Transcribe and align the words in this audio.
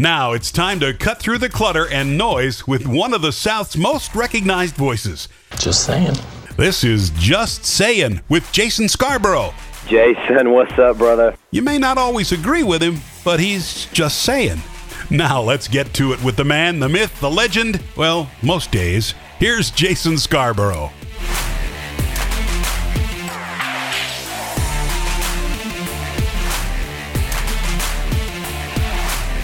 Now 0.00 0.32
it's 0.32 0.52
time 0.52 0.78
to 0.78 0.94
cut 0.94 1.18
through 1.18 1.38
the 1.38 1.48
clutter 1.48 1.88
and 1.88 2.16
noise 2.16 2.68
with 2.68 2.86
one 2.86 3.12
of 3.12 3.20
the 3.20 3.32
South's 3.32 3.76
most 3.76 4.14
recognized 4.14 4.76
voices. 4.76 5.28
Just 5.58 5.84
saying. 5.84 6.14
This 6.56 6.84
is 6.84 7.10
Just 7.10 7.64
Saying 7.64 8.20
with 8.28 8.50
Jason 8.52 8.88
Scarborough. 8.88 9.52
Jason, 9.88 10.52
what's 10.52 10.78
up, 10.78 10.98
brother? 10.98 11.34
You 11.50 11.62
may 11.62 11.78
not 11.78 11.98
always 11.98 12.30
agree 12.30 12.62
with 12.62 12.80
him, 12.80 13.00
but 13.24 13.40
he's 13.40 13.86
just 13.86 14.22
saying. 14.22 14.62
Now 15.10 15.42
let's 15.42 15.66
get 15.66 15.92
to 15.94 16.12
it 16.12 16.22
with 16.22 16.36
the 16.36 16.44
man, 16.44 16.78
the 16.78 16.88
myth, 16.88 17.18
the 17.18 17.28
legend. 17.28 17.82
Well, 17.96 18.30
most 18.40 18.70
days. 18.70 19.14
Here's 19.40 19.72
Jason 19.72 20.16
Scarborough. 20.16 20.92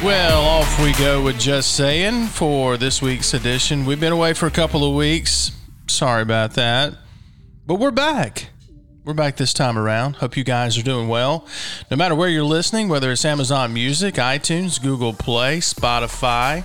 Well, 0.04 0.42
off 0.42 0.82
we 0.82 0.92
go 0.92 1.22
with 1.22 1.40
Just 1.40 1.74
Saying 1.74 2.26
for 2.26 2.76
this 2.76 3.00
week's 3.00 3.32
edition. 3.32 3.86
We've 3.86 3.98
been 3.98 4.12
away 4.12 4.34
for 4.34 4.46
a 4.46 4.50
couple 4.50 4.86
of 4.86 4.94
weeks. 4.94 5.50
Sorry 5.86 6.20
about 6.20 6.52
that. 6.56 6.92
But 7.66 7.76
we're 7.76 7.90
back. 7.90 8.50
We're 9.06 9.14
back 9.14 9.36
this 9.36 9.54
time 9.54 9.78
around. 9.78 10.16
Hope 10.16 10.36
you 10.36 10.44
guys 10.44 10.76
are 10.76 10.82
doing 10.82 11.08
well. 11.08 11.46
No 11.90 11.96
matter 11.96 12.14
where 12.14 12.28
you're 12.28 12.44
listening, 12.44 12.90
whether 12.90 13.10
it's 13.12 13.24
Amazon 13.24 13.72
Music, 13.72 14.16
iTunes, 14.16 14.80
Google 14.80 15.14
Play, 15.14 15.60
Spotify, 15.60 16.64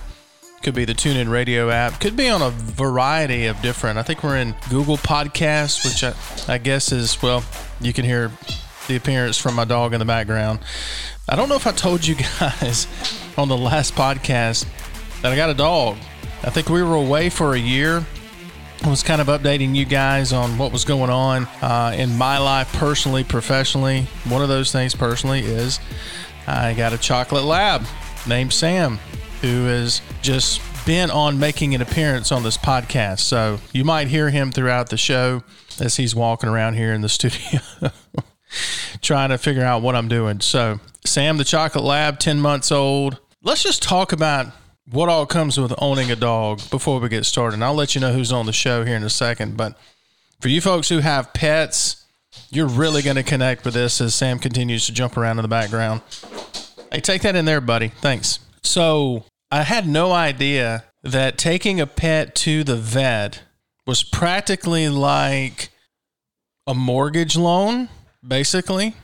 could 0.62 0.74
be 0.74 0.84
the 0.84 0.92
TuneIn 0.92 1.30
Radio 1.30 1.70
app, 1.70 1.98
could 1.98 2.18
be 2.18 2.28
on 2.28 2.42
a 2.42 2.50
variety 2.50 3.46
of 3.46 3.58
different. 3.62 3.98
I 3.98 4.02
think 4.02 4.22
we're 4.22 4.36
in 4.36 4.54
Google 4.68 4.98
Podcasts, 4.98 5.82
which 5.82 6.04
I, 6.04 6.52
I 6.52 6.58
guess 6.58 6.92
is, 6.92 7.22
well, 7.22 7.42
you 7.80 7.94
can 7.94 8.04
hear 8.04 8.30
the 8.86 8.96
appearance 8.96 9.38
from 9.38 9.54
my 9.54 9.64
dog 9.64 9.94
in 9.94 9.98
the 9.98 10.04
background. 10.04 10.58
I 11.30 11.36
don't 11.36 11.48
know 11.48 11.54
if 11.54 11.68
I 11.68 11.70
told 11.70 12.04
you 12.04 12.16
guys 12.40 12.88
on 13.38 13.48
the 13.48 13.56
last 13.56 13.94
podcast 13.94 14.66
that 15.22 15.30
I 15.30 15.36
got 15.36 15.48
a 15.48 15.54
dog. 15.54 15.96
I 16.42 16.50
think 16.50 16.68
we 16.68 16.82
were 16.82 16.96
away 16.96 17.30
for 17.30 17.54
a 17.54 17.58
year. 17.58 18.04
I 18.82 18.90
was 18.90 19.04
kind 19.04 19.20
of 19.20 19.28
updating 19.28 19.76
you 19.76 19.84
guys 19.84 20.32
on 20.32 20.58
what 20.58 20.72
was 20.72 20.84
going 20.84 21.08
on 21.08 21.46
uh, 21.62 21.94
in 21.96 22.18
my 22.18 22.38
life 22.38 22.72
personally, 22.72 23.22
professionally. 23.22 24.08
One 24.28 24.42
of 24.42 24.48
those 24.48 24.72
things 24.72 24.92
personally 24.94 25.40
is 25.40 25.78
I 26.48 26.74
got 26.74 26.92
a 26.92 26.98
chocolate 26.98 27.44
lab 27.44 27.84
named 28.26 28.52
Sam 28.52 28.98
who 29.40 29.68
is 29.68 30.00
just 30.22 30.60
bent 30.84 31.12
on 31.12 31.38
making 31.38 31.76
an 31.76 31.80
appearance 31.80 32.32
on 32.32 32.42
this 32.42 32.58
podcast. 32.58 33.20
So 33.20 33.60
you 33.72 33.84
might 33.84 34.08
hear 34.08 34.30
him 34.30 34.50
throughout 34.50 34.88
the 34.88 34.96
show 34.96 35.44
as 35.78 35.96
he's 35.96 36.12
walking 36.12 36.48
around 36.48 36.74
here 36.74 36.92
in 36.92 37.02
the 37.02 37.08
studio. 37.10 37.60
Trying 39.00 39.30
to 39.30 39.38
figure 39.38 39.64
out 39.64 39.82
what 39.82 39.94
I'm 39.94 40.08
doing. 40.08 40.40
So, 40.40 40.80
Sam 41.04 41.36
the 41.36 41.44
Chocolate 41.44 41.84
Lab, 41.84 42.18
10 42.18 42.40
months 42.40 42.70
old. 42.70 43.20
Let's 43.42 43.62
just 43.62 43.82
talk 43.82 44.12
about 44.12 44.52
what 44.90 45.08
all 45.08 45.26
comes 45.26 45.58
with 45.58 45.72
owning 45.78 46.10
a 46.10 46.16
dog 46.16 46.60
before 46.70 47.00
we 47.00 47.08
get 47.08 47.24
started. 47.24 47.54
And 47.54 47.64
I'll 47.64 47.74
let 47.74 47.94
you 47.94 48.00
know 48.00 48.12
who's 48.12 48.32
on 48.32 48.46
the 48.46 48.52
show 48.52 48.84
here 48.84 48.96
in 48.96 49.02
a 49.02 49.10
second. 49.10 49.56
But 49.56 49.78
for 50.40 50.48
you 50.48 50.60
folks 50.60 50.88
who 50.88 50.98
have 50.98 51.32
pets, 51.32 52.04
you're 52.50 52.66
really 52.66 53.02
going 53.02 53.16
to 53.16 53.22
connect 53.22 53.64
with 53.64 53.74
this 53.74 54.00
as 54.00 54.14
Sam 54.14 54.38
continues 54.38 54.86
to 54.86 54.92
jump 54.92 55.16
around 55.16 55.38
in 55.38 55.42
the 55.42 55.48
background. 55.48 56.02
Hey, 56.92 57.00
take 57.00 57.22
that 57.22 57.36
in 57.36 57.44
there, 57.44 57.60
buddy. 57.60 57.88
Thanks. 57.88 58.40
So, 58.62 59.24
I 59.50 59.62
had 59.62 59.88
no 59.88 60.12
idea 60.12 60.84
that 61.02 61.38
taking 61.38 61.80
a 61.80 61.86
pet 61.86 62.34
to 62.36 62.62
the 62.62 62.76
vet 62.76 63.42
was 63.86 64.02
practically 64.02 64.88
like 64.88 65.70
a 66.66 66.74
mortgage 66.74 67.36
loan 67.36 67.88
basically, 68.26 68.94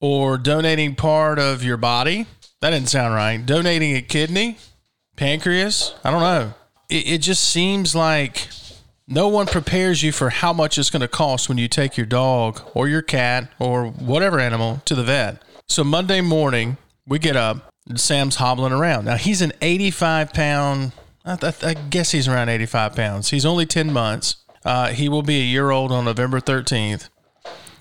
or 0.00 0.38
donating 0.38 0.94
part 0.94 1.38
of 1.38 1.62
your 1.62 1.76
body. 1.76 2.26
That 2.60 2.70
didn't 2.70 2.88
sound 2.88 3.14
right. 3.14 3.44
Donating 3.44 3.96
a 3.96 4.02
kidney, 4.02 4.58
pancreas. 5.16 5.94
I 6.04 6.10
don't 6.10 6.20
know. 6.20 6.54
It, 6.88 7.08
it 7.08 7.18
just 7.18 7.44
seems 7.44 7.94
like 7.94 8.48
no 9.06 9.28
one 9.28 9.46
prepares 9.46 10.02
you 10.02 10.12
for 10.12 10.30
how 10.30 10.52
much 10.52 10.76
it's 10.76 10.90
going 10.90 11.00
to 11.00 11.08
cost 11.08 11.48
when 11.48 11.58
you 11.58 11.68
take 11.68 11.96
your 11.96 12.06
dog 12.06 12.60
or 12.74 12.88
your 12.88 13.02
cat 13.02 13.50
or 13.58 13.86
whatever 13.86 14.38
animal 14.38 14.82
to 14.84 14.94
the 14.94 15.02
vet. 15.02 15.42
So 15.66 15.82
Monday 15.82 16.20
morning, 16.20 16.76
we 17.06 17.18
get 17.18 17.36
up. 17.36 17.72
Sam's 17.96 18.36
hobbling 18.36 18.72
around. 18.72 19.06
Now 19.06 19.16
he's 19.16 19.40
an 19.40 19.52
85 19.62 20.34
pound. 20.34 20.92
I, 21.24 21.38
I, 21.62 21.74
guess 21.74 22.10
he's 22.10 22.28
around 22.28 22.50
85 22.50 22.94
pounds. 22.94 23.30
He's 23.30 23.46
only 23.46 23.64
10 23.64 23.92
months. 23.92 24.36
Uh, 24.64 24.88
he 24.88 25.08
will 25.08 25.22
be 25.22 25.40
a 25.40 25.44
year 25.44 25.70
old 25.70 25.90
on 25.90 26.04
November 26.04 26.40
13th. 26.40 27.08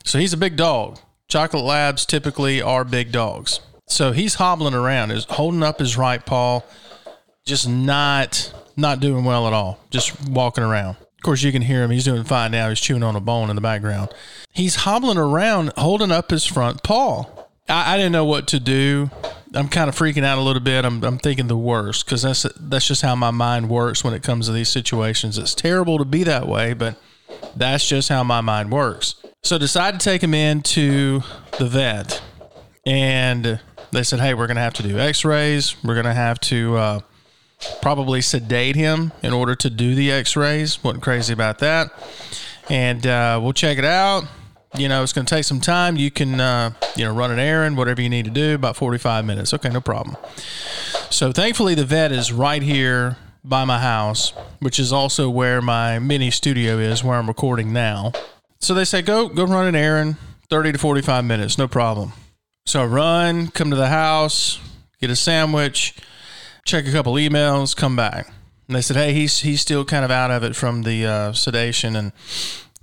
So 0.08 0.20
he's 0.20 0.32
a 0.32 0.38
big 0.38 0.56
dog. 0.56 1.00
Chocolate 1.28 1.66
labs 1.66 2.06
typically 2.06 2.62
are 2.62 2.86
big 2.86 3.12
dogs. 3.12 3.60
So 3.88 4.14
he's 4.14 4.36
hobbling 4.36 4.74
around, 4.74 5.12
is 5.12 5.26
holding 5.26 5.64
up 5.64 5.80
his 5.80 5.98
right 5.98 6.26
paw, 6.26 6.62
just 7.46 7.68
not 7.68 8.54
not 8.78 9.02
doing 9.02 9.26
well 9.26 9.48
at 9.48 9.54
all. 9.54 9.80
Just 9.90 10.30
walking 10.30 10.64
around. 10.64 10.96
Of 10.96 11.24
course, 11.24 11.44
you 11.44 11.52
can 11.52 11.62
hear 11.62 11.84
him. 11.84 11.92
He's 11.92 12.06
doing 12.06 12.24
fine 12.24 12.52
now. 12.52 12.70
He's 12.70 12.80
chewing 12.80 13.04
on 13.04 13.18
a 13.18 13.20
bone 13.20 13.50
in 13.50 13.58
the 13.58 13.62
background. 13.62 14.14
He's 14.54 14.76
hobbling 14.76 15.18
around, 15.18 15.74
holding 15.76 16.12
up 16.12 16.32
his 16.32 16.46
front 16.46 16.84
paw. 16.84 17.26
I, 17.68 17.96
I 17.96 17.98
didn't 17.98 18.14
know 18.14 18.26
what 18.26 18.48
to 18.48 18.62
do. 18.62 19.10
I'm 19.54 19.68
kind 19.68 19.90
of 19.90 19.96
freaking 19.98 20.24
out 20.24 20.38
a 20.38 20.42
little 20.42 20.62
bit. 20.62 20.86
I'm, 20.86 21.04
I'm 21.04 21.18
thinking 21.18 21.48
the 21.48 21.58
worst 21.58 22.06
because 22.06 22.22
that's 22.22 22.46
that's 22.58 22.88
just 22.88 23.02
how 23.02 23.16
my 23.16 23.32
mind 23.32 23.70
works 23.70 24.06
when 24.06 24.14
it 24.14 24.24
comes 24.24 24.46
to 24.46 24.54
these 24.54 24.70
situations. 24.70 25.38
It's 25.38 25.54
terrible 25.54 25.98
to 25.98 26.06
be 26.06 26.24
that 26.24 26.48
way, 26.48 26.74
but 26.74 26.96
that's 27.58 27.86
just 27.86 28.08
how 28.08 28.24
my 28.24 28.40
mind 28.40 28.72
works. 28.72 29.16
So 29.44 29.58
decided 29.58 30.00
to 30.00 30.04
take 30.04 30.22
him 30.22 30.34
in 30.34 30.62
to 30.64 31.22
the 31.58 31.68
vet, 31.68 32.22
and 32.86 33.60
they 33.92 34.04
said, 34.04 34.20
"Hey, 34.20 34.34
we're 34.34 34.48
going 34.48 34.56
to 34.56 34.62
have 34.62 34.74
to 34.76 34.84
do 34.84 35.00
X-rays. 35.00 35.82
We're 35.84 35.94
going 35.94 36.06
to 36.06 36.14
have 36.14 36.40
to 36.42 36.76
uh, 36.76 37.00
probably 37.82 38.22
sedate 38.22 38.76
him 38.76 39.14
in 39.24 39.34
order 39.34 39.56
to 39.56 39.70
do 39.70 39.96
the 39.96 40.12
X-rays." 40.12 40.84
wasn't 40.84 41.04
crazy 41.04 41.34
about 41.34 41.60
that, 41.60 41.92
and 42.70 43.06
uh, 43.08 43.40
we'll 43.42 43.54
check 43.54 43.78
it 43.78 43.86
out. 43.86 44.26
You 44.76 44.90
know, 44.90 45.02
it's 45.02 45.14
going 45.14 45.26
to 45.26 45.34
take 45.34 45.46
some 45.46 45.62
time. 45.62 45.96
You 45.96 46.12
can, 46.12 46.42
uh, 46.42 46.72
you 46.96 47.06
know, 47.06 47.14
run 47.14 47.32
an 47.32 47.40
errand, 47.40 47.78
whatever 47.78 48.02
you 48.02 48.10
need 48.10 48.26
to 48.26 48.32
do, 48.32 48.54
about 48.54 48.76
45 48.76 49.24
minutes. 49.24 49.54
Okay, 49.54 49.70
no 49.70 49.80
problem. 49.80 50.18
So 51.10 51.32
thankfully, 51.32 51.74
the 51.74 51.86
vet 51.86 52.12
is 52.12 52.34
right 52.34 52.62
here 52.62 53.16
by 53.46 53.64
my 53.64 53.80
house, 53.80 54.34
which 54.60 54.78
is 54.78 54.92
also 54.92 55.30
where 55.30 55.62
my 55.62 56.00
mini 56.00 56.30
studio 56.32 56.78
is, 56.78 57.04
where 57.04 57.18
I'm 57.18 57.28
recording 57.28 57.72
now. 57.72 58.12
So 58.60 58.74
they 58.74 58.86
say, 58.86 59.02
go, 59.02 59.28
go 59.28 59.46
run 59.46 59.68
an 59.68 59.76
errand, 59.76 60.18
30 60.50 60.74
to 60.74 60.78
45 60.78 61.26
minutes, 61.26 61.58
no 61.58 61.68
problem. 61.68 62.14
So 62.66 62.82
I 62.82 62.86
run, 62.86 63.48
come 63.48 63.70
to 63.70 63.76
the 63.76 63.88
house, 63.88 64.60
get 65.00 65.10
a 65.10 65.16
sandwich, 65.16 65.96
check 66.66 66.86
a 66.88 66.92
couple 66.92 67.14
emails, 67.14 67.76
come 67.76 67.96
back. 67.96 68.28
And 68.68 68.76
they 68.76 68.82
said, 68.82 68.98
hey, 68.98 69.14
he's, 69.14 69.40
he's 69.40 69.62
still 69.62 69.86
kind 69.86 70.04
of 70.04 70.12
out 70.12 70.32
of 70.32 70.44
it 70.44 70.56
from 70.56 70.84
the 70.84 71.06
uh, 71.06 71.34
sedation, 71.34 71.96
and 71.96 72.12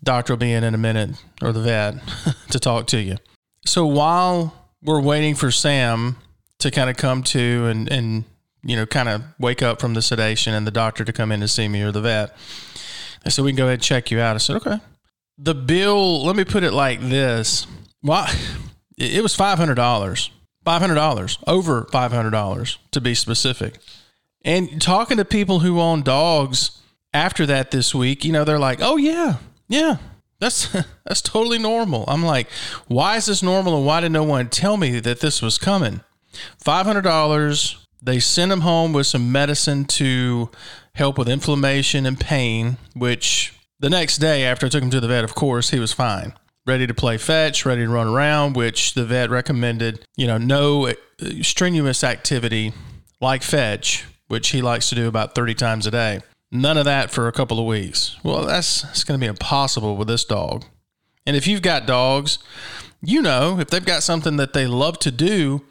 doctor 0.02 0.32
will 0.32 0.38
be 0.38 0.52
in 0.52 0.64
in 0.64 0.74
a 0.74 0.78
minute, 0.78 1.22
or 1.42 1.52
the 1.52 1.60
vet, 1.60 1.96
to 2.50 2.58
talk 2.58 2.86
to 2.88 3.00
you. 3.00 3.18
So 3.66 3.84
while 3.84 4.54
we're 4.82 5.02
waiting 5.02 5.34
for 5.34 5.50
Sam 5.50 6.16
to 6.60 6.70
kind 6.70 6.88
of 6.88 6.96
come 6.96 7.22
to 7.24 7.66
and, 7.66 7.90
and 7.90 8.24
you 8.62 8.76
know, 8.76 8.86
kind 8.86 9.08
of 9.08 9.22
wake 9.38 9.62
up 9.62 9.80
from 9.80 9.92
the 9.92 10.00
sedation 10.00 10.54
and 10.54 10.66
the 10.66 10.70
doctor 10.70 11.04
to 11.04 11.12
come 11.12 11.30
in 11.30 11.40
to 11.40 11.48
see 11.48 11.68
me 11.68 11.82
or 11.82 11.92
the 11.92 12.00
vet, 12.00 12.34
they 13.22 13.30
said, 13.30 13.44
we 13.44 13.50
can 13.50 13.56
go 13.56 13.64
ahead 13.64 13.74
and 13.74 13.82
check 13.82 14.10
you 14.10 14.20
out. 14.20 14.34
I 14.34 14.38
said, 14.38 14.56
okay 14.56 14.78
the 15.38 15.54
bill, 15.54 16.24
let 16.24 16.36
me 16.36 16.44
put 16.44 16.62
it 16.62 16.72
like 16.72 17.00
this. 17.00 17.66
Well, 18.02 18.28
it 18.96 19.22
was 19.22 19.36
$500. 19.36 20.30
$500, 20.66 21.38
over 21.46 21.82
$500 21.82 22.76
to 22.90 23.00
be 23.00 23.14
specific. 23.14 23.74
And 24.44 24.80
talking 24.80 25.16
to 25.16 25.24
people 25.24 25.60
who 25.60 25.80
own 25.80 26.02
dogs 26.02 26.82
after 27.12 27.46
that 27.46 27.70
this 27.70 27.94
week, 27.94 28.24
you 28.24 28.32
know, 28.32 28.44
they're 28.44 28.58
like, 28.58 28.80
"Oh 28.82 28.96
yeah. 28.96 29.36
Yeah. 29.68 29.96
That's 30.38 30.68
that's 31.06 31.22
totally 31.22 31.58
normal." 31.58 32.04
I'm 32.08 32.22
like, 32.22 32.48
"Why 32.86 33.16
is 33.16 33.26
this 33.26 33.42
normal 33.42 33.76
and 33.76 33.86
why 33.86 34.00
did 34.00 34.12
no 34.12 34.24
one 34.24 34.48
tell 34.50 34.76
me 34.76 35.00
that 35.00 35.20
this 35.20 35.40
was 35.40 35.56
coming?" 35.56 36.00
$500, 36.62 37.76
they 38.02 38.18
sent 38.18 38.52
him 38.52 38.60
home 38.62 38.92
with 38.92 39.06
some 39.06 39.30
medicine 39.30 39.84
to 39.84 40.50
help 40.94 41.16
with 41.16 41.28
inflammation 41.28 42.06
and 42.06 42.18
pain, 42.18 42.76
which 42.94 43.53
the 43.80 43.90
next 43.90 44.18
day, 44.18 44.44
after 44.44 44.66
I 44.66 44.68
took 44.68 44.82
him 44.82 44.90
to 44.90 45.00
the 45.00 45.08
vet, 45.08 45.24
of 45.24 45.34
course, 45.34 45.70
he 45.70 45.78
was 45.78 45.92
fine, 45.92 46.34
ready 46.66 46.86
to 46.86 46.94
play 46.94 47.18
fetch, 47.18 47.66
ready 47.66 47.82
to 47.82 47.88
run 47.88 48.06
around, 48.06 48.56
which 48.56 48.94
the 48.94 49.04
vet 49.04 49.30
recommended, 49.30 50.04
you 50.16 50.26
know, 50.26 50.38
no 50.38 50.88
uh, 50.88 50.94
strenuous 51.42 52.04
activity 52.04 52.72
like 53.20 53.42
fetch, 53.42 54.06
which 54.28 54.50
he 54.50 54.62
likes 54.62 54.88
to 54.88 54.94
do 54.94 55.08
about 55.08 55.34
30 55.34 55.54
times 55.54 55.86
a 55.86 55.90
day. 55.90 56.20
None 56.50 56.78
of 56.78 56.84
that 56.84 57.10
for 57.10 57.26
a 57.26 57.32
couple 57.32 57.58
of 57.58 57.66
weeks. 57.66 58.16
Well, 58.22 58.44
that's, 58.44 58.82
that's 58.82 59.04
going 59.04 59.18
to 59.18 59.24
be 59.24 59.28
impossible 59.28 59.96
with 59.96 60.08
this 60.08 60.24
dog. 60.24 60.64
And 61.26 61.36
if 61.36 61.46
you've 61.46 61.62
got 61.62 61.86
dogs, 61.86 62.38
you 63.02 63.20
know, 63.22 63.58
if 63.58 63.68
they've 63.68 63.84
got 63.84 64.02
something 64.02 64.36
that 64.36 64.52
they 64.52 64.66
love 64.66 64.98
to 65.00 65.10
do, 65.10 65.62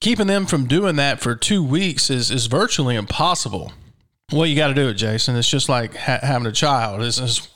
keeping 0.00 0.26
them 0.26 0.46
from 0.46 0.66
doing 0.66 0.96
that 0.96 1.20
for 1.20 1.36
two 1.36 1.62
weeks 1.62 2.10
is, 2.10 2.30
is 2.30 2.46
virtually 2.46 2.96
impossible. 2.96 3.72
Well, 4.32 4.46
you 4.46 4.56
got 4.56 4.68
to 4.68 4.74
do 4.74 4.88
it, 4.88 4.94
Jason. 4.94 5.36
It's 5.36 5.48
just 5.48 5.68
like 5.68 5.94
ha- 5.94 6.20
having 6.22 6.46
a 6.46 6.52
child. 6.52 7.02
This 7.02 7.18
is 7.18 7.48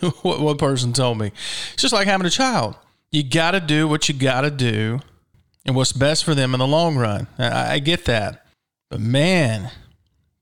what 0.22 0.40
one 0.40 0.56
person 0.56 0.92
told 0.92 1.18
me. 1.18 1.32
It's 1.72 1.82
just 1.82 1.92
like 1.92 2.06
having 2.06 2.26
a 2.26 2.30
child. 2.30 2.76
You 3.10 3.22
got 3.22 3.52
to 3.52 3.60
do 3.60 3.88
what 3.88 4.08
you 4.08 4.14
got 4.14 4.42
to 4.42 4.50
do 4.50 5.00
and 5.66 5.74
what's 5.74 5.92
best 5.92 6.24
for 6.24 6.34
them 6.34 6.54
in 6.54 6.60
the 6.60 6.66
long 6.66 6.96
run. 6.96 7.26
I, 7.38 7.74
I 7.74 7.78
get 7.78 8.04
that. 8.04 8.46
But 8.90 9.00
man, 9.00 9.70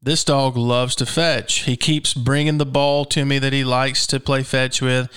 this 0.02 0.24
dog 0.24 0.56
loves 0.56 0.94
to 0.96 1.06
fetch. 1.06 1.60
He 1.60 1.76
keeps 1.76 2.12
bringing 2.12 2.58
the 2.58 2.66
ball 2.66 3.04
to 3.06 3.24
me 3.24 3.38
that 3.38 3.52
he 3.52 3.64
likes 3.64 4.06
to 4.08 4.20
play 4.20 4.42
fetch 4.42 4.82
with, 4.82 5.08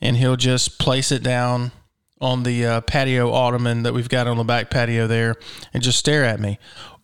and 0.00 0.16
he'll 0.16 0.36
just 0.36 0.78
place 0.78 1.12
it 1.12 1.22
down 1.22 1.72
on 2.20 2.42
the 2.42 2.64
uh, 2.64 2.80
patio 2.80 3.30
ottoman 3.32 3.82
that 3.82 3.92
we've 3.92 4.08
got 4.08 4.26
on 4.26 4.38
the 4.38 4.44
back 4.44 4.70
patio 4.70 5.06
there 5.06 5.36
and 5.74 5.82
just 5.82 5.98
stare 5.98 6.24
at 6.24 6.40
me. 6.40 6.58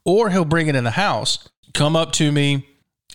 Or 0.04 0.30
he'll 0.30 0.44
bring 0.44 0.68
it 0.68 0.74
in 0.74 0.84
the 0.84 0.92
house, 0.92 1.48
come 1.74 1.96
up 1.96 2.12
to 2.12 2.30
me. 2.32 2.66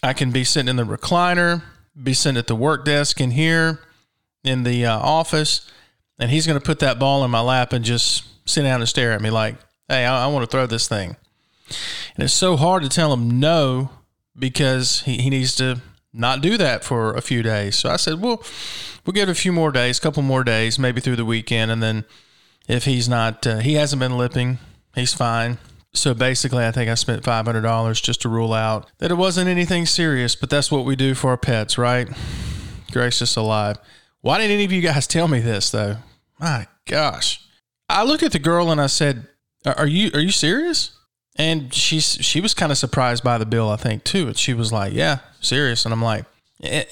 I 0.04 0.14
can 0.14 0.32
be 0.32 0.44
sitting 0.44 0.70
in 0.70 0.76
the 0.76 0.84
recliner, 0.84 1.64
be 2.02 2.14
sitting 2.14 2.38
at 2.38 2.48
the 2.48 2.56
work 2.56 2.86
desk 2.86 3.20
in 3.20 3.32
here 3.32 3.80
in 4.44 4.64
the 4.64 4.86
uh, 4.86 4.98
office, 4.98 5.70
and 6.20 6.30
he's 6.32 6.46
going 6.46 6.60
to 6.60 6.64
put 6.66 6.80
that 6.80 7.00
ball 7.00 7.24
in 7.26 7.32
my 7.32 7.42
lap 7.42 7.74
and 7.74 7.84
just 7.84 8.24
sit 8.48 8.64
down 8.64 8.80
and 8.80 8.88
stare 8.88 9.12
at 9.12 9.22
me 9.22 9.30
like, 9.30 9.56
hey, 9.88 10.06
I, 10.06 10.26
I 10.26 10.28
want 10.28 10.44
to 10.44 10.52
throw 10.52 10.66
this 10.66 10.88
thing. 10.88 11.16
And 12.16 12.24
it's 12.24 12.34
so 12.34 12.56
hard 12.56 12.84
to 12.84 12.90
tell 12.90 13.14
him 13.14 13.40
no 13.40 13.90
because 14.38 15.02
he, 15.02 15.18
he 15.18 15.30
needs 15.30 15.56
to 15.56 15.82
not 16.14 16.42
do 16.42 16.58
that 16.58 16.84
for 16.84 17.14
a 17.14 17.22
few 17.22 17.44
days. 17.44 17.76
So 17.76 17.90
I 17.90 17.98
said, 17.98 18.22
well, 18.22 18.44
we'll 19.06 19.14
give 19.14 19.30
it 19.30 19.32
a 19.32 19.36
few 19.36 19.52
more 19.52 19.72
days, 19.72 19.98
a 19.98 20.02
couple 20.02 20.24
more 20.24 20.44
days, 20.44 20.80
maybe 20.80 21.02
through 21.02 21.18
the 21.18 21.26
weekend. 21.26 21.72
And 21.72 21.84
then 21.84 22.06
if 22.68 22.86
he's 22.86 23.10
not, 23.10 23.46
uh, 23.46 23.58
he 23.60 23.74
hasn't 23.74 24.00
been 24.00 24.18
lipping, 24.18 24.60
he's 24.96 25.14
fine. 25.14 25.58
So 25.98 26.14
basically, 26.14 26.66
I 26.66 26.72
think 26.72 26.90
I 26.90 26.96
spent 26.96 27.24
$500 27.24 28.02
just 28.02 28.22
to 28.22 28.30
rule 28.30 28.54
out 28.54 28.90
that 29.00 29.12
it 29.12 29.16
wasn't 29.16 29.50
anything 29.50 29.86
serious, 29.86 30.36
but 30.36 30.50
that's 30.50 30.72
what 30.72 30.86
we 30.86 30.96
do 30.96 31.16
for 31.16 31.32
our 31.32 31.38
pets, 31.38 31.78
right? 31.78 32.08
Gracious 32.92 33.36
alive. 33.36 33.78
Why 34.22 34.38
didn't 34.38 34.52
any 34.52 34.66
of 34.66 34.72
you 34.72 34.82
guys 34.82 35.08
tell 35.08 35.28
me 35.28 35.40
this 35.40 35.70
though? 35.70 35.98
My 36.40 36.68
gosh. 36.86 37.42
I 37.90 38.04
looked 38.04 38.24
at 38.24 38.32
the 38.32 38.40
girl 38.40 38.72
and 38.72 38.82
I 38.82 38.88
said, 38.88 39.28
"Are 39.66 39.88
you 39.88 40.12
are 40.14 40.20
you 40.20 40.32
serious?" 40.32 40.92
And 41.38 41.74
she's 41.74 42.18
she 42.22 42.42
was 42.42 42.54
kind 42.54 42.72
of 42.72 42.78
surprised 42.78 43.24
by 43.24 43.38
the 43.38 43.46
bill, 43.46 43.70
I 43.70 43.78
think, 43.78 44.04
too. 44.04 44.28
And 44.28 44.38
she 44.38 44.54
was 44.54 44.72
like, 44.72 44.94
"Yeah, 44.94 45.20
serious." 45.40 45.86
And 45.86 45.94
I'm 45.94 46.02
like, 46.02 46.26
eh, 46.62 46.84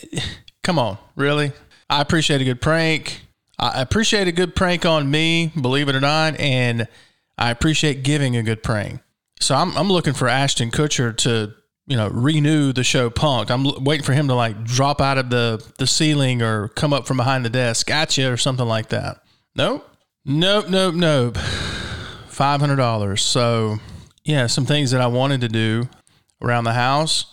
"Come 0.63 0.79
on, 0.79 0.97
really?" 1.15 1.51
I 1.89 2.01
appreciate 2.01 2.41
a 2.41 2.45
good 2.45 2.61
prank. 2.61 3.21
I 3.59 3.81
appreciate 3.81 4.27
a 4.27 4.31
good 4.31 4.55
prank 4.55 4.85
on 4.85 5.09
me, 5.09 5.51
believe 5.59 5.87
it 5.87 5.95
or 5.95 6.01
not, 6.01 6.39
and 6.39 6.87
I 7.37 7.51
appreciate 7.51 8.03
giving 8.03 8.35
a 8.35 8.43
good 8.43 8.63
praying. 8.63 9.01
So 9.39 9.55
I'm 9.55 9.75
I'm 9.77 9.89
looking 9.89 10.13
for 10.13 10.27
Ashton 10.27 10.71
Kutcher 10.71 11.15
to 11.17 11.53
you 11.87 11.97
know 11.97 12.07
renew 12.07 12.73
the 12.73 12.83
show 12.83 13.09
Punk'd. 13.09 13.51
I'm 13.51 13.83
waiting 13.83 14.05
for 14.05 14.13
him 14.13 14.27
to 14.29 14.35
like 14.35 14.63
drop 14.63 15.01
out 15.01 15.17
of 15.17 15.29
the 15.29 15.63
the 15.77 15.87
ceiling 15.87 16.41
or 16.41 16.69
come 16.69 16.93
up 16.93 17.05
from 17.05 17.17
behind 17.17 17.45
the 17.45 17.49
desk 17.49 17.91
at 17.91 18.17
you 18.17 18.31
or 18.31 18.37
something 18.37 18.65
like 18.65 18.89
that. 18.89 19.17
Nope, 19.55 19.87
nope, 20.23 20.69
nope, 20.69 20.95
nope. 20.95 21.37
Five 22.27 22.59
hundred 22.59 22.77
dollars. 22.77 23.21
So 23.21 23.77
yeah, 24.23 24.47
some 24.47 24.65
things 24.65 24.91
that 24.91 25.01
I 25.01 25.07
wanted 25.07 25.41
to 25.41 25.47
do 25.47 25.89
around 26.41 26.63
the 26.63 26.73
house. 26.73 27.31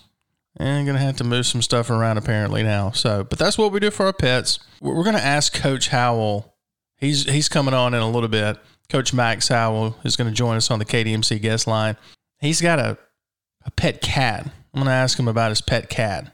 And 0.58 0.68
I'm 0.68 0.86
gonna 0.86 0.98
have 0.98 1.16
to 1.16 1.24
move 1.24 1.46
some 1.46 1.62
stuff 1.62 1.88
around 1.88 2.18
apparently 2.18 2.62
now. 2.62 2.90
So, 2.90 3.24
but 3.24 3.38
that's 3.38 3.56
what 3.56 3.72
we 3.72 3.80
do 3.80 3.90
for 3.90 4.06
our 4.06 4.12
pets. 4.12 4.58
We're 4.80 5.02
gonna 5.02 5.18
ask 5.18 5.54
Coach 5.54 5.88
Howell. 5.88 6.54
He's 6.96 7.24
he's 7.24 7.48
coming 7.48 7.72
on 7.72 7.94
in 7.94 8.02
a 8.02 8.10
little 8.10 8.28
bit. 8.28 8.58
Coach 8.92 9.14
Max 9.14 9.48
Howell 9.48 9.96
is 10.04 10.16
going 10.16 10.28
to 10.28 10.34
join 10.34 10.56
us 10.56 10.70
on 10.70 10.78
the 10.78 10.84
KDMC 10.84 11.40
guest 11.40 11.66
line. 11.66 11.96
He's 12.40 12.60
got 12.60 12.78
a 12.78 12.98
a 13.64 13.70
pet 13.70 14.02
cat. 14.02 14.44
I'm 14.44 14.80
going 14.80 14.86
to 14.86 14.92
ask 14.92 15.18
him 15.18 15.28
about 15.28 15.50
his 15.50 15.62
pet 15.62 15.88
cat. 15.88 16.30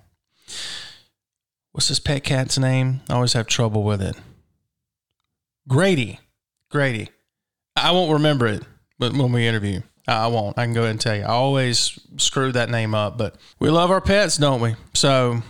What's 1.71 1.87
his 1.87 2.01
pet 2.01 2.25
cat's 2.25 2.59
name? 2.59 3.03
I 3.09 3.15
always 3.15 3.35
have 3.35 3.47
trouble 3.47 3.85
with 3.85 4.03
it. 4.03 4.17
Grady. 5.69 6.19
Grady. 6.69 7.11
I 7.77 7.93
won't 7.93 8.13
remember 8.13 8.49
it, 8.49 8.65
but 8.99 9.13
when 9.13 9.31
we 9.31 9.47
interview. 9.47 9.83
I 10.09 10.27
won't. 10.27 10.59
I 10.59 10.65
can 10.65 10.75
go 10.75 10.81
ahead 10.81 10.93
and 10.93 11.01
tell 11.01 11.15
you. 11.15 11.23
I 11.23 11.27
always 11.27 11.97
screw 12.17 12.51
that 12.53 12.71
name 12.71 12.93
up, 12.93 13.19
but 13.19 13.37
we 13.61 13.71
love 13.71 13.93
our 13.93 14.01
pets, 14.01 14.37
don't 14.37 14.61
we? 14.61 14.75
So 14.95 15.43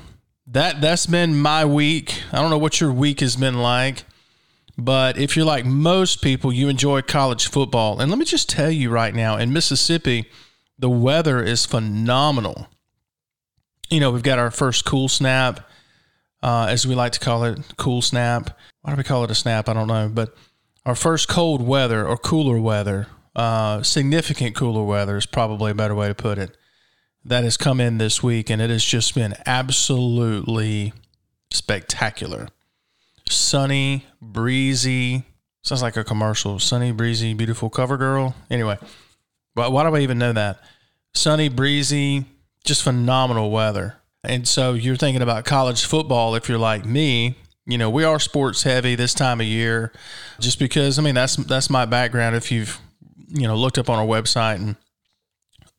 that 0.49 0.83
that's 0.83 1.07
been 1.07 1.41
my 1.41 1.65
week. 1.65 2.23
I 2.33 2.41
don't 2.43 2.51
know 2.51 2.59
what 2.59 2.81
your 2.81 2.93
week 2.93 3.21
has 3.21 3.37
been 3.37 3.59
like, 3.61 4.03
but 4.79 5.19
if 5.19 5.37
you're 5.37 5.45
like 5.45 5.67
most 5.67 6.23
people, 6.23 6.53
you 6.53 6.69
enjoy 6.69 7.03
college 7.03 7.49
football. 7.49 8.01
And 8.01 8.11
let 8.11 8.19
me 8.19 8.25
just 8.25 8.49
tell 8.49 8.71
you 8.71 8.91
right 8.91 9.15
now, 9.15 9.37
in 9.37 9.53
Mississippi, 9.53 10.27
the 10.79 10.89
weather 10.89 11.43
is 11.43 11.67
phenomenal. 11.67 12.69
You 13.91 14.01
know, 14.01 14.11
we've 14.11 14.23
got 14.23 14.39
our 14.39 14.51
first 14.51 14.85
cool 14.85 15.09
snap, 15.09 15.69
uh, 16.43 16.69
as 16.71 16.87
we 16.87 16.95
like 16.95 17.13
to 17.13 17.21
call 17.21 17.45
it, 17.45 17.59
cool 17.77 18.03
snap. 18.03 18.57
Why 18.83 18.93
do 18.93 18.97
we 18.97 19.05
call 19.05 19.25
it 19.25 19.31
a 19.31 19.35
snap? 19.35 19.69
I 19.69 19.73
don't 19.73 19.89
know, 19.89 20.09
but 20.09 20.35
our 20.87 20.95
first 20.95 21.29
cold 21.29 21.67
weather 21.67 22.07
or 22.07 22.17
cooler 22.17 22.61
weather 22.61 23.09
uh, 23.39 23.85
significant 23.85 24.57
cooler 24.57 24.83
weather 24.83 25.17
is 25.17 25.25
probably 25.25 25.71
a 25.71 25.75
better 25.75 25.95
way 25.95 26.09
to 26.09 26.15
put 26.15 26.39
it. 26.39 26.57
That 27.25 27.45
has 27.45 27.57
come 27.57 27.81
in 27.81 27.99
this 27.99 28.21
week, 28.21 28.51
and 28.51 28.61
it 28.61 28.69
has 28.69 28.85
just 28.85 29.15
been 29.15 29.35
absolutely 29.47 30.93
spectacular. 31.53 32.49
Sunny, 33.31 34.07
breezy. 34.21 35.25
Sounds 35.63 35.83
like 35.83 35.97
a 35.97 36.05
commercial. 36.05 36.59
Sunny, 36.59 36.93
breezy, 36.93 37.35
beautiful 37.35 37.71
CoverGirl. 37.71 38.35
Anyway, 38.51 38.79
why, 39.55 39.69
why 39.69 39.89
do 39.89 39.95
I 39.95 40.01
even 40.01 40.19
know 40.19 40.33
that? 40.33 40.61
Sunny, 41.15 41.49
breezy, 41.49 42.25
just 42.65 42.83
phenomenal 42.83 43.51
weather. 43.51 43.97
And 44.25 44.47
so 44.47 44.75
you're 44.75 44.97
thinking 44.97 45.23
about 45.23 45.45
college 45.45 45.85
football 45.85 46.35
if 46.35 46.49
you're 46.49 46.59
like 46.59 46.85
me, 46.85 47.37
you 47.67 47.79
know, 47.79 47.91
we 47.91 48.05
are 48.05 48.19
sports 48.19 48.63
heavy 48.63 48.95
this 48.95 49.15
time 49.15 49.41
of 49.41 49.47
year 49.47 49.93
just 50.41 50.59
because 50.59 50.99
I 50.99 51.03
mean 51.03 51.15
that's 51.15 51.37
that's 51.37 51.69
my 51.71 51.85
background 51.85 52.35
if 52.35 52.51
you've 52.51 52.81
you 53.29 53.47
know 53.47 53.55
looked 53.57 53.79
up 53.79 53.91
on 53.91 53.99
our 53.99 54.07
website 54.07 54.57
and 54.57 54.77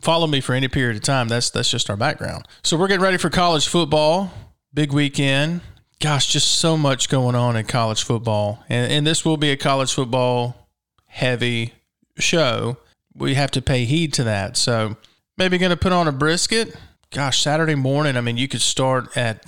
followed 0.01 0.28
me 0.28 0.42
for 0.42 0.54
any 0.54 0.68
period 0.68 0.96
of 0.96 1.04
time, 1.04 1.28
that's 1.28 1.50
that's 1.50 1.69
just 1.69 1.90
our 1.90 1.98
background. 1.98 2.48
So 2.63 2.78
we're 2.78 2.88
getting 2.88 3.04
ready 3.04 3.18
for 3.18 3.30
college 3.30 3.68
football, 3.68 4.31
big 4.74 4.94
weekend. 4.94 5.62
Gosh, 6.01 6.28
just 6.28 6.48
so 6.48 6.78
much 6.78 7.10
going 7.10 7.36
on 7.36 7.56
in 7.57 7.66
college 7.66 8.04
football, 8.04 8.63
and 8.69 8.92
and 8.92 9.06
this 9.06 9.25
will 9.25 9.38
be 9.38 9.51
a 9.51 9.57
college 9.57 9.94
football 9.94 10.69
heavy 11.07 11.74
show. 12.18 12.78
We 13.13 13.34
have 13.36 13.51
to 13.51 13.62
pay 13.62 13.84
heed 13.84 14.13
to 14.13 14.24
that. 14.24 14.56
So 14.56 14.96
maybe 15.38 15.57
going 15.57 15.72
to 15.72 15.78
put 15.78 15.92
on 15.92 16.07
a 16.07 16.13
brisket. 16.13 16.74
Gosh, 17.12 17.42
Saturday 17.42 17.75
morning. 17.75 18.16
I 18.16 18.22
mean, 18.22 18.38
you 18.38 18.48
could 18.48 18.62
start 18.62 19.18
at 19.18 19.46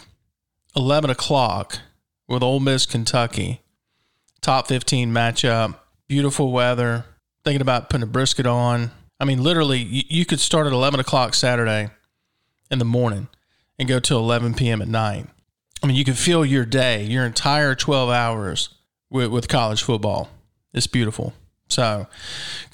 eleven 0.76 1.10
o'clock 1.10 1.80
with 2.28 2.44
Ole 2.44 2.60
Miss, 2.60 2.86
Kentucky, 2.86 3.62
top 4.42 4.68
fifteen 4.68 5.14
matchup. 5.14 5.78
Beautiful 6.10 6.52
weather 6.52 7.06
thinking 7.44 7.62
about 7.62 7.90
putting 7.90 8.04
a 8.04 8.08
brisket 8.08 8.46
on. 8.46 8.92
I 9.20 9.26
mean, 9.26 9.44
literally, 9.44 9.80
you, 9.80 10.04
you 10.08 10.26
could 10.26 10.40
start 10.40 10.68
at 10.68 10.74
11 10.74 11.00
o'clock 11.00 11.34
Saturday 11.34 11.90
in 12.70 12.80
the 12.80 12.86
morning 12.86 13.28
and 13.78 13.88
go 13.88 14.00
till 14.00 14.20
11 14.20 14.56
p.m. 14.56 14.82
at 14.82 14.88
night. 14.88 15.28
I 15.84 15.88
mean, 15.88 15.96
you 15.96 16.06
can 16.06 16.14
fill 16.14 16.46
your 16.46 16.66
day, 16.66 17.04
your 17.04 17.26
entire 17.26 17.74
12 17.74 18.10
hours 18.10 18.70
with, 19.10 19.32
with 19.32 19.48
college 19.48 19.82
football. 19.82 20.30
It's 20.74 20.88
beautiful. 20.88 21.34
So, 21.70 22.06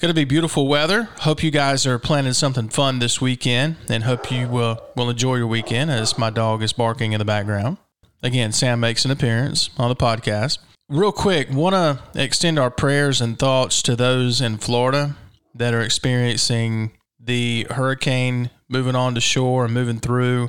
going 0.00 0.10
to 0.10 0.14
be 0.14 0.24
beautiful 0.24 0.66
weather. 0.66 1.04
Hope 1.20 1.42
you 1.42 1.50
guys 1.50 1.86
are 1.86 1.98
planning 1.98 2.32
something 2.32 2.68
fun 2.68 2.98
this 2.98 3.20
weekend 3.20 3.76
and 3.88 4.02
hope 4.02 4.30
you 4.30 4.48
will, 4.48 4.82
will 4.96 5.08
enjoy 5.08 5.36
your 5.36 5.46
weekend 5.46 5.90
as 5.90 6.18
my 6.18 6.30
dog 6.30 6.62
is 6.62 6.72
barking 6.72 7.12
in 7.12 7.18
the 7.18 7.24
background. 7.24 7.78
Again, 8.22 8.52
Sam 8.52 8.80
makes 8.80 9.04
an 9.04 9.10
appearance 9.10 9.70
on 9.78 9.88
the 9.88 9.96
podcast. 9.96 10.58
Real 10.88 11.12
quick, 11.12 11.48
want 11.50 11.74
to 11.74 12.20
extend 12.20 12.58
our 12.58 12.70
prayers 12.70 13.20
and 13.20 13.38
thoughts 13.38 13.82
to 13.82 13.94
those 13.94 14.40
in 14.40 14.58
Florida 14.58 15.16
that 15.54 15.72
are 15.72 15.82
experiencing 15.82 16.90
the 17.20 17.66
hurricane 17.70 18.50
moving 18.68 18.96
on 18.96 19.14
to 19.14 19.20
shore 19.20 19.64
and 19.66 19.74
moving 19.74 20.00
through. 20.00 20.48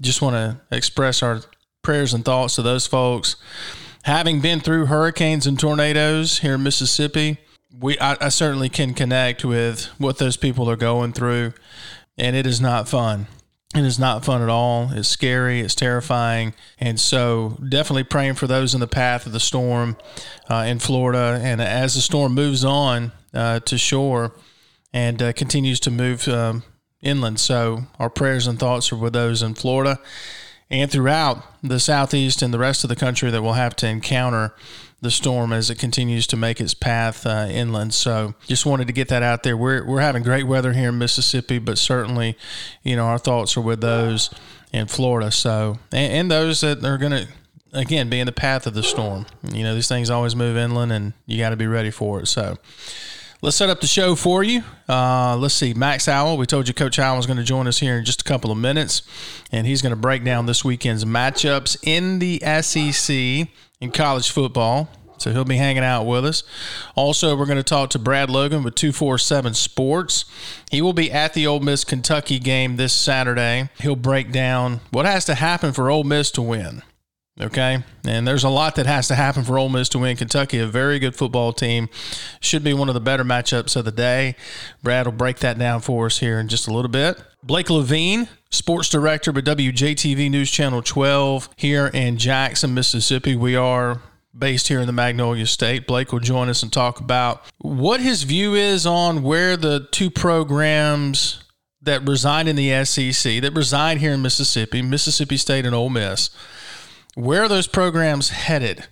Just 0.00 0.20
want 0.20 0.34
to 0.34 0.76
express 0.76 1.22
our 1.22 1.42
prayers 1.86 2.12
and 2.12 2.24
thoughts 2.24 2.56
to 2.56 2.62
those 2.62 2.84
folks. 2.84 3.36
Having 4.02 4.40
been 4.40 4.58
through 4.58 4.86
hurricanes 4.86 5.46
and 5.46 5.56
tornadoes 5.56 6.40
here 6.40 6.56
in 6.56 6.64
Mississippi, 6.64 7.38
we 7.78 7.96
I, 8.00 8.16
I 8.20 8.28
certainly 8.28 8.68
can 8.68 8.92
connect 8.92 9.44
with 9.44 9.84
what 9.96 10.18
those 10.18 10.36
people 10.36 10.68
are 10.68 10.76
going 10.76 11.12
through, 11.12 11.52
and 12.18 12.34
it 12.34 12.44
is 12.44 12.60
not 12.60 12.88
fun. 12.88 13.28
It 13.72 13.84
is 13.84 14.00
not 14.00 14.24
fun 14.24 14.42
at 14.42 14.48
all. 14.48 14.90
It's 14.94 15.06
scary. 15.06 15.60
It's 15.60 15.76
terrifying. 15.76 16.54
And 16.80 16.98
so, 16.98 17.56
definitely 17.68 18.04
praying 18.04 18.34
for 18.34 18.48
those 18.48 18.74
in 18.74 18.80
the 18.80 18.88
path 18.88 19.24
of 19.24 19.32
the 19.32 19.38
storm 19.38 19.96
uh, 20.50 20.64
in 20.66 20.80
Florida. 20.80 21.38
And 21.40 21.60
as 21.60 21.94
the 21.94 22.00
storm 22.00 22.34
moves 22.34 22.64
on 22.64 23.12
uh, 23.32 23.60
to 23.60 23.78
shore 23.78 24.32
and 24.92 25.22
uh, 25.22 25.32
continues 25.34 25.78
to 25.80 25.92
move 25.92 26.26
um, 26.26 26.64
inland, 27.00 27.38
so 27.38 27.84
our 28.00 28.10
prayers 28.10 28.48
and 28.48 28.58
thoughts 28.58 28.90
are 28.90 28.96
with 28.96 29.12
those 29.12 29.40
in 29.40 29.54
Florida 29.54 30.00
and 30.70 30.90
throughout 30.90 31.42
the 31.62 31.78
southeast 31.78 32.42
and 32.42 32.52
the 32.52 32.58
rest 32.58 32.84
of 32.84 32.88
the 32.88 32.96
country 32.96 33.30
that 33.30 33.42
will 33.42 33.54
have 33.54 33.76
to 33.76 33.86
encounter 33.86 34.54
the 35.00 35.10
storm 35.10 35.52
as 35.52 35.70
it 35.70 35.78
continues 35.78 36.26
to 36.26 36.36
make 36.36 36.60
its 36.60 36.74
path 36.74 37.26
uh, 37.26 37.46
inland. 37.50 37.94
So 37.94 38.34
just 38.46 38.66
wanted 38.66 38.86
to 38.86 38.92
get 38.92 39.08
that 39.08 39.22
out 39.22 39.42
there. 39.42 39.56
We're, 39.56 39.84
we're 39.84 40.00
having 40.00 40.22
great 40.22 40.44
weather 40.44 40.72
here 40.72 40.88
in 40.88 40.98
Mississippi, 40.98 41.58
but 41.58 41.78
certainly, 41.78 42.36
you 42.82 42.96
know, 42.96 43.04
our 43.04 43.18
thoughts 43.18 43.56
are 43.56 43.60
with 43.60 43.80
those 43.80 44.30
in 44.72 44.86
Florida. 44.86 45.30
So, 45.30 45.78
and, 45.92 46.12
and 46.12 46.30
those 46.30 46.62
that 46.62 46.84
are 46.84 46.98
going 46.98 47.12
to, 47.12 47.28
again, 47.72 48.08
be 48.08 48.20
in 48.20 48.26
the 48.26 48.32
path 48.32 48.66
of 48.66 48.74
the 48.74 48.82
storm. 48.82 49.26
You 49.42 49.64
know, 49.64 49.74
these 49.74 49.88
things 49.88 50.08
always 50.10 50.34
move 50.34 50.56
inland 50.56 50.92
and 50.92 51.12
you 51.26 51.38
got 51.38 51.50
to 51.50 51.56
be 51.56 51.66
ready 51.66 51.90
for 51.90 52.20
it. 52.20 52.26
So 52.26 52.56
Let's 53.42 53.56
set 53.56 53.68
up 53.68 53.82
the 53.82 53.86
show 53.86 54.14
for 54.14 54.42
you. 54.42 54.62
Uh, 54.88 55.36
let's 55.36 55.54
see, 55.54 55.74
Max 55.74 56.06
Howell. 56.06 56.38
We 56.38 56.46
told 56.46 56.68
you 56.68 56.74
Coach 56.74 56.96
Howell 56.96 57.18
was 57.18 57.26
going 57.26 57.36
to 57.36 57.44
join 57.44 57.66
us 57.66 57.78
here 57.80 57.98
in 57.98 58.04
just 58.04 58.22
a 58.22 58.24
couple 58.24 58.50
of 58.50 58.56
minutes, 58.56 59.02
and 59.52 59.66
he's 59.66 59.82
going 59.82 59.90
to 59.90 59.96
break 59.96 60.24
down 60.24 60.46
this 60.46 60.64
weekend's 60.64 61.04
matchups 61.04 61.76
in 61.82 62.18
the 62.18 62.40
SEC 62.62 63.48
in 63.80 63.90
college 63.92 64.30
football. 64.30 64.88
So 65.18 65.32
he'll 65.32 65.44
be 65.44 65.56
hanging 65.56 65.82
out 65.82 66.04
with 66.04 66.24
us. 66.24 66.44
Also, 66.94 67.36
we're 67.36 67.46
going 67.46 67.56
to 67.56 67.62
talk 67.62 67.90
to 67.90 67.98
Brad 67.98 68.30
Logan 68.30 68.62
with 68.62 68.74
247 68.74 69.54
Sports. 69.54 70.24
He 70.70 70.82
will 70.82 70.92
be 70.92 71.10
at 71.10 71.34
the 71.34 71.46
Ole 71.46 71.60
Miss 71.60 71.84
Kentucky 71.84 72.38
game 72.38 72.76
this 72.76 72.92
Saturday. 72.92 73.70
He'll 73.80 73.96
break 73.96 74.30
down 74.30 74.80
what 74.90 75.06
has 75.06 75.24
to 75.26 75.34
happen 75.34 75.72
for 75.72 75.90
Ole 75.90 76.04
Miss 76.04 76.30
to 76.32 76.42
win. 76.42 76.82
Okay. 77.38 77.82
And 78.06 78.26
there's 78.26 78.44
a 78.44 78.48
lot 78.48 78.76
that 78.76 78.86
has 78.86 79.08
to 79.08 79.14
happen 79.14 79.44
for 79.44 79.58
Ole 79.58 79.68
Miss 79.68 79.90
to 79.90 79.98
win. 79.98 80.16
Kentucky, 80.16 80.58
a 80.58 80.66
very 80.66 80.98
good 80.98 81.14
football 81.14 81.52
team, 81.52 81.88
should 82.40 82.64
be 82.64 82.72
one 82.72 82.88
of 82.88 82.94
the 82.94 83.00
better 83.00 83.24
matchups 83.24 83.76
of 83.76 83.84
the 83.84 83.92
day. 83.92 84.36
Brad 84.82 85.06
will 85.06 85.12
break 85.12 85.40
that 85.40 85.58
down 85.58 85.82
for 85.82 86.06
us 86.06 86.18
here 86.18 86.38
in 86.38 86.48
just 86.48 86.66
a 86.66 86.72
little 86.72 86.90
bit. 86.90 87.22
Blake 87.42 87.68
Levine, 87.68 88.28
sports 88.50 88.88
director 88.88 89.32
with 89.32 89.44
WJTV 89.44 90.30
News 90.30 90.50
Channel 90.50 90.82
12 90.82 91.50
here 91.56 91.88
in 91.88 92.16
Jackson, 92.16 92.72
Mississippi. 92.72 93.36
We 93.36 93.54
are 93.54 94.00
based 94.36 94.68
here 94.68 94.80
in 94.80 94.86
the 94.86 94.92
Magnolia 94.92 95.46
State. 95.46 95.86
Blake 95.86 96.12
will 96.12 96.20
join 96.20 96.48
us 96.48 96.62
and 96.62 96.72
talk 96.72 97.00
about 97.00 97.44
what 97.58 98.00
his 98.00 98.22
view 98.22 98.54
is 98.54 98.86
on 98.86 99.22
where 99.22 99.56
the 99.56 99.86
two 99.92 100.10
programs 100.10 101.42
that 101.82 102.06
reside 102.06 102.48
in 102.48 102.56
the 102.56 102.84
SEC, 102.84 103.40
that 103.42 103.54
reside 103.54 103.98
here 103.98 104.12
in 104.12 104.22
Mississippi, 104.22 104.82
Mississippi 104.82 105.36
State 105.36 105.64
and 105.64 105.74
Ole 105.74 105.90
Miss, 105.90 106.30
where 107.16 107.42
are 107.42 107.48
those 107.48 107.66
programs 107.66 108.28
headed? 108.28 108.86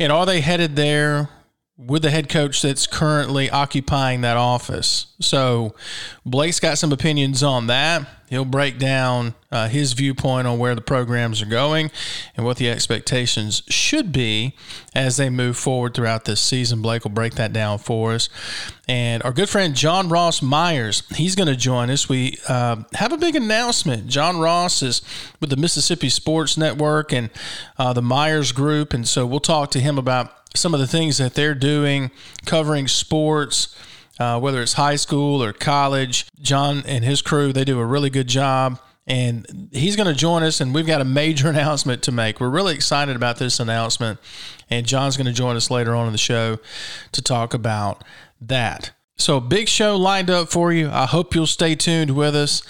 And 0.00 0.10
are 0.10 0.24
they 0.24 0.40
headed 0.40 0.74
there 0.74 1.28
with 1.76 2.02
the 2.02 2.10
head 2.10 2.28
coach 2.28 2.62
that's 2.62 2.86
currently 2.86 3.50
occupying 3.50 4.22
that 4.22 4.38
office? 4.38 5.14
So 5.20 5.74
Blake's 6.24 6.60
got 6.60 6.78
some 6.78 6.92
opinions 6.92 7.42
on 7.42 7.66
that. 7.66 8.08
He'll 8.28 8.44
break 8.44 8.78
down 8.78 9.34
uh, 9.50 9.68
his 9.68 9.94
viewpoint 9.94 10.46
on 10.46 10.58
where 10.58 10.74
the 10.74 10.80
programs 10.80 11.40
are 11.40 11.46
going 11.46 11.90
and 12.36 12.44
what 12.44 12.58
the 12.58 12.68
expectations 12.68 13.62
should 13.68 14.12
be 14.12 14.54
as 14.94 15.16
they 15.16 15.30
move 15.30 15.56
forward 15.56 15.94
throughout 15.94 16.26
this 16.26 16.40
season. 16.40 16.82
Blake 16.82 17.04
will 17.04 17.10
break 17.10 17.34
that 17.34 17.52
down 17.52 17.78
for 17.78 18.12
us. 18.12 18.28
And 18.86 19.22
our 19.22 19.32
good 19.32 19.48
friend 19.48 19.74
John 19.74 20.08
Ross 20.08 20.42
Myers, 20.42 21.02
he's 21.14 21.34
going 21.34 21.48
to 21.48 21.56
join 21.56 21.88
us. 21.90 22.08
We 22.08 22.36
uh, 22.48 22.82
have 22.94 23.12
a 23.12 23.18
big 23.18 23.34
announcement. 23.34 24.06
John 24.08 24.38
Ross 24.38 24.82
is 24.82 25.02
with 25.40 25.50
the 25.50 25.56
Mississippi 25.56 26.10
Sports 26.10 26.56
Network 26.56 27.12
and 27.12 27.30
uh, 27.78 27.92
the 27.92 28.02
Myers 28.02 28.52
Group. 28.52 28.92
And 28.92 29.08
so 29.08 29.26
we'll 29.26 29.40
talk 29.40 29.70
to 29.70 29.80
him 29.80 29.96
about 29.96 30.32
some 30.54 30.74
of 30.74 30.80
the 30.80 30.86
things 30.86 31.18
that 31.18 31.34
they're 31.34 31.54
doing, 31.54 32.10
covering 32.44 32.88
sports 32.88 33.74
uh, 34.18 34.38
whether 34.40 34.60
it's 34.62 34.74
high 34.74 34.96
school 34.96 35.42
or 35.42 35.52
college. 35.52 36.26
John 36.40 36.82
and 36.86 37.04
his 37.04 37.22
crew, 37.22 37.52
they 37.52 37.64
do 37.64 37.78
a 37.78 37.86
really 37.86 38.10
good 38.10 38.28
job. 38.28 38.80
And 39.06 39.70
he's 39.72 39.96
going 39.96 40.06
to 40.06 40.14
join 40.14 40.42
us, 40.42 40.60
and 40.60 40.74
we've 40.74 40.86
got 40.86 41.00
a 41.00 41.04
major 41.04 41.48
announcement 41.50 42.02
to 42.02 42.12
make. 42.12 42.40
We're 42.40 42.50
really 42.50 42.74
excited 42.74 43.16
about 43.16 43.38
this 43.38 43.58
announcement, 43.58 44.20
and 44.68 44.86
John's 44.86 45.16
going 45.16 45.26
to 45.26 45.32
join 45.32 45.56
us 45.56 45.70
later 45.70 45.94
on 45.94 46.06
in 46.06 46.12
the 46.12 46.18
show 46.18 46.58
to 47.12 47.22
talk 47.22 47.54
about 47.54 48.04
that. 48.40 48.90
So, 49.16 49.40
big 49.40 49.68
show 49.68 49.96
lined 49.96 50.30
up 50.30 50.48
for 50.50 50.72
you. 50.72 50.90
I 50.90 51.06
hope 51.06 51.34
you'll 51.34 51.46
stay 51.46 51.74
tuned 51.74 52.14
with 52.14 52.36
us. 52.36 52.62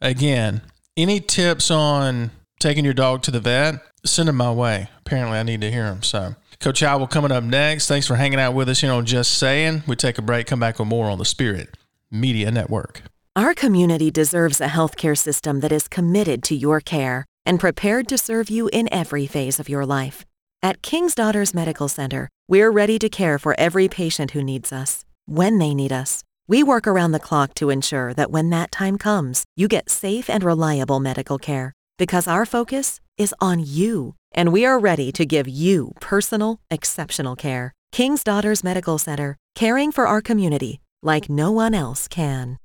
Again, 0.00 0.60
any 0.96 1.18
tips 1.18 1.70
on 1.70 2.30
taking 2.60 2.84
your 2.84 2.94
dog 2.94 3.22
to 3.22 3.30
the 3.30 3.40
vet, 3.40 3.76
send 4.04 4.28
them 4.28 4.36
my 4.36 4.52
way. 4.52 4.88
Apparently, 5.00 5.38
I 5.38 5.42
need 5.42 5.62
to 5.62 5.70
hear 5.70 5.84
them. 5.84 6.02
So, 6.02 6.36
Coach 6.60 6.80
Howell 6.80 7.06
coming 7.06 7.32
up 7.32 7.44
next. 7.44 7.86
Thanks 7.86 8.06
for 8.06 8.16
hanging 8.16 8.40
out 8.40 8.54
with 8.54 8.68
us 8.68 8.80
here 8.80 8.92
on 8.92 9.04
Just 9.04 9.36
Saying. 9.38 9.82
We 9.86 9.96
take 9.96 10.18
a 10.18 10.22
break, 10.22 10.46
come 10.46 10.60
back 10.60 10.78
with 10.78 10.88
more 10.88 11.10
on 11.10 11.18
the 11.18 11.24
Spirit 11.24 11.76
Media 12.10 12.50
Network. 12.50 13.02
Our 13.34 13.54
community 13.54 14.10
deserves 14.10 14.60
a 14.60 14.68
healthcare 14.68 15.16
system 15.16 15.60
that 15.60 15.70
is 15.70 15.88
committed 15.88 16.42
to 16.44 16.54
your 16.54 16.80
care 16.80 17.26
and 17.44 17.60
prepared 17.60 18.08
to 18.08 18.18
serve 18.18 18.48
you 18.48 18.68
in 18.72 18.92
every 18.92 19.26
phase 19.26 19.60
of 19.60 19.68
your 19.68 19.84
life. 19.84 20.24
At 20.62 20.82
King's 20.82 21.14
Daughters 21.14 21.52
Medical 21.52 21.88
Center, 21.88 22.28
we're 22.48 22.70
ready 22.70 22.98
to 22.98 23.08
care 23.08 23.38
for 23.38 23.54
every 23.58 23.88
patient 23.88 24.32
who 24.32 24.42
needs 24.42 24.72
us, 24.72 25.04
when 25.26 25.58
they 25.58 25.74
need 25.74 25.92
us. 25.92 26.22
We 26.48 26.62
work 26.62 26.86
around 26.86 27.12
the 27.12 27.20
clock 27.20 27.54
to 27.54 27.70
ensure 27.70 28.14
that 28.14 28.30
when 28.30 28.50
that 28.50 28.72
time 28.72 28.98
comes, 28.98 29.44
you 29.56 29.68
get 29.68 29.90
safe 29.90 30.30
and 30.30 30.42
reliable 30.42 30.98
medical 30.98 31.38
care 31.38 31.72
because 31.98 32.26
our 32.26 32.44
focus 32.44 33.00
is 33.16 33.34
on 33.40 33.62
you 33.64 34.15
and 34.32 34.52
we 34.52 34.64
are 34.64 34.78
ready 34.78 35.10
to 35.12 35.24
give 35.24 35.48
you 35.48 35.92
personal, 36.00 36.60
exceptional 36.70 37.36
care. 37.36 37.72
King's 37.92 38.22
Daughters 38.22 38.62
Medical 38.62 38.98
Center, 38.98 39.36
caring 39.54 39.92
for 39.92 40.06
our 40.06 40.20
community 40.20 40.80
like 41.02 41.30
no 41.30 41.52
one 41.52 41.74
else 41.74 42.08
can. 42.08 42.58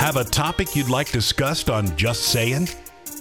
Have 0.00 0.16
a 0.16 0.24
topic 0.24 0.74
you'd 0.74 0.88
like 0.88 1.12
discussed 1.12 1.70
on 1.70 1.96
Just 1.96 2.32
Saying? 2.32 2.68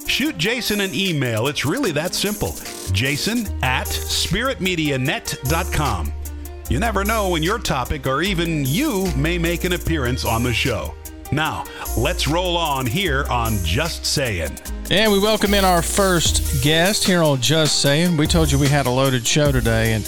Shoot 0.08 0.38
Jason 0.38 0.82
an 0.82 0.96
email. 0.96 1.48
It's 1.48 1.66
really 1.66 1.92
that 1.92 2.16
simple. 2.16 2.56
Jason 2.94 3.46
at 3.62 3.86
spiritmedianet.com. 3.86 6.14
You 6.70 6.80
never 6.80 7.04
know 7.04 7.30
when 7.30 7.44
your 7.44 7.60
topic 7.60 8.08
or 8.08 8.22
even 8.22 8.64
you 8.66 9.12
may 9.16 9.38
make 9.38 9.66
an 9.66 9.74
appearance 9.74 10.24
on 10.26 10.42
the 10.42 10.54
show. 10.54 10.96
Now, 11.32 11.66
let's 11.96 12.28
roll 12.28 12.58
on 12.58 12.88
here 12.88 13.26
on 13.30 13.58
Just 13.64 14.04
Saying. 14.04 14.58
And 14.90 15.12
we 15.12 15.20
welcome 15.20 15.54
in 15.54 15.64
our 15.64 15.84
first 15.84 16.64
guest 16.64 17.04
here 17.04 17.22
on 17.22 17.40
Just 17.40 17.82
Saying. 17.84 18.18
We 18.18 18.26
told 18.26 18.52
you 18.52 18.58
we 18.58 18.68
had 18.68 18.88
a 18.88 18.90
loaded 18.90 19.28
show 19.28 19.52
today, 19.52 19.94
and 19.94 20.04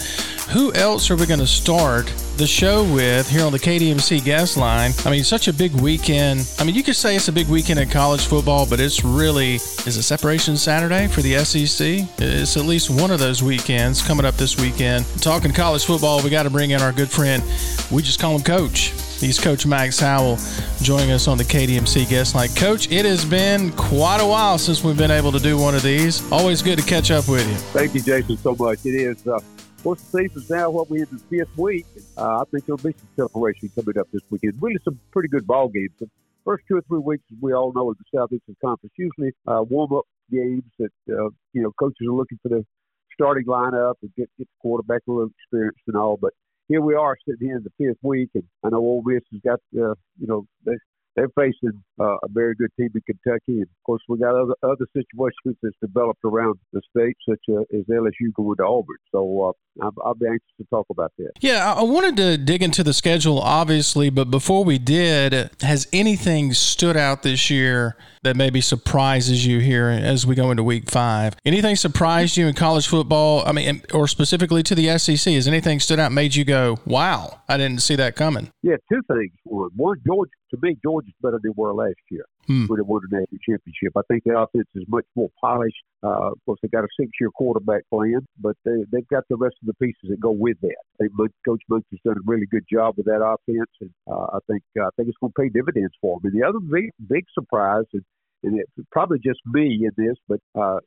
who 0.50 0.72
else 0.72 1.12
are 1.12 1.16
we 1.16 1.26
going 1.26 1.38
to 1.38 1.46
start 1.46 2.12
the 2.38 2.46
show 2.46 2.82
with 2.92 3.30
here 3.30 3.44
on 3.44 3.52
the 3.52 3.58
KDMC 3.58 4.24
guest 4.24 4.56
line? 4.56 4.90
I 5.04 5.12
mean, 5.12 5.22
such 5.22 5.46
a 5.46 5.52
big 5.52 5.72
weekend. 5.74 6.52
I 6.58 6.64
mean, 6.64 6.74
you 6.74 6.82
could 6.82 6.96
say 6.96 7.14
it's 7.14 7.28
a 7.28 7.32
big 7.32 7.46
weekend 7.46 7.78
in 7.78 7.88
college 7.88 8.26
football, 8.26 8.66
but 8.68 8.80
it's 8.80 9.04
really 9.04 9.54
is 9.54 9.96
it 9.96 10.02
Separation 10.02 10.56
Saturday 10.56 11.06
for 11.06 11.22
the 11.22 11.38
SEC? 11.44 12.08
It's 12.18 12.56
at 12.56 12.64
least 12.64 12.90
one 12.90 13.12
of 13.12 13.20
those 13.20 13.44
weekends 13.44 14.02
coming 14.02 14.26
up 14.26 14.34
this 14.34 14.58
weekend. 14.58 15.06
Talking 15.20 15.52
college 15.52 15.84
football, 15.84 16.20
we 16.20 16.30
got 16.30 16.42
to 16.42 16.50
bring 16.50 16.72
in 16.72 16.82
our 16.82 16.92
good 16.92 17.10
friend. 17.10 17.44
We 17.92 18.02
just 18.02 18.18
call 18.18 18.34
him 18.34 18.42
Coach. 18.42 18.92
He's 19.22 19.38
Coach 19.38 19.66
Max 19.66 20.00
Howell 20.00 20.36
joining 20.82 21.12
us 21.12 21.28
on 21.28 21.38
the 21.38 21.44
KDMC 21.44 22.10
guest 22.10 22.34
line. 22.34 22.48
Coach, 22.56 22.90
it 22.90 23.04
has 23.04 23.24
been 23.24 23.70
quite 23.72 24.20
a 24.20 24.26
while 24.26 24.58
since 24.58 24.82
we've 24.82 24.96
been 24.96 25.12
able 25.12 25.30
to 25.30 25.38
do 25.38 25.56
one 25.56 25.76
of 25.76 25.82
these. 25.84 26.28
Always 26.32 26.60
good 26.60 26.76
to 26.80 26.84
catch 26.84 27.12
up 27.12 27.28
with 27.28 27.48
you. 27.48 27.54
Thank 27.54 27.94
you, 27.94 28.02
Jason, 28.02 28.36
so 28.36 28.56
much. 28.56 28.84
It 28.84 28.96
is. 28.96 29.24
Uh, 29.24 29.38
what's 29.84 30.02
the 30.02 30.22
season's 30.22 30.50
now? 30.50 30.70
What 30.70 30.90
we 30.90 31.02
in 31.02 31.08
the 31.12 31.18
fifth 31.18 31.56
week? 31.56 31.86
Uh, 32.16 32.40
I 32.40 32.44
think 32.50 32.66
there'll 32.66 32.78
be 32.78 32.94
some 32.98 33.28
separation 33.28 33.70
coming 33.76 33.96
up 33.96 34.08
this 34.12 34.22
weekend. 34.28 34.54
Really, 34.60 34.80
some 34.82 34.98
pretty 35.12 35.28
good 35.28 35.46
ball 35.46 35.68
games. 35.68 35.92
The 36.00 36.10
first 36.44 36.64
two 36.66 36.78
or 36.78 36.82
three 36.82 36.98
weeks, 36.98 37.22
as 37.30 37.38
we 37.40 37.52
all 37.52 37.72
know, 37.72 37.90
in 37.90 37.96
the 38.00 38.18
Southeastern 38.18 38.56
Conference, 38.60 38.92
usually 38.98 39.30
uh, 39.46 39.62
warm 39.62 39.92
up 39.92 40.04
games 40.32 40.64
that 40.80 40.90
uh, 41.08 41.28
you 41.52 41.62
know 41.62 41.70
coaches 41.78 42.08
are 42.08 42.12
looking 42.12 42.40
for 42.42 42.48
the 42.48 42.66
starting 43.14 43.46
lineup 43.46 43.94
and 44.02 44.12
get 44.16 44.28
get 44.36 44.48
the 44.48 44.58
quarterback 44.60 45.02
a 45.06 45.12
little 45.12 45.30
experience 45.38 45.78
and 45.86 45.96
all. 45.96 46.16
But 46.16 46.32
here 46.72 46.80
we 46.80 46.94
are 46.94 47.16
sitting 47.28 47.48
here 47.48 47.58
in 47.58 47.64
the 47.64 47.70
fifth 47.78 47.98
week, 48.02 48.30
and 48.34 48.44
I 48.64 48.70
know 48.70 48.78
Ole 48.78 49.02
Miss 49.04 49.22
has 49.30 49.40
got 49.44 49.60
uh, 49.76 49.94
you 50.18 50.26
know 50.26 50.46
they 50.64 50.72
they're 51.14 51.28
facing 51.36 51.82
uh, 52.00 52.16
a 52.22 52.28
very 52.30 52.54
good 52.54 52.70
team 52.78 52.90
in 52.94 53.02
Kentucky, 53.02 53.60
and 53.60 53.62
of 53.62 53.84
course 53.84 54.02
we 54.08 54.18
got 54.18 54.34
other 54.34 54.54
other 54.62 54.86
situations 54.92 55.56
that's 55.62 55.76
developed 55.80 56.20
around 56.24 56.58
the 56.72 56.80
state, 56.90 57.16
such 57.28 57.40
uh, 57.50 57.60
as 57.76 57.84
LSU 57.86 58.32
going 58.34 58.56
to 58.56 58.64
Auburn. 58.64 58.96
So 59.10 59.54
uh, 59.80 59.84
I'll, 59.84 59.92
I'll, 60.04 60.14
be 60.14 60.26
anxious 60.26 60.48
to 60.58 60.66
talk 60.70 60.86
about 60.90 61.12
that. 61.18 61.32
Yeah, 61.40 61.74
I 61.74 61.82
wanted 61.82 62.16
to 62.18 62.38
dig 62.38 62.62
into 62.62 62.82
the 62.82 62.92
schedule, 62.92 63.38
obviously, 63.38 64.10
but 64.10 64.30
before 64.30 64.64
we 64.64 64.78
did, 64.78 65.50
has 65.60 65.86
anything 65.92 66.52
stood 66.54 66.96
out 66.96 67.22
this 67.22 67.50
year 67.50 67.96
that 68.22 68.36
maybe 68.36 68.60
surprises 68.60 69.46
you 69.46 69.58
here 69.58 69.88
as 69.88 70.26
we 70.26 70.34
go 70.34 70.50
into 70.50 70.62
Week 70.62 70.90
Five? 70.90 71.34
Anything 71.44 71.76
surprised 71.76 72.36
you 72.36 72.46
in 72.46 72.54
college 72.54 72.86
football? 72.86 73.42
I 73.46 73.52
mean, 73.52 73.82
or 73.92 74.08
specifically 74.08 74.62
to 74.64 74.74
the 74.74 74.96
SEC? 74.98 75.32
Has 75.34 75.48
anything 75.48 75.80
stood 75.80 75.98
out, 75.98 76.12
made 76.12 76.34
you 76.34 76.44
go, 76.44 76.78
"Wow, 76.86 77.40
I 77.48 77.56
didn't 77.56 77.82
see 77.82 77.96
that 77.96 78.16
coming"? 78.16 78.50
Yeah, 78.62 78.76
two 78.90 79.02
things. 79.08 79.32
One, 79.44 80.00
Georgia. 80.06 80.30
To 80.50 80.58
me, 80.60 80.76
Georgia's 80.82 81.14
better 81.22 81.40
than 81.42 81.54
were 81.56 81.72
last 81.92 82.04
year 82.10 82.24
hmm. 82.46 82.66
when 82.66 82.78
they 82.78 82.82
won 82.82 83.02
the 83.08 83.16
national 83.16 83.38
championship. 83.44 83.92
I 83.96 84.02
think 84.08 84.24
the 84.24 84.38
offense 84.38 84.68
is 84.74 84.84
much 84.88 85.04
more 85.14 85.28
polished. 85.40 85.82
Uh, 86.02 86.32
of 86.32 86.38
course, 86.44 86.58
they 86.62 86.68
got 86.68 86.84
a 86.84 86.88
six-year 86.98 87.30
quarterback 87.30 87.82
plan, 87.90 88.26
but 88.40 88.56
they, 88.64 88.84
they've 88.90 89.06
got 89.08 89.24
the 89.28 89.36
rest 89.36 89.56
of 89.62 89.66
the 89.66 89.74
pieces 89.74 90.10
that 90.10 90.20
go 90.20 90.30
with 90.30 90.56
that. 90.62 90.76
I 91.00 91.06
think 91.06 91.32
Coach 91.44 91.62
Munch 91.68 91.84
has 91.90 92.00
done 92.04 92.16
a 92.16 92.30
really 92.30 92.46
good 92.50 92.64
job 92.70 92.94
with 92.96 93.06
that 93.06 93.22
offense, 93.22 93.70
and 93.80 93.90
uh, 94.10 94.26
I 94.34 94.38
think 94.46 94.62
uh, 94.78 94.86
I 94.86 94.90
think 94.96 95.08
it's 95.08 95.18
going 95.20 95.32
to 95.36 95.40
pay 95.40 95.48
dividends 95.48 95.94
for 96.00 96.18
them. 96.18 96.32
And 96.32 96.40
the 96.40 96.46
other 96.46 96.60
big, 96.60 96.90
big 97.08 97.24
surprise, 97.32 97.84
and, 97.92 98.04
and 98.42 98.60
it's 98.60 98.88
probably 98.90 99.18
just 99.18 99.40
me 99.46 99.86
in 99.86 99.92
this, 99.96 100.16
but 100.28 100.40
uh, 100.58 100.80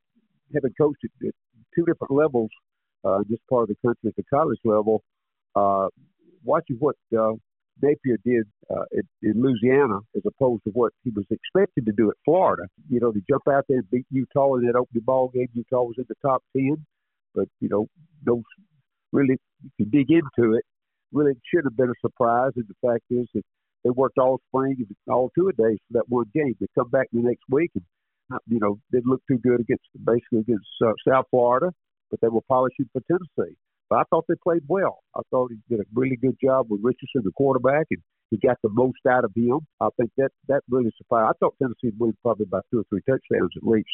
having 0.53 0.73
coached 0.77 1.03
at, 1.03 1.27
at 1.27 1.33
two 1.75 1.85
different 1.85 2.11
levels, 2.11 2.49
uh, 3.03 3.19
this 3.29 3.39
part 3.49 3.63
of 3.63 3.69
the 3.69 3.75
country 3.85 4.09
at 4.09 4.15
the 4.15 4.23
college 4.23 4.59
level, 4.65 5.03
uh, 5.55 5.87
watching 6.43 6.77
what 6.79 6.95
uh, 7.17 7.33
Napier 7.81 8.17
did 8.23 8.45
uh, 8.69 8.85
in, 8.91 9.03
in 9.21 9.41
Louisiana 9.41 9.99
as 10.15 10.23
opposed 10.25 10.63
to 10.63 10.71
what 10.71 10.93
he 11.03 11.11
was 11.11 11.25
expected 11.29 11.85
to 11.85 11.91
do 11.91 12.09
at 12.09 12.17
Florida. 12.23 12.63
You 12.89 12.99
know, 12.99 13.11
to 13.11 13.21
jump 13.29 13.43
out 13.49 13.65
there 13.67 13.79
and 13.79 13.89
beat 13.89 14.05
Utah 14.11 14.55
in 14.55 14.65
that 14.65 14.75
opening 14.75 15.03
ball 15.03 15.29
game. 15.29 15.47
Utah 15.53 15.83
was 15.83 15.95
in 15.97 16.05
the 16.07 16.15
top 16.21 16.43
ten. 16.55 16.85
But 17.33 17.47
you 17.59 17.69
know, 17.69 17.87
those 18.25 18.43
really, 19.11 19.37
you 19.77 19.85
dig 19.85 20.09
into 20.09 20.53
it, 20.53 20.63
really 21.11 21.33
should 21.53 21.65
have 21.65 21.75
been 21.75 21.89
a 21.89 21.99
surprise. 22.01 22.51
And 22.55 22.65
the 22.67 22.87
fact 22.87 23.03
is 23.09 23.27
that 23.33 23.43
they 23.83 23.89
worked 23.89 24.17
all 24.17 24.39
spring 24.47 24.75
and 24.79 24.95
all 25.07 25.31
two 25.37 25.49
a 25.49 25.53
days 25.53 25.77
for 25.87 25.99
that 25.99 26.09
one 26.09 26.25
game. 26.33 26.55
They 26.59 26.67
come 26.75 26.89
back 26.89 27.07
the 27.11 27.21
next 27.21 27.43
week 27.49 27.71
and 27.75 27.83
you 28.47 28.59
know 28.59 28.79
didn't 28.91 29.07
look 29.07 29.21
too 29.27 29.37
good 29.37 29.59
against 29.59 29.83
basically 30.03 30.39
against 30.39 30.67
uh, 30.83 30.93
South 31.07 31.25
Florida, 31.29 31.71
but 32.09 32.19
they 32.21 32.27
were 32.27 32.41
polishing 32.47 32.89
for 32.91 33.01
Tennessee. 33.07 33.55
But 33.89 33.99
I 33.99 34.03
thought 34.09 34.25
they 34.27 34.35
played 34.43 34.63
well. 34.67 34.99
I 35.15 35.21
thought 35.29 35.51
he 35.51 35.57
did 35.69 35.79
a 35.79 35.87
really 35.93 36.15
good 36.15 36.37
job 36.43 36.67
with 36.69 36.81
Richardson, 36.83 37.21
the 37.23 37.31
quarterback, 37.31 37.87
and 37.91 38.01
he 38.31 38.37
got 38.37 38.57
the 38.63 38.69
most 38.69 38.99
out 39.09 39.23
of 39.23 39.31
him. 39.35 39.59
I 39.79 39.89
think 39.97 40.11
that 40.17 40.29
that 40.47 40.61
really 40.69 40.91
surprised. 40.97 41.35
I 41.35 41.37
thought 41.39 41.55
Tennessee 41.61 41.95
would 41.97 41.99
win 41.99 42.17
probably 42.21 42.45
by 42.45 42.59
two 42.71 42.79
or 42.79 42.83
three 42.89 43.01
touchdowns 43.07 43.51
at 43.55 43.63
least 43.63 43.89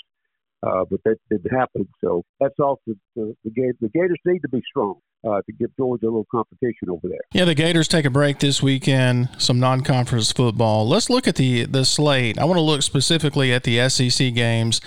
uh, 0.63 0.85
but 0.89 0.99
that 1.05 1.17
didn't 1.29 1.51
happen. 1.51 1.87
So 2.01 2.23
that's 2.39 2.57
off 2.59 2.79
the, 2.85 2.95
the, 3.15 3.35
the, 3.43 3.73
the 3.81 3.89
Gators 3.89 4.19
need 4.25 4.39
to 4.39 4.49
be 4.49 4.61
strong 4.69 4.99
uh, 5.25 5.41
to 5.41 5.53
give 5.53 5.75
Georgia 5.77 6.05
a 6.05 6.07
little 6.07 6.27
competition 6.31 6.89
over 6.89 7.07
there. 7.07 7.19
Yeah, 7.33 7.45
the 7.45 7.55
Gators 7.55 7.87
take 7.87 8.05
a 8.05 8.09
break 8.09 8.39
this 8.39 8.61
weekend. 8.61 9.29
Some 9.37 9.59
non-conference 9.59 10.31
football. 10.31 10.87
Let's 10.87 11.09
look 11.09 11.27
at 11.27 11.35
the 11.35 11.65
the 11.65 11.85
slate. 11.85 12.37
I 12.37 12.45
want 12.45 12.57
to 12.57 12.61
look 12.61 12.83
specifically 12.83 13.51
at 13.53 13.63
the 13.63 13.89
SEC 13.89 14.33
games. 14.33 14.81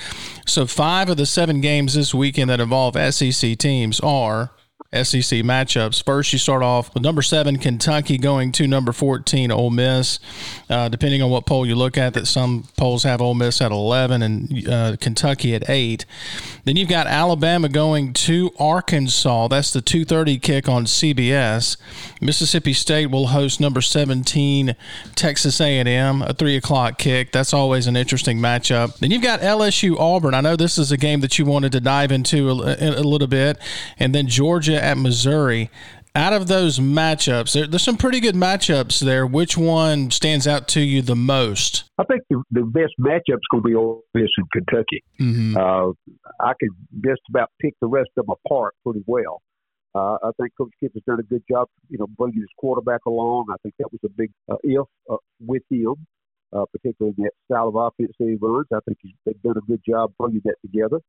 So 0.46 0.66
five 0.66 1.08
of 1.08 1.16
the 1.16 1.26
seven 1.26 1.60
games 1.60 1.94
this 1.94 2.14
weekend 2.14 2.50
that 2.50 2.60
involve 2.60 2.94
SEC 3.12 3.58
teams 3.58 4.00
are 4.00 4.50
SEC 5.02 5.40
matchups. 5.40 6.04
First, 6.04 6.32
you 6.32 6.38
start 6.38 6.62
off 6.62 6.92
with 6.94 7.02
number 7.02 7.22
seven 7.22 7.58
Kentucky 7.58 8.18
going 8.18 8.52
to 8.52 8.66
number 8.66 8.92
fourteen 8.92 9.50
Ole 9.50 9.70
Miss. 9.70 10.18
Uh, 10.70 10.88
depending 10.88 11.22
on 11.22 11.30
what 11.30 11.46
poll 11.46 11.66
you 11.66 11.74
look 11.74 11.98
at, 11.98 12.14
that 12.14 12.26
some 12.26 12.64
polls 12.76 13.02
have 13.02 13.20
Ole 13.20 13.34
Miss 13.34 13.60
at 13.60 13.72
eleven 13.72 14.22
and 14.22 14.68
uh, 14.68 14.96
Kentucky 15.00 15.54
at 15.54 15.68
eight. 15.68 16.06
Then 16.64 16.76
you've 16.76 16.88
got 16.88 17.06
Alabama 17.06 17.68
going 17.68 18.12
to 18.14 18.50
Arkansas. 18.58 19.48
That's 19.48 19.72
the 19.72 19.80
two 19.80 20.04
thirty 20.04 20.38
kick 20.38 20.68
on 20.68 20.84
CBS. 20.84 21.76
Mississippi 22.20 22.72
State 22.72 23.10
will 23.10 23.28
host 23.28 23.60
number 23.60 23.80
seventeen 23.80 24.76
Texas 25.14 25.60
A 25.60 25.78
and 25.78 25.88
M, 25.88 26.22
a 26.22 26.32
three 26.32 26.56
o'clock 26.56 26.98
kick. 26.98 27.32
That's 27.32 27.52
always 27.52 27.86
an 27.86 27.96
interesting 27.96 28.38
matchup. 28.38 28.98
Then 28.98 29.10
you've 29.10 29.22
got 29.22 29.40
LSU 29.40 29.98
Auburn. 29.98 30.34
I 30.34 30.40
know 30.40 30.56
this 30.56 30.78
is 30.78 30.92
a 30.92 30.96
game 30.96 31.20
that 31.20 31.38
you 31.38 31.44
wanted 31.44 31.72
to 31.72 31.80
dive 31.80 32.12
into 32.12 32.50
a, 32.50 32.76
a 33.00 33.02
little 33.02 33.28
bit, 33.28 33.58
and 33.98 34.14
then 34.14 34.26
Georgia 34.28 34.83
at 34.84 34.98
Missouri. 34.98 35.70
Out 36.16 36.32
of 36.32 36.46
those 36.46 36.78
matchups, 36.78 37.54
there, 37.54 37.66
there's 37.66 37.82
some 37.82 37.96
pretty 37.96 38.20
good 38.20 38.36
matchups 38.36 39.00
there. 39.00 39.26
Which 39.26 39.56
one 39.56 40.12
stands 40.12 40.46
out 40.46 40.68
to 40.68 40.80
you 40.80 41.02
the 41.02 41.16
most? 41.16 41.90
I 41.98 42.04
think 42.04 42.22
the, 42.30 42.40
the 42.52 42.62
best 42.62 42.92
matchup's 43.00 43.42
going 43.50 43.64
to 43.64 43.68
be 43.68 43.74
Ole 43.74 44.04
Miss 44.14 44.30
and 44.36 44.48
Kentucky. 44.52 45.02
Mm-hmm. 45.18 45.56
Uh, 45.56 45.90
I 46.38 46.52
can 46.60 46.70
just 47.04 47.22
about 47.28 47.50
pick 47.60 47.74
the 47.80 47.88
rest 47.88 48.10
of 48.16 48.26
them 48.26 48.36
apart 48.46 48.74
pretty 48.84 49.02
well. 49.06 49.42
Uh, 49.94 50.18
I 50.22 50.30
think 50.40 50.52
Coach 50.56 50.72
Kiff 50.82 50.92
has 50.94 51.02
done 51.06 51.20
a 51.20 51.24
good 51.24 51.42
job, 51.50 51.68
you 51.88 51.98
know, 51.98 52.06
bringing 52.06 52.40
his 52.40 52.48
quarterback 52.58 53.00
along. 53.06 53.46
I 53.50 53.56
think 53.62 53.74
that 53.78 53.90
was 53.90 54.00
a 54.04 54.08
big 54.08 54.30
uh, 54.50 54.56
if 54.62 54.86
uh, 55.10 55.16
with 55.40 55.62
him, 55.70 55.94
uh, 56.52 56.64
particularly 56.72 57.14
in 57.18 57.24
that 57.24 57.32
style 57.46 57.68
of 57.68 57.76
offense 57.76 58.12
that 58.18 58.28
he 58.28 58.36
runs. 58.40 58.66
I 58.72 58.78
think 58.86 58.98
he's 59.02 59.14
they've 59.24 59.42
done 59.42 59.56
a 59.56 59.66
good 59.68 59.80
job 59.88 60.12
bringing 60.18 60.42
that 60.44 60.56
together. 60.62 61.00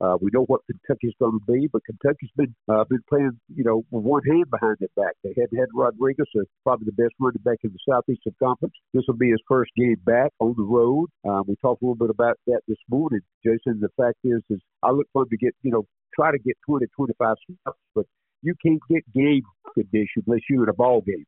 Uh, 0.00 0.16
we 0.20 0.30
know 0.32 0.44
what 0.46 0.60
Kentucky's 0.66 1.14
going 1.20 1.38
to 1.38 1.52
be, 1.52 1.68
but 1.72 1.82
Kentucky's 1.84 2.30
been 2.36 2.54
uh, 2.68 2.84
been 2.84 3.02
playing, 3.08 3.38
you 3.54 3.64
know, 3.64 3.84
with 3.90 4.04
one 4.04 4.22
hand 4.24 4.50
behind 4.50 4.76
their 4.80 4.92
back. 4.96 5.14
They 5.22 5.34
hadn't 5.38 5.56
had 5.56 5.68
Rodriguez, 5.74 6.26
uh, 6.36 6.42
probably 6.64 6.86
the 6.86 7.02
best 7.02 7.14
running 7.20 7.42
back 7.44 7.58
in 7.62 7.70
the 7.70 7.78
Southeastern 7.88 8.34
Conference. 8.42 8.74
This 8.92 9.04
will 9.06 9.16
be 9.16 9.30
his 9.30 9.40
first 9.48 9.70
game 9.76 9.96
back 10.04 10.32
on 10.40 10.54
the 10.56 10.64
road. 10.64 11.08
Um, 11.26 11.44
we 11.46 11.56
talked 11.62 11.82
a 11.82 11.84
little 11.84 11.94
bit 11.94 12.10
about 12.10 12.36
that 12.46 12.60
this 12.66 12.78
morning, 12.90 13.20
Jason. 13.44 13.80
The 13.80 13.88
fact 13.96 14.18
is, 14.24 14.42
is 14.50 14.60
I 14.82 14.90
look 14.90 15.06
for 15.12 15.22
him 15.22 15.28
to 15.30 15.36
get, 15.36 15.54
you 15.62 15.70
know, 15.70 15.86
try 16.14 16.32
to 16.32 16.38
get 16.38 16.56
20, 16.66 16.86
25 16.96 17.36
snaps, 17.46 17.78
but 17.94 18.06
you 18.42 18.54
can't 18.64 18.80
get 18.90 19.02
game 19.14 19.42
condition 19.74 20.22
unless 20.26 20.42
you're 20.50 20.64
in 20.64 20.68
a 20.68 20.74
ball 20.74 21.00
game 21.00 21.24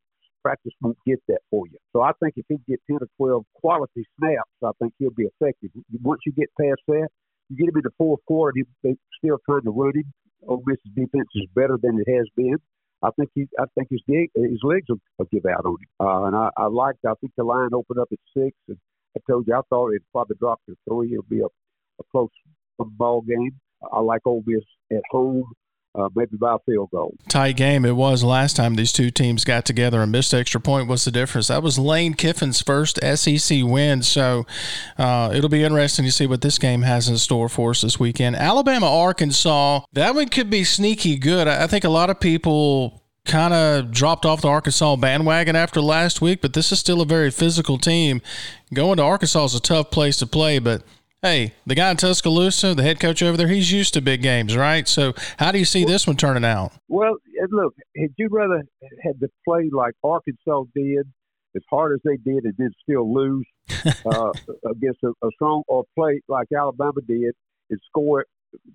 practice 0.47 0.73
won't 0.81 0.97
get 1.05 1.19
that 1.27 1.41
for 1.51 1.67
you. 1.67 1.77
So 1.93 2.03
I 2.03 2.13
think 2.23 2.35
if 2.37 2.47
he 2.49 2.57
get 2.69 2.79
10 2.89 2.99
or 3.01 3.09
12 3.19 3.45
quality 3.57 4.07
snaps, 4.17 4.55
I 4.63 4.71
think 4.79 4.93
he'll 4.99 5.11
be 5.11 5.27
effective. 5.27 5.71
Once 6.03 6.21
you 6.25 6.31
get 6.31 6.51
past 6.61 6.81
that, 6.87 7.09
you 7.49 7.57
get 7.57 7.69
him 7.69 7.77
in 7.77 7.83
the 7.85 7.91
fourth 7.99 8.21
quarter, 8.27 8.61
they 8.83 8.97
still 9.19 9.39
trying 9.45 9.63
to 9.63 9.71
run 9.71 9.93
him. 9.95 10.13
Ole 10.49 10.63
Miss's 10.67 10.83
defense 10.95 11.29
is 11.35 11.47
better 11.55 11.79
than 11.83 11.99
it 11.99 12.11
has 12.13 12.27
been. 12.37 12.57
I 13.03 13.11
think 13.19 13.31
he, 13.35 13.47
I 13.59 13.65
think 13.75 13.89
his 13.91 14.01
his 14.07 14.61
legs 14.63 14.87
will, 14.89 15.01
will 15.19 15.27
give 15.33 15.45
out 15.47 15.65
on 15.65 15.77
him. 15.81 15.89
Uh, 16.01 16.25
and 16.25 16.37
I, 16.37 16.51
I 16.57 16.67
liked. 16.67 17.05
I 17.07 17.15
think 17.21 17.33
the 17.37 17.45
line 17.45 17.71
opened 17.75 17.99
up 17.99 18.09
at 18.13 18.19
six, 18.37 18.57
and 18.69 18.79
I 19.17 19.21
told 19.29 19.47
you 19.47 19.55
I 19.55 19.61
thought 19.69 19.91
it'd 19.91 20.03
probably 20.13 20.37
drop 20.39 20.61
to 20.69 20.77
three. 20.89 21.13
It'll 21.13 21.25
be 21.25 21.41
a, 21.41 21.47
a 21.47 22.05
close 22.11 22.31
ball 22.79 23.23
game. 23.23 23.53
I 23.93 24.01
like 24.01 24.27
Ole 24.27 24.43
Miss 24.47 24.65
at 24.93 25.03
home 25.11 25.45
uh, 25.97 26.09
maybe 26.15 26.37
by 26.37 26.55
a 26.55 26.59
field 26.67 26.91
goal. 26.91 27.15
Tight 27.29 27.57
game 27.57 27.85
it 27.85 27.97
was 27.97 28.23
last 28.23 28.57
time 28.57 28.75
these 28.75 28.93
two 28.93 29.11
teams 29.11 29.45
got 29.45 29.65
together 29.65 30.03
and 30.03 30.13
missed 30.13 30.35
extra 30.35 30.61
point. 30.61 30.89
What's 30.89 31.05
the 31.05 31.11
difference? 31.11 31.49
That 31.49 31.63
was 31.63 31.79
Lane 31.79 32.15
Kiffin's 32.15 32.61
first 32.61 32.99
SEC 33.03 33.63
win, 33.63 34.03
so 34.03 34.47
uh, 34.99 35.31
it'll 35.35 35.49
be 35.49 35.65
interesting 35.65 36.05
to 36.05 36.13
see 36.13 36.27
what 36.27 36.43
this 36.43 36.59
game 36.59 36.83
has 36.83 37.09
in 37.09 37.17
store 37.19 37.49
for 37.49 37.71
us 37.71 37.81
this 37.83 37.99
weekend. 37.99 38.37
Alabama, 38.37 38.87
Arkansas, 38.87 39.81
that 39.93 40.15
one 40.15 40.29
could 40.29 40.51
be 40.51 40.65
sneaky 40.65 41.17
good. 41.17 41.49
I 41.49 41.67
think 41.67 41.85
a 41.85 41.89
lot 41.89 42.11
of 42.11 42.21
people 42.21 43.03
kind 43.25 43.53
of 43.53 43.91
dropped 43.91 44.25
off 44.25 44.41
the 44.41 44.49
Arkansas 44.49 44.97
bandwagon 44.97 45.57
after 45.57 45.81
last 45.81 46.21
week, 46.21 46.41
but 46.41 46.53
this 46.53 46.71
is 46.73 46.79
still 46.79 47.01
a 47.01 47.07
very 47.07 47.31
physical 47.31 47.77
team. 47.77 48.23
Going 48.73 48.99
to 48.99 49.03
Arkansas 49.03 49.45
is 49.47 49.55
a 49.55 49.61
tough 49.61 49.91
place 49.91 50.17
to 50.19 50.27
play, 50.27 50.59
but 50.59 50.83
hey, 51.23 51.53
the 51.67 51.75
guy 51.75 51.91
in 51.91 51.97
Tuscaloosa, 51.97 52.75
the 52.75 52.83
head 52.83 53.01
coach 53.01 53.23
over 53.23 53.37
there, 53.37 53.49
he's 53.49 53.73
used 53.73 53.95
to 53.95 54.01
big 54.01 54.23
games, 54.23 54.57
right? 54.57 54.87
So 54.87 55.15
how 55.39 55.53
do 55.53 55.59
you 55.59 55.65
see 55.65 55.85
this 55.85 56.07
one 56.07 56.17
turning 56.17 56.45
out? 56.45 56.73
Well, 56.89 57.17
look, 57.51 57.75
had 57.97 58.11
you 58.17 58.29
rather 58.31 58.63
had 59.03 59.21
to 59.21 59.29
play 59.47 59.69
like 59.73 59.95
Arkansas 60.05 60.65
did, 60.75 61.07
as 61.55 61.63
hard 61.71 61.95
as 61.95 62.01
they 62.05 62.17
did, 62.17 62.45
and 62.45 62.55
then 62.59 62.71
still 62.83 63.13
lose 63.13 63.47
uh, 64.07 64.33
against 64.71 65.03
a, 65.03 65.09
a 65.23 65.31
strong, 65.35 65.63
or 65.69 65.85
play 65.95 66.21
like 66.29 66.49
Alabama 66.57 67.01
did 67.07 67.35
and 67.71 67.81
score 67.89 68.25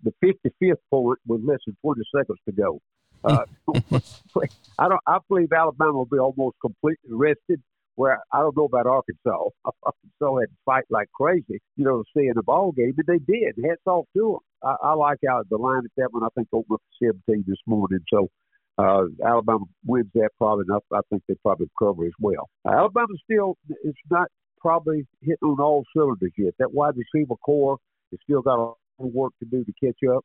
the 0.04 0.14
55th 0.24 0.76
point 0.90 1.20
with 1.28 1.42
less 1.44 1.60
than 1.66 1.76
20 1.82 2.02
seconds 2.16 2.40
to 2.46 2.52
go? 2.52 2.80
Uh, 3.24 3.46
I 4.80 4.90
don't. 4.90 5.02
I 5.06 5.20
believe 5.30 5.52
Alabama 5.54 5.94
will 5.94 6.06
be 6.06 6.18
almost 6.18 6.58
completely 6.60 7.10
rested 7.10 7.62
where 7.96 8.20
I 8.32 8.40
don't 8.40 8.56
know 8.56 8.66
about 8.66 8.88
Arkansas. 8.88 9.50
Arkansas 9.66 10.40
had 10.40 10.50
to 10.50 10.58
fight 10.66 10.86
like 10.90 11.10
crazy, 11.12 11.60
you 11.76 11.86
know, 11.86 12.04
to 12.04 12.10
stay 12.12 12.28
in 12.28 12.34
the 12.36 12.44
ball 12.44 12.72
game, 12.72 12.94
but 12.96 13.06
they 13.08 13.20
did. 13.20 13.56
Hats 13.64 13.82
off 13.86 14.06
to 14.16 14.40
them. 14.64 14.72
I, 14.84 14.90
I 14.90 14.94
like 14.94 15.20
out 15.30 15.48
the 15.50 15.58
line 15.58 15.84
at 15.86 15.92
that 15.98 16.12
one. 16.12 16.24
I 16.24 16.30
think 16.36 16.48
over 16.52 16.76
17 17.02 17.46
this 17.48 17.58
morning. 17.66 18.00
So 18.12 18.30
uh, 18.78 19.04
Alabama 19.26 19.66
wins 19.86 20.10
that 20.16 20.30
probably 20.38 20.66
enough. 20.68 20.84
I 20.94 21.02
think 21.10 21.24
they 21.28 21.36
probably 21.44 21.70
cover 21.78 22.06
as 22.06 22.14
well. 22.20 22.50
Uh, 22.66 22.72
Alabama 22.72 23.14
still 23.24 23.58
is 23.84 23.96
not 24.10 24.28
probably 24.60 25.06
hitting 25.22 25.38
on 25.44 25.60
all 25.60 25.84
cylinders 25.96 26.32
yet. 26.38 26.54
That 26.60 26.74
wide 26.74 26.94
receiver 26.96 27.36
core 27.44 27.78
has 28.12 28.20
still 28.24 28.42
got 28.42 28.58
a 28.58 28.62
lot 28.62 28.78
of 29.00 29.14
work 29.14 29.34
to 29.40 29.46
do 29.50 29.66
to 29.66 29.74
catch 29.84 30.10
up. 30.10 30.24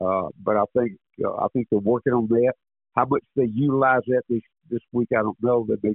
Uh, 0.00 0.28
but 0.42 0.56
I 0.56 0.64
think 0.76 0.92
uh, 1.24 1.34
I 1.34 1.46
think 1.52 1.68
they're 1.70 1.78
working 1.78 2.12
on 2.12 2.26
that. 2.28 2.54
How 2.96 3.04
much 3.04 3.22
they 3.36 3.46
utilize 3.46 4.02
that 4.08 4.22
this 4.28 4.42
this 4.70 4.80
week, 4.92 5.08
I 5.12 5.22
don't 5.22 5.36
know. 5.42 5.66
They 5.68 5.76
may 5.82 5.94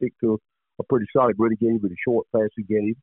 stick 0.00 0.12
to 0.22 0.38
a 0.78 0.84
pretty 0.84 1.06
solid 1.14 1.36
running 1.38 1.58
game 1.60 1.80
and 1.82 1.92
a 1.92 2.02
short 2.04 2.26
passing 2.32 2.64
game. 2.68 2.94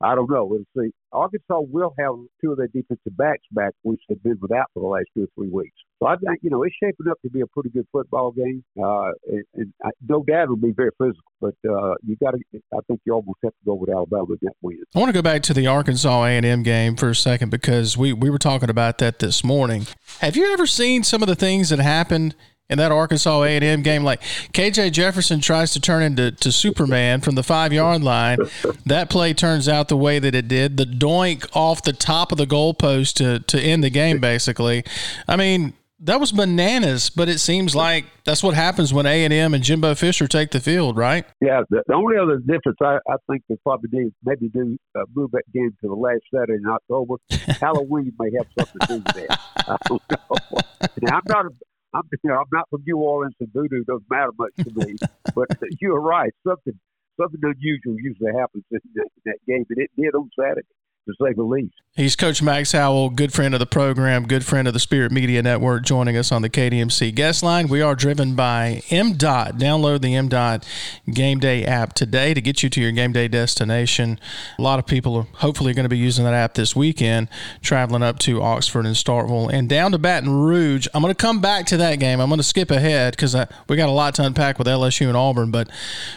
I 0.00 0.14
don't 0.14 0.28
know. 0.28 0.44
We'll 0.44 0.64
see. 0.76 0.90
Arkansas 1.12 1.60
will 1.60 1.94
have 1.98 2.14
two 2.42 2.52
of 2.52 2.58
their 2.58 2.66
defensive 2.66 3.16
backs 3.16 3.44
back, 3.52 3.72
which 3.82 4.00
they've 4.08 4.22
been 4.22 4.38
without 4.40 4.66
for 4.74 4.80
the 4.80 4.86
last 4.86 5.06
two 5.16 5.24
or 5.24 5.26
three 5.34 5.48
weeks. 5.48 5.76
So 6.02 6.08
I 6.08 6.16
think 6.16 6.40
you 6.42 6.50
know 6.50 6.62
it's 6.64 6.74
shaping 6.82 7.06
up 7.08 7.18
to 7.22 7.30
be 7.30 7.40
a 7.40 7.46
pretty 7.46 7.70
good 7.70 7.86
football 7.92 8.32
game, 8.32 8.64
uh, 8.78 9.12
and, 9.28 9.44
and 9.54 9.72
I, 9.84 9.90
no 10.06 10.22
doubt 10.22 10.44
it'll 10.44 10.56
be 10.56 10.72
very 10.72 10.90
physical. 10.98 11.22
But 11.40 11.54
uh, 11.66 11.94
you 12.04 12.16
got 12.16 12.32
to, 12.32 12.38
I 12.74 12.80
think 12.88 13.00
you 13.06 13.14
almost 13.14 13.38
have 13.44 13.52
to 13.52 13.64
go 13.64 13.74
with 13.74 13.88
Alabama 13.88 14.26
in 14.32 14.38
that 14.42 14.54
win. 14.60 14.82
I 14.94 14.98
want 14.98 15.08
to 15.08 15.14
go 15.14 15.22
back 15.22 15.42
to 15.44 15.54
the 15.54 15.68
Arkansas 15.68 16.24
A 16.24 16.30
and 16.30 16.44
M 16.44 16.62
game 16.64 16.96
for 16.96 17.10
a 17.10 17.14
second 17.14 17.50
because 17.50 17.96
we 17.96 18.12
we 18.12 18.28
were 18.28 18.38
talking 18.38 18.70
about 18.70 18.98
that 18.98 19.20
this 19.20 19.44
morning. 19.44 19.86
Have 20.18 20.36
you 20.36 20.52
ever 20.52 20.66
seen 20.66 21.04
some 21.04 21.22
of 21.22 21.28
the 21.28 21.36
things 21.36 21.70
that 21.70 21.78
happened? 21.78 22.34
In 22.70 22.78
that 22.78 22.92
Arkansas 22.92 23.42
A&M 23.42 23.82
game. 23.82 24.04
Like 24.04 24.20
KJ 24.52 24.92
Jefferson 24.92 25.40
tries 25.40 25.72
to 25.72 25.80
turn 25.80 26.02
into 26.02 26.32
to 26.32 26.52
Superman 26.52 27.20
from 27.20 27.34
the 27.34 27.42
five 27.42 27.72
yard 27.72 28.02
line. 28.02 28.38
That 28.86 29.10
play 29.10 29.34
turns 29.34 29.68
out 29.68 29.88
the 29.88 29.96
way 29.96 30.18
that 30.18 30.34
it 30.34 30.48
did. 30.48 30.76
The 30.76 30.86
doink 30.86 31.48
off 31.54 31.82
the 31.82 31.92
top 31.92 32.32
of 32.32 32.38
the 32.38 32.46
goalpost 32.46 33.14
to 33.14 33.40
to 33.40 33.60
end 33.60 33.84
the 33.84 33.90
game. 33.90 34.18
Basically, 34.18 34.84
I 35.28 35.36
mean. 35.36 35.74
That 36.00 36.20
was 36.20 36.32
bananas, 36.32 37.08
but 37.08 37.30
it 37.30 37.38
seems 37.38 37.74
like 37.74 38.04
that's 38.24 38.42
what 38.42 38.52
happens 38.52 38.92
when 38.92 39.06
A 39.06 39.24
and 39.24 39.32
M 39.32 39.54
and 39.54 39.64
Jimbo 39.64 39.94
Fisher 39.94 40.26
take 40.26 40.50
the 40.50 40.60
field, 40.60 40.98
right? 40.98 41.24
Yeah. 41.40 41.62
The, 41.70 41.82
the 41.86 41.94
only 41.94 42.18
other 42.18 42.40
difference 42.40 42.76
I, 42.82 42.98
I 43.08 43.14
think 43.30 43.42
they 43.48 43.56
probably 43.62 43.88
do 43.90 44.12
maybe 44.22 44.50
do 44.50 44.76
uh, 44.98 45.04
move 45.14 45.30
that 45.30 45.44
game 45.54 45.70
to 45.80 45.88
the 45.88 45.94
last 45.94 46.20
Saturday 46.34 46.58
in 46.62 46.66
October. 46.68 47.14
Halloween 47.58 48.12
may 48.18 48.28
have 48.36 48.46
something 48.58 48.80
to 48.80 48.86
do 48.86 48.94
with 48.96 49.28
that. 49.28 49.40
I 49.56 49.76
don't 49.88 50.02
know. 50.10 50.60
Now, 51.00 51.16
I'm 51.16 51.22
not 51.26 51.46
a, 51.46 51.50
I'm, 51.94 52.02
you 52.22 52.30
know, 52.30 52.36
I'm 52.36 52.50
not 52.52 52.68
from 52.70 52.82
New 52.86 52.98
Orleans, 52.98 53.34
and 53.40 53.48
voodoo 53.52 53.84
doesn't 53.84 54.10
matter 54.10 54.32
much 54.38 54.52
to 54.58 54.70
me. 54.74 54.96
but 55.34 55.50
uh, 55.50 55.66
you're 55.80 56.00
right. 56.00 56.32
Something 56.46 56.78
something 57.20 57.40
unusual 57.42 57.94
usually 57.98 58.32
happens 58.36 58.64
in 58.70 58.80
that, 58.94 59.06
in 59.16 59.22
that 59.26 59.38
game, 59.46 59.64
and 59.70 59.78
it 59.78 59.90
did 59.96 60.14
on 60.14 60.28
Saturday. 60.38 60.66
To 61.06 61.12
say 61.20 61.32
the 61.34 61.42
least. 61.42 61.74
He's 61.96 62.16
Coach 62.16 62.42
Max 62.42 62.72
Howell, 62.72 63.10
good 63.10 63.32
friend 63.32 63.54
of 63.54 63.60
the 63.60 63.66
program, 63.66 64.26
good 64.26 64.44
friend 64.44 64.66
of 64.66 64.74
the 64.74 64.80
Spirit 64.80 65.12
Media 65.12 65.42
Network, 65.42 65.84
joining 65.84 66.16
us 66.16 66.32
on 66.32 66.42
the 66.42 66.50
KDMC 66.50 67.14
guest 67.14 67.42
line. 67.42 67.68
We 67.68 67.82
are 67.82 67.94
driven 67.94 68.34
by 68.34 68.82
MDOT. 68.88 69.60
Download 69.60 70.00
the 70.00 70.14
MDOT 70.14 70.64
Game 71.12 71.38
Day 71.38 71.64
app 71.64 71.92
today 71.92 72.34
to 72.34 72.40
get 72.40 72.64
you 72.64 72.70
to 72.70 72.80
your 72.80 72.90
game 72.90 73.12
day 73.12 73.28
destination. 73.28 74.18
A 74.58 74.62
lot 74.62 74.80
of 74.80 74.86
people 74.86 75.14
are 75.16 75.26
hopefully 75.34 75.72
going 75.72 75.84
to 75.84 75.88
be 75.88 75.98
using 75.98 76.24
that 76.24 76.34
app 76.34 76.54
this 76.54 76.74
weekend, 76.74 77.28
traveling 77.62 78.02
up 78.02 78.18
to 78.20 78.42
Oxford 78.42 78.86
and 78.86 78.96
Starkville 78.96 79.52
and 79.52 79.68
down 79.68 79.92
to 79.92 79.98
Baton 79.98 80.30
Rouge. 80.30 80.88
I'm 80.94 81.02
going 81.02 81.14
to 81.14 81.22
come 81.22 81.40
back 81.40 81.66
to 81.66 81.76
that 81.76 82.00
game. 82.00 82.18
I'm 82.18 82.28
going 82.28 82.38
to 82.38 82.42
skip 82.42 82.72
ahead 82.72 83.12
because 83.12 83.36
we 83.68 83.76
got 83.76 83.88
a 83.88 83.92
lot 83.92 84.16
to 84.16 84.24
unpack 84.24 84.58
with 84.58 84.66
LSU 84.66 85.06
and 85.06 85.16
Auburn, 85.16 85.52
but 85.52 85.70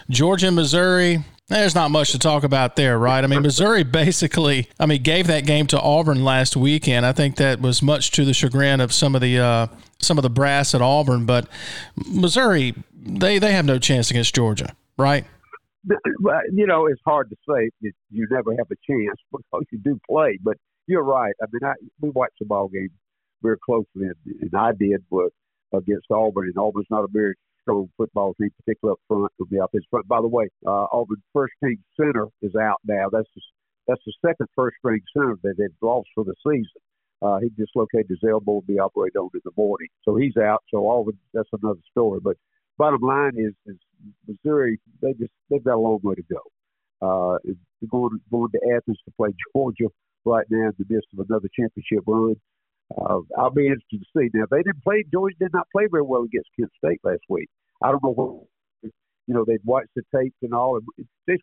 Georgia, 0.10 0.48
and 0.48 0.56
Missouri, 0.56 1.24
there's 1.50 1.76
not 1.76 1.92
much 1.92 2.12
to 2.12 2.20
talk 2.20 2.44
about 2.44 2.76
there, 2.76 3.00
right? 3.00 3.24
I 3.24 3.28
mean, 3.28 3.42
Missouri 3.42 3.84
basically, 3.84 4.68
I 4.80 4.86
mean, 4.86 5.02
gave 5.02 5.28
that 5.28 5.46
game 5.46 5.68
to 5.68 5.80
Auburn 5.80 6.24
last 6.24 6.58
weekend. 6.58 7.06
I 7.06 7.14
think 7.14 7.38
that 7.38 7.62
was 7.62 7.82
much 7.82 8.12
to 8.12 8.26
the 8.26 8.34
chagrin 8.34 8.82
of 8.82 8.92
some 8.92 9.16
of 9.16 9.22
the 9.22 9.40
uh, 9.40 9.68
some 10.00 10.18
of 10.18 10.24
the 10.24 10.30
brass 10.30 10.76
at 10.76 10.82
Auburn, 10.82 11.26
but 11.26 11.48
Missouri, 11.96 12.76
they 12.94 13.40
they 13.40 13.54
have 13.54 13.66
no 13.66 13.80
chance 13.80 14.12
against 14.12 14.36
Georgia, 14.36 14.76
right? 14.98 15.26
You 16.52 16.68
know, 16.68 16.88
it's 16.88 17.02
hard 17.06 17.30
to 17.30 17.36
say. 17.48 17.70
that 17.82 17.92
You 18.12 18.28
never 18.30 18.52
have 18.52 18.68
a 18.70 18.76
chance 18.86 19.16
because 19.32 19.66
you 19.72 19.80
do 19.80 20.00
play, 20.10 20.38
but 20.44 20.58
you're 20.86 21.04
right. 21.04 21.34
I 21.42 21.46
mean, 21.52 21.62
I, 21.64 21.74
we 22.02 22.10
watched 22.10 22.40
the 22.40 22.46
ball 22.46 22.68
game 22.68 22.90
very 23.42 23.58
closely, 23.66 23.88
and, 24.06 24.52
I 24.54 24.72
did, 24.78 25.04
but 25.10 25.30
against 25.74 26.08
Auburn, 26.12 26.48
and 26.48 26.58
Auburn's 26.58 26.88
not 26.90 27.06
a 27.06 27.08
very 27.10 27.36
strong 27.68 27.90
football 27.98 28.34
team, 28.36 28.50
particularly 28.64 28.94
up 28.94 29.00
front, 29.08 29.32
will 29.40 29.46
be 29.48 29.58
offensive 29.58 29.90
front. 29.90 30.08
By 30.08 30.22
the 30.22 30.28
way, 30.28 30.50
uh, 30.66 30.88
Auburn 30.92 31.22
first 31.34 31.54
team 31.64 31.84
center 32.00 32.28
is 32.42 32.56
out 32.56 32.78
now. 32.86 33.10
That's 33.12 33.28
the, 33.36 33.42
that's 33.88 34.02
the 34.06 34.14
second 34.26 34.48
first 34.56 34.78
string 34.80 35.02
center 35.16 35.38
that 35.44 35.56
they've 35.58 35.70
lost 35.82 36.08
for 36.16 36.24
the 36.24 36.36
season. 36.46 36.82
Uh, 37.22 37.40
he 37.40 37.50
dislocated 37.50 38.08
his 38.10 38.30
elbow 38.30 38.54
will 38.54 38.62
be 38.62 38.80
operated 38.80 39.18
on 39.18 39.30
in 39.34 39.42
the 39.44 39.52
morning, 39.58 39.88
so 40.06 40.16
he's 40.16 40.38
out. 40.38 40.64
So 40.70 40.88
Auburn, 40.88 41.18
that's 41.34 41.50
another 41.52 41.80
story. 41.92 42.20
But 42.24 42.38
bottom 42.78 43.02
line 43.02 43.34
is, 43.38 43.54
is 43.66 43.78
Missouri, 44.28 44.80
they 45.02 45.14
just 45.14 45.32
they've 45.50 45.64
got 45.64 45.76
a 45.76 45.80
long 45.80 46.00
way 46.04 46.16
to 46.16 46.24
go. 46.24 46.42
Uh, 47.02 47.38
going 47.90 48.20
going 48.32 48.52
to 48.52 48.60
Athens 48.76 49.00
to 49.06 49.12
play 49.18 49.30
Georgia 49.54 49.88
right 50.26 50.46
now 50.50 50.68
in 50.68 50.74
the 50.78 50.86
midst 50.90 51.08
of 51.14 51.26
another 51.28 51.50
championship 51.58 52.04
run. 52.06 52.36
Uh, 52.96 53.20
I'll 53.38 53.52
be 53.52 53.68
interested 53.68 54.00
to 54.00 54.06
see. 54.16 54.30
Now 54.34 54.46
they 54.50 54.58
didn't 54.58 54.84
play. 54.84 55.04
Georgia 55.12 55.36
did 55.40 55.54
not 55.54 55.68
play 55.72 55.88
very 55.90 56.04
well 56.04 56.24
against 56.24 56.50
Kent 56.58 56.72
State 56.78 57.00
last 57.04 57.24
week. 57.30 57.50
I 57.84 57.92
don't 57.92 58.04
know 58.04 58.14
what 58.14 58.92
you 59.28 59.34
know. 59.34 59.46
They've 59.46 59.60
watched 59.64 59.90
the 59.96 60.04
tapes 60.16 60.38
and 60.42 60.54
all. 60.54 60.78
And 60.78 60.86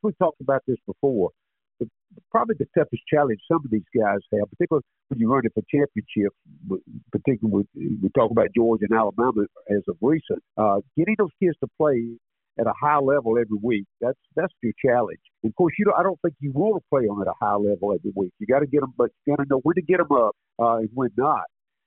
we 0.03 0.13
talked 0.21 0.41
about 0.41 0.63
this 0.67 0.79
before. 0.87 1.31
But 1.79 1.89
probably 2.31 2.57
the 2.59 2.67
toughest 2.77 3.03
challenge 3.13 3.41
some 3.51 3.61
of 3.65 3.71
these 3.71 3.87
guys 3.97 4.19
have, 4.33 4.49
particularly 4.51 4.85
when 5.09 5.19
you're 5.21 5.31
running 5.31 5.51
for 5.53 5.63
championships, 5.71 6.37
particularly 7.13 7.65
with, 7.65 7.67
we 7.75 8.09
talk 8.15 8.31
about 8.31 8.49
Georgia 8.55 8.87
and 8.89 8.99
Alabama 8.99 9.47
as 9.71 9.83
of 9.89 9.97
recent, 10.01 10.43
uh, 10.57 10.81
getting 10.97 11.17
those 11.19 11.35
kids 11.41 11.57
to 11.61 11.69
play 11.77 12.17
at 12.59 12.67
a 12.67 12.73
high 12.81 12.99
level 12.99 13.39
every 13.39 13.59
week. 13.61 13.85
That's 14.01 14.19
that's 14.37 14.53
your 14.63 14.73
challenge. 14.85 15.21
And 15.43 15.51
of 15.51 15.57
course, 15.57 15.75
you 15.79 15.85
don't, 15.87 15.99
I 15.99 16.03
don't 16.03 16.19
think 16.23 16.35
you 16.41 16.53
want 16.53 16.81
to 16.81 16.85
play 16.89 17.07
on 17.09 17.21
at 17.21 17.29
a 17.29 17.35
high 17.41 17.57
level 17.57 17.93
every 17.93 18.13
week. 18.15 18.33
You 18.39 18.47
got 18.47 18.61
to 18.61 18.67
get 18.67 18.81
them, 18.81 18.95
but 18.97 19.11
you 19.27 19.37
got 19.37 19.43
to 19.43 19.49
know 19.49 19.61
when 19.63 19.75
to 19.75 19.83
get 19.83 19.99
them 19.99 20.13
up 20.13 20.37
uh, 20.61 20.77
and 20.77 20.89
when 20.95 21.11
not. 21.17 21.45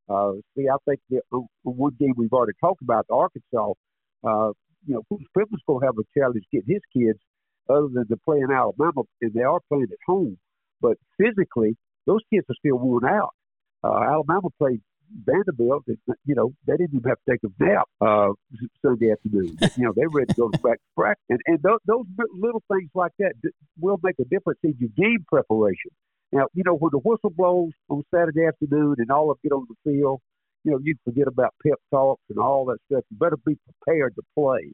Uh, 0.09 0.33
see, 0.55 0.67
I 0.67 0.75
think 0.87 0.99
that 1.09 1.21
uh, 1.33 1.39
one 1.63 1.95
game 1.99 2.13
we've 2.15 2.31
already 2.31 2.53
talked 2.61 2.81
about, 2.81 3.05
Arkansas. 3.09 3.73
Uh, 4.23 4.51
you 4.85 4.95
know, 4.95 5.03
Pittman's 5.09 5.61
going 5.67 5.81
to 5.81 5.85
have 5.85 5.95
a 5.97 6.19
challenge 6.19 6.43
getting 6.51 6.73
his 6.75 6.83
kids, 6.95 7.19
other 7.69 7.87
than 7.93 8.07
to 8.07 8.17
play 8.17 8.39
in 8.39 8.51
Alabama, 8.51 9.03
and 9.21 9.33
they 9.33 9.43
are 9.43 9.59
playing 9.69 9.87
at 9.91 9.97
home. 10.05 10.37
But 10.81 10.97
physically, 11.17 11.75
those 12.05 12.21
kids 12.31 12.45
are 12.49 12.55
still 12.59 12.77
worn 12.77 13.05
out. 13.05 13.33
Uh, 13.83 13.99
Alabama 14.01 14.49
played 14.57 14.81
Vanderbilt, 15.25 15.83
you 16.25 16.35
know, 16.35 16.53
they 16.65 16.73
didn't 16.73 16.95
even 16.95 17.09
have 17.09 17.17
to 17.25 17.31
take 17.31 17.39
a 17.43 17.63
nap 17.63 17.87
uh, 18.01 18.33
Sunday 18.81 19.11
afternoon. 19.11 19.57
you 19.77 19.85
know, 19.85 19.93
they're 19.95 20.09
ready 20.09 20.27
to 20.27 20.33
go 20.33 20.49
to 20.49 20.57
practice. 20.57 21.23
And, 21.29 21.39
and 21.45 21.61
those, 21.61 21.79
those 21.85 22.05
little 22.33 22.63
things 22.71 22.89
like 22.93 23.13
that 23.19 23.33
will 23.79 23.99
make 24.03 24.15
a 24.19 24.25
difference 24.25 24.59
in 24.63 24.75
your 24.79 24.89
game 24.97 25.25
preparation. 25.27 25.91
Now, 26.31 26.47
you 26.53 26.63
know, 26.65 26.75
when 26.75 26.89
the 26.91 26.99
whistle 26.99 27.29
blows 27.29 27.71
on 27.89 28.03
Saturday 28.13 28.45
afternoon 28.45 28.95
and 28.97 29.09
all 29.11 29.31
of 29.31 29.41
get 29.41 29.53
on 29.53 29.65
the 29.69 29.75
field, 29.89 30.19
you 30.63 30.71
know, 30.71 30.79
you 30.81 30.95
forget 31.03 31.27
about 31.27 31.53
pep 31.65 31.79
talks 31.91 32.23
and 32.29 32.39
all 32.39 32.65
that 32.65 32.77
stuff. 32.91 33.03
You 33.09 33.17
better 33.17 33.37
be 33.45 33.57
prepared 33.65 34.15
to 34.15 34.21
play. 34.37 34.73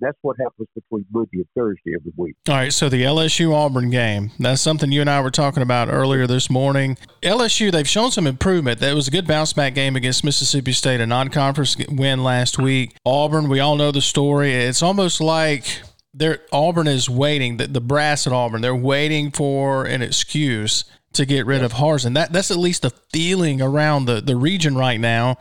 That's 0.00 0.18
what 0.22 0.36
happens 0.38 0.68
between 0.74 1.06
Monday 1.12 1.38
and 1.38 1.46
Thursday 1.56 1.94
every 1.94 2.12
week. 2.16 2.34
All 2.48 2.56
right, 2.56 2.72
so 2.72 2.88
the 2.88 3.02
LSU 3.02 3.54
Auburn 3.54 3.90
game, 3.90 4.32
that's 4.40 4.60
something 4.60 4.90
you 4.90 5.00
and 5.00 5.08
I 5.08 5.20
were 5.20 5.30
talking 5.30 5.62
about 5.62 5.88
earlier 5.88 6.26
this 6.26 6.50
morning. 6.50 6.98
LSU, 7.22 7.70
they've 7.70 7.88
shown 7.88 8.10
some 8.10 8.26
improvement. 8.26 8.80
That 8.80 8.94
was 8.94 9.06
a 9.06 9.12
good 9.12 9.26
bounce 9.26 9.52
back 9.52 9.74
game 9.74 9.94
against 9.94 10.24
Mississippi 10.24 10.72
State, 10.72 11.00
a 11.00 11.06
non 11.06 11.28
conference 11.28 11.76
win 11.88 12.24
last 12.24 12.58
week. 12.58 12.96
Auburn, 13.06 13.48
we 13.48 13.60
all 13.60 13.76
know 13.76 13.92
the 13.92 14.02
story. 14.02 14.52
It's 14.52 14.82
almost 14.82 15.20
like 15.20 15.64
they're 16.12 16.40
Auburn 16.52 16.88
is 16.88 17.08
waiting, 17.08 17.58
the, 17.58 17.66
the 17.66 17.80
brass 17.80 18.26
at 18.26 18.32
Auburn, 18.32 18.62
they're 18.62 18.74
waiting 18.74 19.30
for 19.30 19.84
an 19.84 20.02
excuse 20.02 20.84
to 21.14 21.26
get 21.26 21.46
rid 21.46 21.62
of 21.62 21.74
Harsin. 21.74 22.14
That 22.14 22.32
that's 22.32 22.50
at 22.50 22.56
least 22.56 22.82
the 22.82 22.90
feeling 22.90 23.60
around 23.62 24.06
the, 24.06 24.20
the 24.20 24.36
region 24.36 24.76
right 24.76 25.00
now 25.00 25.36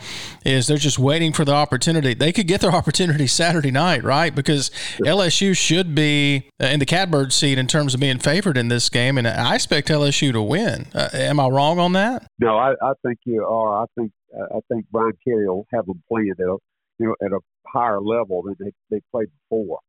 is 0.45 0.67
they're 0.67 0.77
just 0.77 0.99
waiting 0.99 1.33
for 1.33 1.45
the 1.45 1.53
opportunity. 1.53 2.13
They 2.13 2.31
could 2.31 2.47
get 2.47 2.62
their 2.62 2.71
opportunity 2.75 3.27
Saturday 3.27 3.71
night, 3.71 4.03
right? 4.03 4.33
Because 4.33 4.69
LSU 5.01 5.55
should 5.57 5.95
be 5.95 6.49
in 6.59 6.79
the 6.79 6.86
catbird 6.86 7.33
seat 7.33 7.57
in 7.57 7.67
terms 7.67 7.93
of 7.93 7.99
being 7.99 8.19
favored 8.19 8.57
in 8.57 8.67
this 8.67 8.89
game, 8.89 9.17
and 9.17 9.27
I 9.27 9.55
expect 9.55 9.89
LSU 9.89 10.31
to 10.31 10.41
win. 10.41 10.88
Uh, 10.93 11.09
am 11.13 11.39
I 11.39 11.47
wrong 11.47 11.79
on 11.79 11.93
that? 11.93 12.27
No, 12.39 12.57
I, 12.57 12.73
I 12.81 12.93
think 13.05 13.19
you 13.25 13.43
are. 13.43 13.83
I 13.83 13.86
think 13.97 14.12
I 14.36 14.59
think 14.71 14.86
Brian 14.91 15.13
Kelly 15.25 15.45
will 15.45 15.67
have 15.73 15.86
them 15.86 16.01
playing 16.09 16.31
at 16.31 16.39
a 16.39 16.57
you 16.99 17.07
know 17.07 17.15
at 17.21 17.31
a 17.31 17.39
higher 17.67 18.01
level 18.01 18.43
than 18.43 18.55
they 18.59 18.71
they 18.89 19.01
played 19.12 19.27
before. 19.49 19.79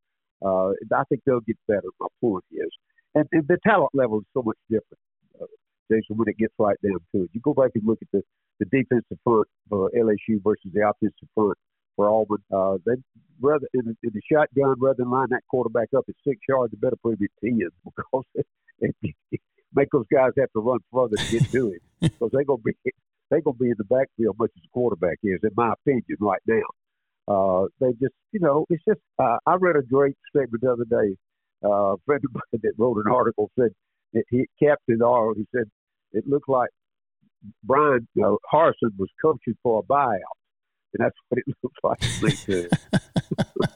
Uh, 0.44 0.70
I 0.94 1.04
think 1.08 1.22
they'll 1.24 1.40
get 1.40 1.56
better. 1.66 1.88
My 2.00 2.06
point 2.20 2.44
is, 2.50 2.70
and, 3.14 3.26
and 3.32 3.46
the 3.48 3.58
talent 3.66 3.90
level 3.94 4.18
is 4.18 4.26
so 4.34 4.42
much 4.42 4.58
different. 4.68 4.98
Jason, 5.90 6.16
when 6.16 6.28
it 6.28 6.38
gets 6.38 6.54
right 6.58 6.76
down 6.82 6.98
to 7.12 7.24
it. 7.24 7.30
You 7.32 7.40
go 7.40 7.54
back 7.54 7.70
and 7.74 7.84
look 7.86 7.98
at 8.02 8.08
the, 8.12 8.22
the 8.60 8.66
defensive 8.66 9.18
front 9.24 9.46
for 9.68 9.90
LSU 9.96 10.42
versus 10.42 10.70
the 10.72 10.88
offensive 10.88 11.28
front 11.34 11.58
for 11.96 12.08
Auburn. 12.08 12.42
Uh, 12.52 12.78
they 12.86 12.94
rather 13.40 13.66
in 13.74 13.82
the, 13.84 13.96
in 14.02 14.10
the 14.14 14.20
shotgun, 14.30 14.74
rather 14.78 14.96
than 14.98 15.10
line 15.10 15.28
that 15.30 15.42
quarterback 15.48 15.88
up 15.96 16.04
at 16.08 16.14
six 16.26 16.40
yards, 16.48 16.72
they 16.72 16.78
better 16.78 16.96
put 17.02 17.14
him 17.14 17.24
at 17.24 17.30
ten 17.44 17.58
because 17.84 18.24
it, 18.34 18.46
it, 19.32 19.40
make 19.74 19.88
those 19.92 20.06
guys 20.12 20.30
have 20.38 20.52
to 20.52 20.60
run 20.60 20.78
further 20.92 21.16
to 21.16 21.30
get 21.30 21.50
to 21.50 21.72
him 21.72 21.80
because 22.00 22.30
they're 22.32 22.44
gonna 22.44 22.62
be 22.64 22.72
they're 23.30 23.40
gonna 23.40 23.56
be 23.56 23.70
in 23.70 23.74
the 23.78 23.84
backfield 23.84 24.36
much 24.38 24.50
as 24.56 24.62
the 24.62 24.68
quarterback 24.72 25.18
is, 25.22 25.40
in 25.42 25.50
my 25.56 25.72
opinion, 25.72 26.04
right 26.20 26.42
now. 26.46 26.62
Uh, 27.26 27.66
they 27.80 27.90
just, 27.92 28.14
you 28.32 28.40
know, 28.40 28.66
it's 28.68 28.84
just. 28.86 29.00
Uh, 29.18 29.38
I 29.46 29.54
read 29.54 29.76
a 29.76 29.82
great 29.82 30.16
statement 30.28 30.62
the 30.62 30.72
other 30.72 30.84
day. 30.84 31.16
Uh, 31.64 31.94
a 31.94 31.96
friend 32.04 32.22
of 32.22 32.34
mine 32.34 32.60
that 32.62 32.72
wrote 32.76 33.02
an 33.04 33.10
article 33.10 33.50
said 33.58 33.70
he 34.30 34.46
captain 34.62 35.02
all. 35.02 35.34
He 35.36 35.46
said 35.54 35.64
it 36.12 36.26
looked 36.26 36.48
like 36.48 36.70
Brian 37.62 38.06
you 38.14 38.22
know, 38.22 38.38
Harsin 38.52 38.90
was 38.98 39.08
coaching 39.20 39.54
for 39.62 39.80
a 39.80 39.82
buyout, 39.82 40.18
and 40.94 41.04
that's 41.04 41.16
what 41.28 41.38
it 41.38 41.56
looks 41.62 41.76
like 41.82 41.98
to 41.98 42.24
me 42.24 42.32
too. 42.32 42.68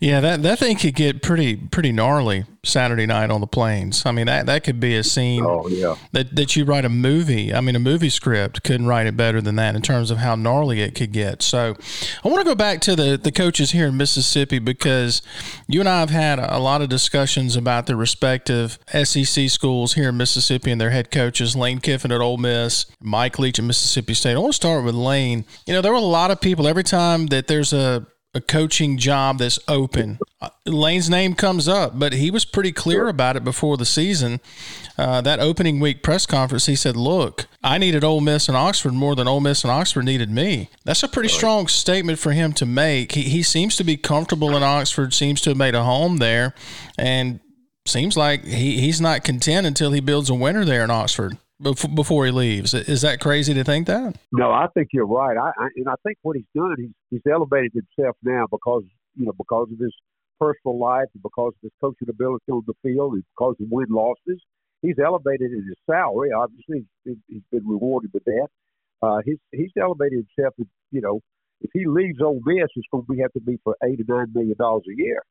yeah, 0.00 0.20
that 0.20 0.42
that 0.42 0.58
thing 0.58 0.76
could 0.76 0.94
get 0.94 1.22
pretty 1.22 1.56
pretty 1.56 1.92
gnarly 1.92 2.44
Saturday 2.64 3.06
night 3.06 3.30
on 3.30 3.40
the 3.40 3.46
plains. 3.46 4.04
I 4.04 4.12
mean 4.12 4.26
that 4.26 4.46
that 4.46 4.64
could 4.64 4.80
be 4.80 4.96
a 4.96 5.04
scene 5.04 5.44
oh, 5.44 5.68
yeah. 5.68 5.96
that 6.12 6.34
that 6.36 6.56
you 6.56 6.64
write 6.64 6.84
a 6.84 6.88
movie. 6.88 7.54
I 7.54 7.60
mean 7.60 7.76
a 7.76 7.80
movie 7.80 8.10
script 8.10 8.62
couldn't 8.62 8.86
write 8.86 9.06
it 9.06 9.16
better 9.16 9.40
than 9.40 9.56
that 9.56 9.74
in 9.74 9.82
terms 9.82 10.10
of 10.10 10.18
how 10.18 10.34
gnarly 10.34 10.80
it 10.80 10.94
could 10.94 11.12
get. 11.12 11.42
So 11.42 11.76
I 12.24 12.28
want 12.28 12.40
to 12.40 12.44
go 12.44 12.54
back 12.54 12.80
to 12.82 12.96
the 12.96 13.16
the 13.16 13.32
coaches 13.32 13.70
here 13.70 13.86
in 13.86 13.96
Mississippi 13.96 14.58
because 14.58 15.22
you 15.66 15.80
and 15.80 15.88
I 15.88 16.00
have 16.00 16.10
had 16.10 16.38
a 16.38 16.58
lot 16.58 16.82
of 16.82 16.88
discussions 16.88 17.56
about 17.56 17.86
the 17.86 17.96
respective 17.96 18.78
SEC 18.92 19.48
schools 19.48 19.94
here 19.94 20.10
in 20.10 20.16
Mississippi 20.16 20.70
and 20.70 20.80
their 20.80 20.90
head 20.90 21.10
coaches, 21.10 21.56
Lane 21.56 21.80
Kiffin 21.80 22.12
at 22.12 22.20
Ole 22.20 22.36
Miss, 22.36 22.86
Mike 23.00 23.38
Leach 23.38 23.58
at 23.58 23.64
Mississippi 23.64 24.14
State. 24.14 24.34
I 24.34 24.38
want 24.38 24.52
to 24.52 24.56
start 24.56 24.84
with 24.84 24.94
Lane. 24.94 25.44
You 25.66 25.74
know, 25.74 25.80
there 25.80 25.92
were 25.92 25.98
a 25.98 26.00
lot 26.00 26.30
of 26.30 26.40
people 26.40 26.66
every 26.66 26.84
time 26.84 27.26
that 27.28 27.46
there's 27.46 27.72
a 27.72 28.06
a 28.36 28.40
coaching 28.40 28.98
job 28.98 29.38
that's 29.38 29.58
open. 29.66 30.18
Uh, 30.40 30.50
Lane's 30.66 31.08
name 31.08 31.34
comes 31.34 31.66
up, 31.66 31.98
but 31.98 32.12
he 32.12 32.30
was 32.30 32.44
pretty 32.44 32.70
clear 32.70 33.08
about 33.08 33.34
it 33.34 33.42
before 33.42 33.76
the 33.78 33.86
season. 33.86 34.40
Uh, 34.98 35.20
that 35.22 35.40
opening 35.40 35.80
week 35.80 36.02
press 36.02 36.26
conference, 36.26 36.66
he 36.66 36.76
said, 36.76 36.96
"Look, 36.96 37.46
I 37.64 37.78
needed 37.78 38.04
Ole 38.04 38.20
Miss 38.20 38.48
and 38.48 38.56
Oxford 38.56 38.92
more 38.92 39.14
than 39.16 39.26
Ole 39.26 39.40
Miss 39.40 39.64
and 39.64 39.70
Oxford 39.70 40.04
needed 40.04 40.30
me." 40.30 40.68
That's 40.84 41.02
a 41.02 41.08
pretty 41.08 41.30
strong 41.30 41.66
statement 41.66 42.18
for 42.18 42.32
him 42.32 42.52
to 42.54 42.66
make. 42.66 43.12
He, 43.12 43.22
he 43.22 43.42
seems 43.42 43.76
to 43.76 43.84
be 43.84 43.96
comfortable 43.96 44.54
in 44.54 44.62
Oxford, 44.62 45.14
seems 45.14 45.40
to 45.42 45.50
have 45.50 45.56
made 45.56 45.74
a 45.74 45.82
home 45.82 46.18
there, 46.18 46.54
and 46.98 47.40
seems 47.86 48.16
like 48.16 48.44
he, 48.44 48.80
he's 48.80 49.00
not 49.00 49.24
content 49.24 49.66
until 49.66 49.92
he 49.92 50.00
builds 50.00 50.28
a 50.28 50.34
winner 50.34 50.64
there 50.64 50.84
in 50.84 50.90
Oxford 50.90 51.38
before 51.60 52.26
he 52.26 52.32
leaves. 52.32 52.74
Is 52.74 53.02
that 53.02 53.20
crazy 53.20 53.54
to 53.54 53.64
think 53.64 53.86
that? 53.86 54.16
No, 54.32 54.50
I 54.50 54.66
think 54.74 54.88
you're 54.92 55.06
right. 55.06 55.36
I, 55.36 55.50
I 55.58 55.68
and 55.76 55.88
I 55.88 55.94
think 56.04 56.18
what 56.22 56.36
he's 56.36 56.46
done, 56.54 56.74
he's 56.78 56.90
he's 57.10 57.32
elevated 57.32 57.72
himself 57.72 58.16
now 58.22 58.46
because 58.50 58.84
you 59.14 59.26
know 59.26 59.32
because 59.38 59.68
of 59.72 59.78
his 59.78 59.94
personal 60.38 60.78
life 60.78 61.08
and 61.14 61.22
because 61.22 61.52
of 61.54 61.62
his 61.62 61.72
coaching 61.80 62.08
ability 62.08 62.44
on 62.50 62.62
the 62.66 62.74
field 62.82 63.14
and 63.14 63.24
because 63.34 63.56
of 63.60 63.66
win 63.70 63.86
losses. 63.90 64.40
he's 64.82 64.98
elevated 65.02 65.50
in 65.52 65.64
his 65.66 65.76
salary. 65.88 66.30
Obviously, 66.32 66.84
he's, 67.04 67.16
he's 67.28 67.42
been 67.50 67.66
rewarded 67.66 68.10
with 68.12 68.24
that. 68.24 68.48
Uh, 69.02 69.18
he's 69.24 69.38
he's 69.52 69.72
elevated 69.80 70.26
himself. 70.36 70.54
You 70.90 71.00
know, 71.00 71.20
if 71.62 71.70
he 71.72 71.86
leaves 71.86 72.20
Ole 72.20 72.40
Miss, 72.44 72.68
it's 72.76 72.86
going 72.92 73.04
to 73.06 73.12
be, 73.12 73.20
have 73.22 73.32
to 73.32 73.40
be 73.40 73.58
for 73.64 73.76
eight 73.84 74.00
or 74.00 74.16
nine 74.16 74.32
million 74.34 74.56
dollars 74.58 74.84
a 74.88 74.96
year 74.96 75.22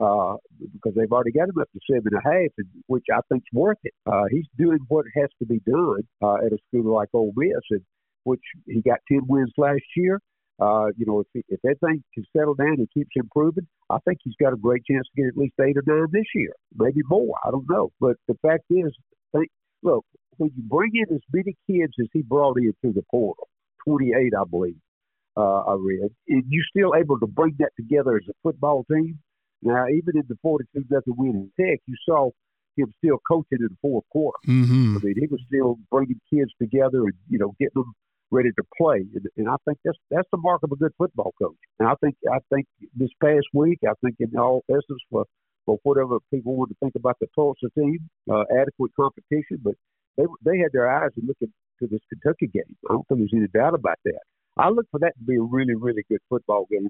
uh, 0.00 0.36
because 0.72 0.94
they've 0.96 1.12
already 1.12 1.32
got 1.32 1.48
him 1.48 1.58
up 1.60 1.68
to 1.72 1.80
seven 1.90 2.12
a 2.14 2.22
half, 2.22 2.50
and, 2.58 2.66
which 2.86 3.04
I 3.12 3.20
think's 3.28 3.46
worth 3.52 3.78
it. 3.84 3.94
Uh, 4.06 4.24
he's 4.30 4.46
doing 4.58 4.78
what 4.88 5.06
has 5.16 5.28
to 5.38 5.46
be 5.46 5.60
done 5.60 6.02
uh, 6.22 6.36
at 6.44 6.52
a 6.52 6.58
school 6.68 6.94
like 6.94 7.08
Ole 7.12 7.32
Miss, 7.36 7.62
and 7.70 7.82
which 8.24 8.42
he 8.66 8.80
got 8.82 8.98
ten 9.10 9.20
wins 9.28 9.52
last 9.56 9.84
year. 9.96 10.20
Uh, 10.60 10.86
you 10.96 11.04
know, 11.06 11.20
if 11.20 11.44
if 11.48 11.60
that 11.62 11.76
thing 11.84 12.02
can 12.14 12.24
settle 12.36 12.54
down 12.54 12.76
and 12.78 12.88
keeps 12.92 13.10
improving, 13.16 13.66
I 13.90 13.98
think 14.04 14.18
he's 14.22 14.36
got 14.40 14.52
a 14.52 14.56
great 14.56 14.82
chance 14.88 15.06
to 15.14 15.22
get 15.22 15.28
at 15.28 15.36
least 15.36 15.54
eight 15.60 15.76
or 15.76 15.82
nine 15.86 16.06
this 16.12 16.26
year, 16.34 16.52
maybe 16.76 17.00
more. 17.08 17.36
I 17.44 17.50
don't 17.50 17.68
know, 17.68 17.90
but 18.00 18.16
the 18.28 18.36
fact 18.42 18.64
is, 18.70 18.94
think, 19.32 19.50
look, 19.82 20.04
when 20.36 20.50
you 20.56 20.62
bring 20.62 20.92
in 20.94 21.14
as 21.14 21.22
many 21.32 21.56
kids 21.68 21.92
as 22.00 22.06
he 22.12 22.22
brought 22.22 22.56
in 22.58 22.72
through 22.80 22.92
the 22.94 23.04
portal, 23.10 23.48
28, 23.86 24.32
I 24.38 24.44
believe, 24.48 24.76
uh, 25.36 25.60
I 25.60 25.74
read, 25.74 26.10
and 26.28 26.44
you 26.48 26.62
still 26.70 26.94
able 26.94 27.18
to 27.18 27.26
bring 27.26 27.56
that 27.58 27.72
together 27.76 28.16
as 28.16 28.28
a 28.28 28.32
football 28.42 28.84
team. 28.90 29.18
Now, 29.64 29.86
even 29.88 30.16
in 30.16 30.24
the 30.28 30.36
42 30.42 30.84
nothing 30.90 31.14
win 31.16 31.48
in 31.48 31.50
Tech, 31.58 31.80
you 31.86 31.96
saw 32.06 32.30
him 32.76 32.92
still 32.98 33.18
coaching 33.26 33.58
in 33.60 33.68
the 33.70 33.76
fourth 33.80 34.04
quarter. 34.10 34.38
Mm-hmm. 34.46 34.96
I 34.96 35.00
mean, 35.02 35.14
he 35.18 35.26
was 35.26 35.40
still 35.46 35.78
bringing 35.90 36.20
kids 36.32 36.52
together 36.60 37.04
and 37.04 37.14
you 37.28 37.38
know 37.38 37.54
getting 37.58 37.74
them 37.74 37.94
ready 38.30 38.50
to 38.50 38.64
play, 38.76 39.06
and, 39.14 39.26
and 39.36 39.48
I 39.48 39.56
think 39.64 39.78
that's 39.84 39.98
that's 40.10 40.28
the 40.30 40.38
mark 40.38 40.62
of 40.62 40.72
a 40.72 40.76
good 40.76 40.92
football 40.98 41.32
coach. 41.40 41.56
And 41.78 41.88
I 41.88 41.94
think 42.02 42.16
I 42.30 42.38
think 42.52 42.66
this 42.94 43.10
past 43.22 43.46
week, 43.54 43.78
I 43.88 43.94
think 44.02 44.16
in 44.18 44.36
all 44.38 44.64
essence 44.68 45.02
for 45.10 45.24
for 45.66 45.78
whatever 45.82 46.18
people 46.32 46.56
want 46.56 46.70
to 46.70 46.76
think 46.82 46.94
about 46.94 47.16
the 47.20 47.26
Tulsa 47.34 47.68
team, 47.78 47.98
uh, 48.30 48.44
adequate 48.60 48.92
competition, 49.00 49.58
but 49.62 49.74
they 50.16 50.24
they 50.44 50.58
had 50.58 50.72
their 50.72 50.90
eyes 50.90 51.10
looking 51.16 51.52
to 51.80 51.86
this 51.86 52.00
Kentucky 52.10 52.48
game. 52.52 52.76
I 52.88 52.94
don't 52.94 53.06
think 53.08 53.20
there's 53.20 53.32
any 53.34 53.48
doubt 53.48 53.74
about 53.74 53.98
that. 54.04 54.20
I 54.56 54.68
look 54.68 54.86
for 54.90 55.00
that 55.00 55.14
to 55.18 55.24
be 55.24 55.36
a 55.36 55.42
really, 55.42 55.74
really 55.74 56.04
good 56.08 56.20
football 56.28 56.66
game. 56.70 56.88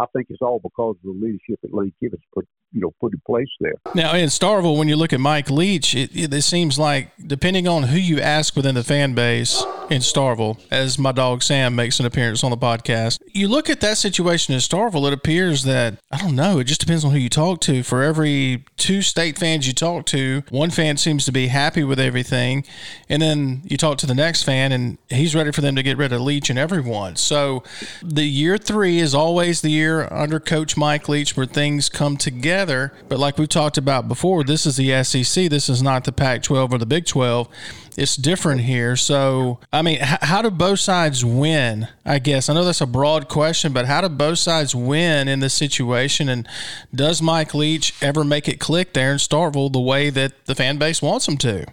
I 0.00 0.06
think 0.14 0.28
it's 0.30 0.40
all 0.40 0.60
because 0.60 0.96
of 0.96 1.02
the 1.02 1.20
leadership 1.20 1.60
that 1.62 1.74
Lane 1.74 1.92
Kiffin's 2.02 2.22
put, 2.32 2.48
you 2.72 2.80
know, 2.80 2.94
put 3.00 3.12
in 3.12 3.20
place 3.26 3.48
there. 3.60 3.74
Now 3.94 4.14
in 4.14 4.28
Starkville, 4.28 4.78
when 4.78 4.88
you 4.88 4.96
look 4.96 5.12
at 5.12 5.20
Mike 5.20 5.50
Leach, 5.50 5.94
it, 5.94 6.10
it, 6.16 6.32
it 6.32 6.42
seems 6.42 6.78
like 6.78 7.10
depending 7.26 7.68
on 7.68 7.82
who 7.84 7.98
you 7.98 8.18
ask 8.20 8.56
within 8.56 8.74
the 8.74 8.84
fan 8.84 9.12
base 9.14 9.62
in 9.90 10.00
Starkville, 10.00 10.58
as 10.70 10.98
my 10.98 11.12
dog 11.12 11.42
Sam 11.42 11.74
makes 11.74 12.00
an 12.00 12.06
appearance 12.06 12.42
on 12.42 12.50
the 12.50 12.56
podcast, 12.56 13.18
you 13.26 13.48
look 13.48 13.68
at 13.68 13.80
that 13.80 13.98
situation 13.98 14.54
in 14.54 14.60
Starkville. 14.60 15.06
It 15.06 15.12
appears 15.12 15.64
that 15.64 15.98
I 16.10 16.18
don't 16.18 16.36
know. 16.36 16.60
It 16.60 16.64
just 16.64 16.80
depends 16.80 17.04
on 17.04 17.10
who 17.10 17.18
you 17.18 17.28
talk 17.28 17.60
to. 17.62 17.82
For 17.82 18.02
every 18.02 18.64
two 18.76 19.02
state 19.02 19.38
fans 19.38 19.66
you 19.66 19.74
talk 19.74 20.06
to, 20.06 20.42
one 20.48 20.70
fan 20.70 20.96
seems 20.96 21.24
to 21.26 21.32
be 21.32 21.48
happy 21.48 21.84
with 21.84 22.00
everything, 22.00 22.64
and 23.08 23.20
then 23.20 23.62
you 23.64 23.76
talk 23.76 23.98
to 23.98 24.06
the 24.06 24.14
next 24.14 24.44
fan, 24.44 24.72
and 24.72 24.96
he's 25.08 25.34
ready 25.34 25.52
for 25.52 25.60
them 25.60 25.76
to 25.76 25.82
get 25.82 25.98
rid 25.98 26.12
of 26.12 26.20
Leach 26.22 26.48
and 26.48 26.58
everyone. 26.58 27.16
So 27.16 27.62
the 28.02 28.24
year 28.24 28.56
three 28.56 28.98
is 28.98 29.14
always 29.14 29.60
the 29.60 29.70
year 29.70 29.89
under 29.98 30.38
Coach 30.40 30.76
Mike 30.76 31.08
Leach 31.08 31.36
where 31.36 31.46
things 31.46 31.88
come 31.88 32.16
together. 32.16 32.92
But 33.08 33.18
like 33.18 33.38
we 33.38 33.46
talked 33.46 33.78
about 33.78 34.08
before, 34.08 34.44
this 34.44 34.66
is 34.66 34.76
the 34.76 35.02
SEC. 35.02 35.50
This 35.50 35.68
is 35.68 35.82
not 35.82 36.04
the 36.04 36.12
Pac 36.12 36.42
12 36.42 36.72
or 36.72 36.78
the 36.78 36.86
Big 36.86 37.06
12. 37.06 37.48
It's 37.96 38.16
different 38.16 38.62
here. 38.62 38.96
So, 38.96 39.58
I 39.72 39.82
mean, 39.82 39.98
h- 40.00 40.18
how 40.22 40.42
do 40.42 40.50
both 40.50 40.80
sides 40.80 41.24
win? 41.24 41.88
I 42.04 42.18
guess. 42.18 42.48
I 42.48 42.54
know 42.54 42.64
that's 42.64 42.80
a 42.80 42.86
broad 42.86 43.28
question, 43.28 43.72
but 43.72 43.86
how 43.86 44.00
do 44.00 44.08
both 44.08 44.38
sides 44.38 44.74
win 44.74 45.28
in 45.28 45.40
this 45.40 45.54
situation? 45.54 46.28
And 46.28 46.48
does 46.94 47.20
Mike 47.20 47.54
Leach 47.54 47.94
ever 48.02 48.24
make 48.24 48.48
it 48.48 48.60
click 48.60 48.92
there 48.92 49.12
in 49.12 49.18
Starkville 49.18 49.72
the 49.72 49.80
way 49.80 50.10
that 50.10 50.46
the 50.46 50.54
fan 50.54 50.78
base 50.78 51.02
wants 51.02 51.26
him 51.26 51.36
to? 51.38 51.66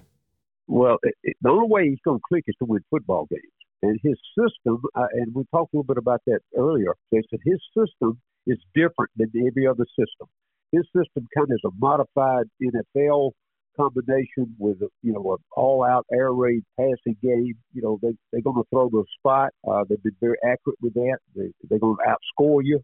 Well, 0.67 0.97
it, 1.03 1.15
it, 1.23 1.37
the 1.41 1.49
only 1.49 1.67
way 1.67 1.89
he's 1.89 1.99
going 2.03 2.19
to 2.19 2.23
click 2.27 2.43
is 2.47 2.55
to 2.59 2.65
win 2.65 2.83
football 2.89 3.27
games. 3.29 3.43
And 3.83 3.99
his 4.01 4.17
system, 4.37 4.81
uh, 4.95 5.07
and 5.13 5.33
we 5.35 5.43
talked 5.51 5.73
a 5.73 5.77
little 5.77 5.83
bit 5.83 5.97
about 5.97 6.21
that 6.25 6.39
earlier, 6.57 6.93
they 7.11 7.21
said 7.29 7.39
his 7.45 7.59
system 7.77 8.19
is 8.47 8.57
different 8.73 9.11
than 9.17 9.31
every 9.47 9.67
other 9.67 9.85
system. 9.91 10.27
His 10.71 10.83
system 10.95 11.27
kind 11.35 11.49
of 11.49 11.55
is 11.55 11.61
a 11.65 11.69
modified 11.79 12.45
NFL 12.61 13.31
combination 13.77 14.55
with 14.57 14.77
you 15.03 15.13
know 15.13 15.33
an 15.33 15.37
all-out 15.55 16.05
air 16.11 16.33
raid 16.33 16.63
passing 16.77 17.15
game. 17.21 17.53
You 17.73 17.81
know 17.81 17.99
they 18.01 18.13
they're 18.31 18.41
going 18.41 18.57
to 18.57 18.67
throw 18.71 18.89
the 18.89 19.05
spot. 19.19 19.51
Uh, 19.69 19.83
they've 19.87 20.01
been 20.01 20.15
very 20.19 20.37
accurate 20.43 20.79
with 20.81 20.95
that. 20.95 21.17
They, 21.35 21.51
they're 21.69 21.79
going 21.79 21.97
to 21.97 22.43
outscore 22.43 22.61
you. 22.63 22.81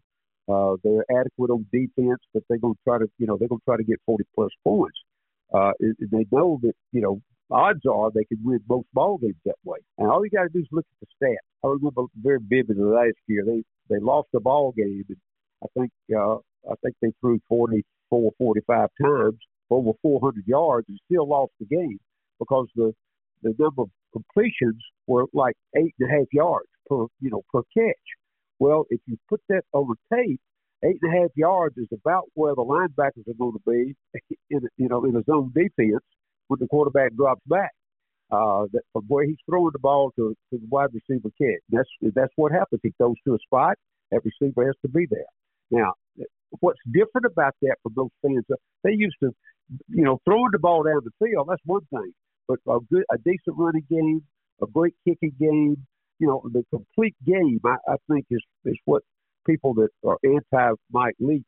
Uh, 0.48 0.76
they're 0.84 1.04
adequate 1.10 1.50
on 1.50 1.66
defense, 1.72 2.20
but 2.32 2.42
they're 2.48 2.58
going 2.58 2.74
to 2.74 2.80
try 2.86 2.98
to 2.98 3.06
you 3.18 3.26
know 3.26 3.36
they're 3.36 3.48
going 3.48 3.60
to 3.60 3.64
try 3.64 3.76
to 3.76 3.84
get 3.84 4.00
40 4.06 4.24
plus 4.34 4.50
points. 4.62 4.98
Uh, 5.52 5.72
and 5.80 5.96
they 6.10 6.26
know 6.30 6.58
that 6.62 6.74
you 6.92 7.00
know 7.00 7.20
odds 7.50 7.80
are 7.90 8.10
they 8.10 8.24
can 8.24 8.38
win 8.42 8.60
most 8.68 8.86
ball 8.92 9.18
games 9.18 9.36
that 9.44 9.56
way. 9.64 9.78
And 9.98 10.08
all 10.08 10.24
you 10.24 10.30
got 10.30 10.44
to 10.44 10.48
do 10.48 10.60
is 10.60 10.68
look 10.72 10.86
at 11.02 11.08
the 11.08 11.26
stats. 11.26 11.36
I 11.64 11.68
remember 11.68 12.04
very 12.20 12.38
vividly 12.42 12.84
last 12.84 13.16
year 13.26 13.44
they 13.44 13.62
they 13.90 14.00
lost 14.00 14.28
the 14.32 14.40
ball 14.40 14.72
game. 14.72 15.04
And 15.08 15.18
I 15.62 15.66
think 15.78 15.92
uh, 16.16 16.36
I 16.70 16.74
think 16.82 16.96
they 17.02 17.12
threw 17.20 17.40
44, 17.48 18.32
45 18.38 18.88
times 19.02 19.38
over 19.70 19.90
400 20.02 20.44
yards 20.46 20.86
and 20.88 20.98
still 21.06 21.28
lost 21.28 21.52
the 21.58 21.66
game 21.66 21.98
because 22.38 22.66
the 22.76 22.92
the 23.42 23.54
number 23.58 23.82
of 23.82 23.90
completions 24.12 24.82
were 25.06 25.26
like 25.34 25.54
eight 25.76 25.94
and 26.00 26.10
a 26.10 26.12
half 26.12 26.26
yards 26.32 26.68
per 26.88 27.06
you 27.20 27.30
know 27.30 27.42
per 27.52 27.62
catch. 27.76 28.06
Well, 28.58 28.86
if 28.88 29.00
you 29.06 29.18
put 29.28 29.40
that 29.48 29.64
over 29.72 29.94
tape, 30.12 30.40
eight 30.84 30.98
and 31.02 31.14
a 31.14 31.20
half 31.20 31.30
yards 31.34 31.76
is 31.76 31.88
about 31.92 32.24
where 32.34 32.54
the 32.54 32.64
linebackers 32.64 33.28
are 33.28 33.38
going 33.38 33.52
to 33.52 33.62
be 33.66 33.94
in 34.50 34.60
you 34.76 34.88
know 34.88 35.04
in 35.04 35.16
a 35.16 35.22
zone 35.24 35.52
defense 35.54 36.04
when 36.48 36.58
the 36.60 36.66
quarterback 36.66 37.14
drops 37.14 37.42
back. 37.46 37.70
Uh, 38.30 38.64
that 38.72 38.82
where 39.06 39.24
he's 39.24 39.36
throwing 39.48 39.70
the 39.72 39.78
ball 39.78 40.10
to, 40.16 40.34
to 40.50 40.58
the 40.58 40.66
wide 40.68 40.88
receiver 40.92 41.28
catch. 41.38 41.60
That's 41.68 41.88
that's 42.14 42.32
what 42.36 42.52
happens. 42.52 42.80
He 42.82 42.92
goes 42.98 43.14
to 43.26 43.34
a 43.34 43.38
spot, 43.38 43.76
that 44.10 44.22
receiver 44.24 44.66
has 44.66 44.74
to 44.82 44.88
be 44.88 45.06
there. 45.10 45.26
Now, 45.70 45.92
what's 46.60 46.78
different 46.90 47.26
about 47.26 47.54
that 47.62 47.76
for 47.82 47.90
those 47.94 48.10
fans? 48.22 48.44
They 48.82 48.92
used 48.92 49.16
to, 49.22 49.30
you 49.88 50.04
know, 50.04 50.20
throwing 50.24 50.50
the 50.52 50.58
ball 50.58 50.82
down 50.84 51.00
the 51.04 51.10
field. 51.24 51.48
That's 51.48 51.62
one 51.64 51.84
thing, 51.90 52.12
but 52.48 52.58
a 52.66 52.78
good, 52.90 53.04
a 53.12 53.18
decent 53.18 53.56
running 53.56 53.84
game, 53.90 54.22
a 54.62 54.66
great 54.66 54.94
kicking 55.06 55.32
game, 55.38 55.76
you 56.18 56.26
know, 56.26 56.42
the 56.52 56.64
complete 56.70 57.14
game. 57.26 57.60
I, 57.64 57.76
I 57.88 57.96
think 58.10 58.26
is 58.30 58.42
is 58.64 58.78
what 58.84 59.02
people 59.46 59.74
that 59.74 59.88
are 60.06 60.18
anti 60.24 60.74
Mike 60.92 61.16
Leach 61.20 61.42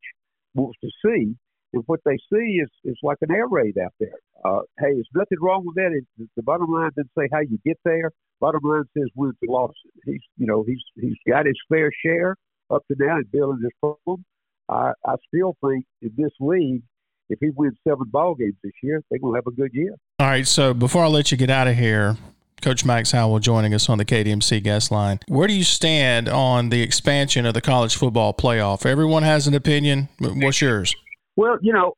wants 0.55 0.79
to 0.83 0.91
see. 1.05 1.35
And 1.73 1.83
what 1.87 2.01
they 2.05 2.17
see 2.33 2.61
is, 2.63 2.69
is 2.85 2.97
like 3.03 3.19
an 3.23 3.33
air 3.33 3.49
raid 3.49 3.77
out 3.79 3.93
there. 3.99 4.19
Uh, 4.45 4.61
hey, 4.79 4.95
there's 4.95 5.09
nothing 5.15 5.39
wrong 5.41 5.65
with 5.67 5.75
that. 5.77 5.93
It, 5.93 6.29
the 6.37 6.43
bottom 6.43 6.73
line 6.73 6.91
doesn't 6.97 7.11
say 7.19 7.29
how 7.33 7.41
you 7.41 7.59
get 7.65 7.79
there. 7.85 8.13
Bottom 8.41 8.61
line 8.63 8.85
says 8.97 9.09
and 9.17 9.35
losses. 9.49 9.77
He's, 10.05 10.21
you 10.37 10.47
know, 10.47 10.65
he's 10.67 10.83
he's 11.01 11.17
got 11.27 11.47
his 11.47 11.57
fair 11.69 11.91
share 12.05 12.37
up 12.71 12.83
to 12.89 12.97
now 12.99 13.17
in 13.17 13.25
building 13.33 13.61
this 13.63 13.73
program. 13.81 14.25
I, 14.69 14.93
I 15.07 15.15
still 15.29 15.57
think 15.65 15.85
in 16.03 16.13
this 16.17 16.33
league, 16.41 16.83
if 17.29 17.39
he 17.41 17.51
wins 17.55 17.77
seven 17.87 18.07
ball 18.11 18.35
games 18.35 18.55
this 18.63 18.73
year, 18.83 19.03
they're 19.11 19.19
to 19.19 19.35
have 19.35 19.47
a 19.47 19.53
good 19.53 19.73
year. 19.73 19.95
All 20.19 20.27
right. 20.27 20.47
So 20.47 20.75
before 20.75 21.05
I 21.05 21.09
let 21.09 21.31
you 21.31 21.39
get 21.39 21.51
out 21.51 21.67
of 21.67 21.77
here, 21.77 22.17
Coach 22.63 22.85
Max 22.85 23.11
Howell 23.11 23.39
joining 23.41 23.75
us 23.75 23.89
on 23.89 23.99
the 23.99 24.05
KDMC 24.05 24.63
guest 24.63 24.91
line. 24.91 25.21
Where 25.29 25.47
do 25.47 25.55
you 25.55 25.65
stand 25.65 26.29
on 26.29 26.71
the 26.71 26.83
expansion 26.83 27.47
of 27.47 27.55
the 27.55 27.61
college 27.61 27.97
football 27.97 28.33
playoff? 28.33 28.87
Everyone 28.87 29.23
has 29.23 29.47
an 29.47 29.55
opinion. 29.55 30.09
What's 30.19 30.61
yours? 30.61 30.95
Well, 31.37 31.59
you 31.61 31.73
know, 31.73 31.95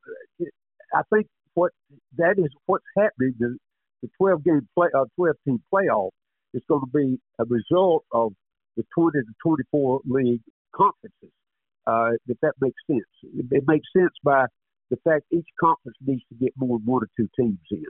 I 0.94 1.02
think 1.12 1.26
what 1.54 1.72
that 2.16 2.34
is 2.38 2.50
what's 2.66 2.84
happening. 2.96 3.34
The, 3.38 3.56
the 4.02 4.08
12 4.18 4.44
game 4.44 4.68
play, 4.76 4.88
uh, 4.94 5.04
12 5.16 5.36
team 5.44 5.62
playoff 5.72 6.10
is 6.54 6.62
going 6.68 6.82
to 6.82 6.90
be 6.92 7.18
a 7.38 7.44
result 7.44 8.04
of 8.12 8.32
the 8.76 8.84
20 8.94 9.18
to 9.18 9.24
24 9.42 10.00
league 10.06 10.40
conferences. 10.74 11.32
Uh, 11.86 12.10
if 12.26 12.36
that 12.42 12.52
makes 12.60 12.76
sense, 12.86 13.08
it, 13.22 13.46
it 13.50 13.64
makes 13.66 13.86
sense 13.96 14.12
by 14.22 14.44
the 14.90 14.96
fact 15.04 15.24
each 15.32 15.48
conference 15.60 15.96
needs 16.06 16.22
to 16.28 16.34
get 16.38 16.52
more 16.56 16.78
than 16.78 16.86
one 16.86 17.02
or 17.02 17.08
two 17.16 17.28
teams 17.38 17.58
in, 17.70 17.84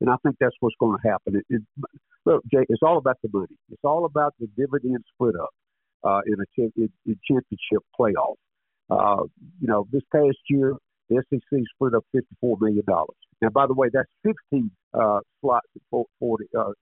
and 0.00 0.10
I 0.10 0.16
think 0.22 0.36
that's 0.40 0.56
what's 0.60 0.76
going 0.80 0.98
to 1.00 1.08
happen. 1.08 1.36
It, 1.36 1.44
it, 1.48 1.62
look, 2.24 2.42
Jay, 2.52 2.64
it's 2.68 2.82
all 2.82 2.98
about 2.98 3.16
the 3.22 3.30
money. 3.32 3.56
It's 3.70 3.84
all 3.84 4.04
about 4.06 4.34
the 4.40 4.48
dividend 4.56 5.04
split 5.14 5.34
up 5.40 5.50
uh, 6.02 6.20
in 6.26 6.34
a 6.34 6.62
in, 6.76 6.90
in 7.06 7.18
championship 7.28 7.82
playoff. 7.98 8.34
Uh, 8.90 9.24
you 9.60 9.68
know, 9.68 9.86
this 9.92 10.02
past 10.12 10.36
year, 10.50 10.74
the 11.08 11.22
SEC 11.30 11.60
split 11.74 11.94
up 11.94 12.04
$54 12.14 12.60
million. 12.60 12.84
Now, 13.42 13.48
by 13.50 13.66
the 13.66 13.74
way, 13.74 13.88
that's 13.92 14.08
15 14.22 14.70
uh, 14.94 15.20
slots 15.40 15.68
at 15.76 15.82
40, 16.18 16.44
uh, 16.58 16.72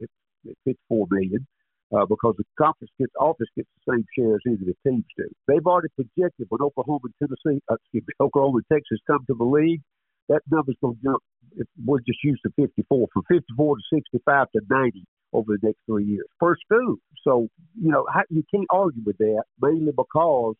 54 0.65 1.07
million 1.11 1.47
uh, 1.93 2.07
because 2.07 2.35
the 2.39 2.45
conference 2.59 2.91
gets 2.99 3.13
office 3.21 3.49
gets 3.57 3.69
the 3.85 3.93
same 3.93 4.05
shares 4.17 4.41
either 4.47 4.65
the 4.65 4.77
teams 4.89 5.05
do. 5.17 5.29
They've 5.47 5.67
already 5.67 5.89
projected 5.95 6.47
when 6.49 6.61
Oklahoma 6.63 7.01
and 7.05 7.15
Tennessee, 7.19 7.61
uh, 7.71 7.75
excuse 7.75 8.05
me, 8.07 8.15
Oklahoma 8.25 8.59
and 8.59 8.79
Texas 8.79 8.99
come 9.07 9.25
to 9.27 9.35
the 9.35 9.45
league, 9.45 9.83
that 10.29 10.41
number's 10.51 10.77
going 10.81 10.97
to 10.97 11.03
jump. 11.03 11.23
If 11.57 11.67
we're 11.85 11.99
just 11.99 12.23
used 12.25 12.41
to 12.47 12.53
54, 12.57 13.09
from 13.13 13.23
54 13.29 13.77
to 13.77 13.83
65 13.93 14.47
to 14.53 14.61
90 14.71 15.05
over 15.33 15.57
the 15.57 15.67
next 15.67 15.81
three 15.87 16.05
years 16.05 16.27
per 16.41 16.57
school. 16.57 16.97
So 17.25 17.49
you 17.81 17.91
know 17.91 18.07
how, 18.13 18.23
you 18.31 18.43
can't 18.55 18.67
argue 18.71 19.03
with 19.05 19.19
that, 19.19 19.45
mainly 19.61 19.93
because 19.93 20.55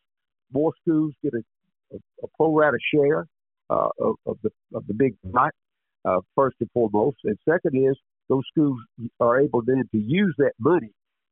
more 0.53 0.73
schools 0.83 1.15
get 1.23 1.33
a, 1.35 1.43
a, 1.95 1.99
a 2.25 2.27
pro 2.37 2.55
rata 2.55 2.79
share 2.93 3.27
uh, 3.73 3.89
of, 4.09 4.15
of 4.27 4.37
the 4.43 4.51
of 4.75 4.83
the 4.89 4.95
big 4.95 5.13
night. 5.25 5.55
uh, 6.05 6.21
first 6.35 6.57
and 6.61 6.71
foremost. 6.73 7.17
And 7.25 7.37
second 7.49 7.77
is 7.77 7.97
those 8.29 8.43
schools 8.51 8.79
are 9.21 9.41
able 9.41 9.63
then 9.65 9.85
to 9.93 9.99
use 9.99 10.35
that 10.39 10.53
money 10.59 10.91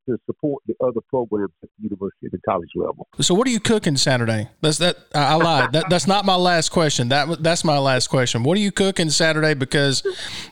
to 0.09 0.17
support 0.27 0.63
the 0.67 0.75
other 0.81 1.01
programs 1.09 1.53
at 1.63 1.69
the 1.79 1.85
university 1.85 2.27
at 2.27 2.33
the 2.33 2.41
college 2.49 2.71
level. 2.75 3.07
So, 3.21 3.35
what 3.35 3.47
are 3.47 3.51
you 3.51 3.61
cooking 3.61 3.97
Saturday? 3.97 4.49
That's 4.63 4.79
that. 4.79 4.97
I 5.15 5.35
lied. 5.35 5.73
that, 5.73 5.91
that's 5.91 6.07
not 6.07 6.25
my 6.25 6.37
last 6.37 6.71
question. 6.71 7.11
That 7.11 7.43
that's 7.43 7.65
my 7.65 7.79
last 7.79 8.09
question. 8.09 8.43
What 8.43 8.57
are 8.57 8.61
you 8.61 8.73
cooking 8.73 9.11
Saturday? 9.11 9.55
Because 9.55 10.03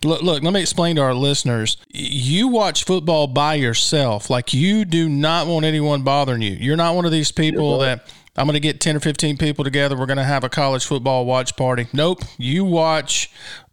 look, 0.05 0.23
look, 0.23 0.43
let 0.43 0.53
me 0.53 0.61
explain 0.61 0.97
to 0.97 1.03
our 1.03 1.15
listeners. 1.15 1.79
You 1.89 2.49
watch 2.49 2.85
football 2.85 3.27
by 3.27 3.55
yourself. 3.55 4.29
Like 4.29 4.53
you 4.53 4.85
do 4.85 5.09
not 5.09 5.47
want 5.47 5.65
anyone 5.65 6.03
bothering 6.03 6.43
you. 6.43 6.53
You're 6.53 6.77
not 6.77 6.95
one 6.95 7.07
of 7.07 7.13
these 7.13 7.33
people 7.33 7.79
that. 7.79 8.13
I'm 8.39 8.47
going 8.47 8.55
to 8.55 8.61
get 8.61 8.81
10 8.81 8.97
or 8.97 9.01
15 9.01 9.37
people 9.37 9.65
together. 9.65 9.97
We're 9.97 10.07
going 10.07 10.19
to 10.19 10.25
have 10.25 10.45
a 10.45 10.49
college 10.49 10.87
football 10.87 11.27
watch 11.27 11.57
party. 11.57 11.89
Nope. 11.93 12.23
You 12.39 12.65
watch 12.65 13.31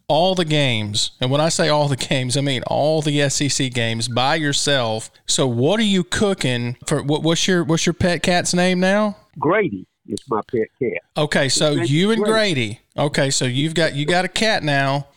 all 0.08 0.34
the 0.34 0.44
games, 0.44 1.12
and 1.20 1.30
when 1.30 1.40
I 1.40 1.48
say 1.48 1.68
all 1.68 1.88
the 1.88 1.96
games, 2.08 2.36
I 2.36 2.40
mean 2.40 2.62
all 2.66 3.02
the 3.02 3.28
SEC 3.28 3.72
games 3.72 4.08
by 4.08 4.36
yourself. 4.36 5.10
So, 5.26 5.46
what 5.46 5.80
are 5.80 5.84
you 5.84 6.04
cooking 6.04 6.76
for? 6.86 7.02
What, 7.02 7.22
what's 7.22 7.46
your 7.48 7.64
what's 7.64 7.86
your 7.86 7.92
pet 7.92 8.22
cat's 8.22 8.54
name 8.54 8.80
now? 8.80 9.16
Grady 9.38 9.86
is 10.08 10.20
my 10.28 10.40
pet 10.50 10.68
cat. 10.80 11.02
Okay, 11.16 11.48
so 11.48 11.72
you 11.72 12.10
and 12.10 12.22
Grady. 12.22 12.80
Okay, 12.96 13.30
so 13.30 13.44
you've 13.44 13.74
got 13.74 13.94
you 13.94 14.06
got 14.06 14.24
a 14.24 14.28
cat 14.28 14.62
now, 14.62 15.08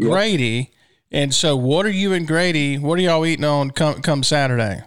Grady. 0.00 0.72
And 1.10 1.32
so, 1.34 1.56
what 1.56 1.86
are 1.86 1.90
you 1.90 2.12
and 2.12 2.26
Grady? 2.26 2.76
What 2.76 2.98
are 2.98 3.02
y'all 3.02 3.24
eating 3.24 3.44
on 3.44 3.70
come 3.70 4.02
come 4.02 4.22
Saturday? 4.22 4.82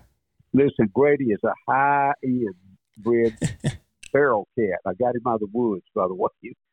Listen, 0.53 0.91
Grady 0.93 1.31
is 1.31 1.39
a 1.43 1.53
high 1.67 2.11
end 2.23 2.53
bred 2.97 3.37
feral 4.11 4.47
cat. 4.57 4.79
I 4.85 4.93
got 4.93 5.15
him 5.15 5.21
out 5.27 5.35
of 5.35 5.39
the 5.41 5.49
woods, 5.51 5.85
by 5.95 6.07
the 6.07 6.13
way. 6.13 6.29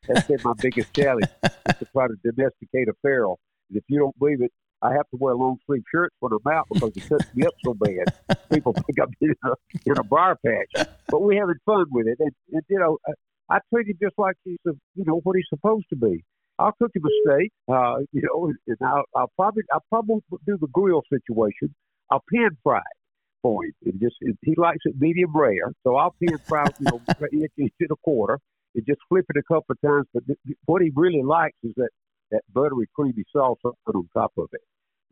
That's 0.07 0.27
been 0.27 0.39
my 0.43 0.53
biggest 0.59 0.93
challenge 0.93 1.27
to 1.43 1.85
try 1.91 2.07
to 2.07 2.15
domesticate 2.23 2.87
a 2.87 2.93
feral. 3.01 3.39
And 3.69 3.77
if 3.77 3.83
you 3.87 3.99
don't 3.99 4.17
believe 4.19 4.41
it, 4.41 4.51
I 4.81 4.93
have 4.93 5.09
to 5.11 5.17
wear 5.17 5.35
long 5.35 5.57
sleeve 5.65 5.83
shirts 5.93 6.15
when 6.19 6.31
I'm 6.31 6.51
out 6.51 6.67
because 6.71 6.95
it 6.95 7.09
cuts 7.09 7.25
me 7.35 7.45
up 7.45 7.53
so 7.63 7.73
bad. 7.73 8.13
People 8.51 8.73
think 8.73 8.99
I'm 9.01 9.13
in 9.19 9.35
a, 9.43 9.53
in 9.85 9.97
a 9.97 10.03
briar 10.03 10.37
patch, 10.45 10.87
but 11.07 11.21
we're 11.21 11.39
having 11.39 11.55
fun 11.65 11.85
with 11.91 12.07
it. 12.07 12.17
And, 12.19 12.31
and 12.53 12.61
you 12.69 12.79
know, 12.79 12.97
I, 13.07 13.55
I 13.55 13.59
treat 13.73 13.87
him 13.87 13.97
just 14.01 14.17
like 14.17 14.35
he's, 14.45 14.57
a, 14.67 14.71
you 14.95 15.03
know, 15.05 15.19
what 15.23 15.35
he's 15.35 15.45
supposed 15.49 15.85
to 15.89 15.97
be. 15.97 16.23
I'll 16.59 16.73
cook 16.73 16.91
him 16.93 17.03
a 17.05 17.09
steak, 17.23 17.51
uh, 17.69 17.99
you 18.11 18.21
know, 18.23 18.51
and 18.67 18.77
I'll, 18.81 19.03
I'll 19.15 19.31
probably 19.35 19.63
I'll 19.73 19.83
probably 19.89 20.21
do 20.45 20.57
the 20.59 20.67
grill 20.67 21.01
situation. 21.09 21.73
I'll 22.11 22.23
pan 22.33 22.51
fry 22.63 22.79
it 22.79 22.98
him. 23.43 23.73
It 23.81 23.99
just 23.99 24.15
it, 24.21 24.37
he 24.41 24.55
likes 24.57 24.79
it 24.85 24.95
medium 24.99 25.35
rare, 25.35 25.71
so 25.83 25.95
I'll 25.95 26.15
pan 26.23 26.37
fry, 26.47 26.67
you 26.79 26.85
know, 26.85 27.01
inch, 27.31 27.51
inch 27.57 27.73
and 27.79 27.91
a 27.91 27.95
quarter, 28.03 28.39
and 28.75 28.85
just 28.85 28.99
flip 29.09 29.25
it 29.29 29.39
a 29.39 29.53
couple 29.53 29.73
of 29.73 29.81
times. 29.81 30.07
But 30.13 30.25
th- 30.27 30.57
what 30.65 30.81
he 30.81 30.91
really 30.95 31.23
likes 31.23 31.57
is 31.63 31.73
that 31.77 31.89
that 32.31 32.41
buttery, 32.53 32.87
creamy 32.95 33.23
sauce 33.31 33.57
put 33.63 33.95
on 33.95 34.07
top 34.13 34.31
of 34.37 34.49
it. 34.53 34.61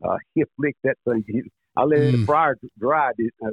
Uh, 0.04 0.16
he'll 0.34 0.46
lick 0.58 0.76
that 0.84 0.96
thing. 1.08 1.24
He, 1.26 1.42
I 1.76 1.84
let 1.84 2.00
mm. 2.00 2.12
the 2.12 2.24
fryer 2.24 2.56
dry, 2.78 3.10
uh, 3.44 3.50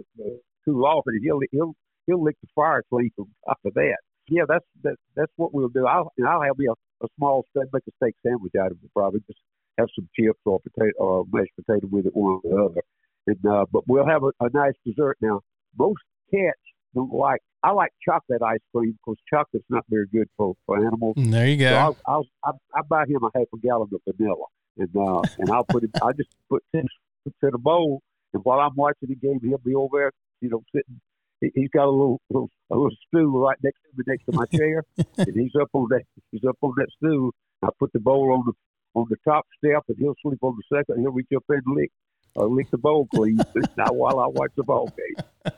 cool 0.66 0.86
off, 0.86 1.04
and 1.08 1.22
he'll 1.24 1.40
he'll 1.52 1.74
he'll 2.08 2.24
lick 2.24 2.36
the 2.42 2.48
fryer 2.54 2.84
clean 2.90 3.12
on 3.18 3.28
top 3.48 3.60
of 3.66 3.74
that. 3.76 3.98
Yeah, 4.28 4.44
that's 4.48 4.66
that, 4.84 4.96
that's 5.16 5.32
what 5.36 5.54
we'll 5.54 5.70
do. 5.70 5.86
I'll 5.86 6.12
and 6.18 6.28
I'll 6.28 6.42
have 6.42 6.58
me 6.58 6.68
a, 6.68 7.06
a 7.06 7.08
small 7.18 7.46
steak, 7.52 7.70
make 7.74 7.84
a 7.88 7.92
steak 7.98 8.16
sandwich 8.26 8.54
out 8.60 8.72
of 8.72 8.78
it. 8.84 8.90
Probably 8.94 9.22
just 9.28 9.40
have 9.78 9.88
some 9.96 10.08
chips 10.18 10.40
or 10.46 10.60
potato 10.60 10.94
or 10.98 11.26
mashed 11.32 11.52
potato 11.56 11.88
with 11.92 12.06
it, 12.06 12.16
one 12.16 12.40
or 12.44 12.50
the 12.50 12.64
other. 12.64 12.82
And, 13.28 13.46
uh, 13.46 13.66
but 13.72 13.84
we'll 13.88 14.08
have 14.08 14.24
a, 14.24 14.32
a 14.40 14.50
nice 14.54 14.74
dessert 14.86 15.18
now. 15.22 15.42
Most 15.78 16.02
cats 16.32 16.60
don't 16.94 17.14
like. 17.14 17.42
I 17.64 17.72
like 17.72 17.92
chocolate 18.08 18.42
ice 18.42 18.60
cream 18.74 18.98
because 19.04 19.18
chocolate's 19.32 19.66
not 19.70 19.84
very 19.90 20.06
good 20.08 20.28
for, 20.38 20.54
for 20.66 20.78
animals. 20.78 21.16
Mm, 21.18 21.32
there 21.32 21.48
you 21.48 21.58
go. 21.58 21.70
So 21.70 21.76
I'll, 21.76 21.98
I'll, 22.06 22.26
I'll, 22.44 22.62
I'll 22.76 22.84
buy 22.84 23.06
him 23.08 23.24
a 23.24 23.30
half 23.36 23.48
a 23.54 23.58
gallon 23.58 23.90
of 23.92 24.02
vanilla, 24.16 24.46
and 24.78 24.96
uh, 24.96 25.22
and 25.40 25.50
I'll 25.50 25.66
put 25.66 25.84
it. 25.84 25.90
I 26.02 26.12
just 26.14 26.30
put 26.50 26.64
ten 26.74 26.86
in 27.26 27.54
a 27.54 27.58
bowl, 27.58 28.02
and 28.34 28.44
while 28.46 28.60
I'm 28.60 28.76
watching 28.76 29.10
the 29.10 29.16
game, 29.16 29.40
he'll 29.44 29.58
be 29.58 29.74
over 29.74 29.98
there, 29.98 30.12
you 30.42 30.50
know, 30.50 30.62
sitting. 30.74 31.02
He's 31.42 31.70
got 31.74 31.86
a 31.86 31.92
little, 31.92 32.22
little 32.30 32.50
a 32.72 32.76
little 32.76 32.96
stool 33.08 33.40
right 33.40 33.58
next 33.64 33.80
to 33.82 33.90
me, 33.98 34.04
next 34.08 34.26
to 34.26 34.32
my 34.32 34.46
chair, 34.46 34.84
and 35.18 35.36
he's 35.36 35.52
up 35.60 35.70
on 35.74 35.88
that. 35.90 36.04
He's 36.32 36.44
up 36.48 36.58
on 36.62 36.74
that 36.78 36.88
stool. 36.98 37.32
I 37.64 37.70
put 37.80 37.92
the 37.94 38.00
bowl 38.00 38.32
on 38.32 38.44
the 38.46 38.54
on 38.94 39.08
the 39.10 39.18
top 39.28 39.46
step, 39.58 39.84
and 39.88 39.98
he'll 39.98 40.16
sleep 40.22 40.40
on 40.42 40.56
the 40.56 40.78
second. 40.78 41.02
He'll 41.02 41.12
reach 41.12 41.28
up 41.36 41.44
and 41.50 41.64
lick 41.76 41.92
uh, 42.36 42.46
lick 42.46 42.70
the 42.72 42.78
bowl 42.78 43.08
clean. 43.14 43.40
not 43.78 43.96
while 43.96 44.20
I 44.20 44.28
watch 44.28 44.52
the 44.56 44.64
ball 44.64 44.92
game. 44.96 45.54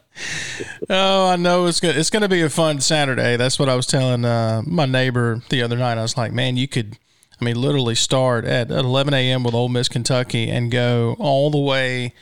oh, 0.90 1.28
I 1.28 1.36
know 1.36 1.66
it's 1.66 1.80
good. 1.80 1.98
It's 1.98 2.10
going 2.10 2.24
to 2.24 2.30
be 2.30 2.42
a 2.42 2.50
fun 2.50 2.82
Saturday. 2.82 3.38
That's 3.38 3.60
what 3.60 3.70
I 3.70 3.76
was 3.76 3.86
telling 3.86 4.26
uh, 4.26 4.62
my 4.66 4.86
neighbor 4.86 5.42
the 5.50 5.62
other 5.62 5.78
night. 5.78 5.98
I 5.98 6.02
was 6.02 6.18
like, 6.18 6.32
man, 6.32 6.58
you 6.58 6.68
could. 6.68 6.98
I 7.40 7.46
mean, 7.46 7.62
literally 7.62 7.94
start 7.94 8.46
at 8.46 8.72
11 8.72 9.14
a.m. 9.14 9.44
with 9.44 9.54
Ole 9.54 9.70
Miss 9.70 9.88
Kentucky 9.88 10.50
and 10.50 10.72
go 10.72 11.16
all 11.20 11.52
the 11.52 11.60
way 11.60 12.16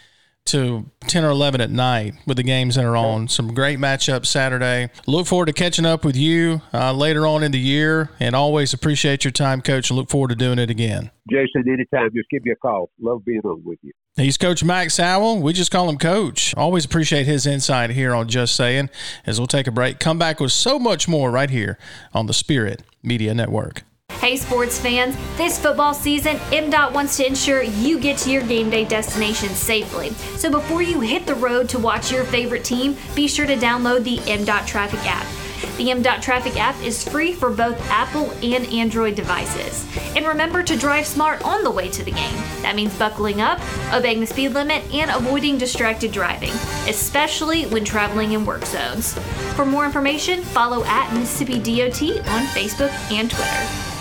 to 0.45 0.85
10 1.07 1.23
or 1.23 1.31
11 1.31 1.59
at 1.59 1.71
night 1.71 2.13
with 2.27 2.37
the 2.37 2.43
games 2.43 2.75
that 2.75 2.85
are 2.85 2.95
on. 2.95 3.27
Some 3.27 3.53
great 3.55 3.79
matchups 3.79 4.27
Saturday. 4.27 4.89
Look 5.07 5.25
forward 5.25 5.47
to 5.47 5.53
catching 5.53 5.85
up 5.87 6.05
with 6.05 6.15
you 6.15 6.61
uh, 6.71 6.93
later 6.93 7.25
on 7.25 7.41
in 7.41 7.51
the 7.51 7.59
year 7.59 8.11
and 8.19 8.35
always 8.35 8.71
appreciate 8.71 9.23
your 9.23 9.31
time, 9.31 9.61
Coach, 9.61 9.89
and 9.89 9.97
look 9.97 10.09
forward 10.09 10.29
to 10.29 10.35
doing 10.35 10.59
it 10.59 10.69
again. 10.69 11.09
Jason, 11.31 11.63
anytime, 11.67 12.11
just 12.15 12.29
give 12.29 12.45
me 12.45 12.51
a 12.51 12.55
call. 12.55 12.91
Love 12.99 13.25
being 13.25 13.41
on 13.43 13.63
with 13.65 13.79
you. 13.81 13.91
He's 14.17 14.37
Coach 14.37 14.63
Max 14.63 14.97
Howell. 14.97 15.41
We 15.41 15.51
just 15.51 15.71
call 15.71 15.89
him 15.89 15.97
Coach. 15.97 16.53
Always 16.55 16.85
appreciate 16.85 17.25
his 17.25 17.47
insight 17.47 17.89
here 17.89 18.13
on 18.13 18.27
Just 18.29 18.55
Saying 18.55 18.91
as 19.25 19.39
we'll 19.39 19.47
take 19.47 19.65
a 19.65 19.71
break. 19.71 19.99
Come 19.99 20.19
back 20.19 20.39
with 20.39 20.51
so 20.51 20.77
much 20.77 21.07
more 21.07 21.31
right 21.31 21.49
here 21.49 21.79
on 22.13 22.27
the 22.27 22.33
Spirit 22.33 22.83
Media 23.01 23.33
Network. 23.33 23.83
Hey, 24.25 24.37
sports 24.37 24.79
fans, 24.79 25.15
this 25.37 25.59
football 25.59 25.93
season, 25.93 26.37
MDOT 26.49 26.93
wants 26.93 27.15
to 27.17 27.27
ensure 27.27 27.61
you 27.61 27.99
get 27.99 28.17
to 28.17 28.31
your 28.31 28.41
game 28.41 28.71
day 28.71 28.83
destination 28.83 29.49
safely. 29.49 30.09
So 30.37 30.49
before 30.49 30.81
you 30.81 30.99
hit 30.99 31.27
the 31.27 31.35
road 31.35 31.69
to 31.69 31.77
watch 31.77 32.11
your 32.11 32.23
favorite 32.23 32.63
team, 32.63 32.97
be 33.13 33.27
sure 33.27 33.45
to 33.45 33.55
download 33.55 34.03
the 34.03 34.17
MDOT 34.17 34.65
Traffic 34.65 35.01
app. 35.05 35.27
The 35.77 35.89
MDOT 35.89 36.23
Traffic 36.23 36.59
app 36.59 36.75
is 36.81 37.07
free 37.07 37.33
for 37.33 37.51
both 37.51 37.79
Apple 37.91 38.31
and 38.41 38.65
Android 38.73 39.13
devices. 39.13 39.85
And 40.15 40.25
remember 40.25 40.63
to 40.63 40.75
drive 40.75 41.05
smart 41.05 41.43
on 41.43 41.63
the 41.63 41.69
way 41.69 41.87
to 41.89 42.03
the 42.03 42.09
game. 42.09 42.35
That 42.63 42.75
means 42.75 42.97
buckling 42.97 43.41
up, 43.41 43.61
obeying 43.93 44.21
the 44.21 44.25
speed 44.25 44.53
limit, 44.53 44.91
and 44.91 45.11
avoiding 45.11 45.59
distracted 45.59 46.11
driving, 46.11 46.53
especially 46.89 47.67
when 47.67 47.85
traveling 47.85 48.31
in 48.31 48.43
work 48.43 48.65
zones. 48.65 49.13
For 49.53 49.67
more 49.67 49.85
information, 49.85 50.41
follow 50.41 50.83
at 50.85 51.13
Mississippi 51.13 51.59
DOT 51.59 52.01
on 52.27 52.41
Facebook 52.47 52.89
and 53.11 53.29
Twitter. 53.29 53.91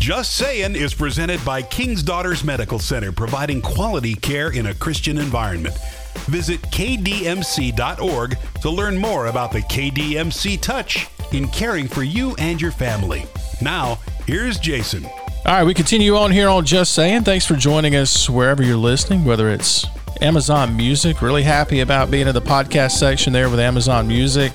Just 0.00 0.36
Saying 0.36 0.76
is 0.76 0.94
presented 0.94 1.44
by 1.44 1.60
King's 1.60 2.02
Daughters 2.02 2.42
Medical 2.42 2.78
Center, 2.78 3.12
providing 3.12 3.60
quality 3.60 4.14
care 4.14 4.50
in 4.50 4.68
a 4.68 4.74
Christian 4.74 5.18
environment. 5.18 5.76
Visit 6.24 6.62
kdmc.org 6.62 8.38
to 8.62 8.70
learn 8.70 8.96
more 8.96 9.26
about 9.26 9.52
the 9.52 9.60
KDMC 9.60 10.58
touch 10.62 11.06
in 11.32 11.48
caring 11.48 11.86
for 11.86 12.02
you 12.02 12.34
and 12.38 12.58
your 12.58 12.70
family. 12.70 13.26
Now, 13.60 13.98
here's 14.26 14.58
Jason. 14.58 15.04
All 15.04 15.52
right, 15.52 15.64
we 15.64 15.74
continue 15.74 16.16
on 16.16 16.30
here 16.30 16.48
on 16.48 16.64
Just 16.64 16.94
Saying. 16.94 17.24
Thanks 17.24 17.44
for 17.44 17.54
joining 17.54 17.94
us 17.94 18.28
wherever 18.30 18.62
you're 18.62 18.78
listening, 18.78 19.26
whether 19.26 19.50
it's 19.50 19.84
Amazon 20.22 20.74
Music. 20.78 21.20
Really 21.20 21.42
happy 21.42 21.80
about 21.80 22.10
being 22.10 22.26
in 22.26 22.34
the 22.34 22.40
podcast 22.40 22.92
section 22.92 23.34
there 23.34 23.50
with 23.50 23.60
Amazon 23.60 24.08
Music 24.08 24.54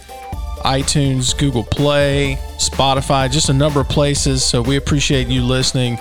iTunes, 0.66 1.38
Google 1.38 1.64
Play, 1.64 2.40
Spotify, 2.58 3.32
just 3.32 3.50
a 3.50 3.54
number 3.54 3.80
of 3.80 3.88
places. 3.88 4.44
So 4.44 4.62
we 4.62 4.78
appreciate 4.78 5.28
you 5.28 5.44
listening. 5.44 5.98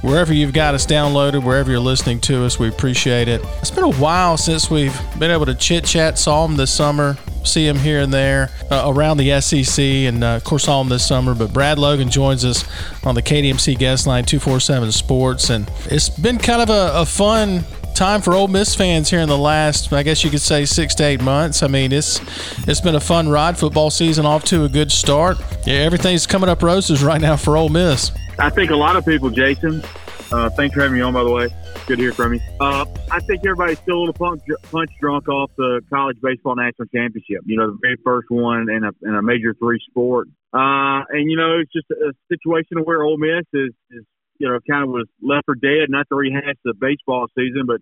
Wherever 0.00 0.32
you've 0.32 0.54
got 0.54 0.74
us 0.74 0.86
downloaded, 0.86 1.44
wherever 1.44 1.70
you're 1.70 1.80
listening 1.80 2.20
to 2.22 2.44
us, 2.44 2.58
we 2.58 2.68
appreciate 2.68 3.28
it. 3.28 3.42
It's 3.60 3.70
been 3.70 3.84
a 3.84 3.92
while 3.92 4.36
since 4.36 4.70
we've 4.70 4.98
been 5.18 5.30
able 5.30 5.46
to 5.46 5.54
chit 5.54 5.84
chat. 5.84 6.18
Saw 6.18 6.46
him 6.46 6.56
this 6.56 6.70
summer, 6.70 7.16
see 7.44 7.66
him 7.66 7.76
here 7.76 8.00
and 8.00 8.12
there 8.12 8.50
uh, 8.70 8.90
around 8.94 9.18
the 9.18 9.40
SEC, 9.40 9.84
and 9.84 10.24
uh, 10.24 10.36
of 10.36 10.44
course, 10.44 10.64
saw 10.64 10.80
him 10.80 10.88
this 10.88 11.06
summer. 11.06 11.34
But 11.34 11.52
Brad 11.52 11.78
Logan 11.78 12.08
joins 12.10 12.44
us 12.44 12.64
on 13.04 13.14
the 13.14 13.22
KDMC 13.22 13.78
guest 13.78 14.06
line 14.06 14.24
247 14.24 14.92
Sports, 14.92 15.50
and 15.50 15.70
it's 15.86 16.08
been 16.08 16.38
kind 16.38 16.62
of 16.62 16.70
a, 16.70 17.00
a 17.00 17.06
fun 17.06 17.64
time 17.96 18.20
for 18.20 18.34
Ole 18.34 18.48
Miss 18.48 18.74
fans 18.74 19.08
here 19.08 19.20
in 19.20 19.28
the 19.28 19.38
last, 19.38 19.90
I 19.92 20.02
guess 20.02 20.22
you 20.22 20.30
could 20.30 20.42
say, 20.42 20.66
six 20.66 20.94
to 20.96 21.04
eight 21.04 21.22
months. 21.22 21.62
I 21.62 21.66
mean, 21.66 21.92
it's 21.92 22.20
it's 22.68 22.80
been 22.80 22.94
a 22.94 23.00
fun 23.00 23.28
ride. 23.28 23.58
Football 23.58 23.90
season 23.90 24.26
off 24.26 24.44
to 24.44 24.64
a 24.64 24.68
good 24.68 24.92
start. 24.92 25.38
Yeah, 25.66 25.76
everything's 25.76 26.26
coming 26.26 26.50
up 26.50 26.62
roses 26.62 27.02
right 27.02 27.20
now 27.20 27.36
for 27.36 27.56
Ole 27.56 27.70
Miss. 27.70 28.12
I 28.38 28.50
think 28.50 28.70
a 28.70 28.76
lot 28.76 28.96
of 28.96 29.06
people, 29.06 29.30
Jason. 29.30 29.82
Uh, 30.30 30.50
thanks 30.50 30.74
for 30.74 30.82
having 30.82 30.96
me 30.96 31.00
on, 31.00 31.14
by 31.14 31.24
the 31.24 31.30
way. 31.30 31.48
Good 31.86 31.96
to 31.96 32.02
hear 32.02 32.12
from 32.12 32.34
you. 32.34 32.40
Uh, 32.60 32.84
I 33.10 33.20
think 33.20 33.40
everybody's 33.46 33.78
still 33.78 33.98
a 33.98 34.00
little 34.00 34.12
punch, 34.12 34.42
punch 34.70 34.90
drunk 35.00 35.28
off 35.28 35.50
the 35.56 35.80
college 35.88 36.18
baseball 36.20 36.56
national 36.56 36.88
championship. 36.88 37.42
You 37.46 37.56
know, 37.56 37.70
the 37.70 37.78
very 37.80 37.96
first 38.04 38.26
one 38.28 38.68
in 38.68 38.84
a, 38.84 38.90
in 39.08 39.14
a 39.14 39.22
major 39.22 39.54
three 39.54 39.80
sport. 39.88 40.28
Uh, 40.52 41.06
and 41.10 41.30
you 41.30 41.36
know, 41.36 41.60
it's 41.60 41.72
just 41.72 41.86
a 41.90 42.12
situation 42.28 42.84
where 42.84 43.02
Ole 43.02 43.18
Miss 43.18 43.46
is, 43.54 43.72
is 43.90 44.04
you 44.38 44.48
know, 44.48 44.58
kind 44.68 44.84
of 44.84 44.90
was 44.90 45.08
left 45.22 45.46
for 45.46 45.54
dead. 45.54 45.88
Not 45.88 46.06
to 46.08 46.16
rehash 46.16 46.56
the 46.64 46.74
baseball 46.74 47.26
season, 47.36 47.64
but 47.66 47.80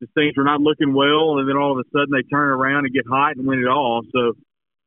just 0.00 0.14
things 0.14 0.34
were 0.36 0.44
not 0.44 0.60
looking 0.60 0.94
well, 0.94 1.38
and 1.38 1.48
then 1.48 1.56
all 1.56 1.72
of 1.72 1.78
a 1.78 1.86
sudden 1.90 2.14
they 2.14 2.22
turn 2.30 2.48
around 2.50 2.86
and 2.86 2.94
get 2.94 3.04
hot 3.08 3.36
and 3.36 3.46
win 3.46 3.58
it 3.58 3.68
all. 3.68 4.02
So 4.12 4.34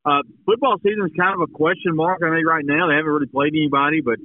uh, 0.06 0.24
football 0.46 0.78
season 0.84 1.06
is 1.06 1.12
kind 1.18 1.36
of 1.36 1.42
a 1.42 1.52
question 1.52 1.96
mark. 1.96 2.24
I 2.24 2.32
think 2.34 2.48
right 2.48 2.66
now 2.66 2.88
they 2.88 2.96
haven't 2.96 3.12
really 3.12 3.32
played 3.32 3.54
anybody, 3.54 4.02
but 4.02 4.18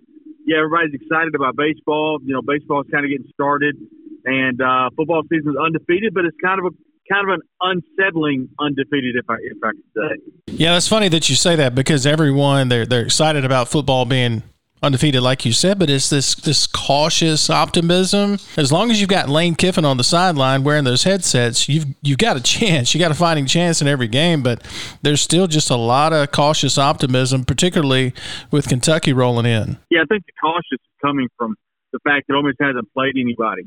yeah, 0.46 0.62
everybody's 0.62 0.94
excited 0.94 1.34
about 1.34 1.56
baseball. 1.56 2.18
You 2.22 2.34
know, 2.34 2.42
baseball 2.42 2.82
is 2.82 2.88
kind 2.90 3.04
of 3.04 3.10
getting 3.10 3.28
started, 3.34 3.76
and 4.24 4.60
uh, 4.62 4.90
football 4.96 5.22
season 5.28 5.52
is 5.52 5.58
undefeated, 5.58 6.14
but 6.14 6.24
it's 6.24 6.38
kind 6.42 6.60
of 6.60 6.72
a 6.72 6.74
kind 7.10 7.28
of 7.28 7.38
an 7.38 7.42
unsettling 7.60 8.48
undefeated, 8.58 9.16
if 9.16 9.28
I 9.28 9.36
if 9.42 9.58
I 9.62 9.70
could 9.70 9.90
say. 9.94 10.54
Yeah, 10.54 10.72
that's 10.72 10.88
funny 10.88 11.08
that 11.08 11.28
you 11.28 11.36
say 11.36 11.56
that 11.56 11.74
because 11.74 12.06
everyone 12.06 12.68
they're 12.68 12.86
they're 12.86 13.04
excited 13.04 13.44
about 13.44 13.68
football 13.68 14.04
being 14.04 14.42
undefeated, 14.82 15.22
like 15.22 15.44
you 15.44 15.52
said, 15.52 15.78
but 15.78 15.90
it's 15.90 16.10
this 16.10 16.34
this 16.34 16.66
cautious 16.66 17.50
optimism. 17.50 18.38
As 18.56 18.72
long 18.72 18.90
as 18.90 19.00
you've 19.00 19.10
got 19.10 19.28
Lane 19.28 19.54
Kiffin 19.54 19.84
on 19.84 19.96
the 19.96 20.04
sideline 20.04 20.64
wearing 20.64 20.84
those 20.84 21.04
headsets, 21.04 21.68
you've 21.68 21.86
you've 22.02 22.18
got 22.18 22.36
a 22.36 22.40
chance. 22.56 22.94
You 22.94 23.00
got 23.00 23.10
a 23.10 23.14
fighting 23.14 23.46
chance 23.46 23.80
in 23.80 23.88
every 23.88 24.08
game, 24.08 24.42
but 24.42 24.62
there's 25.02 25.20
still 25.20 25.46
just 25.46 25.70
a 25.70 25.76
lot 25.76 26.12
of 26.12 26.30
cautious 26.32 26.78
optimism, 26.78 27.44
particularly 27.44 28.12
with 28.50 28.68
Kentucky 28.68 29.12
rolling 29.12 29.46
in. 29.46 29.78
Yeah, 29.90 30.02
I 30.02 30.06
think 30.06 30.24
the 30.26 30.32
cautious 30.40 30.72
is 30.72 31.00
coming 31.02 31.28
from 31.36 31.56
the 31.92 31.98
fact 32.10 32.26
that 32.28 32.34
Ole 32.34 32.42
Miss 32.42 32.56
hasn't 32.60 32.92
played 32.92 33.14
anybody. 33.16 33.64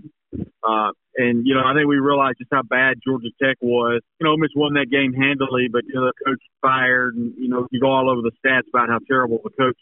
Uh, 0.63 0.91
and, 1.17 1.45
you 1.45 1.55
know, 1.55 1.61
I 1.65 1.73
think 1.73 1.87
we 1.87 1.97
realized 1.97 2.37
just 2.37 2.53
how 2.53 2.61
bad 2.61 3.01
Georgia 3.03 3.29
Tech 3.41 3.57
was. 3.61 4.01
You 4.19 4.25
know, 4.25 4.31
Ole 4.31 4.37
Miss 4.37 4.51
won 4.55 4.73
that 4.73 4.91
game 4.91 5.13
handily, 5.13 5.67
but, 5.71 5.83
you 5.87 5.95
know, 5.95 6.05
the 6.05 6.13
coach 6.25 6.41
fired. 6.61 7.15
And, 7.15 7.33
you 7.37 7.49
know, 7.49 7.67
you 7.71 7.81
go 7.81 7.89
all 7.89 8.09
over 8.09 8.21
the 8.21 8.31
stats 8.39 8.69
about 8.69 8.89
how 8.89 8.99
terrible 9.09 9.39
the 9.43 9.49
coach, 9.49 9.77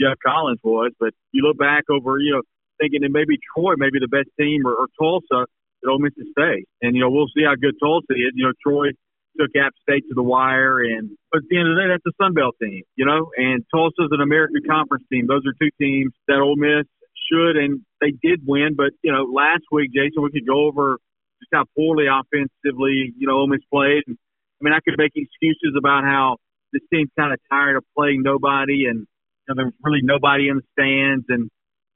Geoff 0.00 0.18
Collins, 0.24 0.60
was. 0.62 0.92
But 0.98 1.12
you 1.32 1.42
look 1.42 1.58
back 1.58 1.84
over, 1.90 2.18
you 2.18 2.34
know, 2.34 2.42
thinking 2.80 3.02
that 3.02 3.10
maybe 3.10 3.38
Troy 3.54 3.74
may 3.76 3.90
be 3.90 3.98
the 3.98 4.08
best 4.08 4.30
team 4.38 4.66
or, 4.66 4.74
or 4.74 4.86
Tulsa 4.98 5.46
that 5.82 5.88
Ole 5.90 5.98
Miss 5.98 6.14
to 6.14 6.24
stay. 6.32 6.64
And, 6.82 6.94
you 6.94 7.02
know, 7.02 7.10
we'll 7.10 7.30
see 7.34 7.42
how 7.44 7.54
good 7.54 7.74
Tulsa 7.82 8.14
is. 8.14 8.32
You 8.34 8.46
know, 8.46 8.54
Troy 8.62 8.94
took 9.38 9.50
App 9.54 9.74
State 9.82 10.06
to 10.08 10.14
the 10.14 10.22
wire. 10.22 10.82
And 10.82 11.10
but 11.30 11.46
at 11.46 11.48
the 11.48 11.58
end 11.58 11.70
of 11.70 11.74
the 11.76 11.82
day, 11.82 11.88
that's 11.90 12.06
a 12.06 12.14
Sun 12.22 12.34
Belt 12.34 12.56
team, 12.62 12.82
you 12.96 13.06
know, 13.06 13.30
and 13.36 13.62
Tulsa's 13.70 14.10
an 14.10 14.20
American 14.20 14.62
Conference 14.68 15.04
team. 15.10 15.26
Those 15.26 15.46
are 15.46 15.54
two 15.58 15.70
teams 15.78 16.12
that 16.26 16.38
Ole 16.42 16.56
Miss 16.56 16.86
should, 17.30 17.56
and 17.56 17.82
they 18.00 18.10
did 18.10 18.42
win. 18.46 18.74
But 18.76 18.94
you 19.02 19.12
know, 19.12 19.24
last 19.24 19.64
week, 19.70 19.92
Jason, 19.94 20.22
we 20.22 20.30
could 20.30 20.46
go 20.46 20.66
over 20.66 20.98
just 21.40 21.50
how 21.52 21.64
poorly 21.76 22.06
offensively 22.10 23.14
you 23.16 23.26
know 23.26 23.38
Ole 23.38 23.48
Miss 23.48 23.62
played. 23.72 24.02
And, 24.06 24.16
I 24.16 24.60
mean, 24.60 24.74
I 24.74 24.80
could 24.82 24.98
make 24.98 25.12
excuses 25.14 25.78
about 25.78 26.02
how 26.02 26.36
this 26.72 26.82
team's 26.92 27.10
kind 27.18 27.32
of 27.32 27.38
tired 27.50 27.76
of 27.76 27.84
playing 27.96 28.22
nobody, 28.22 28.86
and 28.86 29.06
know, 29.48 29.54
there 29.56 29.66
was 29.66 29.78
really 29.82 30.04
nobody 30.04 30.48
in 30.48 30.60
the 30.60 30.66
stands, 30.76 31.26
and 31.28 31.50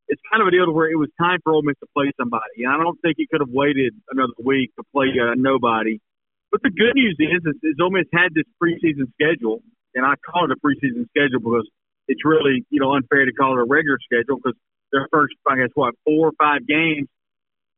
it's 0.09 0.21
kind 0.31 0.41
of 0.41 0.49
a 0.49 0.53
deal 0.53 0.67
to 0.67 0.73
where 0.73 0.91
it 0.91 0.99
was 0.99 1.09
time 1.21 1.39
for 1.45 1.53
Ole 1.53 1.63
Miss 1.63 1.77
to 1.81 1.89
play 1.95 2.11
somebody. 2.19 2.65
And 2.65 2.73
I 2.73 2.77
don't 2.81 2.99
think 3.01 3.17
he 3.17 3.27
could 3.27 3.41
have 3.41 3.53
waited 3.53 3.95
another 4.11 4.37
week 4.43 4.75
to 4.77 4.83
play 4.93 5.13
uh, 5.17 5.37
nobody. 5.37 6.01
But 6.51 6.61
the 6.61 6.71
good 6.71 6.93
news 6.97 7.17
is, 7.17 7.41
is, 7.45 7.57
is 7.63 7.77
Ole 7.81 7.93
Miss 7.93 8.09
had 8.13 8.35
this 8.35 8.49
preseason 8.61 9.09
schedule, 9.17 9.63
and 9.95 10.05
I 10.05 10.15
call 10.21 10.45
it 10.49 10.53
a 10.53 10.61
preseason 10.61 11.09
schedule 11.13 11.41
because 11.41 11.69
it's 12.09 12.25
really 12.25 12.65
you 12.69 12.81
know 12.81 12.93
unfair 12.93 13.25
to 13.25 13.33
call 13.33 13.57
it 13.57 13.63
a 13.63 13.69
regular 13.69 13.99
schedule 14.05 14.37
because 14.37 14.59
their 14.93 15.09
first, 15.11 15.35
I 15.49 15.57
guess, 15.57 15.73
what, 15.75 15.95
four 16.05 16.29
or 16.29 16.37
five 16.39 16.67
games 16.69 17.09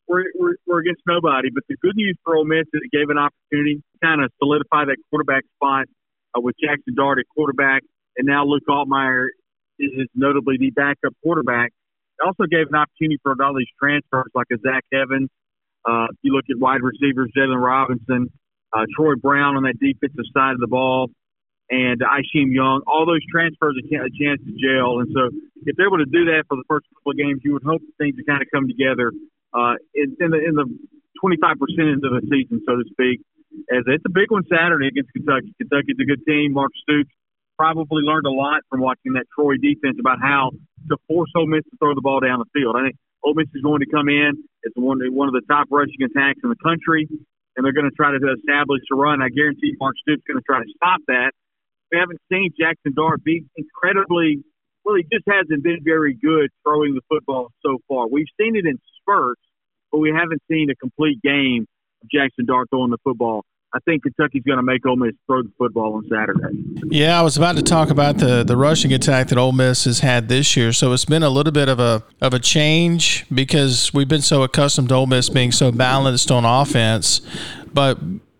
were, 0.08 0.26
were, 0.66 0.78
against 0.80 1.02
nobody. 1.06 1.48
But 1.54 1.62
the 1.68 1.76
good 1.80 1.94
news 1.94 2.18
for 2.24 2.36
Ole 2.36 2.44
Miss 2.44 2.66
is 2.74 2.82
it 2.82 2.90
gave 2.90 3.08
an 3.08 3.18
opportunity 3.18 3.76
to 3.78 3.98
kind 4.02 4.22
of 4.22 4.30
solidify 4.42 4.84
that 4.86 4.98
quarterback 5.08 5.44
spot 5.56 5.86
uh, 6.36 6.40
with 6.40 6.56
Jackson 6.60 6.94
Dart 6.94 7.18
at 7.18 7.26
quarterback, 7.30 7.82
and 8.18 8.26
now 8.26 8.44
Luke 8.44 8.66
Altmyer 8.68 9.28
is 9.78 10.08
notably 10.14 10.56
the 10.58 10.70
backup 10.70 11.14
quarterback. 11.22 11.72
It 12.18 12.24
also 12.24 12.44
gave 12.50 12.68
an 12.68 12.76
opportunity 12.76 13.18
for 13.22 13.34
all 13.42 13.54
these 13.54 13.70
transfers 13.78 14.30
like 14.34 14.46
a 14.52 14.58
Zach 14.58 14.84
Evans. 14.92 15.30
Uh, 15.84 16.06
you 16.22 16.32
look 16.32 16.46
at 16.50 16.58
wide 16.58 16.80
receivers, 16.80 17.30
Jaylon 17.36 17.62
Robinson, 17.62 18.30
uh, 18.72 18.86
Troy 18.96 19.14
Brown 19.16 19.56
on 19.56 19.64
that 19.64 19.78
defensive 19.78 20.24
side 20.32 20.52
of 20.52 20.60
the 20.60 20.66
ball 20.66 21.10
and 21.70 22.00
Isheem 22.00 22.52
Young. 22.52 22.82
All 22.86 23.06
those 23.06 23.24
transfers 23.30 23.76
a 23.78 24.10
chance 24.14 24.40
to 24.44 24.52
jail. 24.52 25.00
And 25.00 25.08
so 25.12 25.30
if 25.64 25.76
they're 25.76 25.86
able 25.86 25.98
to 25.98 26.10
do 26.10 26.26
that 26.32 26.44
for 26.48 26.56
the 26.56 26.64
first 26.68 26.86
couple 26.94 27.12
of 27.12 27.18
games, 27.18 27.40
you 27.44 27.52
would 27.54 27.64
hope 27.64 27.80
things 27.98 28.16
to 28.16 28.24
kind 28.24 28.42
of 28.42 28.48
come 28.52 28.68
together 28.68 29.12
uh, 29.52 29.74
in, 29.94 30.16
in 30.20 30.30
the 30.30 30.40
in 30.40 30.54
the 30.54 30.66
25% 31.22 31.56
into 31.78 32.10
the 32.10 32.20
season, 32.28 32.60
so 32.66 32.76
to 32.76 32.84
speak. 32.90 33.22
As 33.70 33.86
it's 33.86 34.04
a 34.04 34.12
big 34.12 34.30
one 34.30 34.42
Saturday 34.50 34.88
against 34.88 35.12
Kentucky. 35.14 35.54
Kentucky's 35.56 35.96
a 36.00 36.04
good 36.04 36.26
team. 36.26 36.52
Mark 36.52 36.72
Stoops 36.82 37.14
probably 37.58 38.02
learned 38.02 38.26
a 38.26 38.30
lot 38.30 38.62
from 38.70 38.80
watching 38.80 39.14
that 39.14 39.26
Troy 39.34 39.54
defense 39.56 39.96
about 40.00 40.18
how 40.20 40.50
to 40.88 40.96
force 41.08 41.30
Ole 41.36 41.46
Miss 41.46 41.64
to 41.64 41.76
throw 41.78 41.94
the 41.94 42.02
ball 42.02 42.20
down 42.20 42.40
the 42.40 42.50
field. 42.52 42.76
I 42.76 42.84
think 42.84 42.96
Ole 43.22 43.34
Miss 43.34 43.48
is 43.54 43.62
going 43.62 43.80
to 43.80 43.90
come 43.90 44.08
in 44.08 44.44
as 44.66 44.72
one 44.74 45.00
one 45.14 45.28
of 45.28 45.34
the 45.34 45.42
top 45.48 45.68
rushing 45.70 46.02
attacks 46.02 46.40
in 46.42 46.50
the 46.50 46.60
country, 46.62 47.08
and 47.56 47.64
they're 47.64 47.72
going 47.72 47.88
to 47.88 47.96
try 47.96 48.10
to 48.10 48.18
establish 48.18 48.82
a 48.92 48.96
run. 48.96 49.22
I 49.22 49.28
guarantee 49.28 49.74
Mark 49.80 49.96
Stoops 50.02 50.22
going 50.26 50.38
to 50.38 50.46
try 50.46 50.60
to 50.60 50.70
stop 50.76 51.00
that 51.08 51.32
we 51.94 51.98
haven't 51.98 52.20
seen 52.30 52.50
Jackson 52.58 52.92
Dart 52.94 53.22
be 53.22 53.44
incredibly 53.56 54.42
well. 54.84 54.96
He 54.96 55.04
just 55.04 55.24
hasn't 55.28 55.62
been 55.62 55.78
very 55.84 56.14
good 56.14 56.50
throwing 56.62 56.94
the 56.94 57.02
football 57.08 57.52
so 57.64 57.78
far. 57.88 58.08
We've 58.08 58.26
seen 58.40 58.56
it 58.56 58.66
in 58.66 58.78
spurts, 59.00 59.40
but 59.92 59.98
we 59.98 60.10
haven't 60.10 60.42
seen 60.50 60.70
a 60.70 60.74
complete 60.74 61.22
game 61.22 61.66
of 62.02 62.10
Jackson 62.10 62.46
Dart 62.46 62.68
throwing 62.70 62.90
the 62.90 62.98
football. 63.04 63.44
I 63.74 63.80
think 63.80 64.04
Kentucky's 64.04 64.44
going 64.44 64.58
to 64.58 64.62
make 64.62 64.86
Ole 64.86 64.94
Miss 64.94 65.14
throw 65.26 65.42
the 65.42 65.50
football 65.58 65.94
on 65.94 66.04
Saturday. 66.08 66.56
Yeah, 66.90 67.18
I 67.18 67.22
was 67.22 67.36
about 67.36 67.56
to 67.56 67.62
talk 67.62 67.90
about 67.90 68.18
the 68.18 68.44
the 68.44 68.56
rushing 68.56 68.92
attack 68.92 69.28
that 69.28 69.38
Ole 69.38 69.50
Miss 69.50 69.84
has 69.84 69.98
had 69.98 70.28
this 70.28 70.56
year. 70.56 70.72
So 70.72 70.92
it's 70.92 71.04
been 71.04 71.24
a 71.24 71.28
little 71.28 71.52
bit 71.52 71.68
of 71.68 71.80
a 71.80 72.04
of 72.20 72.32
a 72.32 72.38
change 72.38 73.26
because 73.34 73.92
we've 73.92 74.06
been 74.06 74.22
so 74.22 74.44
accustomed 74.44 74.90
to 74.90 74.94
Ole 74.94 75.06
Miss 75.06 75.28
being 75.28 75.50
so 75.50 75.72
balanced 75.72 76.30
on 76.30 76.44
offense, 76.44 77.20
but 77.72 77.98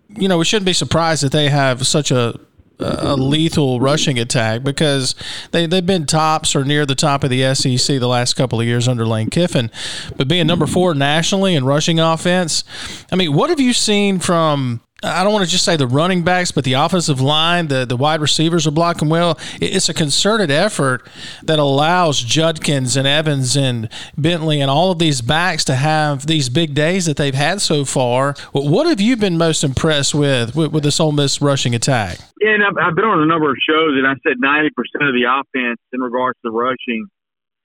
you 0.08 0.28
know 0.28 0.38
we 0.38 0.44
shouldn't 0.44 0.66
be 0.66 0.72
surprised 0.72 1.24
that 1.24 1.32
they 1.32 1.48
have 1.48 1.84
such 1.84 2.12
a 2.12 2.38
a 2.80 3.16
lethal 3.16 3.80
rushing 3.80 4.18
attack 4.18 4.62
because 4.62 5.14
they, 5.52 5.64
they've 5.64 5.86
been 5.86 6.06
tops 6.06 6.56
or 6.56 6.64
near 6.64 6.84
the 6.84 6.96
top 6.96 7.22
of 7.22 7.30
the 7.30 7.54
SEC 7.54 8.00
the 8.00 8.08
last 8.08 8.34
couple 8.34 8.60
of 8.60 8.66
years 8.66 8.88
under 8.88 9.06
Lane 9.06 9.30
Kiffin. 9.30 9.70
But 10.16 10.26
being 10.26 10.46
number 10.48 10.66
four 10.66 10.92
nationally 10.92 11.54
in 11.54 11.64
rushing 11.64 12.00
offense, 12.00 12.64
I 13.12 13.16
mean, 13.16 13.32
what 13.32 13.48
have 13.50 13.60
you 13.60 13.72
seen 13.72 14.18
from 14.18 14.80
I 15.04 15.22
don't 15.22 15.32
want 15.32 15.44
to 15.44 15.50
just 15.50 15.64
say 15.64 15.76
the 15.76 15.86
running 15.86 16.22
backs, 16.22 16.50
but 16.50 16.64
the 16.64 16.72
offensive 16.72 17.20
line, 17.20 17.68
the, 17.68 17.84
the 17.84 17.96
wide 17.96 18.20
receivers 18.20 18.66
are 18.66 18.70
blocking 18.70 19.08
well. 19.08 19.38
It's 19.60 19.88
a 19.88 19.94
concerted 19.94 20.50
effort 20.50 21.06
that 21.42 21.58
allows 21.58 22.20
Judkins 22.22 22.96
and 22.96 23.06
Evans 23.06 23.56
and 23.56 23.88
Bentley 24.16 24.60
and 24.60 24.70
all 24.70 24.90
of 24.90 24.98
these 24.98 25.20
backs 25.20 25.64
to 25.66 25.74
have 25.74 26.26
these 26.26 26.48
big 26.48 26.74
days 26.74 27.06
that 27.06 27.16
they've 27.16 27.34
had 27.34 27.60
so 27.60 27.84
far. 27.84 28.34
What 28.52 28.86
have 28.86 29.00
you 29.00 29.16
been 29.16 29.36
most 29.36 29.62
impressed 29.62 30.14
with 30.14 30.56
with, 30.56 30.72
with 30.72 30.82
this 30.82 30.98
Ole 30.98 31.12
Miss 31.12 31.40
rushing 31.40 31.74
attack? 31.74 32.18
Yeah, 32.40 32.54
and 32.54 32.64
I've, 32.64 32.76
I've 32.76 32.96
been 32.96 33.04
on 33.04 33.22
a 33.22 33.26
number 33.26 33.50
of 33.50 33.56
shows, 33.68 33.96
and 33.96 34.06
I 34.06 34.14
said 34.26 34.38
90% 34.42 34.68
of 35.08 35.14
the 35.14 35.24
offense 35.28 35.80
in 35.92 36.00
regards 36.00 36.38
to 36.44 36.50
rushing 36.50 37.06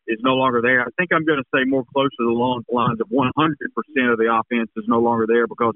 is 0.08 0.20
no 0.24 0.34
longer 0.34 0.62
there. 0.62 0.82
I 0.82 0.90
think 0.98 1.14
I'm 1.14 1.24
going 1.24 1.40
to 1.40 1.50
say 1.54 1.64
more 1.66 1.84
close 1.94 2.10
to 2.18 2.26
the 2.26 2.34
long 2.34 2.64
lines 2.72 3.00
of 3.00 3.08
100% 3.08 3.32
of 4.12 4.18
the 4.18 4.28
offense 4.28 4.70
is 4.76 4.86
no 4.88 5.00
longer 5.00 5.26
there 5.28 5.48
because 5.48 5.76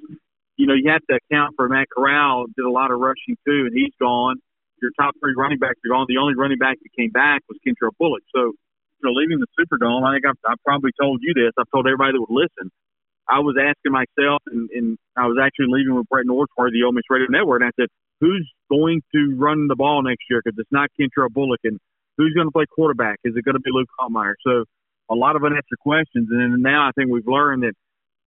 you 0.58 0.68
know, 0.68 0.74
you 0.74 0.92
have 0.92 1.02
to 1.10 1.18
account 1.18 1.56
for 1.56 1.68
Matt 1.68 1.88
Corral 1.90 2.46
did 2.56 2.66
a 2.66 2.72
lot 2.72 2.92
of 2.92 3.00
rushing 3.00 3.38
too, 3.46 3.70
and 3.70 3.74
he's 3.74 3.94
gone. 4.00 4.38
Your 4.82 4.92
top 5.00 5.16
three 5.20 5.34
running 5.36 5.60
backs 5.60 5.80
are 5.86 5.90
gone. 5.90 6.06
The 6.08 6.18
only 6.18 6.36
running 6.36 6.58
back 6.58 6.78
that 6.82 6.92
came 6.98 7.10
back 7.10 7.42
was 7.48 7.58
Kentrell 7.66 7.96
Bullock. 7.98 8.24
So, 8.36 8.52
you 8.52 9.04
know, 9.04 9.12
leaving 9.12 9.40
the 9.40 9.48
Superdome, 9.56 10.04
I 10.04 10.16
think 10.16 10.26
I've, 10.28 10.40
I've 10.46 10.64
probably 10.66 10.92
told 11.00 11.22
you 11.24 11.34
this. 11.34 11.54
I've 11.58 11.72
told 11.72 11.88
everybody 11.88 12.14
that 12.14 12.22
would 12.22 12.36
listen. 12.36 12.70
I 13.28 13.40
was 13.40 13.56
asking 13.56 13.96
myself, 13.96 14.44
and, 14.48 14.70
and 14.76 14.98
I 15.16 15.28
was 15.28 15.40
actually 15.40 15.72
leaving 15.72 15.96
with 15.96 16.08
Brett 16.10 16.28
Norsworthy, 16.28 16.76
the 16.76 16.84
Ole 16.86 16.92
Miss 16.92 17.08
Radio 17.10 17.28
Network, 17.30 17.62
and 17.62 17.72
I 17.72 17.76
said, 17.80 17.88
who's 18.20 18.44
going 18.70 19.02
to 19.16 19.36
run 19.40 19.68
the 19.68 19.76
ball 19.76 20.04
next 20.04 20.28
year? 20.30 20.42
Because 20.44 20.60
it's 20.60 20.72
not 20.72 20.92
Kentrell 21.00 21.32
Bullock, 21.32 21.62
and 21.64 21.80
who's 22.18 22.34
going 22.34 22.48
to 22.48 22.52
play 22.52 22.66
quarterback? 22.68 23.20
Is 23.24 23.34
it 23.36 23.46
going 23.46 23.56
to 23.56 23.64
be 23.64 23.72
Luke 23.72 23.88
Altmyer? 24.00 24.36
So, 24.46 24.66
a 25.10 25.16
lot 25.16 25.36
of 25.36 25.44
unanswered 25.44 25.80
questions, 25.80 26.28
and 26.32 26.64
now 26.64 26.88
I 26.88 26.92
think 26.96 27.12
we've 27.12 27.28
learned 27.28 27.64
that 27.64 27.74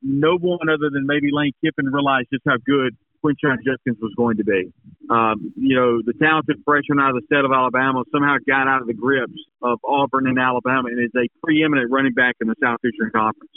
no 0.03 0.37
one 0.39 0.69
other 0.69 0.91
than 0.93 1.07
maybe 1.07 1.31
Lane 1.33 1.53
Kiffin 1.65 1.87
realized 1.87 2.29
just 2.33 2.45
how 2.47 2.57
good 2.65 2.97
Quinshon 3.25 3.59
Judkins 3.65 3.99
was 4.01 4.13
going 4.17 4.37
to 4.37 4.45
be. 4.45 4.73
Um, 5.11 5.53
you 5.57 5.75
know, 5.75 6.03
the 6.05 6.13
talented 6.15 6.63
freshman 6.65 7.01
out 7.01 7.11
of 7.11 7.17
the 7.17 7.27
state 7.27 7.45
of 7.45 7.51
Alabama 7.53 8.05
somehow 8.13 8.37
got 8.47 8.69
out 8.69 8.81
of 8.83 8.87
the 8.87 8.95
grips 8.95 9.39
of 9.63 9.79
Auburn 9.85 10.27
and 10.27 10.39
Alabama 10.39 10.89
and 10.89 11.01
is 11.03 11.15
a 11.17 11.27
preeminent 11.43 11.91
running 11.91 12.13
back 12.13 12.37
in 12.41 12.49
the 12.49 12.55
Southeastern 12.63 13.11
Conference. 13.11 13.51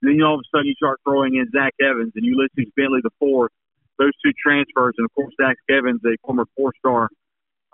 And 0.00 0.10
then 0.10 0.14
you 0.16 0.24
all 0.24 0.34
of 0.34 0.40
a 0.40 0.48
sudden 0.50 0.66
you 0.66 0.74
start 0.74 1.00
throwing 1.04 1.36
in 1.36 1.50
Zach 1.50 1.74
Evans 1.80 2.12
and 2.14 2.24
Ulysses 2.24 2.72
Bentley 2.76 3.00
the 3.02 3.14
fourth, 3.18 3.52
those 3.98 4.12
two 4.24 4.32
transfers, 4.34 4.94
and 4.98 5.04
of 5.04 5.12
course 5.14 5.34
Zach 5.40 5.56
Evans, 5.68 6.00
a 6.04 6.16
former 6.24 6.46
four-star, 6.56 7.08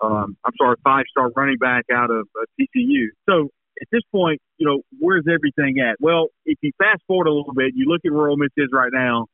um, 0.01 0.37
I'm 0.45 0.53
sorry, 0.57 0.75
five-star 0.83 1.31
running 1.35 1.57
back 1.57 1.85
out 1.91 2.11
of 2.11 2.27
uh, 2.35 2.45
TCU. 2.59 3.07
So 3.27 3.49
at 3.81 3.87
this 3.91 4.01
point, 4.11 4.41
you 4.57 4.67
know, 4.67 4.81
where's 4.99 5.25
everything 5.27 5.79
at? 5.79 5.97
Well, 5.99 6.27
if 6.45 6.57
you 6.61 6.71
fast 6.77 7.01
forward 7.07 7.27
a 7.27 7.33
little 7.33 7.53
bit, 7.53 7.73
you 7.75 7.85
look 7.87 8.01
at 8.05 8.11
where 8.11 8.29
Ole 8.29 8.37
Miss 8.37 8.51
is 8.57 8.69
right 8.73 8.91
now. 8.93 9.27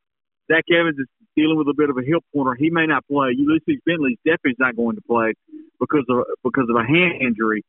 Zach 0.51 0.63
Evans 0.69 0.97
is 0.99 1.07
dealing 1.35 1.57
with 1.57 1.67
a 1.67 1.73
bit 1.75 1.89
of 1.89 1.97
a 1.97 2.05
hip 2.05 2.21
pointer. 2.33 2.53
He 2.53 2.69
may 2.69 2.85
not 2.85 3.05
play. 3.07 3.33
Ulysses 3.35 3.81
Bentley's 3.85 4.17
definitely 4.25 4.55
not 4.59 4.75
going 4.75 4.95
to 4.95 5.01
play 5.01 5.33
because 5.79 6.05
of 6.09 6.25
because 6.43 6.69
of 6.69 6.75
a 6.75 6.85
hand 6.85 7.21
injury. 7.21 7.63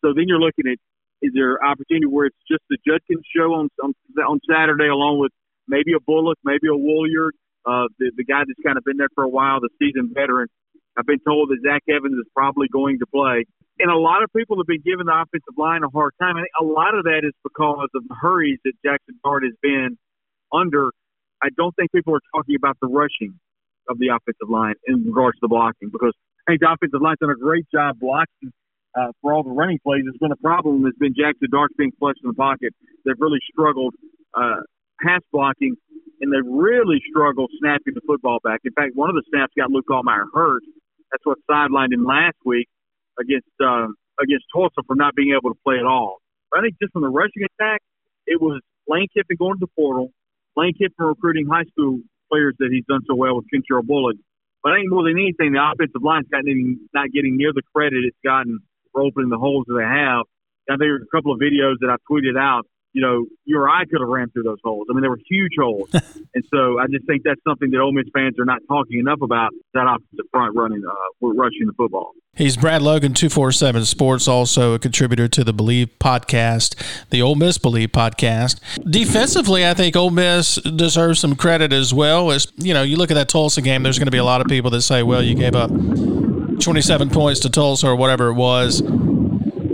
So 0.00 0.12
then 0.16 0.24
you're 0.26 0.40
looking 0.40 0.66
at 0.66 0.78
is 1.20 1.30
there 1.34 1.62
opportunity 1.62 2.06
where 2.06 2.26
it's 2.26 2.42
just 2.50 2.64
the 2.68 2.78
Judkins 2.86 3.22
show 3.30 3.54
on 3.54 3.68
on, 3.82 3.92
on 4.26 4.40
Saturday 4.48 4.88
along 4.88 5.20
with 5.20 5.32
maybe 5.68 5.92
a 5.92 6.00
Bullock, 6.00 6.38
maybe 6.42 6.66
a 6.66 6.76
Woullard, 6.76 7.32
uh, 7.64 7.86
the, 7.98 8.10
the 8.16 8.24
guy 8.24 8.42
that's 8.46 8.58
kind 8.64 8.76
of 8.76 8.84
been 8.84 8.96
there 8.96 9.12
for 9.14 9.24
a 9.24 9.28
while, 9.28 9.60
the 9.60 9.70
seasoned 9.78 10.10
veteran. 10.14 10.48
I've 10.96 11.06
been 11.06 11.20
told 11.20 11.50
that 11.50 11.58
Zach 11.64 11.82
Evans 11.88 12.18
is 12.18 12.26
probably 12.34 12.68
going 12.68 12.98
to 12.98 13.06
play. 13.06 13.46
And 13.82 13.90
a 13.90 13.98
lot 13.98 14.22
of 14.22 14.30
people 14.30 14.62
have 14.62 14.70
been 14.70 14.86
giving 14.86 15.10
the 15.10 15.18
offensive 15.18 15.58
line 15.58 15.82
a 15.82 15.90
hard 15.90 16.14
time. 16.22 16.38
And 16.38 16.46
a 16.54 16.62
lot 16.62 16.94
of 16.94 17.02
that 17.02 17.26
is 17.26 17.34
because 17.42 17.90
of 17.90 18.06
the 18.06 18.14
hurries 18.14 18.62
that 18.62 18.78
Jackson 18.86 19.18
Dart 19.26 19.42
has 19.42 19.58
been 19.58 19.98
under. 20.54 20.94
I 21.42 21.50
don't 21.58 21.74
think 21.74 21.90
people 21.90 22.14
are 22.14 22.22
talking 22.30 22.54
about 22.54 22.78
the 22.78 22.86
rushing 22.86 23.34
of 23.90 23.98
the 23.98 24.14
offensive 24.14 24.46
line 24.46 24.78
in 24.86 25.02
regards 25.02 25.34
to 25.42 25.42
the 25.42 25.50
blocking 25.50 25.90
because 25.90 26.14
I 26.46 26.54
think 26.54 26.62
the 26.62 26.70
offensive 26.70 27.02
line's 27.02 27.18
done 27.18 27.34
a 27.34 27.42
great 27.42 27.66
job 27.74 27.98
blocking 27.98 28.54
uh, 28.94 29.10
for 29.18 29.34
all 29.34 29.42
the 29.42 29.50
running 29.50 29.82
plays. 29.82 30.06
It's 30.06 30.22
been 30.22 30.30
a 30.30 30.38
problem. 30.38 30.86
Has 30.86 30.94
been 31.02 31.18
Jackson 31.18 31.50
Dart 31.50 31.74
being 31.74 31.90
flushed 31.98 32.22
in 32.22 32.30
the 32.30 32.38
pocket. 32.38 32.70
They've 33.02 33.18
really 33.18 33.42
struggled 33.50 33.98
uh, 34.30 34.62
pass 35.02 35.26
blocking, 35.34 35.74
and 36.22 36.30
they've 36.30 36.46
really 36.46 37.02
struggled 37.10 37.50
snapping 37.58 37.98
the 37.98 38.04
football 38.06 38.38
back. 38.46 38.62
In 38.62 38.70
fact, 38.78 38.94
one 38.94 39.10
of 39.10 39.18
the 39.18 39.26
snaps 39.26 39.50
got 39.58 39.74
Luke 39.74 39.90
Altmyer 39.90 40.30
hurt. 40.30 40.62
That's 41.10 41.26
what 41.26 41.42
sidelined 41.50 41.90
him 41.90 42.06
last 42.06 42.38
week 42.46 42.70
against 43.18 43.48
uh, 43.60 43.88
against 44.20 44.46
Tulsa 44.52 44.82
for 44.86 44.96
not 44.96 45.14
being 45.14 45.34
able 45.36 45.52
to 45.52 45.58
play 45.64 45.76
at 45.78 45.86
all. 45.86 46.18
But 46.50 46.60
I 46.60 46.62
think 46.62 46.76
just 46.80 46.92
from 46.92 47.02
the 47.02 47.08
rushing 47.08 47.44
attack, 47.44 47.80
it 48.26 48.40
was 48.40 48.60
Lane 48.88 49.08
Kiffin 49.14 49.36
going 49.38 49.58
to 49.58 49.64
the 49.66 49.72
portal, 49.74 50.12
Lane 50.56 50.74
Kiffin 50.74 50.92
recruiting 50.98 51.46
high 51.46 51.64
school 51.72 52.00
players 52.30 52.54
that 52.58 52.68
he's 52.70 52.84
done 52.88 53.00
so 53.06 53.14
well 53.14 53.36
with 53.36 53.46
Kentrell 53.52 53.84
Bullock. 53.84 54.16
But 54.62 54.72
I 54.72 54.76
think 54.78 54.90
more 54.90 55.02
than 55.02 55.18
anything, 55.18 55.52
the 55.52 55.60
offensive 55.60 56.02
line's 56.02 56.28
gotten 56.30 56.88
not 56.94 57.10
getting 57.10 57.36
near 57.36 57.52
the 57.52 57.62
credit 57.74 58.04
it's 58.04 58.16
gotten 58.24 58.60
for 58.92 59.02
opening 59.02 59.28
the 59.28 59.38
holes 59.38 59.64
that 59.66 59.74
they 59.74 59.84
have. 59.84 60.24
I 60.70 60.78
think 60.78 60.86
there's 60.86 61.02
a 61.02 61.16
couple 61.16 61.32
of 61.32 61.40
videos 61.40 61.82
that 61.82 61.90
I 61.90 61.98
tweeted 62.06 62.38
out 62.38 62.66
you 62.92 63.00
know, 63.00 63.26
you 63.44 63.58
or 63.58 63.68
I 63.68 63.84
could 63.84 64.00
have 64.00 64.08
ran 64.08 64.28
through 64.30 64.42
those 64.42 64.58
holes. 64.62 64.86
I 64.90 64.94
mean, 64.94 65.02
they 65.02 65.08
were 65.08 65.18
huge 65.28 65.52
holes. 65.58 65.88
and 65.92 66.44
so 66.52 66.78
I 66.78 66.86
just 66.90 67.06
think 67.06 67.22
that's 67.24 67.40
something 67.46 67.70
that 67.70 67.80
Ole 67.80 67.92
Miss 67.92 68.06
fans 68.12 68.38
are 68.38 68.44
not 68.44 68.60
talking 68.68 68.98
enough 68.98 69.20
about, 69.22 69.52
that 69.74 69.86
opposite 69.86 70.26
front 70.30 70.54
running, 70.54 70.82
uh, 70.86 71.26
rushing 71.34 71.66
the 71.66 71.72
football. 71.72 72.12
He's 72.34 72.56
Brad 72.56 72.82
Logan, 72.82 73.14
247 73.14 73.84
Sports, 73.84 74.28
also 74.28 74.74
a 74.74 74.78
contributor 74.78 75.28
to 75.28 75.44
the 75.44 75.52
Believe 75.52 75.90
podcast, 75.98 76.74
the 77.10 77.22
Ole 77.22 77.34
Miss 77.34 77.58
Believe 77.58 77.90
podcast. 77.90 78.60
Defensively, 78.90 79.66
I 79.66 79.74
think 79.74 79.96
Ole 79.96 80.10
Miss 80.10 80.56
deserves 80.56 81.20
some 81.20 81.36
credit 81.36 81.72
as 81.72 81.92
well. 81.92 82.30
As, 82.30 82.50
you 82.56 82.74
know, 82.74 82.82
you 82.82 82.96
look 82.96 83.10
at 83.10 83.14
that 83.14 83.28
Tulsa 83.28 83.62
game, 83.62 83.82
there's 83.82 83.98
going 83.98 84.06
to 84.06 84.12
be 84.12 84.18
a 84.18 84.24
lot 84.24 84.40
of 84.40 84.46
people 84.46 84.70
that 84.70 84.82
say, 84.82 85.02
well, 85.02 85.22
you 85.22 85.34
gave 85.34 85.54
up 85.54 85.70
27 85.70 87.10
points 87.10 87.40
to 87.40 87.50
Tulsa 87.50 87.86
or 87.86 87.96
whatever 87.96 88.28
it 88.28 88.34
was 88.34 88.82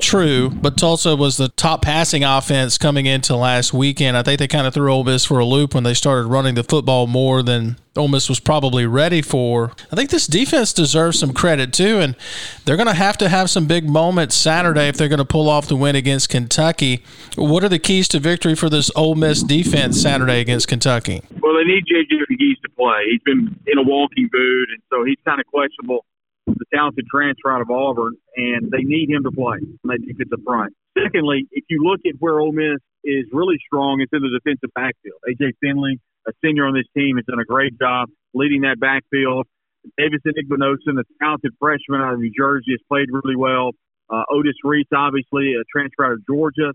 True, 0.01 0.51
but 0.51 0.77
Tulsa 0.77 1.17
was 1.17 1.37
the 1.37 1.49
top 1.49 1.83
passing 1.83 2.25
offense 2.25 2.79
coming 2.79 3.07
into 3.07 3.35
last 3.37 3.73
weekend. 3.73 4.17
I 4.17 4.23
think 4.23 4.39
they 4.39 4.49
kind 4.49 4.67
of 4.67 4.75
threw 4.75 4.93
Ole 4.93 5.05
Miss 5.05 5.25
for 5.25 5.39
a 5.39 5.45
loop 5.45 5.75
when 5.75 5.85
they 5.85 5.95
started 5.95 6.29
running 6.29 6.55
the 6.55 6.65
football 6.65 7.07
more 7.07 7.43
than 7.43 7.77
Ole 7.97 8.09
Miss 8.09 8.29
was 8.29 8.39
probably 8.39 8.87
ready 8.87 9.21
for. 9.23 9.73
I 9.91 9.97
think 9.97 10.11
this 10.11 10.27
defense 10.27 10.73
deserves 10.73 11.19
some 11.19 11.33
credit 11.33 11.73
too, 11.73 11.99
and 11.99 12.17
they're 12.65 12.77
going 12.77 12.89
to 12.89 12.95
have 12.95 13.19
to 13.19 13.29
have 13.29 13.51
some 13.51 13.67
big 13.67 13.89
moments 13.89 14.37
Saturday 14.37 14.89
if 14.89 14.97
they're 14.97 15.09
going 15.09 15.19
to 15.19 15.25
pull 15.25 15.49
off 15.49 15.67
the 15.67 15.77
win 15.77 15.97
against 15.97 16.29
Kentucky. 16.29 17.03
What 17.37 17.65
are 17.65 17.69
the 17.69 17.79
keys 17.79 18.09
to 18.09 18.21
victory 18.21 18.55
for 18.55 18.71
this 18.71 18.91
Ole 18.95 19.17
Miss 19.17 19.43
defense 19.43 20.01
Saturday 20.01 20.41
against 20.41 20.69
Kentucky? 20.69 21.23
Well, 21.41 21.55
they 21.55 21.65
need 21.65 21.85
JJ 21.87 22.27
Pegues 22.31 22.61
to 22.63 22.69
play. 22.77 23.05
He's 23.11 23.23
been 23.23 23.59
in 23.67 23.79
a 23.79 23.83
walking 23.83 24.29
boot, 24.31 24.69
and 24.71 24.81
so 24.91 25.05
he's 25.05 25.19
kind 25.25 25.41
of 25.41 25.47
questionable 25.47 26.05
the 26.57 26.65
talented 26.73 27.07
transfer 27.11 27.51
out 27.51 27.61
of 27.61 27.71
Auburn, 27.71 28.17
and 28.37 28.71
they 28.71 28.83
need 28.83 29.11
him 29.11 29.25
to 29.25 29.31
play 29.31 29.59
on 29.59 29.87
that 29.93 30.01
defensive 30.01 30.41
front. 30.45 30.75
Secondly, 30.97 31.47
if 31.53 31.65
you 31.69 31.83
look 31.83 32.01
at 32.07 32.15
where 32.19 32.41
Ole 32.41 32.53
Miss 32.53 32.81
is 33.05 33.27
really 33.33 33.57
strong, 33.67 34.01
it's 34.01 34.13
in 34.13 34.23
the 34.23 34.33
defensive 34.33 34.71
backfield. 34.75 35.21
AJ 35.29 35.55
Finley, 35.61 36.01
a 36.27 36.33
senior 36.45 36.67
on 36.67 36.75
this 36.75 36.89
team, 36.97 37.17
has 37.17 37.25
done 37.27 37.39
a 37.39 37.45
great 37.45 37.79
job 37.79 38.09
leading 38.35 38.63
that 38.63 38.81
backfield. 38.81 39.47
Davison 39.97 40.33
Igbinosun, 40.37 40.97
the 40.99 41.05
talented 41.23 41.53
freshman 41.59 42.01
out 42.01 42.15
of 42.15 42.21
New 42.21 42.33
Jersey, 42.37 42.73
has 42.73 42.81
played 42.89 43.09
really 43.11 43.37
well. 43.37 43.73
Uh, 44.11 44.25
Otis 44.31 44.57
Reese, 44.65 44.89
obviously, 44.95 45.55
a 45.55 45.65
transfer 45.71 46.07
out 46.07 46.13
of 46.13 46.27
Georgia. 46.27 46.73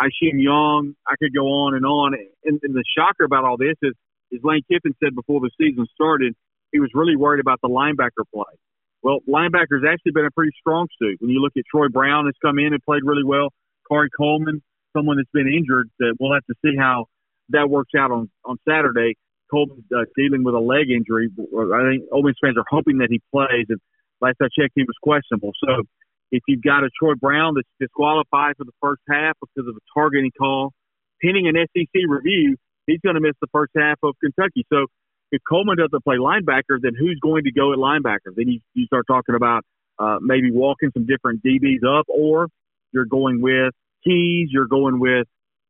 Isheem 0.00 0.42
Young, 0.42 0.94
I 1.06 1.14
could 1.18 1.34
go 1.34 1.46
on 1.46 1.74
and 1.74 1.86
on. 1.86 2.14
And, 2.44 2.60
and 2.62 2.74
the 2.74 2.84
shocker 2.96 3.24
about 3.24 3.44
all 3.44 3.56
this 3.56 3.76
is, 3.82 3.94
is 4.30 4.40
Lane 4.42 4.62
Kiffin 4.70 4.94
said 5.02 5.14
before 5.14 5.40
the 5.40 5.50
season 5.58 5.86
started, 5.94 6.34
he 6.72 6.80
was 6.80 6.90
really 6.94 7.16
worried 7.16 7.40
about 7.40 7.60
the 7.62 7.68
linebacker 7.68 8.24
play. 8.32 8.52
Well, 9.02 9.18
linebacker's 9.28 9.84
actually 9.88 10.12
been 10.12 10.26
a 10.26 10.30
pretty 10.30 10.52
strong 10.58 10.86
suit. 10.98 11.18
When 11.20 11.30
you 11.30 11.40
look 11.40 11.52
at 11.56 11.64
Troy 11.70 11.88
Brown, 11.88 12.26
has 12.26 12.34
come 12.42 12.58
in 12.58 12.72
and 12.72 12.82
played 12.82 13.02
really 13.04 13.24
well. 13.24 13.48
Khari 13.90 14.08
Coleman, 14.16 14.62
someone 14.96 15.16
that's 15.16 15.30
been 15.32 15.52
injured, 15.52 15.90
that 15.98 16.16
we'll 16.20 16.32
have 16.32 16.46
to 16.46 16.54
see 16.64 16.76
how 16.78 17.06
that 17.50 17.68
works 17.68 17.92
out 17.98 18.10
on 18.10 18.30
on 18.44 18.58
Saturday. 18.68 19.14
Coleman's 19.50 19.84
uh, 19.94 20.04
dealing 20.16 20.44
with 20.44 20.54
a 20.54 20.60
leg 20.60 20.90
injury. 20.90 21.28
I 21.28 21.82
think 21.90 22.08
Ole 22.12 22.22
Miss 22.22 22.36
fans 22.42 22.56
are 22.56 22.64
hoping 22.70 22.98
that 22.98 23.08
he 23.10 23.20
plays. 23.30 23.66
And 23.68 23.80
last 24.20 24.36
I 24.40 24.46
checked, 24.46 24.72
he 24.74 24.82
was 24.82 24.96
questionable. 25.02 25.52
So 25.62 25.82
if 26.30 26.42
you've 26.48 26.62
got 26.62 26.84
a 26.84 26.90
Troy 26.98 27.14
Brown 27.14 27.54
that's 27.54 27.68
disqualified 27.78 28.56
for 28.56 28.64
the 28.64 28.72
first 28.80 29.02
half 29.10 29.36
because 29.42 29.68
of 29.68 29.76
a 29.76 29.84
targeting 29.92 30.30
call, 30.38 30.72
pending 31.22 31.46
an 31.46 31.54
SEC 31.56 31.92
review, 32.08 32.56
he's 32.86 33.00
going 33.04 33.14
to 33.14 33.20
miss 33.20 33.36
the 33.40 33.48
first 33.52 33.72
half 33.76 33.98
of 34.02 34.14
Kentucky. 34.22 34.64
So 34.72 34.86
if 35.32 35.40
Coleman 35.48 35.78
doesn't 35.78 36.04
play 36.04 36.16
linebacker, 36.16 36.78
then 36.80 36.92
who's 36.96 37.18
going 37.20 37.44
to 37.44 37.52
go 37.52 37.72
at 37.72 37.78
linebacker? 37.78 38.36
Then 38.36 38.48
you, 38.48 38.60
you 38.74 38.84
start 38.86 39.06
talking 39.06 39.34
about 39.34 39.64
uh, 39.98 40.18
maybe 40.20 40.50
walking 40.52 40.90
some 40.92 41.06
different 41.06 41.42
DBs 41.42 41.82
up, 41.82 42.04
or 42.08 42.48
you're 42.92 43.06
going 43.06 43.40
with 43.40 43.72
Keys, 44.04 44.48
you're 44.52 44.66
going 44.66 45.00
with 45.00 45.26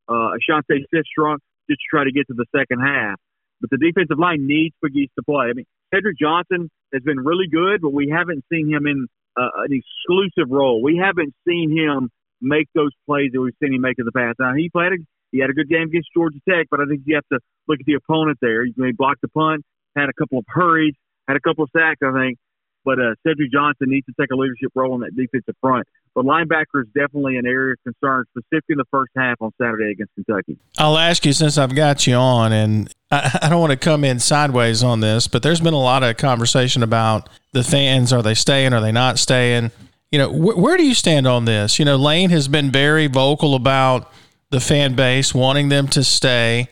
uh, 0.09 0.31
Ashanti 0.35 0.85
Cistrunk 0.93 1.37
just 1.69 1.79
to 1.79 1.87
try 1.89 2.03
to 2.03 2.11
get 2.11 2.27
to 2.27 2.33
the 2.33 2.45
second 2.55 2.81
half. 2.81 3.15
But 3.61 3.69
the 3.69 3.77
defensive 3.77 4.19
line 4.19 4.45
needs 4.45 4.75
Pegues 4.83 5.09
to 5.15 5.23
play. 5.23 5.45
I 5.49 5.53
mean, 5.53 5.65
Cedric 5.93 6.19
Johnson 6.19 6.69
has 6.93 7.01
been 7.03 7.19
really 7.19 7.47
good, 7.49 7.81
but 7.81 7.93
we 7.93 8.09
haven't 8.13 8.43
seen 8.51 8.69
him 8.69 8.85
in 8.85 9.07
uh, 9.37 9.63
an 9.63 9.71
exclusive 9.71 10.51
role. 10.51 10.83
We 10.83 11.01
haven't 11.01 11.33
seen 11.47 11.71
him 11.71 12.09
make 12.41 12.67
those 12.75 12.91
plays 13.05 13.31
that 13.31 13.39
we've 13.39 13.53
seen 13.63 13.73
him 13.73 13.81
make 13.81 13.97
in 13.97 14.05
the 14.05 14.11
past. 14.11 14.37
Now, 14.39 14.53
he 14.53 14.69
played 14.69 14.91
he 15.33 15.39
had 15.39 15.49
a 15.49 15.53
good 15.53 15.67
game 15.67 15.89
against 15.89 16.09
Georgia 16.13 16.37
Tech, 16.47 16.67
but 16.69 16.79
I 16.79 16.85
think 16.85 17.01
you 17.05 17.15
have 17.15 17.27
to 17.33 17.39
look 17.67 17.79
at 17.79 17.85
the 17.85 17.95
opponent 17.95 18.37
there. 18.39 18.63
He 18.63 18.73
blocked 18.95 19.21
the 19.21 19.27
punt, 19.27 19.65
had 19.95 20.07
a 20.07 20.13
couple 20.13 20.37
of 20.37 20.45
hurries, 20.47 20.93
had 21.27 21.35
a 21.35 21.39
couple 21.39 21.63
of 21.63 21.71
sacks, 21.75 21.99
I 22.05 22.13
think. 22.13 22.37
But 22.85 22.99
uh, 22.99 23.15
Cedric 23.25 23.51
Johnson 23.51 23.87
needs 23.89 24.05
to 24.07 24.13
take 24.19 24.29
a 24.31 24.35
leadership 24.35 24.69
role 24.75 24.93
in 24.95 25.01
that 25.01 25.15
defensive 25.15 25.55
front. 25.59 25.87
But 26.13 26.25
linebacker 26.25 26.83
is 26.83 26.87
definitely 26.93 27.37
an 27.37 27.47
area 27.47 27.73
of 27.73 27.93
concern, 27.93 28.25
specifically 28.29 28.73
in 28.73 28.77
the 28.77 28.85
first 28.91 29.11
half 29.17 29.37
on 29.41 29.51
Saturday 29.59 29.91
against 29.91 30.13
Kentucky. 30.13 30.57
I'll 30.77 30.97
ask 30.97 31.25
you 31.25 31.33
since 31.33 31.57
I've 31.57 31.75
got 31.75 32.05
you 32.05 32.15
on, 32.15 32.51
and 32.51 32.93
I, 33.09 33.39
I 33.43 33.49
don't 33.49 33.61
want 33.61 33.71
to 33.71 33.77
come 33.77 34.03
in 34.03 34.19
sideways 34.19 34.83
on 34.83 34.99
this, 34.99 35.27
but 35.27 35.41
there's 35.41 35.61
been 35.61 35.73
a 35.73 35.79
lot 35.79 36.03
of 36.03 36.17
conversation 36.17 36.83
about 36.83 37.27
the 37.53 37.63
fans. 37.63 38.13
Are 38.13 38.21
they 38.21 38.35
staying? 38.35 38.73
Are 38.73 38.81
they 38.81 38.91
not 38.91 39.17
staying? 39.17 39.71
You 40.11 40.19
know, 40.19 40.29
wh- 40.29 40.59
where 40.59 40.77
do 40.77 40.85
you 40.85 40.93
stand 40.93 41.25
on 41.25 41.45
this? 41.45 41.79
You 41.79 41.85
know, 41.85 41.95
Lane 41.95 42.29
has 42.29 42.47
been 42.47 42.69
very 42.69 43.07
vocal 43.07 43.55
about– 43.55 44.11
the 44.53 44.61
fan 44.61 44.95
base, 44.95 45.33
wanting 45.33 45.67
them 45.69 45.87
to 45.89 46.03
stay. 46.03 46.69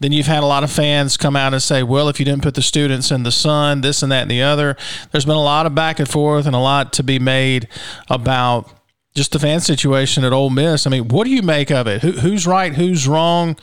Then 0.00 0.12
you've 0.12 0.26
had 0.26 0.42
a 0.42 0.46
lot 0.46 0.64
of 0.64 0.70
fans 0.70 1.16
come 1.16 1.36
out 1.36 1.52
and 1.52 1.62
say, 1.62 1.82
well, 1.82 2.08
if 2.08 2.18
you 2.18 2.24
didn't 2.24 2.42
put 2.42 2.54
the 2.54 2.62
students 2.62 3.10
in 3.10 3.22
the 3.22 3.30
sun, 3.30 3.82
this 3.82 4.02
and 4.02 4.10
that 4.10 4.22
and 4.22 4.30
the 4.30 4.42
other. 4.42 4.76
There's 5.12 5.24
been 5.24 5.36
a 5.36 5.42
lot 5.42 5.66
of 5.66 5.74
back 5.74 5.98
and 5.98 6.08
forth 6.08 6.46
and 6.46 6.56
a 6.56 6.58
lot 6.58 6.92
to 6.94 7.02
be 7.02 7.18
made 7.18 7.68
about 8.08 8.70
just 9.14 9.32
the 9.32 9.38
fan 9.38 9.60
situation 9.60 10.24
at 10.24 10.32
Ole 10.32 10.50
Miss. 10.50 10.86
I 10.86 10.90
mean, 10.90 11.08
what 11.08 11.24
do 11.24 11.30
you 11.30 11.42
make 11.42 11.70
of 11.70 11.86
it? 11.86 12.02
Who, 12.02 12.12
who's 12.12 12.46
right? 12.46 12.74
Who's 12.74 13.06
wrong? 13.06 13.56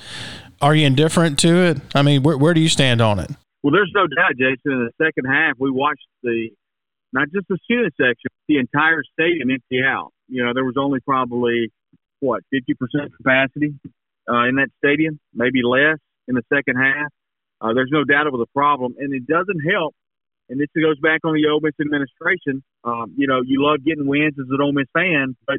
Are 0.61 0.75
you 0.75 0.85
indifferent 0.85 1.39
to 1.39 1.55
it? 1.55 1.77
I 1.93 2.01
mean, 2.03 2.23
where, 2.23 2.37
where 2.37 2.53
do 2.53 2.61
you 2.61 2.69
stand 2.69 3.01
on 3.01 3.19
it? 3.19 3.31
Well, 3.63 3.71
there's 3.73 3.91
no 3.93 4.07
doubt, 4.07 4.31
Jason. 4.37 4.71
In 4.71 4.89
the 4.89 5.05
second 5.05 5.25
half, 5.25 5.55
we 5.59 5.71
watched 5.71 6.07
the 6.23 6.49
not 7.13 7.27
just 7.33 7.47
the 7.47 7.57
student 7.63 7.93
section, 7.97 8.29
the 8.47 8.57
entire 8.59 9.01
stadium 9.13 9.49
empty 9.49 9.81
out. 9.83 10.11
You 10.27 10.45
know, 10.45 10.53
there 10.53 10.65
was 10.65 10.75
only 10.77 10.99
probably 10.99 11.71
what 12.19 12.43
50% 12.53 12.73
capacity 13.15 13.73
uh, 14.29 14.47
in 14.47 14.55
that 14.55 14.69
stadium, 14.77 15.19
maybe 15.33 15.61
less 15.63 15.97
in 16.27 16.35
the 16.35 16.43
second 16.53 16.75
half. 16.75 17.11
Uh, 17.59 17.73
there's 17.73 17.89
no 17.91 18.03
doubt 18.03 18.27
it 18.27 18.33
was 18.33 18.45
a 18.45 18.53
problem, 18.53 18.95
and 18.99 19.13
it 19.13 19.25
doesn't 19.25 19.59
help. 19.61 19.95
And 20.49 20.59
this 20.59 20.69
goes 20.75 20.99
back 20.99 21.21
on 21.25 21.33
the 21.33 21.47
Ole 21.49 21.59
Miss 21.59 21.73
administration. 21.81 22.63
Um, 22.83 23.13
you 23.17 23.27
know, 23.27 23.41
you 23.43 23.63
love 23.63 23.83
getting 23.83 24.07
wins 24.07 24.35
as 24.39 24.45
an 24.49 24.61
Ole 24.61 24.71
Miss 24.71 24.87
fan, 24.93 25.35
but 25.45 25.57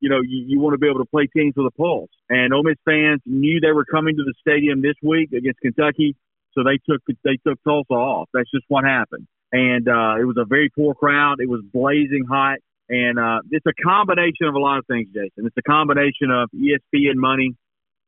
you 0.00 0.08
know 0.08 0.20
you, 0.22 0.44
you 0.46 0.60
want 0.60 0.74
to 0.74 0.78
be 0.78 0.88
able 0.88 1.04
to 1.04 1.10
play 1.10 1.26
teams 1.26 1.54
with 1.56 1.66
a 1.66 1.76
pulse. 1.76 2.10
And 2.28 2.52
Ole 2.52 2.64
Miss 2.64 2.78
fans 2.84 3.20
knew 3.26 3.60
they 3.60 3.72
were 3.72 3.84
coming 3.84 4.16
to 4.16 4.24
the 4.24 4.34
stadium 4.40 4.82
this 4.82 4.96
week 5.02 5.32
against 5.32 5.60
Kentucky, 5.60 6.16
so 6.52 6.64
they 6.64 6.78
took 6.88 7.02
they 7.24 7.38
took 7.46 7.62
Tulsa 7.62 7.92
off. 7.92 8.28
That's 8.32 8.50
just 8.50 8.64
what 8.68 8.84
happened. 8.84 9.26
And 9.52 9.88
uh, 9.88 10.20
it 10.20 10.24
was 10.24 10.36
a 10.36 10.44
very 10.44 10.68
poor 10.68 10.94
crowd. 10.94 11.36
It 11.40 11.48
was 11.48 11.62
blazing 11.72 12.26
hot. 12.28 12.58
And 12.88 13.18
uh, 13.18 13.40
it's 13.50 13.66
a 13.66 13.76
combination 13.84 14.48
of 14.48 14.54
a 14.54 14.58
lot 14.58 14.78
of 14.78 14.86
things, 14.86 15.08
Jason. 15.08 15.46
It's 15.46 15.56
a 15.58 15.62
combination 15.62 16.30
of 16.30 16.48
ESPN 16.56 17.16
money 17.16 17.54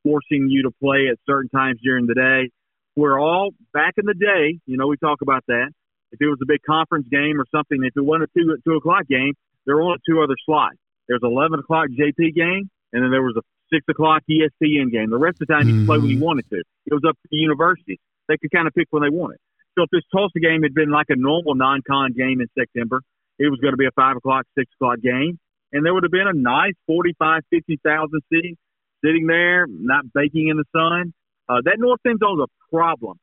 forcing 0.03 0.49
you 0.49 0.63
to 0.63 0.71
play 0.83 1.09
at 1.11 1.19
certain 1.27 1.51
times 1.51 1.79
during 1.83 2.07
the 2.07 2.15
day. 2.15 2.51
We're 2.97 3.21
all 3.21 3.51
back 3.73 3.95
in 3.99 4.07
the 4.07 4.15
day, 4.15 4.59
you 4.67 4.77
know, 4.77 4.87
we 4.87 4.97
talk 4.97 5.23
about 5.23 5.45
that. 5.49 5.71
If 6.13 6.21
it 6.21 6.27
was 6.27 6.39
a 6.43 6.47
big 6.47 6.61
conference 6.67 7.07
game 7.11 7.41
or 7.41 7.47
something, 7.55 7.79
if 7.85 7.97
it 7.97 8.03
wasn't 8.03 8.31
a 8.35 8.39
two 8.39 8.57
two 8.67 8.75
o'clock 8.75 9.07
game, 9.07 9.35
there 9.65 9.77
were 9.77 9.83
only 9.83 9.99
two 10.09 10.21
other 10.23 10.35
slots. 10.45 10.77
There's 11.09 11.23
eleven 11.23 11.61
o'clock 11.61 11.87
JP 11.89 12.35
game, 12.35 12.69
and 12.93 13.05
then 13.05 13.11
there 13.11 13.23
was 13.23 13.37
a 13.39 13.43
six 13.73 13.85
o'clock 13.89 14.23
ESPN 14.29 14.91
game. 14.91 15.11
The 15.11 15.19
rest 15.19 15.41
of 15.41 15.47
the 15.47 15.55
time, 15.55 15.69
you 15.69 15.79
could 15.79 15.87
play 15.87 15.99
when 15.99 16.11
you 16.11 16.17
mm-hmm. 16.17 16.25
wanted 16.25 16.51
to. 16.51 16.57
It 16.87 16.95
was 16.95 17.05
up 17.07 17.15
to 17.15 17.29
the 17.31 17.37
universities; 17.37 17.99
they 18.29 18.37
could 18.39 18.51
kind 18.51 18.67
of 18.67 18.75
pick 18.75 18.89
when 18.91 19.05
they 19.05 19.11
wanted. 19.11 19.39
So 19.79 19.85
if 19.85 19.91
this 19.91 20.03
Tulsa 20.13 20.41
game 20.41 20.63
had 20.63 20.75
been 20.75 20.91
like 20.91 21.07
a 21.11 21.17
normal 21.17 21.55
non-con 21.55 22.13
game 22.13 22.41
in 22.41 22.49
September, 22.59 23.03
it 23.41 23.49
was 23.49 23.59
going 23.59 23.73
to 23.73 23.81
be 23.81 23.87
a 23.89 23.97
five 23.97 24.17
o'clock, 24.17 24.45
six 24.57 24.71
o'clock 24.77 25.01
game, 25.01 25.41
and 25.73 25.85
there 25.85 25.95
would 25.95 26.05
have 26.05 26.13
been 26.13 26.29
a 26.29 26.37
nice 26.37 26.77
45, 26.87 27.43
50,000 27.51 28.21
sitting 28.31 28.57
sitting 29.03 29.27
there, 29.27 29.67
not 29.67 30.05
baking 30.13 30.49
in 30.49 30.61
the 30.61 30.69
sun. 30.77 31.15
Uh, 31.49 31.65
that 31.65 31.81
north 31.81 32.01
end 32.07 32.21
zone 32.21 32.39
is 32.39 32.45
a 32.45 32.53
problem. 32.69 33.19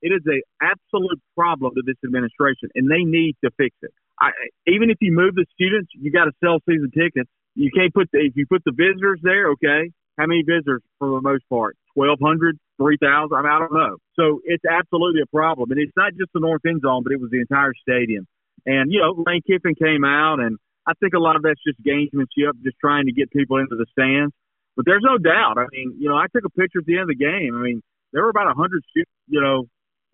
It 0.00 0.08
is 0.08 0.24
a 0.24 0.40
absolute 0.64 1.20
problem 1.36 1.74
to 1.74 1.82
this 1.84 2.00
administration, 2.02 2.70
and 2.74 2.90
they 2.90 3.04
need 3.04 3.36
to 3.44 3.50
fix 3.58 3.76
it. 3.82 3.92
I, 4.18 4.30
even 4.66 4.90
if 4.90 4.96
you 5.00 5.12
move 5.12 5.34
the 5.34 5.44
students, 5.52 5.90
you 5.92 6.10
got 6.10 6.24
to 6.24 6.32
sell 6.42 6.58
season 6.66 6.90
tickets. 6.90 7.30
You 7.54 7.70
can't 7.74 7.92
put 7.92 8.08
the 8.12 8.24
if 8.24 8.36
you 8.36 8.46
put 8.46 8.62
the 8.64 8.72
visitors 8.72 9.20
there. 9.22 9.50
Okay, 9.58 9.92
how 10.16 10.26
many 10.26 10.42
visitors 10.42 10.82
for 10.98 11.08
the 11.08 11.20
most 11.20 11.44
part? 11.50 11.76
1,200, 11.94 12.58
3,000? 12.78 13.36
I, 13.36 13.42
mean, 13.42 13.50
I 13.50 13.58
don't 13.58 13.72
know. 13.72 13.96
So 14.14 14.40
it's 14.44 14.62
absolutely 14.64 15.22
a 15.22 15.30
problem. 15.34 15.70
And 15.72 15.80
it's 15.80 15.92
not 15.96 16.14
just 16.14 16.30
the 16.32 16.38
north 16.38 16.62
end 16.66 16.82
zone, 16.82 17.02
but 17.02 17.12
it 17.12 17.20
was 17.20 17.30
the 17.30 17.40
entire 17.40 17.74
stadium. 17.74 18.26
And, 18.66 18.92
you 18.92 19.00
know, 19.00 19.22
Lane 19.26 19.42
Kiffin 19.46 19.74
came 19.74 20.04
out, 20.04 20.40
and 20.40 20.58
I 20.86 20.92
think 21.00 21.14
a 21.14 21.18
lot 21.18 21.36
of 21.36 21.42
that's 21.42 21.60
just 21.66 21.82
gamesmanship, 21.82 22.62
just 22.62 22.76
trying 22.80 23.06
to 23.06 23.12
get 23.12 23.30
people 23.30 23.58
into 23.58 23.76
the 23.76 23.86
stands. 23.92 24.34
But 24.76 24.86
there's 24.86 25.02
no 25.04 25.18
doubt. 25.18 25.58
I 25.58 25.66
mean, 25.72 25.96
you 25.98 26.08
know, 26.08 26.16
I 26.16 26.26
took 26.32 26.44
a 26.44 26.50
picture 26.50 26.80
at 26.80 26.86
the 26.86 26.94
end 26.94 27.10
of 27.10 27.16
the 27.16 27.16
game. 27.16 27.56
I 27.56 27.62
mean, 27.62 27.82
there 28.12 28.22
were 28.22 28.30
about 28.30 28.46
100 28.46 28.82
students, 28.90 29.12
you 29.26 29.40
know, 29.40 29.64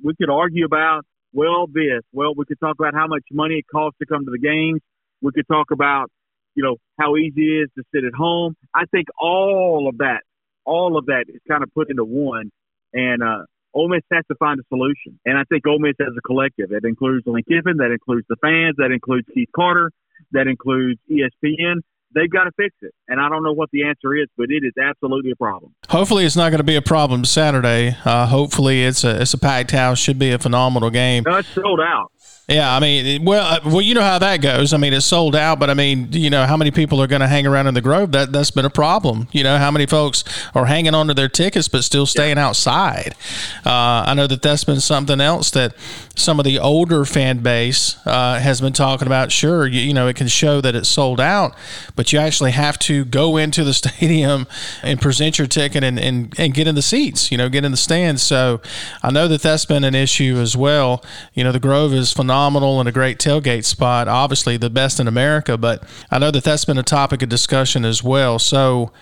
we 0.03 0.15
could 0.15 0.31
argue 0.31 0.65
about, 0.65 1.05
well, 1.33 1.67
this. 1.67 2.03
Well, 2.13 2.35
we 2.37 2.45
could 2.45 2.59
talk 2.59 2.77
about 2.79 2.95
how 2.95 3.07
much 3.07 3.23
money 3.31 3.57
it 3.57 3.67
costs 3.71 3.99
to 3.99 4.07
come 4.07 4.25
to 4.25 4.31
the 4.31 4.39
games. 4.39 4.81
We 5.21 5.33
could 5.33 5.47
talk 5.47 5.71
about, 5.71 6.11
you 6.55 6.63
know, 6.63 6.77
how 6.99 7.17
easy 7.17 7.43
it 7.43 7.65
is 7.65 7.69
to 7.77 7.85
sit 7.95 8.05
at 8.05 8.15
home. 8.15 8.57
I 8.75 8.85
think 8.91 9.07
all 9.21 9.89
of 9.89 9.99
that 9.99 10.21
all 10.65 10.97
of 10.97 11.07
that 11.07 11.27
is 11.29 11.41
kind 11.49 11.63
of 11.63 11.73
put 11.75 11.91
into 11.91 12.05
one. 12.05 12.51
And 12.93 13.23
uh, 13.23 13.45
Ole 13.75 13.89
Miss 13.89 14.03
has 14.13 14.25
to 14.29 14.37
find 14.37 14.61
a 14.61 14.63
solution. 14.69 15.19
And 15.27 15.37
I 15.37 15.43
think 15.45 15.67
Ole 15.67 15.81
Miss 15.81 15.95
as 16.01 16.15
a 16.17 16.23
collective, 16.23 16.71
that 16.71 16.85
includes 16.85 17.27
Lane 17.27 17.43
Kiffin, 17.49 17.79
that 17.79 17.91
includes 17.91 18.27
the 18.29 18.37
fans, 18.41 18.77
that 18.79 18.93
includes 18.93 19.27
Keith 19.35 19.51
Carter, 19.55 19.91
that 20.33 20.47
includes 20.47 21.01
ESPN, 21.11 21.83
they've 22.15 22.31
got 22.31 22.45
to 22.45 22.53
fix 22.57 22.75
it. 22.83 22.95
And 23.07 23.21
I 23.21 23.29
don't 23.29 23.43
know 23.43 23.53
what 23.53 23.71
the 23.71 23.85
answer 23.85 24.15
is, 24.15 24.29
but 24.37 24.47
it 24.51 24.65
is 24.65 24.73
absolutely 24.83 25.33
a 25.33 25.37
problem. 25.37 25.75
Hopefully, 25.89 26.25
it's 26.25 26.37
not 26.37 26.51
going 26.51 26.59
to 26.59 26.65
be 26.65 26.77
a 26.77 26.83
problem 26.83 27.25
Saturday. 27.25 27.97
Uh, 28.05 28.27
hopefully, 28.27 28.85
it's 28.85 29.05
a 29.05 29.21
it's 29.21 29.35
a 29.35 29.39
packed 29.39 29.73
house. 29.73 29.99
Should 29.99 30.19
be 30.19 30.31
a 30.31 30.39
phenomenal 30.39 30.91
game. 30.91 31.25
No, 31.27 31.37
it's 31.37 31.49
sold 31.49 31.81
out. 31.81 32.11
Yeah, 32.47 32.77
I 32.77 32.79
mean, 32.79 33.25
well, 33.25 33.43
uh, 33.43 33.61
well, 33.65 33.81
you 33.81 33.95
know 33.95 34.03
how 34.03 34.19
that 34.19 34.43
goes. 34.43 34.75
I 34.75 34.77
mean, 34.77 34.93
it's 34.93 35.07
sold 35.07 35.35
out, 35.35 35.59
but 35.59 35.71
I 35.71 35.75
mean, 35.75 36.09
you 36.13 36.29
know, 36.29 36.45
how 36.45 36.59
many 36.59 36.71
people 36.71 37.01
are 37.01 37.07
going 37.07 37.23
to 37.23 37.27
hang 37.27 37.47
around 37.47 37.69
in 37.69 37.75
the 37.75 37.81
Grove? 37.81 38.13
That 38.13 38.33
that's 38.33 38.51
been 38.51 38.67
a 38.67 38.71
problem. 38.71 39.29
You 39.33 39.43
know, 39.43 39.57
how 39.57 39.71
many 39.71 39.87
folks 39.87 40.25
are 40.55 40.67
hanging 40.67 40.95
on 40.95 41.07
to 41.07 41.15
their 41.15 41.31
tickets 41.31 41.69
but 41.69 41.85
still 41.85 42.05
staying 42.05 42.37
yeah. 42.37 42.47
outside? 42.47 43.15
Uh, 43.65 44.05
I 44.07 44.13
know 44.13 44.27
that 44.27 44.43
that's 44.43 44.63
been 44.63 44.81
something 44.81 45.23
else 45.23 45.51
that 45.53 45.75
some 46.17 46.39
of 46.39 46.45
the 46.45 46.59
older 46.59 47.07
fan 47.07 47.39
base 47.39 47.97
uh, 48.07 48.39
has 48.39 48.61
been 48.61 48.75
talking 48.75 49.07
about. 49.07 49.33
Sure, 49.33 49.67
you, 49.67 49.81
you, 49.81 49.95
know, 49.95 50.07
it 50.07 50.17
can 50.17 50.29
show 50.29 50.61
that 50.61 50.75
it's 50.75 50.89
sold 50.89 51.21
out, 51.21 51.55
but 51.97 52.13
you 52.13 52.19
actually 52.19 52.51
have 52.51 52.79
to 52.81 52.94
go 53.03 53.39
into 53.39 53.65
the 53.65 53.73
stadium 53.75 54.47
and 54.83 55.01
present 55.01 55.39
your 55.39 55.47
ticket 55.47 55.83
and, 55.83 55.99
and, 55.99 56.35
and 56.39 56.53
get 56.53 56.67
in 56.67 56.75
the 56.75 56.83
seats. 56.83 57.33
You 57.33 57.39
know, 57.39 57.49
get 57.49 57.65
in 57.65 57.71
the 57.71 57.79
stands. 57.79 58.23
So 58.23 58.61
I 59.03 59.11
know 59.11 59.27
that 59.29 59.41
that's 59.41 59.65
been 59.65 59.85
an 59.85 59.95
issue 59.95 60.37
as 60.37 60.55
well. 60.55 61.03
You 61.33 61.45
know, 61.45 61.53
the 61.53 61.61
Grove 61.61 61.95
is 61.95 62.13
phenomenal 62.13 62.79
and 62.81 62.89
a 62.89 62.93
great 62.93 63.19
tailgate 63.19 63.65
spot, 63.65 64.07
obviously 64.07 64.59
the 64.59 64.69
best 64.69 65.01
in 65.01 65.09
America. 65.09 65.57
But 65.57 65.83
I 66.11 66.19
know 66.19 66.31
that 66.31 66.45
that's 66.45 66.67
been 66.67 66.77
a 66.77 66.83
topic 66.83 67.23
of 67.23 67.31
discussion 67.31 67.87
as 67.87 68.03
well. 68.03 68.39
So 68.39 68.93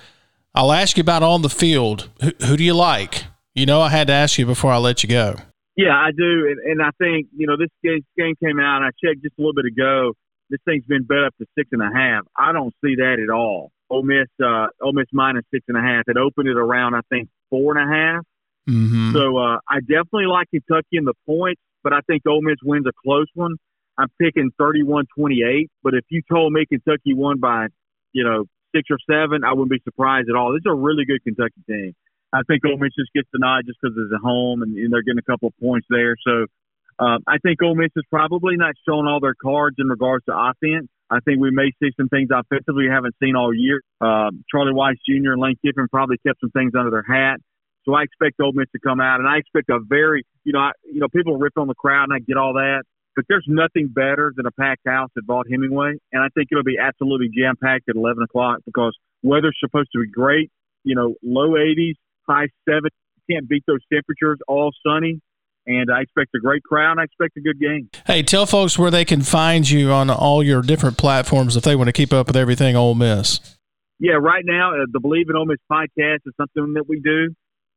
I'll 0.55 0.73
ask 0.73 0.97
you 0.97 1.01
about 1.01 1.23
on 1.23 1.43
the 1.43 1.51
field. 1.51 2.11
Who, 2.23 2.31
who 2.47 2.57
do 2.57 2.63
you 2.65 2.75
like? 2.75 3.25
You 3.55 3.67
know, 3.67 3.81
I 3.81 3.89
had 3.89 4.07
to 4.07 4.13
ask 4.13 4.39
you 4.39 4.47
before 4.47 4.71
I 4.73 4.77
let 4.79 5.03
you 5.03 5.09
go. 5.09 5.37
Yeah, 5.77 5.97
I 5.97 6.11
do, 6.17 6.49
and, 6.49 6.59
and 6.71 6.83
I 6.83 6.91
think 6.99 7.29
you 7.35 7.47
know 7.47 7.57
this 7.57 7.71
game, 7.83 8.05
game 8.17 8.35
came 8.43 8.61
out. 8.61 8.83
and 8.83 8.85
I 8.85 8.91
checked 9.03 9.23
just 9.23 9.39
a 9.39 9.41
little 9.41 9.55
bit 9.55 9.65
ago. 9.65 10.13
This 10.51 10.61
thing's 10.67 10.85
been 10.85 11.05
bet 11.05 11.25
up 11.27 11.35
to 11.39 11.47
six 11.57 11.71
and 11.73 11.81
a 11.81 11.89
half. 11.93 12.25
I 12.37 12.53
don't 12.53 12.75
see 12.85 12.97
that 12.97 13.17
at 13.23 13.33
all. 13.33 13.73
Ole 13.93 14.03
Miss, 14.03 14.29
uh, 14.43 14.67
Ole 14.81 14.93
Miss 14.93 15.07
minus 15.13 15.45
six 15.53 15.65
and 15.69 15.77
a 15.77 15.81
half. 15.81 16.05
It 16.09 16.17
opened 16.17 16.49
it 16.49 16.57
around 16.57 16.95
I 16.95 17.01
think 17.11 17.29
four 17.51 17.77
and 17.77 17.91
a 17.91 17.95
half. 17.95 18.25
Mm-hmm. 18.69 19.13
So 19.13 19.37
uh, 19.37 19.59
I 19.69 19.81
definitely 19.81 20.27
like 20.27 20.49
Kentucky 20.51 20.97
in 20.97 21.05
the 21.05 21.15
points 21.27 21.61
but 21.83 21.93
I 21.93 22.01
think 22.07 22.23
Ole 22.27 22.43
Miss 22.43 22.59
wins 22.63 22.87
a 22.87 22.93
close 23.05 23.27
one. 23.35 23.57
I'm 23.99 24.09
picking 24.21 24.51
31-28. 24.61 25.69
But 25.83 25.95
if 25.95 26.05
you 26.11 26.23
told 26.31 26.53
me 26.53 26.65
Kentucky 26.67 27.15
won 27.15 27.41
by, 27.41 27.67
you 28.13 28.25
know, 28.25 28.45
six 28.75 28.89
or 28.91 28.99
seven, 29.09 29.45
I 29.45 29.53
wouldn't 29.53 29.71
be 29.71 29.83
surprised 29.85 30.29
at 30.31 30.37
all. 30.37 30.53
This 30.53 30.61
is 30.61 30.71
a 30.71 30.75
really 30.75 31.05
good 31.05 31.23
Kentucky 31.25 31.61
team. 31.67 31.95
I 32.33 32.41
think 32.47 32.65
Ole 32.65 32.79
Miss 32.79 32.95
just 32.99 33.13
gets 33.13 33.29
the 33.33 33.39
nod 33.39 33.65
just 33.67 33.79
because 33.83 33.95
it's 33.99 34.15
at 34.15 34.25
home 34.25 34.63
and, 34.63 34.75
and 34.77 34.93
they're 34.93 35.03
getting 35.03 35.19
a 35.21 35.31
couple 35.31 35.49
of 35.49 35.59
points 35.61 35.87
there. 35.91 36.17
So 36.25 36.47
um, 36.99 37.21
I 37.27 37.37
think 37.43 37.61
Ole 37.63 37.75
Miss 37.75 37.93
is 37.95 38.05
probably 38.09 38.57
not 38.57 38.73
showing 38.89 39.07
all 39.07 39.21
their 39.21 39.35
cards 39.35 39.77
in 39.79 39.89
regards 39.89 40.25
to 40.27 40.33
offense. 40.33 40.89
I 41.13 41.21
think 41.21 41.41
we 41.41 41.51
may 41.51 41.71
see 41.79 41.91
some 41.99 42.09
things 42.09 42.31
offensively 42.33 42.89
we 42.89 42.91
haven't 42.91 43.15
seen 43.23 43.37
all 43.37 43.53
year. 43.53 43.83
Uh, 44.01 44.31
Charlie 44.51 44.73
Weis 44.73 44.97
Jr. 45.05 45.33
and 45.33 45.43
Lane 45.43 45.57
Kiffin 45.61 45.87
probably 45.93 46.17
kept 46.27 46.41
some 46.41 46.51
things 46.51 46.73
under 46.75 46.91
their 46.91 47.05
hat. 47.05 47.37
So 47.85 47.93
I 47.93 48.03
expect 48.05 48.41
Ole 48.41 48.53
Miss 48.55 48.71
to 48.73 48.79
come 48.79 49.01
out, 49.01 49.21
and 49.21 49.29
I 49.29 49.37
expect 49.37 49.69
a 49.69 49.79
very, 49.85 50.25
you 50.45 50.53
know, 50.53 50.61
I, 50.61 50.71
you 50.85 51.01
know, 51.01 51.09
people 51.09 51.37
rip 51.37 51.59
on 51.59 51.67
the 51.67 51.75
crowd, 51.75 52.05
and 52.05 52.15
I 52.15 52.21
get 52.21 52.37
all 52.39 52.55
that, 52.55 52.85
but 53.15 53.27
there's 53.29 53.45
nothing 53.47 53.89
better 53.89 54.33
than 54.35 54.47
a 54.47 54.53
packed 54.53 54.87
house 54.87 55.11
at 55.17 55.25
Vaught-Hemingway, 55.25 55.99
and 56.13 56.23
I 56.23 56.29
think 56.35 56.49
it'll 56.51 56.65
be 56.65 56.79
absolutely 56.81 57.29
jam 57.29 57.57
packed 57.63 57.89
at 57.89 57.97
11 57.97 58.23
o'clock 58.23 58.61
because 58.65 58.97
weather's 59.23 59.57
supposed 59.61 59.91
to 59.93 60.01
be 60.01 60.11
great. 60.11 60.51
You 60.85 60.95
know, 60.95 61.15
low 61.23 61.51
80s, 61.51 61.95
high 62.27 62.49
70s. 62.69 62.89
Can't 63.31 63.49
beat 63.49 63.65
those 63.67 63.81
temperatures. 63.93 64.39
All 64.49 64.73
sunny 64.87 65.21
and 65.67 65.91
I 65.91 66.03
expect 66.03 66.35
a 66.35 66.39
great 66.39 66.63
crowd. 66.63 66.99
I 66.99 67.05
expect 67.05 67.37
a 67.37 67.41
good 67.41 67.61
game. 67.61 67.91
Hey, 68.07 68.23
tell 68.23 68.47
folks 68.47 68.79
where 68.79 68.91
they 68.91 69.05
can 69.05 69.23
find 69.23 69.69
you 69.69 69.91
on 69.93 70.11
all 70.11 70.43
your 70.43 70.63
different 70.63 70.99
platforms 70.99 71.57
if 71.57 71.63
they 71.63 71.77
want 71.77 71.89
to 71.89 71.93
keep 71.93 72.13
up 72.13 72.27
with 72.27 72.37
everything 72.37 72.77
Ole 72.77 72.95
Miss. 72.95 73.41
Yeah, 73.99 74.15
right 74.15 74.45
now 74.45 74.73
uh, 74.75 74.87
the 74.91 75.01
Believe 75.01 75.29
in 75.31 75.37
Ole 75.37 75.47
Miss 75.47 75.59
podcast 75.71 76.21
is 76.27 76.35
something 76.37 76.75
that 76.75 76.89
we 76.89 77.01
do. 77.01 77.35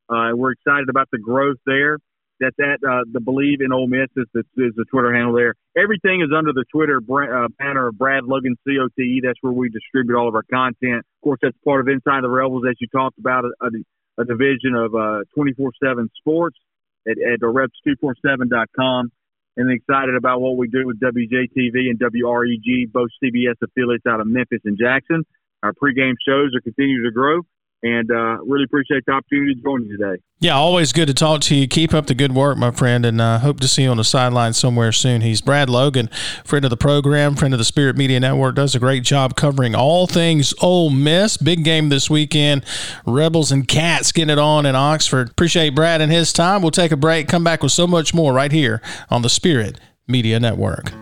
Uh, 0.08 0.34
we're 0.34 0.52
excited 0.52 0.88
about 0.88 1.08
the 1.12 1.18
growth 1.18 1.58
there. 1.66 1.98
That's 2.38 2.56
at 2.60 2.86
uh, 2.86 3.04
the 3.10 3.20
Believe 3.20 3.60
in 3.60 3.72
Ole 3.72 3.86
Miss 3.86 4.08
is 4.16 4.26
the, 4.34 4.40
is 4.56 4.74
the 4.76 4.84
Twitter 4.90 5.14
handle 5.14 5.34
there. 5.34 5.54
Everything 5.76 6.20
is 6.20 6.28
under 6.36 6.52
the 6.52 6.64
Twitter 6.70 6.98
uh, 6.98 7.48
banner 7.58 7.88
of 7.88 7.96
Brad 7.96 8.24
Logan 8.24 8.56
COTE. 8.66 9.22
That's 9.22 9.38
where 9.40 9.52
we 9.52 9.70
distribute 9.70 10.18
all 10.18 10.28
of 10.28 10.34
our 10.34 10.44
content. 10.52 10.98
Of 10.98 11.24
course, 11.24 11.38
that's 11.40 11.56
part 11.64 11.80
of 11.80 11.88
Inside 11.88 12.22
the 12.24 12.28
Rebels, 12.28 12.64
as 12.68 12.76
you 12.78 12.88
talked 12.88 13.18
about, 13.18 13.44
a, 13.44 13.52
a, 13.64 14.22
a 14.22 14.24
division 14.24 14.74
of 14.74 14.94
uh, 14.94 15.24
24/7 15.36 16.08
Sports 16.18 16.58
at, 17.06 17.16
at 17.18 17.40
reps247.com. 17.40 19.12
And 19.58 19.72
excited 19.72 20.14
about 20.14 20.42
what 20.42 20.58
we 20.58 20.68
do 20.68 20.86
with 20.86 21.00
WJTV 21.00 21.88
and 21.88 21.98
WREG, 21.98 22.92
both 22.92 23.08
CBS 23.24 23.54
affiliates 23.62 24.04
out 24.06 24.20
of 24.20 24.26
Memphis 24.26 24.60
and 24.64 24.76
Jackson. 24.78 25.24
Our 25.62 25.72
pregame 25.72 26.12
shows 26.28 26.54
are 26.54 26.60
continuing 26.60 27.04
to 27.04 27.10
grow 27.10 27.40
and 27.82 28.10
uh, 28.10 28.42
really 28.44 28.64
appreciate 28.64 29.04
the 29.06 29.12
opportunity 29.12 29.54
to 29.54 29.62
join 29.62 29.84
you 29.84 29.96
today. 29.96 30.20
Yeah, 30.38 30.54
always 30.54 30.92
good 30.92 31.08
to 31.08 31.14
talk 31.14 31.40
to 31.42 31.54
you. 31.54 31.66
Keep 31.66 31.94
up 31.94 32.06
the 32.06 32.14
good 32.14 32.34
work, 32.34 32.58
my 32.58 32.70
friend, 32.70 33.06
and 33.06 33.20
uh, 33.20 33.38
hope 33.38 33.60
to 33.60 33.68
see 33.68 33.84
you 33.84 33.90
on 33.90 33.96
the 33.96 34.04
sideline 34.04 34.52
somewhere 34.52 34.92
soon. 34.92 35.22
He's 35.22 35.40
Brad 35.40 35.70
Logan, 35.70 36.08
friend 36.44 36.64
of 36.64 36.70
the 36.70 36.76
program, 36.76 37.36
friend 37.36 37.54
of 37.54 37.58
the 37.58 37.64
Spirit 37.64 37.96
Media 37.96 38.20
Network, 38.20 38.56
does 38.56 38.74
a 38.74 38.78
great 38.78 39.02
job 39.02 39.36
covering 39.36 39.74
all 39.74 40.06
things 40.06 40.52
Ole 40.60 40.90
Miss. 40.90 41.36
Big 41.36 41.64
game 41.64 41.88
this 41.88 42.10
weekend. 42.10 42.64
Rebels 43.06 43.50
and 43.52 43.66
Cats 43.66 44.12
getting 44.12 44.32
it 44.32 44.38
on 44.38 44.66
in 44.66 44.74
Oxford. 44.74 45.30
Appreciate 45.30 45.70
Brad 45.70 46.00
and 46.00 46.12
his 46.12 46.32
time. 46.32 46.62
We'll 46.62 46.70
take 46.70 46.92
a 46.92 46.96
break, 46.96 47.28
come 47.28 47.44
back 47.44 47.62
with 47.62 47.72
so 47.72 47.86
much 47.86 48.12
more 48.12 48.32
right 48.32 48.52
here 48.52 48.82
on 49.10 49.22
the 49.22 49.30
Spirit 49.30 49.80
Media 50.06 50.38
Network. 50.38 50.92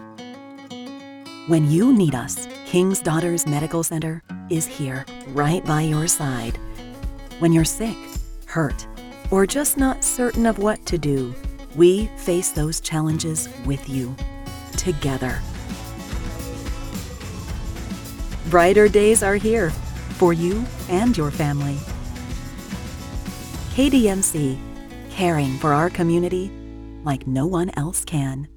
When 1.47 1.71
you 1.71 1.93
need 1.93 2.15
us, 2.15 2.49
King's 2.65 3.01
Daughters 3.01 3.47
Medical 3.47 3.83
Center 3.83 4.23
is 4.49 4.67
here, 4.67 5.05
right 5.29 5.63
by 5.67 5.83
your 5.83 6.07
side. 6.07 6.59
When 7.39 7.53
you're 7.53 7.67
sick, 7.67 7.99
hurt, 8.47 8.87
or 9.31 9.45
just 9.47 9.77
not 9.77 10.03
certain 10.03 10.47
of 10.47 10.59
what 10.59 10.87
to 10.87 10.97
do, 10.97 11.35
we 11.77 12.07
face 12.17 12.51
those 12.53 12.81
challenges 12.81 13.51
with 13.67 13.87
you, 13.91 14.17
together. 14.79 15.39
Brighter 18.49 18.89
days 18.89 19.23
are 19.23 19.37
here 19.37 19.69
for 20.17 20.33
you 20.33 20.65
and 20.89 21.15
your 21.15 21.31
family. 21.31 21.77
KDMC, 23.75 24.59
caring 25.11 25.59
for 25.59 25.75
our 25.75 25.91
community 25.91 26.51
like 27.05 27.27
no 27.27 27.47
one 27.47 27.71
else 27.77 28.03
can. 28.03 28.49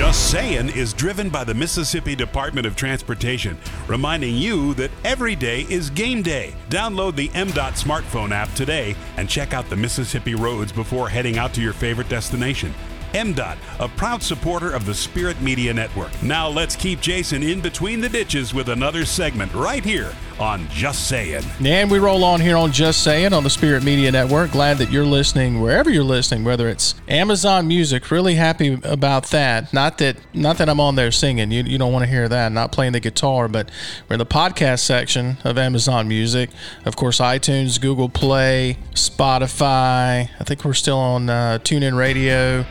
Just 0.00 0.30
Saying 0.30 0.70
is 0.70 0.94
driven 0.94 1.28
by 1.28 1.44
the 1.44 1.52
Mississippi 1.52 2.16
Department 2.16 2.66
of 2.66 2.74
Transportation, 2.74 3.58
reminding 3.86 4.34
you 4.34 4.72
that 4.74 4.90
every 5.04 5.36
day 5.36 5.66
is 5.68 5.90
game 5.90 6.22
day. 6.22 6.54
Download 6.70 7.14
the 7.14 7.28
MDOT 7.28 7.72
smartphone 7.78 8.30
app 8.30 8.50
today 8.54 8.96
and 9.18 9.28
check 9.28 9.52
out 9.52 9.68
the 9.68 9.76
Mississippi 9.76 10.34
roads 10.34 10.72
before 10.72 11.10
heading 11.10 11.36
out 11.36 11.52
to 11.52 11.60
your 11.60 11.74
favorite 11.74 12.08
destination. 12.08 12.72
MDOT, 13.12 13.58
a 13.78 13.88
proud 13.88 14.22
supporter 14.22 14.72
of 14.72 14.86
the 14.86 14.94
Spirit 14.94 15.38
Media 15.42 15.74
Network. 15.74 16.10
Now 16.22 16.48
let's 16.48 16.76
keep 16.76 17.02
Jason 17.02 17.42
in 17.42 17.60
between 17.60 18.00
the 18.00 18.08
ditches 18.08 18.54
with 18.54 18.70
another 18.70 19.04
segment 19.04 19.52
right 19.52 19.84
here 19.84 20.14
on 20.40 20.66
Just 20.70 21.06
Saying. 21.06 21.44
And 21.62 21.90
we 21.90 21.98
roll 21.98 22.24
on 22.24 22.40
here 22.40 22.56
on 22.56 22.72
Just 22.72 23.04
Saying 23.04 23.32
on 23.32 23.44
the 23.44 23.50
Spirit 23.50 23.84
Media 23.84 24.10
Network. 24.10 24.52
Glad 24.52 24.78
that 24.78 24.90
you're 24.90 25.04
listening 25.04 25.60
wherever 25.60 25.90
you're 25.90 26.02
listening, 26.02 26.44
whether 26.44 26.68
it's 26.68 26.94
Amazon 27.08 27.68
Music. 27.68 28.10
Really 28.10 28.34
happy 28.34 28.80
about 28.82 29.26
that. 29.30 29.72
Not 29.72 29.98
that 29.98 30.16
not 30.32 30.56
that 30.58 30.68
I'm 30.68 30.80
on 30.80 30.94
there 30.94 31.10
singing. 31.10 31.50
You, 31.50 31.62
you 31.64 31.76
don't 31.76 31.92
want 31.92 32.04
to 32.04 32.10
hear 32.10 32.28
that. 32.28 32.52
not 32.52 32.72
playing 32.72 32.92
the 32.92 33.00
guitar, 33.00 33.48
but 33.48 33.70
we're 34.08 34.14
in 34.14 34.18
the 34.18 34.26
podcast 34.26 34.80
section 34.80 35.36
of 35.44 35.58
Amazon 35.58 36.08
Music. 36.08 36.50
Of 36.86 36.96
course, 36.96 37.18
iTunes, 37.20 37.80
Google 37.80 38.08
Play, 38.08 38.78
Spotify. 38.94 40.30
I 40.40 40.44
think 40.44 40.64
we're 40.64 40.72
still 40.72 40.98
on 40.98 41.28
uh, 41.28 41.58
TuneIn 41.62 41.96
Radio. 41.96 42.64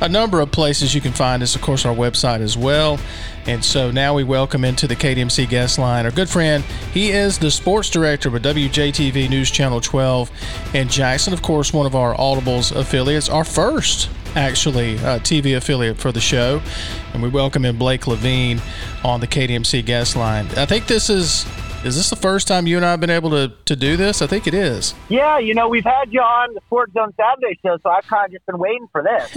A 0.00 0.08
number 0.08 0.40
of 0.40 0.52
places 0.52 0.94
you 0.94 1.00
can 1.00 1.12
find 1.12 1.42
us. 1.42 1.54
Of 1.56 1.62
course, 1.62 1.86
our 1.86 1.94
website 1.94 2.40
as 2.40 2.56
well. 2.56 2.98
And 3.46 3.62
so 3.62 3.90
now 3.90 4.14
we 4.14 4.24
welcome 4.24 4.64
into 4.64 4.86
the 4.86 4.96
KDMC 4.96 5.48
guest 5.48 5.78
line 5.78 6.06
our 6.06 6.10
good 6.10 6.30
friend. 6.30 6.64
He 6.92 7.10
is 7.10 7.38
the 7.38 7.50
sports 7.50 7.90
director 7.90 8.30
with 8.30 8.42
WJTV 8.42 9.28
News 9.28 9.50
Channel 9.50 9.80
12 9.82 10.30
in 10.74 10.88
Jackson. 10.88 11.32
Of 11.32 11.42
course, 11.42 11.72
one 11.72 11.84
of 11.84 11.94
our 11.94 12.14
Audibles 12.14 12.74
affiliates, 12.74 13.28
our 13.28 13.44
first 13.44 14.08
actually 14.34 14.96
uh, 14.98 15.18
TV 15.18 15.56
affiliate 15.56 15.98
for 15.98 16.10
the 16.10 16.20
show. 16.20 16.62
And 17.12 17.22
we 17.22 17.28
welcome 17.28 17.66
in 17.66 17.76
Blake 17.76 18.06
Levine 18.06 18.62
on 19.04 19.20
the 19.20 19.26
KDMC 19.26 19.84
guest 19.84 20.16
line. 20.16 20.46
I 20.56 20.64
think 20.64 20.86
this 20.86 21.10
is 21.10 21.46
is 21.84 21.96
this 21.96 22.08
the 22.08 22.16
first 22.16 22.48
time 22.48 22.66
you 22.66 22.78
and 22.78 22.86
I 22.86 22.92
have 22.92 23.00
been 23.00 23.10
able 23.10 23.28
to, 23.30 23.52
to 23.66 23.76
do 23.76 23.98
this? 23.98 24.22
I 24.22 24.26
think 24.26 24.46
it 24.46 24.54
is. 24.54 24.94
Yeah, 25.10 25.38
you 25.38 25.52
know, 25.52 25.68
we've 25.68 25.84
had 25.84 26.10
you 26.10 26.22
on 26.22 26.54
the 26.54 26.62
Sports 26.62 26.94
Zone 26.94 27.12
Saturday 27.14 27.58
show, 27.62 27.76
so 27.82 27.90
I've 27.90 28.06
kind 28.06 28.24
of 28.24 28.32
just 28.32 28.46
been 28.46 28.58
waiting 28.58 28.88
for 28.90 29.02
this. 29.02 29.30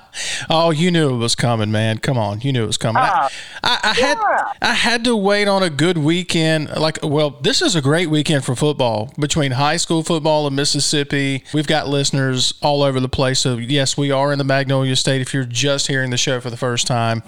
oh, 0.50 0.70
you 0.70 0.90
knew 0.90 1.14
it 1.14 1.18
was 1.18 1.34
coming, 1.34 1.70
man. 1.70 1.98
Come 1.98 2.18
on, 2.18 2.40
you 2.40 2.52
knew 2.52 2.64
it 2.64 2.66
was 2.66 2.76
coming. 2.76 3.02
Uh, 3.02 3.06
I, 3.06 3.30
I, 3.62 3.80
I 3.82 3.94
yeah. 3.98 4.06
had 4.06 4.18
I 4.62 4.74
had 4.74 5.04
to 5.04 5.16
wait 5.16 5.48
on 5.48 5.62
a 5.62 5.70
good 5.70 5.98
weekend. 5.98 6.70
Like, 6.70 6.98
well, 7.02 7.30
this 7.30 7.62
is 7.62 7.76
a 7.76 7.82
great 7.82 8.10
weekend 8.10 8.44
for 8.44 8.54
football 8.54 9.12
between 9.18 9.52
high 9.52 9.76
school 9.76 10.02
football 10.02 10.46
and 10.46 10.56
Mississippi. 10.56 11.44
We've 11.52 11.66
got 11.66 11.88
listeners 11.88 12.54
all 12.62 12.82
over 12.82 13.00
the 13.00 13.08
place. 13.08 13.40
So 13.40 13.56
yes, 13.56 13.96
we 13.96 14.10
are 14.10 14.32
in 14.32 14.38
the 14.38 14.44
Magnolia 14.44 14.96
State. 14.96 15.20
If 15.20 15.32
you're 15.34 15.44
just 15.44 15.86
hearing 15.86 16.10
the 16.10 16.16
show 16.16 16.40
for 16.40 16.50
the 16.50 16.56
first 16.56 16.86
time, 16.86 17.22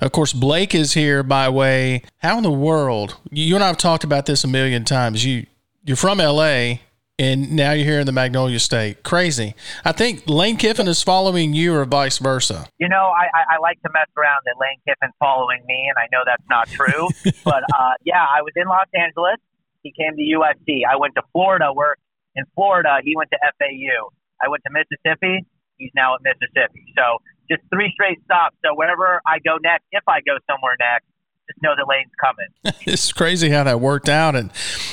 of 0.00 0.12
course, 0.12 0.32
Blake 0.32 0.74
is 0.74 0.94
here 0.94 1.22
by 1.22 1.48
way. 1.48 2.02
How 2.18 2.36
in 2.36 2.42
the 2.42 2.50
world? 2.50 2.72
world. 2.72 3.16
You 3.30 3.54
and 3.54 3.64
I 3.64 3.68
have 3.68 3.76
talked 3.76 4.04
about 4.04 4.26
this 4.26 4.44
a 4.44 4.48
million 4.48 4.84
times. 4.84 5.24
You 5.24 5.46
you're 5.84 5.96
from 5.96 6.18
LA 6.18 6.74
and 7.22 7.52
now 7.52 7.70
you're 7.70 7.86
here 7.86 8.00
in 8.00 8.06
the 8.06 8.12
Magnolia 8.12 8.58
State. 8.58 9.04
Crazy. 9.04 9.54
I 9.84 9.92
think 9.92 10.24
Lane 10.26 10.56
Kiffin 10.56 10.88
is 10.88 11.04
following 11.04 11.54
you 11.54 11.72
or 11.72 11.84
vice 11.84 12.18
versa. 12.18 12.66
You 12.80 12.88
know, 12.88 13.14
I, 13.14 13.30
I, 13.30 13.54
I 13.54 13.58
like 13.62 13.80
to 13.82 13.90
mess 13.94 14.10
around 14.16 14.42
that 14.44 14.58
Lane 14.58 14.82
Kiffin's 14.82 15.14
following 15.20 15.62
me, 15.66 15.86
and 15.86 15.94
I 15.96 16.10
know 16.10 16.26
that's 16.26 16.42
not 16.50 16.66
true. 16.66 17.06
but 17.44 17.62
uh, 17.62 17.94
yeah, 18.04 18.26
I 18.26 18.42
was 18.42 18.50
in 18.56 18.66
Los 18.66 18.90
Angeles. 18.92 19.38
He 19.82 19.92
came 19.94 20.16
to 20.16 20.22
USC. 20.34 20.82
I 20.82 20.96
went 20.96 21.14
to 21.14 21.22
Florida, 21.30 21.72
where 21.72 21.94
in 22.34 22.44
Florida, 22.56 22.98
he 23.04 23.14
went 23.14 23.30
to 23.30 23.38
FAU. 23.38 24.10
I 24.42 24.48
went 24.48 24.64
to 24.66 24.72
Mississippi. 24.74 25.46
He's 25.76 25.92
now 25.94 26.14
at 26.14 26.26
Mississippi. 26.26 26.90
So 26.98 27.22
just 27.48 27.62
three 27.70 27.90
straight 27.94 28.18
stops. 28.24 28.56
So 28.66 28.74
wherever 28.74 29.22
I 29.26 29.38
go 29.46 29.62
next, 29.62 29.86
if 29.92 30.02
I 30.08 30.26
go 30.26 30.42
somewhere 30.50 30.74
next, 30.78 31.06
just 31.46 31.62
know 31.62 31.74
the 31.76 31.86
lane's 31.88 32.12
coming. 32.20 32.82
it's 32.92 33.12
crazy 33.12 33.50
how 33.50 33.64
that 33.64 33.80
worked 33.80 34.08
out. 34.08 34.36
And 34.36 34.50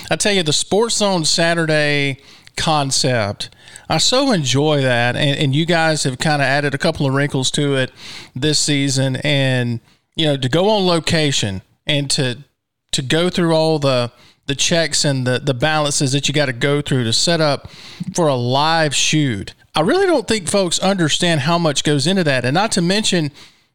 I 0.09 0.15
tell 0.15 0.33
you, 0.33 0.43
the 0.43 0.53
Sports 0.53 0.97
Zone 0.97 1.25
Saturday 1.25 2.19
concept. 2.59 3.49
I 3.87 3.97
so 3.97 4.31
enjoy 4.31 4.81
that, 4.81 5.15
and, 5.15 5.39
and 5.39 5.55
you 5.55 5.65
guys 5.65 6.03
have 6.03 6.19
kind 6.19 6.41
of 6.41 6.45
added 6.45 6.75
a 6.75 6.77
couple 6.77 7.07
of 7.07 7.13
wrinkles 7.13 7.49
to 7.51 7.75
it 7.75 7.91
this 8.35 8.59
season. 8.59 9.15
And 9.17 9.79
you 10.15 10.25
know, 10.25 10.37
to 10.37 10.49
go 10.49 10.69
on 10.69 10.85
location 10.85 11.61
and 11.87 12.09
to 12.11 12.43
to 12.91 13.01
go 13.01 13.29
through 13.29 13.55
all 13.55 13.79
the 13.79 14.11
the 14.45 14.55
checks 14.55 15.05
and 15.05 15.25
the 15.25 15.39
the 15.39 15.53
balances 15.53 16.11
that 16.11 16.27
you 16.27 16.33
got 16.33 16.47
to 16.47 16.53
go 16.53 16.81
through 16.81 17.05
to 17.05 17.13
set 17.13 17.39
up 17.39 17.69
for 18.13 18.27
a 18.27 18.35
live 18.35 18.93
shoot. 18.93 19.53
I 19.75 19.81
really 19.81 20.05
don't 20.05 20.27
think 20.27 20.49
folks 20.49 20.79
understand 20.79 21.41
how 21.41 21.57
much 21.57 21.83
goes 21.83 22.05
into 22.05 22.23
that, 22.25 22.43
and 22.43 22.53
not 22.53 22.71
to 22.73 22.81
mention 22.81 23.31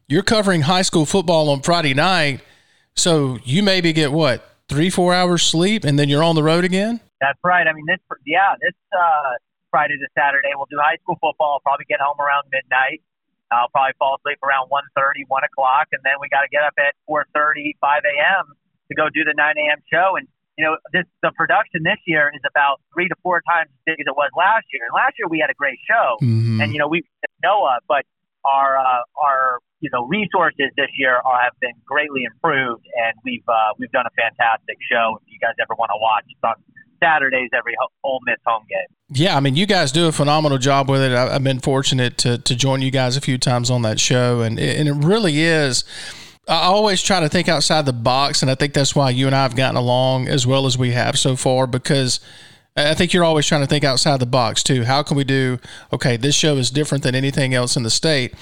you're 0.07 0.23
covering 0.23 0.61
high 0.61 0.83
school 0.83 1.05
football 1.05 1.49
on 1.49 1.61
Friday 1.61 1.93
night 1.95 2.41
so 2.95 3.37
you 3.43 3.63
maybe 3.63 3.93
get 3.93 4.11
what 4.11 4.43
three, 4.67 4.89
four 4.89 5.13
hours 5.13 5.43
sleep, 5.43 5.83
and 5.83 5.99
then 5.99 6.09
you're 6.09 6.23
on 6.23 6.35
the 6.35 6.43
road 6.43 6.63
again. 6.63 6.99
That's 7.21 7.39
right. 7.43 7.67
I 7.67 7.73
mean, 7.73 7.85
this 7.87 7.99
yeah, 8.25 8.55
this 8.61 8.75
uh, 8.91 9.37
Friday 9.71 9.97
to 9.97 10.07
Saturday 10.17 10.49
we'll 10.55 10.69
do 10.69 10.79
high 10.81 10.97
school 11.01 11.17
football. 11.21 11.59
I'll 11.59 11.65
probably 11.65 11.85
get 11.87 11.99
home 11.99 12.19
around 12.19 12.47
midnight. 12.51 13.01
I'll 13.51 13.69
probably 13.69 13.93
fall 13.99 14.17
asleep 14.17 14.41
around 14.41 14.73
1.30, 14.73 15.29
1 15.29 15.43
o'clock, 15.45 15.87
and 15.93 16.01
then 16.03 16.17
we 16.19 16.27
got 16.29 16.41
to 16.41 16.49
get 16.49 16.65
up 16.65 16.73
at 16.81 16.97
4.30, 17.07 17.77
5 17.77 18.01
a.m. 18.03 18.57
to 18.89 18.93
go 18.97 19.05
do 19.13 19.23
the 19.23 19.37
9 19.37 19.37
a.m. 19.37 19.79
show. 19.85 20.17
And 20.17 20.27
you 20.57 20.63
know, 20.63 20.77
this 20.93 21.03
the 21.21 21.31
production 21.35 21.83
this 21.83 21.99
year 22.07 22.31
is 22.33 22.41
about 22.47 22.79
three 22.93 23.07
to 23.07 23.15
four 23.21 23.41
times 23.43 23.69
as 23.69 23.81
big 23.85 23.99
as 23.99 24.07
it 24.07 24.15
was 24.15 24.31
last 24.35 24.65
year. 24.71 24.87
And 24.87 24.95
last 24.95 25.19
year 25.19 25.27
we 25.27 25.39
had 25.39 25.51
a 25.51 25.57
great 25.57 25.79
show, 25.83 26.15
mm-hmm. 26.23 26.61
and 26.61 26.71
you 26.71 26.79
know 26.79 26.87
we 26.87 27.03
Noah, 27.43 27.79
but 27.87 28.07
our 28.47 28.77
uh, 28.79 29.03
our 29.19 29.59
you 29.85 29.91
know 29.93 30.07
resources 30.07 30.73
this 30.75 30.89
year 30.97 31.21
have 31.21 31.53
been 31.61 31.77
greatly 31.85 32.23
improved, 32.25 32.83
and 33.05 33.13
we've 33.23 33.47
uh, 33.47 33.77
we've 33.77 33.91
done 33.91 34.05
a 34.07 34.15
fantastic 34.19 34.77
show. 34.91 35.19
If 35.21 35.31
you 35.31 35.37
guys 35.39 35.53
ever 35.61 35.75
want 35.77 35.91
to 35.93 35.99
watch, 36.01 36.25
it's 36.27 36.39
on 36.43 36.55
Saturdays 36.99 37.49
every 37.55 37.75
Ole 38.03 38.19
Miss 38.25 38.37
home 38.47 38.63
game. 38.67 38.89
Yeah, 39.09 39.37
I 39.37 39.41
mean, 39.41 39.55
you 39.55 39.67
guys 39.67 39.91
do 39.91 40.07
a 40.07 40.11
phenomenal 40.11 40.57
job 40.57 40.89
with 40.89 41.01
it. 41.01 41.11
I've 41.11 41.43
been 41.43 41.59
fortunate 41.59 42.17
to 42.19 42.39
to 42.39 42.55
join 42.55 42.81
you 42.81 42.89
guys 42.89 43.15
a 43.15 43.21
few 43.21 43.37
times 43.37 43.69
on 43.69 43.83
that 43.83 43.99
show, 43.99 44.41
and 44.41 44.59
it, 44.59 44.79
and 44.79 44.89
it 44.89 45.05
really 45.05 45.41
is. 45.41 45.83
I 46.47 46.65
always 46.65 47.01
try 47.03 47.19
to 47.19 47.29
think 47.29 47.47
outside 47.47 47.85
the 47.85 47.93
box, 47.93 48.41
and 48.41 48.49
I 48.49 48.55
think 48.55 48.73
that's 48.73 48.95
why 48.95 49.11
you 49.11 49.27
and 49.27 49.35
I 49.35 49.43
have 49.43 49.55
gotten 49.55 49.77
along 49.77 50.27
as 50.27 50.47
well 50.47 50.65
as 50.65 50.77
we 50.79 50.91
have 50.91 51.17
so 51.19 51.35
far 51.35 51.67
because 51.67 52.19
I 52.77 52.93
think 52.93 53.13
you're 53.13 53.23
always 53.23 53.47
trying 53.47 53.61
to 53.61 53.67
think 53.67 53.85
outside 53.85 54.19
the 54.19 54.25
box 54.25 54.61
too. 54.61 54.83
How 54.83 55.01
can 55.01 55.15
we 55.15 55.23
do? 55.23 55.59
Okay, 55.93 56.17
this 56.17 56.35
show 56.35 56.57
is 56.57 56.69
different 56.69 57.03
than 57.05 57.15
anything 57.15 57.53
else 57.53 57.77
in 57.77 57.83
the 57.83 57.89
state, 57.89 58.33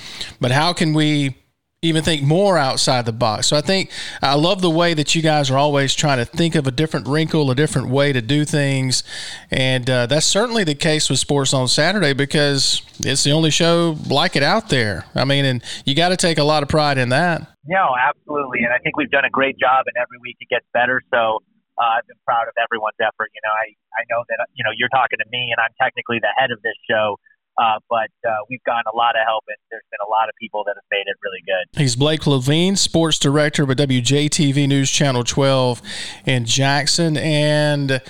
but 0.42 0.52
how 0.52 0.74
can 0.74 0.94
we 0.94 1.36
even 1.84 2.02
think 2.02 2.24
more 2.24 2.58
outside 2.58 3.06
the 3.06 3.12
box? 3.12 3.46
So 3.48 3.58
I 3.58 3.62
think 3.62 3.92
I 4.24 4.34
love 4.34 4.62
the 4.62 4.72
way 4.72 4.96
that 4.96 5.14
you 5.14 5.22
guys 5.22 5.52
are 5.52 5.58
always 5.58 5.94
trying 5.94 6.18
to 6.18 6.26
think 6.26 6.56
of 6.56 6.66
a 6.66 6.72
different 6.72 7.08
wrinkle, 7.08 7.52
a 7.52 7.56
different 7.56 7.90
way 7.90 8.12
to 8.12 8.24
do 8.24 8.44
things, 8.44 9.04
and 9.52 9.88
uh, 9.88 10.08
that's 10.08 10.26
certainly 10.26 10.64
the 10.64 10.74
case 10.74 11.12
with 11.12 11.20
Sports 11.20 11.52
Zone 11.52 11.68
Saturday 11.68 12.14
because 12.14 12.82
it's 13.02 13.24
the 13.24 13.34
only 13.34 13.52
show 13.52 13.98
like 14.10 14.36
it 14.36 14.42
out 14.42 14.70
there. 14.70 15.06
I 15.14 15.26
mean, 15.26 15.46
and 15.46 15.64
you 15.86 15.94
got 15.94 16.10
to 16.10 16.18
take 16.18 16.40
a 16.40 16.44
lot 16.44 16.64
of 16.64 16.70
pride 16.70 16.98
in 16.98 17.10
that. 17.10 17.48
No, 17.68 17.90
absolutely, 18.02 18.64
and 18.64 18.74
I 18.74 18.80
think 18.80 18.98
we've 18.98 19.12
done 19.12 19.26
a 19.26 19.30
great 19.30 19.60
job, 19.60 19.86
and 19.86 20.02
every 20.02 20.18
week 20.24 20.38
it 20.40 20.50
gets 20.50 20.66
better. 20.74 21.04
So 21.14 21.44
uh, 21.78 21.98
I've 22.00 22.08
been 22.08 22.20
proud 22.26 22.48
of 22.48 22.56
everyone's 22.62 23.00
effort. 23.02 23.30
You 23.34 23.42
know, 23.42 23.54
I, 23.54 23.66
I 23.98 24.04
know 24.10 24.22
that, 24.30 24.48
you 24.54 24.64
know, 24.64 24.72
you're 24.76 24.92
talking 24.94 25.18
to 25.18 25.28
me 25.32 25.50
and 25.50 25.60
I'm 25.60 25.74
technically 25.82 26.20
the 26.20 26.34
head 26.38 26.52
of 26.52 26.62
this 26.62 26.78
show. 26.90 27.18
Uh, 27.58 27.78
but 27.88 28.10
uh, 28.28 28.34
we've 28.50 28.64
gotten 28.64 28.84
a 28.92 28.98
lot 28.98 29.16
of 29.16 29.22
help, 29.28 29.44
and 29.48 29.58
there's 29.70 29.84
been 29.92 30.00
a 30.06 30.10
lot 30.10 30.28
of 30.28 30.34
people 30.40 30.64
that 30.66 30.74
have 30.76 30.84
made 30.90 31.04
it 31.06 31.16
really 31.24 31.42
good. 31.46 31.80
He's 31.80 31.96
Blake 31.96 32.26
Levine, 32.26 32.76
sports 32.76 33.20
director 33.20 33.64
with 33.64 33.78
WJTV 33.78 34.68
News 34.68 34.90
Channel 34.90 35.24
12 35.24 35.82
in 36.26 36.46
Jackson. 36.46 37.16
And, 37.16 38.02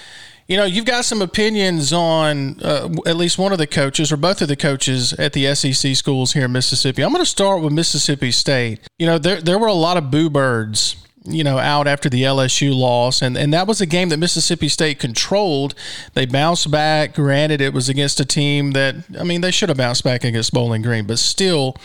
you 0.48 0.56
know, 0.56 0.64
you've 0.64 0.86
got 0.86 1.04
some 1.04 1.22
opinions 1.22 1.92
on 1.92 2.62
uh, 2.62 2.88
at 3.06 3.18
least 3.18 3.38
one 3.38 3.52
of 3.52 3.58
the 3.58 3.68
coaches 3.68 4.14
or 4.14 4.18
both 4.18 4.42
of 4.42 4.48
the 4.48 4.56
coaches 4.56 5.12
at 5.14 5.34
the 5.34 5.54
SEC 5.56 5.94
schools 5.94 6.32
here 6.32 6.46
in 6.46 6.54
Mississippi. 6.54 7.04
I'm 7.04 7.12
going 7.12 7.22
to 7.22 7.30
start 7.30 7.62
with 7.62 7.74
Mississippi 7.74 8.32
State. 8.32 8.80
You 8.98 9.08
know, 9.08 9.18
there, 9.18 9.42
there 9.42 9.60
were 9.60 9.68
a 9.68 9.74
lot 9.74 9.98
of 9.98 10.10
boo 10.10 10.30
birds 10.30 10.96
you 11.26 11.44
know, 11.44 11.58
out 11.58 11.88
after 11.88 12.10
the 12.10 12.24
LSU 12.24 12.76
loss. 12.76 13.22
And, 13.22 13.38
and 13.38 13.54
that 13.54 13.68
was 13.68 13.80
a 13.82 13.86
game 13.86 14.10
that 14.10 14.18
Mississippi 14.18 14.68
State 14.68 15.00
controlled. 15.00 15.74
They 16.14 16.26
bounced 16.26 16.70
back. 16.70 17.14
Granted, 17.14 17.62
it 17.62 17.74
was 17.74 17.90
against 17.90 18.20
a 18.20 18.26
team 18.26 18.72
that, 18.72 18.96
I 19.18 19.24
mean, 19.24 19.42
they 19.42 19.52
should 19.52 19.70
have 19.70 19.78
bounced 19.78 20.04
back 20.04 20.24
against 20.24 20.54
Bowling 20.54 20.82
Green, 20.82 21.06
but 21.06 21.20
still 21.20 21.78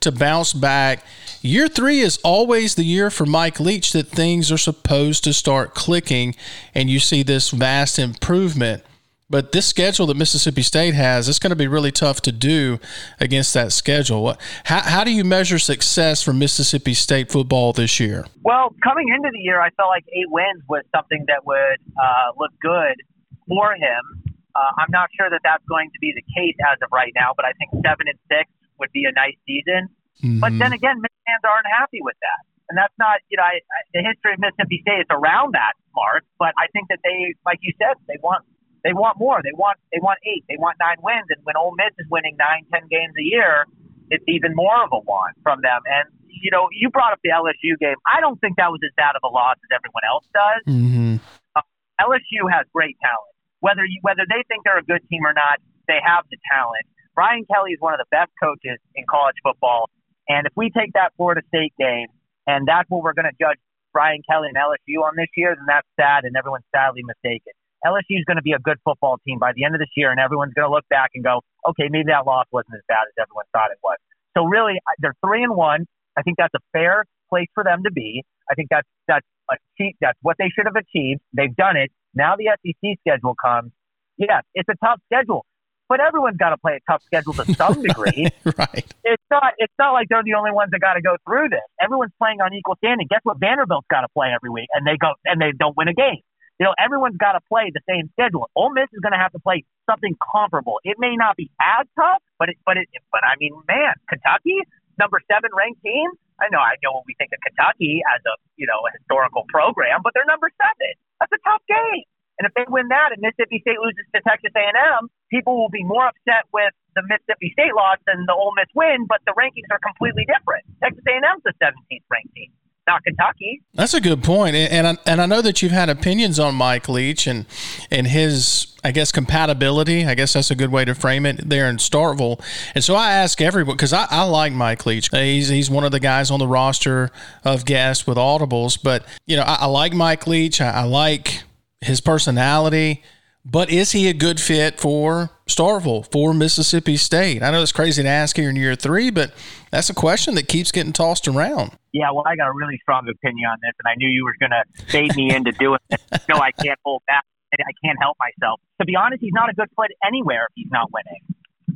to 0.00 0.10
bounce 0.10 0.52
back. 0.52 1.04
Year 1.42 1.68
three 1.68 2.00
is 2.00 2.18
always 2.24 2.74
the 2.74 2.84
year 2.84 3.10
for 3.10 3.26
Mike 3.26 3.60
Leach 3.60 3.92
that 3.92 4.08
things 4.08 4.50
are 4.50 4.58
supposed 4.58 5.22
to 5.24 5.32
start 5.32 5.74
clicking 5.74 6.34
and 6.74 6.88
you 6.88 6.98
see 6.98 7.22
this 7.22 7.50
vast 7.50 7.98
improvement. 7.98 8.82
But 9.28 9.50
this 9.50 9.66
schedule 9.66 10.06
that 10.06 10.16
Mississippi 10.16 10.62
State 10.62 10.94
has, 10.94 11.28
it's 11.28 11.40
going 11.40 11.50
to 11.50 11.56
be 11.56 11.66
really 11.66 11.90
tough 11.90 12.20
to 12.22 12.32
do 12.32 12.78
against 13.18 13.54
that 13.54 13.72
schedule. 13.72 14.36
How, 14.64 14.82
how 14.82 15.02
do 15.02 15.10
you 15.10 15.24
measure 15.24 15.58
success 15.58 16.22
for 16.22 16.32
Mississippi 16.32 16.94
State 16.94 17.32
football 17.32 17.72
this 17.72 17.98
year? 17.98 18.26
Well, 18.42 18.72
coming 18.84 19.08
into 19.08 19.30
the 19.32 19.40
year, 19.40 19.60
I 19.60 19.70
felt 19.70 19.88
like 19.88 20.04
eight 20.14 20.30
wins 20.30 20.62
was 20.68 20.84
something 20.94 21.24
that 21.26 21.44
would 21.44 21.82
uh, 21.98 22.38
look 22.38 22.52
good 22.62 23.02
for 23.48 23.74
him. 23.74 24.22
Uh, 24.54 24.70
I'm 24.78 24.90
not 24.90 25.10
sure 25.18 25.28
that 25.28 25.40
that's 25.42 25.64
going 25.66 25.90
to 25.90 25.98
be 26.00 26.14
the 26.14 26.22
case 26.38 26.54
as 26.70 26.78
of 26.80 26.88
right 26.92 27.12
now, 27.16 27.32
but 27.34 27.44
I 27.44 27.52
think 27.58 27.82
seven 27.82 28.06
and 28.06 28.18
six 28.30 28.46
would 28.78 28.92
be 28.92 29.10
a 29.10 29.12
nice 29.12 29.36
season. 29.42 29.90
Mm-hmm. 30.22 30.38
But 30.38 30.54
then 30.56 30.72
again, 30.72 31.02
fans 31.02 31.42
aren't 31.42 31.66
happy 31.66 31.98
with 32.00 32.16
that. 32.22 32.40
And 32.70 32.78
that's 32.78 32.94
not, 32.98 33.18
you 33.28 33.36
know, 33.36 33.44
I, 33.44 33.58
I, 33.58 33.78
the 33.90 34.02
history 34.06 34.34
of 34.34 34.38
Mississippi 34.38 34.82
State 34.86 35.02
is 35.02 35.10
around 35.10 35.54
that 35.54 35.74
mark. 35.94 36.22
But 36.38 36.54
I 36.58 36.70
think 36.70 36.88
that 36.94 37.02
they, 37.02 37.34
like 37.44 37.58
you 37.62 37.74
said, 37.78 37.98
they 38.06 38.18
want 38.22 38.46
They 38.86 38.94
want 38.94 39.18
more. 39.18 39.42
They 39.42 39.50
want 39.50 39.82
they 39.90 39.98
want 39.98 40.22
eight. 40.22 40.46
They 40.46 40.54
want 40.54 40.78
nine 40.78 41.02
wins. 41.02 41.26
And 41.34 41.42
when 41.42 41.58
Ole 41.58 41.74
Miss 41.74 41.90
is 41.98 42.06
winning 42.06 42.38
nine, 42.38 42.62
ten 42.70 42.86
games 42.86 43.18
a 43.18 43.26
year, 43.26 43.66
it's 44.14 44.22
even 44.30 44.54
more 44.54 44.78
of 44.86 44.94
a 44.94 45.02
want 45.02 45.34
from 45.42 45.58
them. 45.66 45.82
And 45.90 46.06
you 46.30 46.54
know, 46.54 46.70
you 46.70 46.86
brought 46.94 47.10
up 47.10 47.18
the 47.26 47.34
LSU 47.34 47.74
game. 47.82 47.98
I 48.06 48.22
don't 48.22 48.38
think 48.38 48.62
that 48.62 48.70
was 48.70 48.78
as 48.86 48.94
bad 48.94 49.18
of 49.18 49.26
a 49.26 49.32
loss 49.34 49.58
as 49.58 49.70
everyone 49.74 50.06
else 50.06 50.26
does. 50.30 50.62
Mm-hmm. 50.70 51.18
Uh, 51.58 51.66
LSU 51.98 52.46
has 52.46 52.62
great 52.70 52.94
talent. 53.02 53.34
Whether 53.58 53.82
you, 53.82 53.98
whether 54.06 54.22
they 54.22 54.46
think 54.46 54.62
they're 54.62 54.78
a 54.78 54.86
good 54.86 55.02
team 55.10 55.26
or 55.26 55.34
not, 55.34 55.58
they 55.90 55.98
have 55.98 56.22
the 56.30 56.38
talent. 56.46 56.86
Brian 57.18 57.42
Kelly 57.50 57.74
is 57.74 57.80
one 57.82 57.90
of 57.90 57.98
the 57.98 58.10
best 58.14 58.30
coaches 58.38 58.78
in 58.94 59.02
college 59.10 59.40
football. 59.42 59.90
And 60.28 60.46
if 60.46 60.52
we 60.54 60.70
take 60.70 60.92
that 60.94 61.10
Florida 61.16 61.42
State 61.48 61.74
game 61.74 62.06
and 62.46 62.68
that's 62.68 62.86
what 62.86 63.02
we're 63.02 63.16
going 63.16 63.26
to 63.26 63.38
judge 63.40 63.58
Brian 63.90 64.22
Kelly 64.28 64.52
and 64.52 64.58
LSU 64.60 65.02
on 65.02 65.16
this 65.16 65.32
year, 65.34 65.56
then 65.56 65.64
that's 65.66 65.88
sad 65.98 66.22
and 66.22 66.36
everyone's 66.36 66.68
sadly 66.70 67.02
mistaken. 67.02 67.56
LSU 67.84 68.18
is 68.18 68.24
going 68.26 68.36
to 68.36 68.42
be 68.42 68.52
a 68.52 68.58
good 68.58 68.78
football 68.84 69.18
team 69.26 69.38
by 69.38 69.52
the 69.54 69.64
end 69.64 69.74
of 69.74 69.80
this 69.80 69.90
year, 69.96 70.10
and 70.10 70.20
everyone's 70.20 70.54
going 70.54 70.66
to 70.66 70.72
look 70.72 70.88
back 70.88 71.10
and 71.14 71.24
go, 71.24 71.40
okay, 71.68 71.88
maybe 71.90 72.08
that 72.08 72.26
loss 72.26 72.46
wasn't 72.52 72.74
as 72.74 72.82
bad 72.88 73.04
as 73.06 73.14
everyone 73.20 73.44
thought 73.52 73.70
it 73.70 73.78
was. 73.82 73.98
So 74.36 74.44
really, 74.44 74.78
they're 74.98 75.16
three 75.24 75.42
and 75.42 75.54
one. 75.56 75.86
I 76.16 76.22
think 76.22 76.36
that's 76.38 76.54
a 76.54 76.64
fair 76.72 77.04
place 77.28 77.48
for 77.54 77.64
them 77.64 77.82
to 77.84 77.90
be. 77.92 78.24
I 78.50 78.54
think 78.54 78.68
that's 78.70 78.88
that's 79.08 79.26
a. 79.50 79.56
That's 80.00 80.18
what 80.22 80.36
they 80.38 80.48
should 80.54 80.66
have 80.66 80.76
achieved. 80.76 81.20
They've 81.32 81.54
done 81.54 81.76
it. 81.76 81.90
Now 82.14 82.34
the 82.36 82.50
SEC 82.64 82.98
schedule 83.00 83.34
comes. 83.34 83.72
Yes, 84.16 84.42
it's 84.54 84.68
a 84.68 84.76
tough 84.84 85.00
schedule, 85.12 85.44
but 85.88 86.00
everyone's 86.00 86.38
got 86.38 86.50
to 86.50 86.56
play 86.56 86.80
a 86.80 86.90
tough 86.90 87.02
schedule 87.04 87.34
to 87.34 87.44
some 87.54 87.82
degree. 87.86 88.28
right. 88.56 88.86
It's 89.04 89.22
not. 89.30 89.52
It's 89.58 89.72
not 89.78 89.92
like 89.92 90.08
they're 90.08 90.24
the 90.24 90.34
only 90.34 90.52
ones 90.52 90.70
that 90.72 90.80
got 90.80 90.94
to 90.94 91.02
go 91.02 91.16
through 91.26 91.50
this. 91.50 91.66
Everyone's 91.80 92.12
playing 92.18 92.40
on 92.40 92.54
equal 92.54 92.76
standing. 92.76 93.06
Guess 93.08 93.20
what? 93.24 93.38
Vanderbilt's 93.38 93.86
got 93.90 94.02
to 94.02 94.08
play 94.14 94.28
every 94.34 94.50
week, 94.50 94.68
and 94.74 94.86
they 94.86 94.96
go 94.96 95.12
and 95.24 95.40
they 95.40 95.52
don't 95.58 95.76
win 95.76 95.88
a 95.88 95.94
game. 95.94 96.22
You 96.58 96.64
know, 96.64 96.74
everyone's 96.80 97.20
got 97.20 97.36
to 97.36 97.42
play 97.52 97.68
the 97.68 97.84
same 97.84 98.08
schedule. 98.16 98.48
Ole 98.56 98.72
Miss 98.72 98.88
is 98.96 99.04
going 99.04 99.12
to 99.12 99.20
have 99.20 99.32
to 99.36 99.42
play 99.44 99.64
something 99.84 100.16
comparable. 100.16 100.80
It 100.88 100.96
may 100.96 101.12
not 101.12 101.36
be 101.36 101.52
as 101.60 101.84
tough, 101.92 102.24
but 102.40 102.48
it, 102.48 102.56
but 102.64 102.80
it, 102.80 102.88
but 103.12 103.20
I 103.20 103.36
mean, 103.36 103.52
man, 103.68 103.92
Kentucky, 104.08 104.64
number 104.96 105.20
seven 105.28 105.52
ranked 105.52 105.84
team. 105.84 106.08
I 106.40 106.48
know, 106.48 106.60
I 106.60 106.80
know 106.84 106.96
what 106.96 107.04
we 107.08 107.16
think 107.16 107.32
of 107.32 107.40
Kentucky 107.44 108.00
as 108.04 108.20
a 108.24 108.34
you 108.56 108.64
know 108.64 108.80
a 108.88 108.90
historical 108.96 109.44
program, 109.52 110.00
but 110.00 110.16
they're 110.16 110.28
number 110.28 110.48
seven. 110.56 110.92
That's 111.20 111.32
a 111.32 111.40
tough 111.44 111.64
game. 111.68 112.08
And 112.36 112.44
if 112.44 112.52
they 112.52 112.68
win 112.68 112.88
that 112.92 113.16
and 113.16 113.20
Mississippi 113.24 113.64
State 113.64 113.80
loses 113.80 114.04
to 114.12 114.20
Texas 114.20 114.52
A&M, 114.52 115.08
people 115.32 115.56
will 115.56 115.72
be 115.72 115.80
more 115.80 116.04
upset 116.04 116.44
with 116.52 116.72
the 116.92 117.00
Mississippi 117.08 117.48
State 117.56 117.72
loss 117.72 117.96
than 118.04 118.28
the 118.28 118.36
Ole 118.36 118.52
Miss 118.52 118.68
win. 118.76 119.08
But 119.08 119.24
the 119.24 119.32
rankings 119.32 119.72
are 119.72 119.80
completely 119.80 120.28
different. 120.28 120.68
Texas 120.84 121.00
A&M's 121.08 121.40
the 121.48 121.56
17th 121.56 122.04
ranked 122.12 122.36
team 122.36 122.52
not 122.86 123.02
Kentucky. 123.04 123.62
That's 123.74 123.94
a 123.94 124.00
good 124.00 124.22
point, 124.22 124.54
and 124.56 124.86
I, 124.86 124.96
and 125.06 125.20
I 125.20 125.26
know 125.26 125.42
that 125.42 125.62
you've 125.62 125.72
had 125.72 125.88
opinions 125.88 126.38
on 126.38 126.54
Mike 126.54 126.88
Leach 126.88 127.26
and 127.26 127.46
and 127.90 128.06
his 128.06 128.68
I 128.84 128.92
guess 128.92 129.10
compatibility. 129.10 130.06
I 130.06 130.14
guess 130.14 130.34
that's 130.34 130.50
a 130.52 130.54
good 130.54 130.70
way 130.70 130.84
to 130.84 130.94
frame 130.94 131.26
it 131.26 131.48
there 131.48 131.68
in 131.68 131.78
Starkville. 131.78 132.40
And 132.74 132.84
so 132.84 132.94
I 132.94 133.12
ask 133.12 133.40
everyone 133.40 133.74
because 133.74 133.92
I, 133.92 134.06
I 134.10 134.22
like 134.22 134.52
Mike 134.52 134.86
Leach. 134.86 135.08
He's 135.10 135.48
he's 135.48 135.68
one 135.68 135.84
of 135.84 135.90
the 135.90 136.00
guys 136.00 136.30
on 136.30 136.38
the 136.38 136.46
roster 136.46 137.10
of 137.44 137.64
guests 137.64 138.06
with 138.06 138.16
audibles, 138.16 138.78
but 138.80 139.04
you 139.26 139.36
know 139.36 139.42
I, 139.42 139.58
I 139.62 139.66
like 139.66 139.92
Mike 139.92 140.26
Leach. 140.26 140.60
I, 140.60 140.70
I 140.70 140.82
like 140.84 141.42
his 141.80 142.00
personality. 142.00 143.02
But 143.48 143.70
is 143.70 143.92
he 143.92 144.08
a 144.08 144.12
good 144.12 144.40
fit 144.40 144.80
for 144.80 145.30
Starkville, 145.46 146.10
for 146.10 146.34
Mississippi 146.34 146.96
State? 146.96 147.44
I 147.44 147.52
know 147.52 147.62
it's 147.62 147.70
crazy 147.70 148.02
to 148.02 148.08
ask 148.08 148.34
here 148.34 148.50
in 148.50 148.56
year 148.56 148.74
three, 148.74 149.08
but 149.10 149.32
that's 149.70 149.88
a 149.88 149.94
question 149.94 150.34
that 150.34 150.48
keeps 150.48 150.72
getting 150.72 150.92
tossed 150.92 151.28
around. 151.28 151.70
Yeah, 151.92 152.10
well, 152.10 152.24
I 152.26 152.34
got 152.34 152.48
a 152.48 152.52
really 152.52 152.76
strong 152.82 153.06
opinion 153.08 153.48
on 153.48 153.58
this, 153.62 153.70
and 153.78 153.86
I 153.86 153.94
knew 153.98 154.08
you 154.08 154.24
were 154.24 154.34
going 154.40 154.50
to 154.50 154.92
bait 154.92 155.14
me 155.14 155.32
into 155.32 155.52
doing 155.52 155.78
it. 155.90 156.00
No, 156.28 156.38
I 156.38 156.50
can't 156.50 156.78
hold 156.84 157.02
back. 157.06 157.22
I 157.54 157.72
can't 157.84 157.96
help 158.00 158.16
myself. 158.18 158.60
To 158.80 158.84
be 158.84 158.96
honest, 158.96 159.22
he's 159.22 159.32
not 159.32 159.48
a 159.48 159.54
good 159.54 159.68
fit 159.78 159.96
anywhere 160.04 160.48
if 160.50 160.52
he's 160.56 160.70
not 160.72 160.90
winning. 160.92 161.22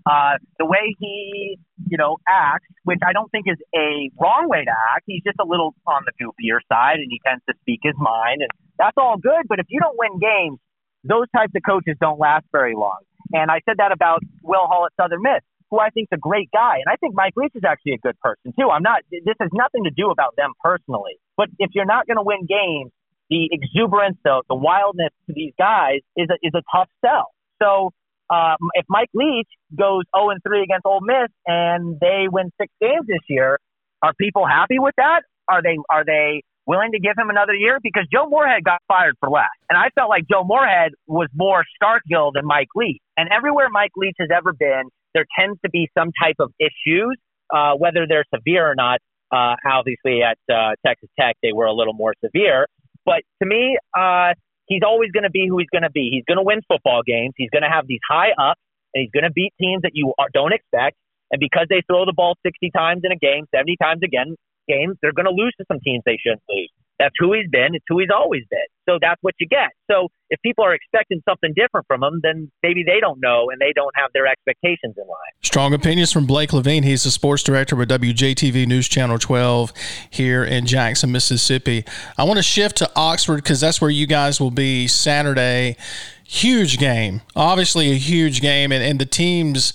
Uh, 0.04 0.42
the 0.58 0.66
way 0.66 0.94
he, 0.98 1.56
you 1.86 1.96
know, 1.96 2.16
acts, 2.26 2.66
which 2.82 2.98
I 3.06 3.12
don't 3.12 3.30
think 3.30 3.46
is 3.46 3.56
a 3.74 4.10
wrong 4.20 4.48
way 4.48 4.64
to 4.64 4.74
act. 4.94 5.04
He's 5.06 5.22
just 5.22 5.38
a 5.40 5.46
little 5.46 5.74
on 5.86 6.02
the 6.04 6.12
goofier 6.18 6.58
side, 6.68 6.96
and 6.96 7.06
he 7.08 7.20
tends 7.24 7.44
to 7.48 7.54
speak 7.60 7.80
his 7.82 7.94
mind, 7.96 8.42
and 8.42 8.50
that's 8.76 8.96
all 8.98 9.16
good. 9.16 9.46
But 9.48 9.60
if 9.60 9.66
you 9.68 9.78
don't 9.78 9.96
win 9.96 10.18
games, 10.18 10.58
those 11.04 11.26
types 11.34 11.52
of 11.56 11.62
coaches 11.66 11.96
don't 12.00 12.18
last 12.18 12.44
very 12.52 12.74
long. 12.74 13.00
And 13.32 13.50
I 13.50 13.60
said 13.68 13.76
that 13.78 13.92
about 13.92 14.20
Will 14.42 14.66
Hall 14.66 14.86
at 14.86 14.92
Southern 15.00 15.22
Miss, 15.22 15.42
who 15.70 15.78
I 15.78 15.90
think 15.90 16.08
is 16.10 16.16
a 16.16 16.20
great 16.20 16.50
guy. 16.52 16.76
And 16.76 16.90
I 16.90 16.96
think 16.96 17.14
Mike 17.14 17.34
Leach 17.36 17.52
is 17.54 17.62
actually 17.64 17.92
a 17.92 17.98
good 17.98 18.18
person, 18.20 18.52
too. 18.58 18.68
I'm 18.70 18.82
not, 18.82 19.02
this 19.10 19.36
has 19.40 19.50
nothing 19.52 19.84
to 19.84 19.90
do 19.90 20.10
about 20.10 20.34
them 20.36 20.52
personally. 20.62 21.18
But 21.36 21.48
if 21.58 21.70
you're 21.74 21.86
not 21.86 22.06
going 22.06 22.16
to 22.16 22.24
win 22.24 22.46
games, 22.46 22.90
the 23.30 23.48
exuberance, 23.52 24.18
the, 24.24 24.42
the 24.48 24.56
wildness 24.56 25.10
to 25.28 25.32
these 25.32 25.52
guys 25.56 26.00
is 26.16 26.28
a, 26.28 26.34
is 26.42 26.52
a 26.54 26.62
tough 26.74 26.88
sell. 27.04 27.30
So 27.62 27.92
um, 28.28 28.58
if 28.74 28.84
Mike 28.88 29.10
Leach 29.14 29.48
goes 29.76 30.02
0 30.16 30.30
and 30.30 30.40
3 30.42 30.62
against 30.62 30.84
Ole 30.84 31.00
Miss 31.00 31.30
and 31.46 31.98
they 32.00 32.26
win 32.30 32.50
six 32.60 32.72
games 32.80 33.06
this 33.06 33.22
year, 33.28 33.58
are 34.02 34.12
people 34.14 34.46
happy 34.46 34.78
with 34.78 34.94
that? 34.96 35.22
Are 35.48 35.62
they 35.62 35.76
are 35.90 36.04
they 36.04 36.42
willing 36.70 36.92
to 36.92 37.00
give 37.00 37.18
him 37.18 37.30
another 37.30 37.52
year 37.52 37.80
because 37.82 38.06
Joe 38.12 38.30
Moorhead 38.30 38.62
got 38.62 38.78
fired 38.86 39.16
for 39.18 39.28
less. 39.28 39.50
And 39.68 39.76
I 39.76 39.90
felt 39.96 40.08
like 40.08 40.22
Joe 40.30 40.44
Moorhead 40.44 40.92
was 41.08 41.26
more 41.34 41.64
Starkville 41.74 42.30
than 42.32 42.46
Mike 42.46 42.70
Leach. 42.76 43.02
And 43.16 43.28
everywhere 43.28 43.66
Mike 43.68 43.90
Leach 43.96 44.14
has 44.20 44.28
ever 44.30 44.52
been, 44.52 44.84
there 45.12 45.26
tends 45.36 45.58
to 45.64 45.70
be 45.70 45.90
some 45.98 46.10
type 46.22 46.36
of 46.38 46.52
issues, 46.60 47.18
uh, 47.52 47.74
whether 47.74 48.06
they're 48.08 48.24
severe 48.32 48.70
or 48.70 48.76
not. 48.76 49.00
Uh, 49.32 49.58
obviously, 49.66 50.22
at 50.22 50.38
uh, 50.46 50.78
Texas 50.86 51.10
Tech, 51.18 51.34
they 51.42 51.52
were 51.52 51.66
a 51.66 51.74
little 51.74 51.94
more 51.94 52.14
severe. 52.24 52.68
But 53.04 53.22
to 53.42 53.48
me, 53.48 53.76
uh, 53.96 54.34
he's 54.66 54.82
always 54.86 55.10
going 55.10 55.24
to 55.24 55.30
be 55.30 55.46
who 55.48 55.58
he's 55.58 55.70
going 55.72 55.82
to 55.82 55.90
be. 55.90 56.10
He's 56.12 56.24
going 56.26 56.38
to 56.38 56.46
win 56.46 56.60
football 56.68 57.02
games. 57.04 57.34
He's 57.36 57.50
going 57.50 57.62
to 57.66 57.68
have 57.68 57.86
these 57.88 58.02
high 58.08 58.30
ups, 58.38 58.60
and 58.94 59.02
he's 59.02 59.10
going 59.10 59.26
to 59.26 59.34
beat 59.34 59.52
teams 59.60 59.82
that 59.82 59.92
you 59.94 60.14
don't 60.32 60.52
expect. 60.52 60.96
And 61.32 61.38
because 61.38 61.66
they 61.68 61.82
throw 61.86 62.06
the 62.06 62.14
ball 62.14 62.36
60 62.46 62.70
times 62.70 63.02
in 63.02 63.10
a 63.10 63.18
game, 63.18 63.46
70 63.54 63.76
times 63.82 64.02
again, 64.04 64.36
games, 64.70 64.96
they're 65.02 65.12
going 65.12 65.26
to 65.26 65.34
lose 65.34 65.54
to 65.58 65.64
some 65.66 65.80
teams 65.82 66.02
they 66.06 66.18
shouldn't 66.22 66.42
lose. 66.48 66.70
That's 67.00 67.14
who 67.18 67.32
he's 67.32 67.48
been. 67.50 67.74
It's 67.74 67.84
who 67.88 67.98
he's 67.98 68.10
always 68.14 68.42
been. 68.50 68.60
So 68.86 68.98
that's 69.00 69.18
what 69.22 69.32
you 69.40 69.48
get. 69.48 69.70
So 69.90 70.08
if 70.28 70.38
people 70.42 70.64
are 70.66 70.74
expecting 70.74 71.22
something 71.26 71.54
different 71.56 71.86
from 71.86 72.02
him, 72.02 72.20
then 72.22 72.52
maybe 72.62 72.84
they 72.84 73.00
don't 73.00 73.18
know 73.20 73.48
and 73.50 73.58
they 73.58 73.72
don't 73.74 73.92
have 73.96 74.10
their 74.12 74.26
expectations 74.26 74.94
in 74.98 75.04
line. 75.08 75.32
Strong 75.42 75.72
opinions 75.72 76.12
from 76.12 76.26
Blake 76.26 76.52
Levine. 76.52 76.82
He's 76.82 77.04
the 77.04 77.10
sports 77.10 77.42
director 77.42 77.74
with 77.74 77.88
WJTV 77.88 78.66
News 78.66 78.86
Channel 78.86 79.18
12 79.18 79.72
here 80.10 80.44
in 80.44 80.66
Jackson, 80.66 81.10
Mississippi. 81.10 81.86
I 82.18 82.24
want 82.24 82.36
to 82.36 82.42
shift 82.42 82.76
to 82.78 82.90
Oxford 82.94 83.36
because 83.36 83.60
that's 83.60 83.80
where 83.80 83.90
you 83.90 84.06
guys 84.06 84.38
will 84.38 84.50
be 84.50 84.86
Saturday. 84.86 85.76
Huge 86.24 86.76
game. 86.76 87.22
Obviously, 87.34 87.90
a 87.92 87.96
huge 87.96 88.42
game. 88.42 88.72
And, 88.72 88.84
and 88.84 88.98
the 88.98 89.06
teams, 89.06 89.72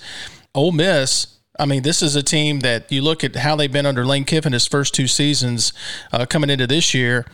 Ole 0.54 0.72
Miss, 0.72 1.35
I 1.58 1.66
mean, 1.66 1.84
this 1.84 2.02
is 2.02 2.16
a 2.16 2.24
team 2.24 2.60
that 2.62 2.92
you 2.92 3.02
look 3.02 3.24
at 3.24 3.36
how 3.36 3.56
they've 3.56 3.72
been 3.72 3.86
under 3.86 4.06
Lane 4.06 4.26
Kiffin 4.26 4.54
his 4.54 4.68
first 4.68 4.94
two 4.94 5.08
seasons 5.08 5.72
uh, 6.12 6.26
coming 6.26 6.50
into 6.50 6.68
this 6.68 6.94
year 6.94 7.26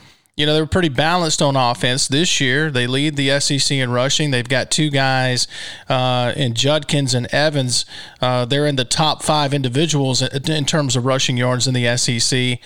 you 0.41 0.47
know, 0.47 0.55
they're 0.55 0.65
pretty 0.65 0.89
balanced 0.89 1.39
on 1.39 1.55
offense 1.55 2.07
this 2.07 2.41
year. 2.41 2.71
They 2.71 2.87
lead 2.87 3.15
the 3.15 3.39
SEC 3.39 3.77
in 3.77 3.91
rushing. 3.91 4.31
They've 4.31 4.49
got 4.49 4.71
two 4.71 4.89
guys 4.89 5.47
uh, 5.87 6.33
in 6.35 6.55
Judkins 6.55 7.13
and 7.13 7.27
Evans. 7.27 7.85
Uh, 8.19 8.45
they're 8.45 8.65
in 8.65 8.75
the 8.75 8.83
top 8.83 9.21
five 9.21 9.53
individuals 9.53 10.23
in 10.23 10.65
terms 10.65 10.95
of 10.95 11.05
rushing 11.05 11.37
yards 11.37 11.67
in 11.67 11.75
the 11.75 11.95
SEC. 11.95 12.57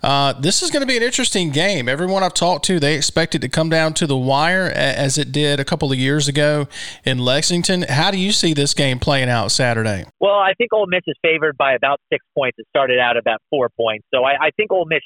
Uh, 0.00 0.32
this 0.34 0.62
is 0.62 0.70
going 0.70 0.82
to 0.82 0.86
be 0.86 0.96
an 0.96 1.02
interesting 1.02 1.50
game. 1.50 1.88
Everyone 1.88 2.22
I've 2.22 2.34
talked 2.34 2.64
to, 2.66 2.78
they 2.78 2.94
expect 2.94 3.34
it 3.34 3.40
to 3.40 3.48
come 3.48 3.68
down 3.68 3.94
to 3.94 4.06
the 4.06 4.16
wire 4.16 4.70
as 4.72 5.18
it 5.18 5.32
did 5.32 5.58
a 5.58 5.64
couple 5.64 5.90
of 5.90 5.98
years 5.98 6.28
ago 6.28 6.68
in 7.04 7.18
Lexington. 7.18 7.82
How 7.88 8.12
do 8.12 8.16
you 8.16 8.30
see 8.30 8.54
this 8.54 8.74
game 8.74 9.00
playing 9.00 9.28
out 9.28 9.50
Saturday? 9.50 10.04
Well, 10.20 10.38
I 10.38 10.52
think 10.56 10.72
Ole 10.72 10.86
Miss 10.86 11.02
is 11.08 11.16
favored 11.20 11.56
by 11.56 11.72
about 11.72 11.98
six 12.12 12.24
points. 12.32 12.60
It 12.60 12.66
started 12.68 13.00
out 13.00 13.16
about 13.16 13.42
four 13.50 13.70
points. 13.76 14.06
So 14.14 14.22
I, 14.22 14.34
I 14.40 14.50
think 14.56 14.70
Ole 14.70 14.86
Miss 14.86 15.02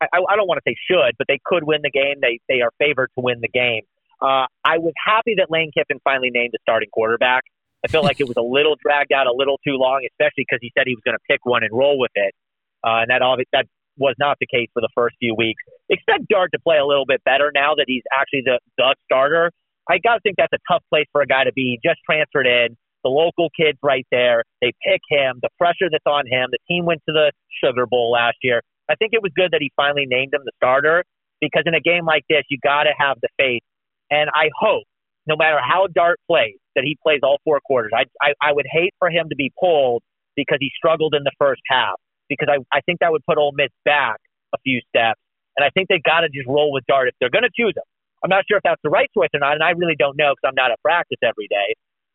I, 0.00 0.06
I 0.18 0.36
don't 0.36 0.46
want 0.46 0.60
to 0.64 0.70
say 0.70 0.76
should, 0.90 1.16
but 1.18 1.26
they 1.26 1.40
could 1.44 1.64
win 1.64 1.80
the 1.82 1.90
game. 1.90 2.16
They 2.20 2.40
they 2.48 2.60
are 2.60 2.70
favored 2.78 3.10
to 3.16 3.20
win 3.20 3.40
the 3.40 3.48
game. 3.48 3.82
Uh, 4.20 4.46
I 4.64 4.78
was 4.78 4.92
happy 5.04 5.34
that 5.38 5.50
Lane 5.50 5.70
Kiffin 5.72 6.00
finally 6.02 6.30
named 6.30 6.54
a 6.54 6.60
starting 6.62 6.88
quarterback. 6.92 7.44
I 7.84 7.88
feel 7.88 8.02
like 8.02 8.20
it 8.20 8.26
was 8.26 8.36
a 8.36 8.42
little 8.42 8.74
dragged 8.82 9.12
out 9.12 9.26
a 9.26 9.32
little 9.32 9.58
too 9.64 9.78
long, 9.78 10.06
especially 10.10 10.44
because 10.48 10.58
he 10.60 10.72
said 10.76 10.84
he 10.86 10.94
was 10.94 11.02
going 11.04 11.16
to 11.16 11.24
pick 11.30 11.46
one 11.46 11.62
and 11.62 11.70
roll 11.72 11.98
with 11.98 12.10
it, 12.14 12.34
uh, 12.82 13.06
and 13.06 13.10
that 13.10 13.22
all 13.22 13.36
that 13.52 13.66
was 13.96 14.14
not 14.18 14.38
the 14.40 14.46
case 14.46 14.68
for 14.72 14.80
the 14.80 14.88
first 14.94 15.16
few 15.18 15.34
weeks. 15.34 15.62
Expect 15.88 16.28
Dart 16.28 16.50
to 16.52 16.60
play 16.60 16.78
a 16.78 16.86
little 16.86 17.06
bit 17.06 17.22
better 17.24 17.50
now 17.54 17.74
that 17.76 17.84
he's 17.86 18.02
actually 18.12 18.42
the 18.44 18.58
the 18.76 18.94
starter. 19.04 19.52
I 19.88 19.98
got 19.98 20.14
to 20.14 20.20
think 20.20 20.36
that's 20.36 20.52
a 20.52 20.62
tough 20.70 20.82
place 20.90 21.06
for 21.12 21.22
a 21.22 21.26
guy 21.26 21.44
to 21.44 21.52
be. 21.52 21.78
Just 21.82 22.00
transferred 22.04 22.46
in, 22.46 22.76
the 23.04 23.10
local 23.10 23.48
kids 23.56 23.78
right 23.82 24.06
there. 24.10 24.44
They 24.60 24.72
pick 24.84 25.00
him. 25.08 25.38
The 25.40 25.48
pressure 25.58 25.88
that's 25.90 26.06
on 26.06 26.26
him. 26.26 26.50
The 26.50 26.58
team 26.68 26.84
went 26.84 27.02
to 27.08 27.12
the 27.12 27.32
Sugar 27.62 27.86
Bowl 27.86 28.10
last 28.12 28.36
year. 28.42 28.62
I 28.88 28.94
think 28.94 29.12
it 29.12 29.22
was 29.22 29.32
good 29.36 29.50
that 29.52 29.60
he 29.60 29.70
finally 29.76 30.06
named 30.06 30.34
him 30.34 30.42
the 30.44 30.52
starter 30.56 31.04
because 31.40 31.64
in 31.66 31.74
a 31.74 31.80
game 31.80 32.04
like 32.04 32.24
this, 32.28 32.44
you 32.48 32.58
got 32.62 32.84
to 32.84 32.92
have 32.98 33.18
the 33.20 33.28
faith. 33.38 33.62
And 34.10 34.30
I 34.34 34.50
hope, 34.58 34.84
no 35.26 35.36
matter 35.36 35.58
how 35.62 35.86
Dart 35.92 36.18
plays, 36.26 36.56
that 36.74 36.84
he 36.84 36.96
plays 37.02 37.20
all 37.22 37.38
four 37.44 37.60
quarters. 37.60 37.92
I, 37.94 38.04
I, 38.22 38.32
I 38.40 38.52
would 38.52 38.66
hate 38.70 38.94
for 38.98 39.10
him 39.10 39.28
to 39.28 39.36
be 39.36 39.52
pulled 39.58 40.02
because 40.36 40.58
he 40.60 40.70
struggled 40.76 41.14
in 41.14 41.24
the 41.24 41.32
first 41.38 41.60
half 41.66 42.00
because 42.28 42.48
I, 42.48 42.64
I 42.72 42.80
think 42.82 43.00
that 43.00 43.10
would 43.12 43.24
put 43.26 43.36
Ole 43.36 43.52
Miss 43.52 43.70
back 43.84 44.20
a 44.54 44.58
few 44.64 44.80
steps. 44.88 45.20
And 45.56 45.64
I 45.64 45.70
think 45.70 45.88
they 45.88 46.00
got 46.04 46.20
to 46.20 46.28
just 46.28 46.46
roll 46.46 46.72
with 46.72 46.84
Dart 46.86 47.08
if 47.08 47.14
they're 47.20 47.34
going 47.34 47.44
to 47.44 47.52
choose 47.54 47.74
him. 47.74 47.82
I'm 48.22 48.30
not 48.30 48.44
sure 48.48 48.56
if 48.56 48.62
that's 48.62 48.80
the 48.82 48.90
right 48.90 49.10
choice 49.14 49.30
or 49.34 49.40
not, 49.40 49.54
and 49.54 49.62
I 49.62 49.70
really 49.70 49.94
don't 49.98 50.16
know 50.16 50.34
because 50.34 50.46
I'm 50.46 50.58
not 50.58 50.70
at 50.70 50.80
practice 50.82 51.18
every 51.22 51.46
day. 51.46 51.74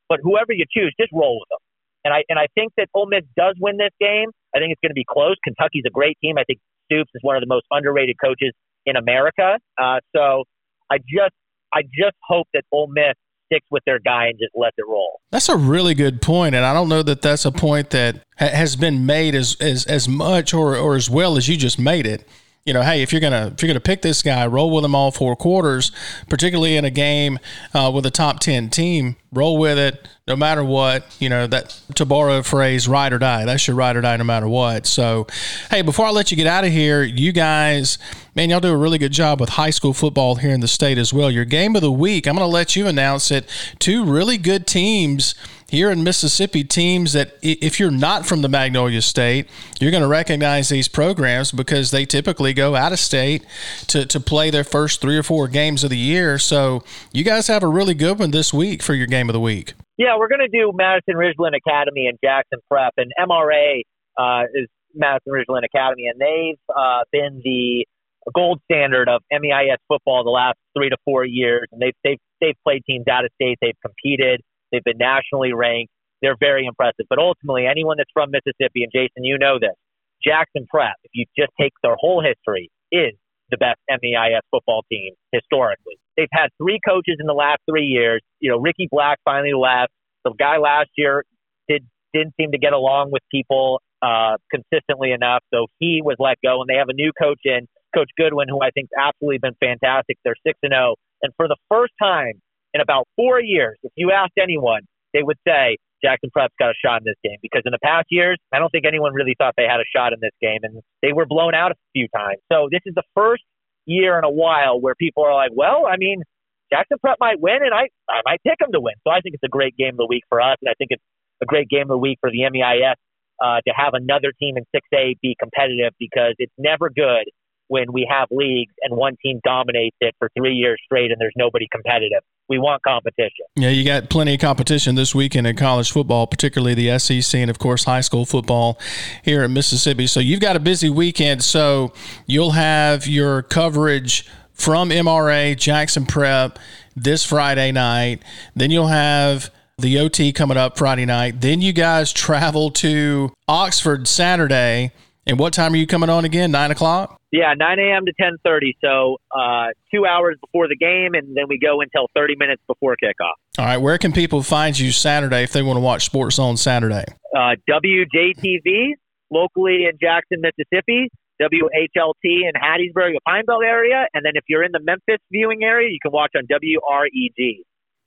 But 0.10 0.20
whoever 0.24 0.52
you 0.52 0.66
choose, 0.72 0.94
just 1.00 1.12
roll 1.14 1.40
with 1.40 1.50
them. 1.50 1.64
And 2.04 2.14
I 2.14 2.24
and 2.28 2.38
I 2.38 2.48
think 2.56 2.74
that 2.78 2.88
Ole 2.94 3.08
Miss 3.08 3.24
does 3.38 3.56
win 3.60 3.78
this 3.78 3.96
game. 4.00 4.32
I 4.56 4.60
think 4.60 4.72
it's 4.72 4.82
going 4.82 4.92
to 4.92 4.96
be 4.96 5.06
close. 5.08 5.36
Kentucky's 5.44 5.84
a 5.88 5.90
great 5.90 6.18
team. 6.22 6.38
I 6.38 6.44
think 6.44 6.60
Stoops 6.86 7.12
is 7.16 7.22
one 7.24 7.36
of 7.36 7.42
the 7.42 7.48
most 7.48 7.66
underrated 7.72 8.18
coaches 8.24 8.54
in 8.86 8.96
America. 8.96 9.58
Uh, 9.78 10.00
so 10.16 10.44
I 10.92 10.98
just 10.98 11.34
I 11.74 11.82
just 11.84 12.16
hope 12.22 12.48
that 12.54 12.64
Ole 12.72 12.88
Miss 12.88 13.16
sticks 13.48 13.66
with 13.72 13.84
their 13.86 14.00
guy 14.00 14.28
and 14.28 14.38
just 14.40 14.52
lets 14.56 14.76
it 14.78 14.86
roll. 14.88 15.22
That's 15.32 15.50
a 15.50 15.58
really 15.58 15.94
good 15.94 16.22
point, 16.22 16.56
and 16.56 16.66
I 16.66 16.74
don't 16.74 16.90
know 16.90 17.04
that 17.04 17.22
that's 17.22 17.46
a 17.46 17.52
point 17.52 17.90
that 17.92 18.18
ha- 18.38 18.48
has 18.48 18.76
been 18.76 19.06
made 19.06 19.36
as, 19.36 19.56
as 19.60 19.86
as 19.86 20.08
much 20.08 20.54
or 20.54 20.76
or 20.76 20.96
as 20.96 21.10
well 21.10 21.38
as 21.38 21.48
you 21.48 21.58
just 21.58 21.80
made 21.80 22.06
it 22.06 22.28
you 22.66 22.74
know, 22.74 22.82
hey, 22.82 23.02
if 23.02 23.12
you're 23.12 23.20
gonna 23.20 23.52
if 23.54 23.62
you're 23.62 23.68
gonna 23.68 23.82
pick 23.82 24.02
this 24.02 24.22
guy, 24.22 24.48
roll 24.48 24.72
with 24.72 24.86
him 24.86 24.96
all 24.96 25.12
four 25.12 25.36
quarters, 25.36 25.92
particularly 26.30 26.78
in 26.78 26.86
a 26.86 26.90
game 26.90 27.38
uh, 27.74 27.92
with 27.94 28.06
a 28.06 28.12
top 28.12 28.40
ten 28.40 28.70
team. 28.70 29.18
Roll 29.34 29.58
with 29.58 29.78
it, 29.78 30.08
no 30.28 30.36
matter 30.38 30.64
what. 30.64 31.04
You 31.20 31.28
know 31.28 31.46
that 31.48 31.78
to 31.96 32.06
borrow 32.06 32.38
a 32.38 32.44
phrase, 32.44 32.88
ride 32.88 33.12
or 33.12 33.20
die. 33.20 33.44
That's 33.44 33.68
your 33.68 33.76
ride 33.76 33.98
or 33.98 34.02
die, 34.02 34.16
no 34.16 34.24
matter 34.24 34.48
what. 34.48 34.86
So, 34.86 35.28
hey, 35.72 35.82
before 35.82 36.06
I 36.06 36.12
let 36.12 36.32
you 36.32 36.38
get 36.38 36.48
out 36.48 36.64
of 36.64 36.72
here, 36.72 37.04
you 37.04 37.34
guys, 37.34 37.98
man, 38.34 38.50
y'all 38.50 38.62
do 38.62 38.72
a 38.72 38.78
really 38.78 38.98
good 38.98 39.12
job 39.12 39.42
with 39.42 39.50
high 39.50 39.72
school 39.72 39.94
football 39.94 40.36
here 40.36 40.54
in 40.54 40.62
the 40.62 40.68
state 40.68 40.98
as 40.98 41.14
well. 41.14 41.30
Your 41.30 41.46
game 41.46 41.76
of 41.76 41.82
the 41.82 41.92
week, 41.92 42.28
I'm 42.28 42.38
to 42.38 42.46
let 42.46 42.78
you 42.78 42.88
announce 42.88 43.30
it. 43.30 43.50
Two 43.80 44.06
really 44.06 44.38
good 44.38 44.68
teams 44.68 45.36
here 45.74 45.90
in 45.90 46.04
Mississippi, 46.04 46.64
teams 46.64 47.14
that 47.14 47.36
if 47.42 47.80
you're 47.80 47.90
not 47.90 48.28
from 48.28 48.44
the 48.44 48.48
Magnolia 48.48 49.02
State, 49.02 49.50
you're 49.80 49.90
going 49.90 50.04
to 50.04 50.08
recognize 50.08 50.70
these 50.70 50.88
programs 50.88 51.52
because 51.52 51.90
they 51.90 52.06
typically 52.06 52.54
go 52.54 52.76
out 52.76 52.92
of 52.92 53.00
state 53.00 53.44
to, 53.88 54.06
to 54.06 54.20
play 54.20 54.52
their 54.52 54.64
first 54.64 55.02
three 55.02 55.18
or 55.18 55.24
four 55.24 55.48
games 55.48 55.84
of 55.84 55.90
the 55.90 55.98
year. 55.98 56.38
So 56.38 56.84
you 57.12 57.24
guys 57.24 57.48
have 57.48 57.64
a 57.64 57.68
really 57.68 57.96
good 57.96 58.20
one 58.20 58.30
this 58.30 58.54
week 58.54 58.84
for 58.84 58.94
your 58.94 59.08
game 59.08 59.30
of 59.30 59.34
the 59.34 59.40
week. 59.40 59.74
Yeah, 59.98 60.16
we're 60.20 60.28
going 60.28 60.48
to 60.48 60.48
do 60.48 60.72
Madison 60.76 61.16
Ridgeland 61.16 61.58
Academy 61.58 62.06
and 62.06 62.20
Jackson 62.24 62.60
Prep, 62.70 62.94
and 62.98 63.12
MRA 63.20 63.82
uh, 64.16 64.44
is 64.54 64.68
Madison 64.94 65.34
Ridgeland 65.34 65.66
Academy, 65.66 66.06
and 66.06 66.22
they've 66.22 66.60
uh, 66.70 67.02
been 67.12 67.42
the 67.44 67.88
gold 68.32 68.62
standard 68.72 69.10
of 69.10 69.24
MAIS 69.32 69.80
football 69.88 70.24
the 70.24 70.30
last 70.30 70.60
three 70.78 70.90
to 70.90 70.98
four 71.04 71.26
years, 71.26 71.68
and 71.72 71.82
they've 71.82 71.96
they've 72.04 72.20
they've 72.42 72.58
played 72.64 72.84
teams 72.86 73.08
out 73.08 73.26
of 73.26 73.32
state, 73.42 73.58
they've 73.60 73.80
competed. 73.82 74.42
They've 74.74 74.84
been 74.84 74.98
nationally 74.98 75.54
ranked. 75.54 75.94
They're 76.24 76.36
very 76.40 76.66
impressive. 76.66 77.06
But 77.10 77.20
ultimately, 77.20 77.68
anyone 77.70 77.98
that's 77.98 78.10
from 78.12 78.32
Mississippi, 78.32 78.84
and 78.84 78.92
Jason, 78.92 79.24
you 79.24 79.38
know 79.38 79.60
this, 79.62 79.78
Jackson 80.26 80.66
Prep, 80.68 80.96
if 81.04 81.12
you 81.14 81.26
just 81.38 81.52
take 81.60 81.74
their 81.84 81.96
whole 81.96 82.24
history, 82.24 82.72
is 82.92 83.14
the 83.52 83.58
best 83.58 83.80
MAIS 83.88 84.42
football 84.50 84.84
team 84.92 85.14
historically. 85.32 86.00
They've 86.18 86.32
had 86.32 86.48
three 86.58 86.80
coaches 86.88 87.18
in 87.20 87.28
the 87.28 87.34
last 87.34 87.60
three 87.70 87.86
years. 87.86 88.22
You 88.40 88.52
know, 88.52 88.58
Ricky 88.58 88.88
Black 88.90 89.20
finally 89.24 89.54
left. 89.54 89.92
The 90.26 90.34
guy 90.40 90.58
last 90.58 90.90
year 90.98 91.24
did 91.70 91.86
didn't 92.14 92.34
seem 92.40 92.52
to 92.52 92.58
get 92.58 92.74
along 92.74 93.12
with 93.12 93.22
people 93.32 93.82
uh, 94.02 94.38
consistently 94.52 95.12
enough, 95.12 95.44
so 95.54 95.68
he 95.80 96.02
was 96.04 96.16
let 96.20 96.38
go. 96.44 96.62
And 96.62 96.70
they 96.70 96.78
have 96.78 96.90
a 96.90 96.94
new 96.94 97.12
coach 97.20 97.40
in, 97.46 97.68
Coach 97.94 98.10
Goodwin, 98.18 98.48
who 98.50 98.62
I 98.62 98.70
think's 98.72 98.92
absolutely 98.98 99.40
been 99.40 99.56
fantastic. 99.60 100.18
They're 100.24 100.36
six 100.46 100.58
and 100.64 100.72
zero, 100.72 100.94
oh. 100.94 100.96
and 101.22 101.34
for 101.36 101.48
the 101.48 101.58
first 101.70 101.94
time 102.02 102.42
in 102.74 102.82
about 102.82 103.08
four 103.16 103.42
years, 103.42 103.78
if 103.84 103.92
you 103.96 104.12
asked 104.12 104.38
anyone, 104.42 104.82
they 105.14 105.24
would 105.24 105.38
say 105.48 105.78
Jackson 106.04 106.30
Prep's 106.32 106.54
got 106.60 106.72
a 106.72 106.74
shot 106.84 107.02
in 107.02 107.06
this 107.06 107.16
game 107.24 107.38
because 107.42 107.62
in 107.66 107.72
the 107.72 107.80
past 107.84 108.08
years, 108.10 108.38
I 108.52 108.60
don't 108.60 108.70
think 108.70 108.86
anyone 108.86 109.14
really 109.14 109.36
thought 109.38 109.54
they 109.56 109.68
had 109.70 109.80
a 109.80 109.88
shot 109.96 110.12
in 110.12 110.20
this 110.22 110.34
game, 110.42 110.60
and 110.64 110.82
they 111.02 111.14
were 111.14 111.26
blown 111.26 111.56
out 111.56 111.72
a 111.72 111.76
few 111.94 112.08
times. 112.16 112.40
So 112.52 112.68
this 112.72 112.82
is 112.86 112.94
the 112.96 113.04
first 113.16 113.44
year 113.86 114.18
in 114.18 114.24
a 114.24 114.30
while 114.30 114.80
where 114.80 114.96
people 114.96 115.24
are 115.24 115.34
like, 115.34 115.52
well, 115.54 115.86
I 115.86 115.98
mean, 115.98 116.24
Jackson 116.72 116.98
Prep 117.00 117.18
might 117.20 117.40
win, 117.40 117.60
and 117.62 117.74
I, 117.74 117.90
I 118.10 118.22
might 118.26 118.42
pick 118.44 118.60
them 118.60 118.72
to 118.74 118.82
win. 118.82 118.96
So 119.06 119.12
I 119.12 119.22
think 119.22 119.36
it's 119.36 119.44
a 119.44 119.52
great 119.52 119.78
game 119.78 119.94
of 119.94 119.98
the 119.98 120.08
week 120.08 120.24
for 120.30 120.42
us, 120.42 120.58
and 120.62 120.70
I 120.70 120.74
think 120.78 120.90
it's 120.92 121.04
a 121.42 121.46
great 121.46 121.70
game 121.70 121.84
of 121.84 121.90
the 121.90 121.98
week 121.98 122.18
for 122.20 122.32
the 122.32 122.50
MAIS 122.50 122.98
uh, 123.42 123.62
to 123.68 123.74
have 123.76 123.94
another 123.94 124.32
team 124.40 124.58
in 124.58 124.64
6A 124.76 125.20
be 125.22 125.36
competitive 125.40 125.94
because 126.00 126.36
it's 126.40 126.54
never 126.58 126.90
good 126.90 127.30
when 127.68 127.92
we 127.92 128.08
have 128.10 128.28
leagues 128.32 128.74
and 128.82 128.96
one 128.96 129.16
team 129.24 129.40
dominates 129.44 129.98
it 130.00 130.16
for 130.20 130.30
three 130.38 130.54
years 130.54 130.80
straight 130.86 131.12
and 131.12 131.20
there's 131.20 131.34
nobody 131.36 131.68
competitive. 131.72 132.22
We 132.54 132.60
want 132.60 132.84
competition. 132.84 133.48
Yeah, 133.56 133.70
you 133.70 133.84
got 133.84 134.12
plenty 134.12 134.36
of 134.36 134.40
competition 134.40 134.94
this 134.94 135.16
weekend 135.16 135.48
in 135.48 135.56
college 135.56 135.92
football, 135.92 136.28
particularly 136.28 136.76
the 136.76 137.00
SEC 137.00 137.40
and, 137.40 137.50
of 137.50 137.58
course, 137.58 137.86
high 137.86 138.02
school 138.02 138.26
football 138.26 138.80
here 139.24 139.44
in 139.44 139.54
Mississippi. 139.54 140.06
So 140.06 140.20
you've 140.20 140.40
got 140.40 140.56
a 140.56 140.60
busy 140.60 140.88
weekend. 140.88 141.44
So 141.44 141.94
you'll 142.28 142.52
have 142.52 143.08
your 143.08 143.42
coverage 143.42 144.30
from 144.54 144.92
MRA, 144.92 145.58
Jackson 145.58 146.06
Prep 146.06 146.60
this 146.96 147.26
Friday 147.26 147.72
night. 147.72 148.22
Then 148.56 148.70
you'll 148.70 148.86
have 148.86 149.50
the 149.80 149.98
OT 149.98 150.32
coming 150.32 150.56
up 150.56 150.78
Friday 150.78 151.06
night. 151.06 151.42
Then 151.42 151.60
you 151.60 151.74
guys 151.74 152.14
travel 152.14 152.70
to 152.70 153.34
Oxford 153.48 154.08
Saturday. 154.08 154.92
And 155.26 155.40
what 155.40 155.54
time 155.54 155.74
are 155.74 155.78
you 155.78 155.88
coming 155.88 156.10
on 156.10 156.26
again? 156.26 156.52
Nine 156.52 156.72
o'clock? 156.72 157.20
Yeah, 157.32 157.54
9 157.58 157.80
a.m. 157.80 158.06
to 158.06 158.14
10:30. 158.22 158.76
So 158.84 159.18
uh, 159.32 159.68
two 159.94 160.06
hours 160.06 160.38
before 160.42 160.68
the 160.68 160.76
game, 160.76 161.14
and 161.14 161.36
then 161.36 161.46
we 161.48 161.58
go 161.58 161.82
until 161.82 162.08
30 162.16 162.36
minutes 162.36 162.62
before 162.68 162.96
kickoff. 163.02 163.34
All 163.58 163.66
right. 163.66 163.78
Where 163.78 163.98
can 163.98 164.12
people 164.12 164.44
find 164.44 164.78
you 164.78 164.92
Saturday 164.92 165.44
if 165.44 165.54
they 165.54 165.62
want 165.62 165.78
to 165.78 165.82
watch 165.82 166.06
Sports 166.06 166.36
Zone 166.36 166.58
Saturday? 166.58 167.06
Uh, 167.36 167.56
WJTV 167.70 168.94
locally 169.32 169.86
in 169.86 169.98
Jackson, 170.00 170.42
Mississippi. 170.42 171.10
WHLT 171.42 172.24
in 172.24 172.54
Hattiesburg, 172.56 173.14
the 173.14 173.20
Pine 173.26 173.44
Belt 173.46 173.64
area, 173.66 174.06
and 174.14 174.24
then 174.24 174.34
if 174.36 174.44
you're 174.48 174.64
in 174.64 174.72
the 174.72 174.80
Memphis 174.80 175.18
viewing 175.32 175.64
area, 175.64 175.90
you 175.90 175.98
can 176.02 176.12
watch 176.12 176.32
on 176.38 176.46
WREG. 176.46 177.64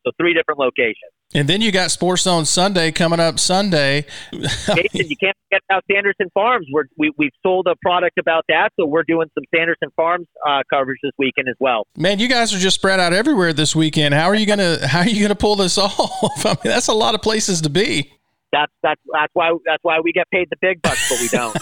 So 0.06 0.12
three 0.16 0.32
different 0.32 0.60
locations. 0.60 1.12
And 1.34 1.48
then 1.48 1.60
you 1.60 1.72
got 1.72 1.90
Sports 1.90 2.22
Zone 2.22 2.44
Sunday 2.44 2.92
coming 2.92 3.18
up 3.18 3.40
Sunday. 3.40 4.06
Jason, 4.32 4.86
you 4.92 5.16
can't 5.16 5.36
forget 5.48 5.60
about 5.68 5.84
Sanderson 5.90 6.30
Farms. 6.32 6.66
We're, 6.72 6.84
we, 6.96 7.12
we've 7.18 7.32
sold 7.42 7.66
a 7.66 7.74
product 7.82 8.18
about 8.18 8.44
that, 8.48 8.70
so 8.78 8.86
we're 8.86 9.02
doing 9.02 9.28
some 9.34 9.42
Sanderson 9.54 9.88
Farms 9.96 10.28
uh, 10.46 10.62
coverage 10.72 10.98
this 11.02 11.12
weekend 11.18 11.48
as 11.48 11.56
well. 11.58 11.86
Man, 11.96 12.20
you 12.20 12.28
guys 12.28 12.54
are 12.54 12.58
just 12.58 12.76
spread 12.76 13.00
out 13.00 13.12
everywhere 13.12 13.52
this 13.52 13.74
weekend. 13.74 14.14
How 14.14 14.26
are 14.26 14.36
you 14.36 14.46
gonna 14.46 14.86
How 14.86 15.00
are 15.00 15.08
you 15.08 15.20
gonna 15.20 15.34
pull 15.34 15.56
this 15.56 15.76
off? 15.78 16.46
I 16.46 16.50
mean, 16.50 16.56
that's 16.64 16.88
a 16.88 16.94
lot 16.94 17.14
of 17.14 17.22
places 17.22 17.60
to 17.62 17.70
be. 17.70 18.12
That's 18.52 18.72
that's 18.82 19.00
that's 19.12 19.32
why 19.34 19.50
that's 19.66 19.82
why 19.82 19.98
we 20.00 20.12
get 20.12 20.30
paid 20.30 20.48
the 20.50 20.56
big 20.60 20.80
bucks, 20.80 21.08
but 21.10 21.20
we 21.20 21.28
don't. 21.28 21.56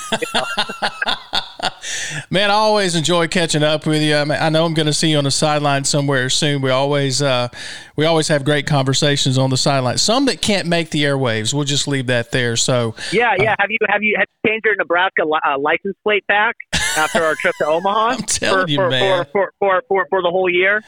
Man, 2.30 2.50
I 2.50 2.54
always 2.54 2.94
enjoy 2.94 3.28
catching 3.28 3.62
up 3.62 3.86
with 3.86 4.02
you. 4.02 4.16
I, 4.16 4.24
mean, 4.24 4.38
I 4.40 4.48
know 4.48 4.64
I'm 4.64 4.74
going 4.74 4.86
to 4.86 4.92
see 4.92 5.10
you 5.10 5.18
on 5.18 5.24
the 5.24 5.30
sideline 5.30 5.84
somewhere 5.84 6.28
soon. 6.30 6.62
We 6.62 6.70
always 6.70 7.22
uh, 7.22 7.48
we 7.96 8.04
always 8.04 8.28
have 8.28 8.44
great 8.44 8.66
conversations 8.66 9.38
on 9.38 9.50
the 9.50 9.56
sideline. 9.56 9.98
Some 9.98 10.26
that 10.26 10.40
can't 10.40 10.68
make 10.68 10.90
the 10.90 11.04
airwaves, 11.04 11.54
we'll 11.54 11.64
just 11.64 11.88
leave 11.88 12.06
that 12.06 12.32
there. 12.32 12.56
So 12.56 12.94
yeah, 13.12 13.34
yeah. 13.38 13.52
Uh, 13.52 13.56
have 13.60 13.70
you 13.70 13.78
have 13.88 14.02
you 14.02 14.16
have 14.18 14.28
you 14.42 14.50
changed 14.50 14.64
your 14.64 14.76
Nebraska 14.76 15.22
uh, 15.22 15.58
license 15.58 15.96
plate 16.02 16.26
back? 16.26 16.56
After 16.97 17.22
our 17.22 17.34
trip 17.34 17.55
to 17.59 17.66
Omaha. 17.66 18.09
I'm 18.09 18.22
telling 18.22 18.66
for, 18.66 18.70
you, 18.70 18.76
for, 18.76 18.90
man. 18.90 19.26
For, 19.32 19.53
for, 19.59 19.82
for, 19.88 20.07
for, 20.11 20.22
the 20.22 20.30
whole 20.30 20.49
year. 20.49 20.82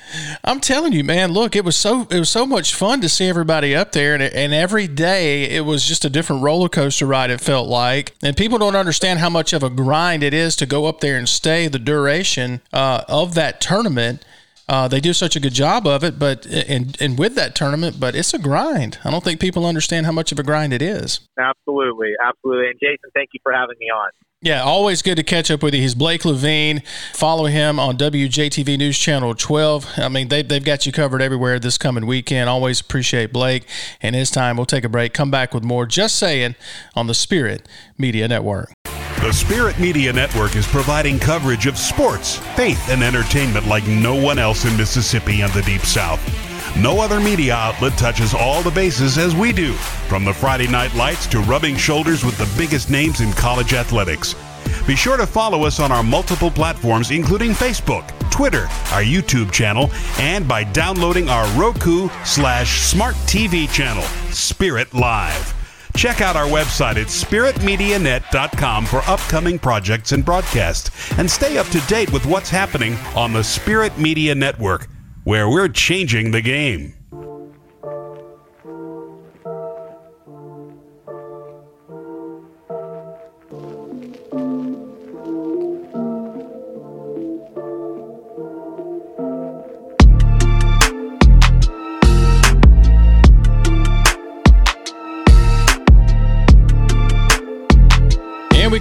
I'm 0.44 0.60
telling 0.60 0.92
you, 0.92 1.04
man. 1.04 1.32
Look, 1.32 1.56
it 1.56 1.64
was 1.64 1.76
so 1.76 2.06
it 2.10 2.18
was 2.18 2.30
so 2.30 2.46
much 2.46 2.74
fun 2.74 3.00
to 3.00 3.08
see 3.08 3.28
everybody 3.28 3.74
up 3.74 3.92
there, 3.92 4.14
and, 4.14 4.22
and 4.22 4.52
every 4.52 4.86
day 4.86 5.44
it 5.44 5.64
was 5.64 5.84
just 5.84 6.04
a 6.04 6.10
different 6.10 6.42
roller 6.42 6.68
coaster 6.68 7.06
ride. 7.06 7.30
It 7.30 7.40
felt 7.40 7.68
like, 7.68 8.14
and 8.22 8.36
people 8.36 8.58
don't 8.58 8.76
understand 8.76 9.18
how 9.18 9.30
much 9.30 9.52
of 9.52 9.62
a 9.62 9.70
grind 9.70 10.22
it 10.22 10.34
is 10.34 10.56
to 10.56 10.66
go 10.66 10.86
up 10.86 11.00
there 11.00 11.16
and 11.16 11.28
stay 11.28 11.68
the 11.68 11.78
duration 11.78 12.60
uh, 12.72 13.02
of 13.08 13.34
that 13.34 13.60
tournament. 13.60 14.24
Uh, 14.68 14.88
they 14.88 15.00
do 15.00 15.12
such 15.12 15.36
a 15.36 15.40
good 15.40 15.54
job 15.54 15.86
of 15.86 16.02
it, 16.02 16.18
but 16.18 16.44
and 16.46 16.96
and 17.00 17.18
with 17.18 17.34
that 17.36 17.54
tournament, 17.54 18.00
but 18.00 18.14
it's 18.14 18.34
a 18.34 18.38
grind. 18.38 18.98
I 19.04 19.10
don't 19.10 19.22
think 19.22 19.40
people 19.40 19.64
understand 19.64 20.06
how 20.06 20.12
much 20.12 20.32
of 20.32 20.38
a 20.38 20.42
grind 20.42 20.72
it 20.72 20.82
is. 20.82 21.20
Absolutely, 21.38 22.12
absolutely. 22.24 22.68
And 22.68 22.80
Jason, 22.80 23.10
thank 23.14 23.30
you 23.32 23.40
for 23.42 23.52
having 23.52 23.76
me 23.78 23.86
on. 23.86 24.10
Yeah, 24.42 24.62
always 24.62 25.00
good 25.00 25.16
to 25.16 25.22
catch 25.22 25.50
up 25.50 25.62
with 25.62 25.74
you. 25.74 25.80
He's 25.80 25.94
Blake 25.94 26.24
Levine. 26.24 26.82
Follow 27.14 27.46
him 27.46 27.80
on 27.80 27.96
WJTV 27.96 28.76
News 28.76 28.98
Channel 28.98 29.34
12. 29.34 29.94
I 29.96 30.08
mean, 30.08 30.28
they, 30.28 30.42
they've 30.42 30.62
got 30.62 30.84
you 30.84 30.92
covered 30.92 31.22
everywhere 31.22 31.58
this 31.58 31.78
coming 31.78 32.06
weekend. 32.06 32.50
Always 32.50 32.80
appreciate 32.80 33.32
Blake 33.32 33.66
and 34.02 34.14
his 34.14 34.30
time. 34.30 34.56
We'll 34.56 34.66
take 34.66 34.84
a 34.84 34.90
break, 34.90 35.14
come 35.14 35.30
back 35.30 35.54
with 35.54 35.64
more 35.64 35.86
Just 35.86 36.16
Saying 36.16 36.54
on 36.94 37.06
the 37.06 37.14
Spirit 37.14 37.66
Media 37.96 38.28
Network. 38.28 38.75
The 39.26 39.32
Spirit 39.32 39.80
Media 39.80 40.12
Network 40.12 40.54
is 40.54 40.68
providing 40.68 41.18
coverage 41.18 41.66
of 41.66 41.76
sports, 41.76 42.36
faith, 42.54 42.88
and 42.88 43.02
entertainment 43.02 43.66
like 43.66 43.84
no 43.88 44.14
one 44.14 44.38
else 44.38 44.64
in 44.64 44.76
Mississippi 44.76 45.40
and 45.40 45.52
the 45.52 45.62
Deep 45.62 45.80
South. 45.80 46.20
No 46.76 47.00
other 47.00 47.18
media 47.18 47.56
outlet 47.56 47.98
touches 47.98 48.34
all 48.34 48.62
the 48.62 48.70
bases 48.70 49.18
as 49.18 49.34
we 49.34 49.52
do, 49.52 49.72
from 50.06 50.24
the 50.24 50.32
Friday 50.32 50.68
night 50.68 50.94
lights 50.94 51.26
to 51.26 51.40
rubbing 51.40 51.74
shoulders 51.74 52.24
with 52.24 52.38
the 52.38 52.48
biggest 52.56 52.88
names 52.88 53.20
in 53.20 53.32
college 53.32 53.74
athletics. 53.74 54.36
Be 54.86 54.94
sure 54.94 55.16
to 55.16 55.26
follow 55.26 55.64
us 55.64 55.80
on 55.80 55.90
our 55.90 56.04
multiple 56.04 56.52
platforms, 56.52 57.10
including 57.10 57.50
Facebook, 57.50 58.06
Twitter, 58.30 58.66
our 58.92 59.02
YouTube 59.02 59.50
channel, 59.50 59.90
and 60.20 60.46
by 60.46 60.62
downloading 60.62 61.28
our 61.28 61.48
Roku 61.60 62.08
slash 62.24 62.82
smart 62.82 63.16
TV 63.26 63.68
channel, 63.72 64.04
Spirit 64.30 64.94
Live. 64.94 65.55
Check 65.96 66.20
out 66.20 66.36
our 66.36 66.46
website 66.46 66.96
at 66.96 67.06
spiritmedianet.com 67.06 68.84
for 68.84 68.98
upcoming 69.06 69.58
projects 69.58 70.12
and 70.12 70.22
broadcasts, 70.22 70.90
and 71.18 71.30
stay 71.30 71.56
up 71.56 71.66
to 71.68 71.80
date 71.86 72.12
with 72.12 72.26
what's 72.26 72.50
happening 72.50 72.96
on 73.16 73.32
the 73.32 73.42
Spirit 73.42 73.96
Media 73.98 74.34
Network. 74.34 74.88
where 75.24 75.48
we're 75.48 75.66
changing 75.66 76.30
the 76.30 76.40
game. 76.40 76.95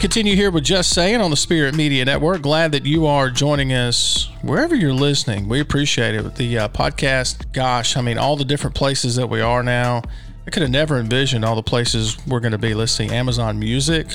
Continue 0.06 0.36
here 0.36 0.52
with 0.52 0.64
Just 0.64 0.94
Saying 0.94 1.20
on 1.20 1.32
the 1.32 1.36
Spirit 1.36 1.74
Media 1.74 2.06
Network. 2.06 2.44
Glad 2.44 2.74
that 2.74 2.86
you 2.86 3.08
are 3.08 3.32
joining 3.32 3.74
us 3.74 4.30
wherever 4.44 4.76
you're 4.76 4.94
listening. 4.94 5.50
We 5.50 5.60
appreciate 5.60 6.14
it. 6.14 6.24
With 6.24 6.36
The 6.36 6.60
uh, 6.60 6.68
podcast, 6.68 7.52
gosh, 7.54 7.98
I 7.98 8.02
mean, 8.02 8.20
all 8.20 8.36
the 8.36 8.46
different 8.46 8.76
places 8.76 9.16
that 9.16 9.26
we 9.26 9.42
are 9.42 9.64
now. 9.64 10.04
I 10.46 10.52
could 10.52 10.62
have 10.62 10.70
never 10.70 11.00
envisioned 11.00 11.44
all 11.44 11.56
the 11.56 11.64
places 11.64 12.24
we're 12.28 12.40
going 12.40 12.52
to 12.52 12.60
be. 12.60 12.86
See, 12.86 13.10
Amazon 13.10 13.58
Music 13.58 14.06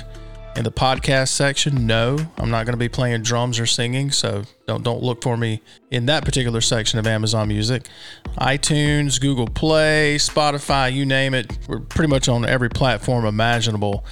in 0.57 0.63
the 0.65 0.71
podcast 0.71 1.29
section. 1.29 1.87
No, 1.87 2.19
I'm 2.39 2.51
not 2.51 2.67
going 2.67 2.75
to 2.75 2.79
be 2.79 2.89
playing 2.89 3.23
drums 3.23 3.59
or 3.59 3.67
singing, 3.67 4.13
so 4.13 4.45
don't 4.67 4.85
don't 4.85 5.03
look 5.03 5.23
for 5.23 5.37
me 5.37 5.61
in 5.91 6.07
that 6.07 6.25
particular 6.25 6.61
section 6.61 6.99
of 6.99 7.07
Amazon 7.09 7.49
Music. 7.49 7.89
iTunes, 8.39 9.21
Google 9.21 9.49
Play, 9.49 10.17
Spotify, 10.19 10.93
you 10.93 11.05
name 11.05 11.35
it. 11.35 11.59
We're 11.67 11.81
pretty 11.81 12.11
much 12.11 12.29
on 12.29 12.45
every 12.45 12.69
platform 12.69 13.25
imaginable. 13.25 14.05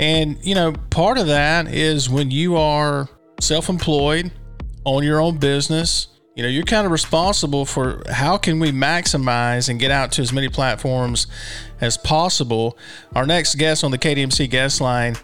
And, 0.00 0.38
you 0.42 0.54
know, 0.54 0.72
part 0.88 1.18
of 1.18 1.26
that 1.26 1.68
is 1.68 2.08
when 2.08 2.30
you 2.30 2.56
are 2.56 3.06
self 3.38 3.68
employed, 3.68 4.32
own 4.86 5.04
your 5.04 5.20
own 5.20 5.36
business, 5.36 6.08
you 6.34 6.42
know, 6.42 6.48
you're 6.48 6.64
kind 6.64 6.86
of 6.86 6.90
responsible 6.90 7.66
for 7.66 8.02
how 8.08 8.38
can 8.38 8.58
we 8.60 8.72
maximize 8.72 9.68
and 9.68 9.78
get 9.78 9.90
out 9.90 10.10
to 10.12 10.22
as 10.22 10.32
many 10.32 10.48
platforms 10.48 11.26
as 11.82 11.98
possible. 11.98 12.78
Our 13.14 13.26
next 13.26 13.56
guest 13.56 13.84
on 13.84 13.90
the 13.90 13.98
KDMC 13.98 14.48
guest 14.48 14.80
line 14.80 15.16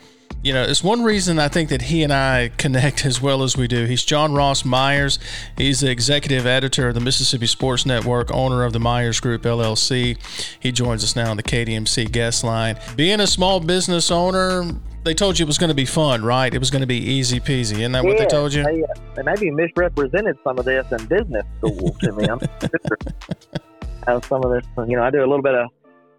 you 0.43 0.53
know, 0.53 0.63
it's 0.63 0.83
one 0.83 1.03
reason 1.03 1.39
I 1.39 1.49
think 1.49 1.71
that 1.71 1.83
he 1.83 2.03
and 2.03 2.13
I 2.13 2.51
connect 2.57 3.05
as 3.07 3.21
well 3.21 3.43
as 3.43 3.57
we 3.57 3.67
do. 3.67 3.85
He's 3.85 4.05
John 4.05 4.33
Ross 4.33 4.65
Myers. 4.65 5.19
He's 5.57 5.81
the 5.81 5.91
executive 5.91 6.47
editor 6.47 6.89
of 6.89 6.95
the 6.95 7.01
Mississippi 7.01 7.47
Sports 7.47 7.85
Network, 7.85 8.33
owner 8.33 8.65
of 8.65 8.73
the 8.73 8.79
Myers 8.79 9.19
Group 9.19 9.43
LLC. 9.43 10.17
He 10.61 10.73
joins 10.73 11.03
us 11.03 11.17
now 11.17 11.31
on 11.31 11.37
the 11.37 11.43
KDMC 11.43 12.13
guest 12.13 12.45
line. 12.45 12.79
Being 12.97 13.21
a 13.21 13.27
small 13.27 13.61
business 13.61 14.11
owner, 14.11 14.73
they 15.03 15.15
told 15.15 15.39
you 15.39 15.45
it 15.45 15.49
was 15.49 15.59
going 15.59 15.69
to 15.69 15.75
be 15.75 15.85
fun, 15.85 16.25
right? 16.25 16.53
It 16.53 16.59
was 16.59 16.71
going 16.71 16.83
to 16.83 16.87
be 16.87 16.99
easy 16.99 17.41
peasy. 17.41 17.79
Isn't 17.79 17.93
that 17.93 18.05
yeah, 18.05 18.09
what 18.09 18.19
they 18.19 18.27
told 18.27 18.53
you? 18.53 18.63
They, 18.63 18.83
uh, 18.83 18.87
they 19.15 19.23
maybe 19.23 19.51
misrepresented 19.51 20.39
some 20.45 20.59
of 20.59 20.65
this 20.65 20.87
in 20.93 21.07
business 21.07 21.45
school 21.59 21.91
to 22.01 22.41
sure 22.87 24.23
some 24.23 24.45
of 24.45 24.53
this, 24.53 24.65
you 24.89 24.97
know, 24.97 25.03
I 25.03 25.11
do 25.11 25.19
a 25.19 25.27
little 25.27 25.43
bit 25.43 25.55
of 25.55 25.71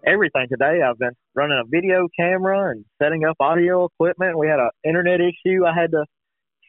everything 0.06 0.46
today. 0.50 0.80
I've 0.82 0.98
been 0.98 1.16
running 1.34 1.60
a 1.62 1.68
video 1.68 2.08
camera 2.18 2.70
and 2.70 2.84
setting 3.02 3.24
up 3.24 3.36
audio 3.40 3.86
equipment. 3.86 4.38
We 4.38 4.48
had 4.48 4.60
an 4.60 4.70
internet 4.84 5.20
issue 5.20 5.64
I 5.66 5.78
had 5.78 5.90
to 5.92 6.04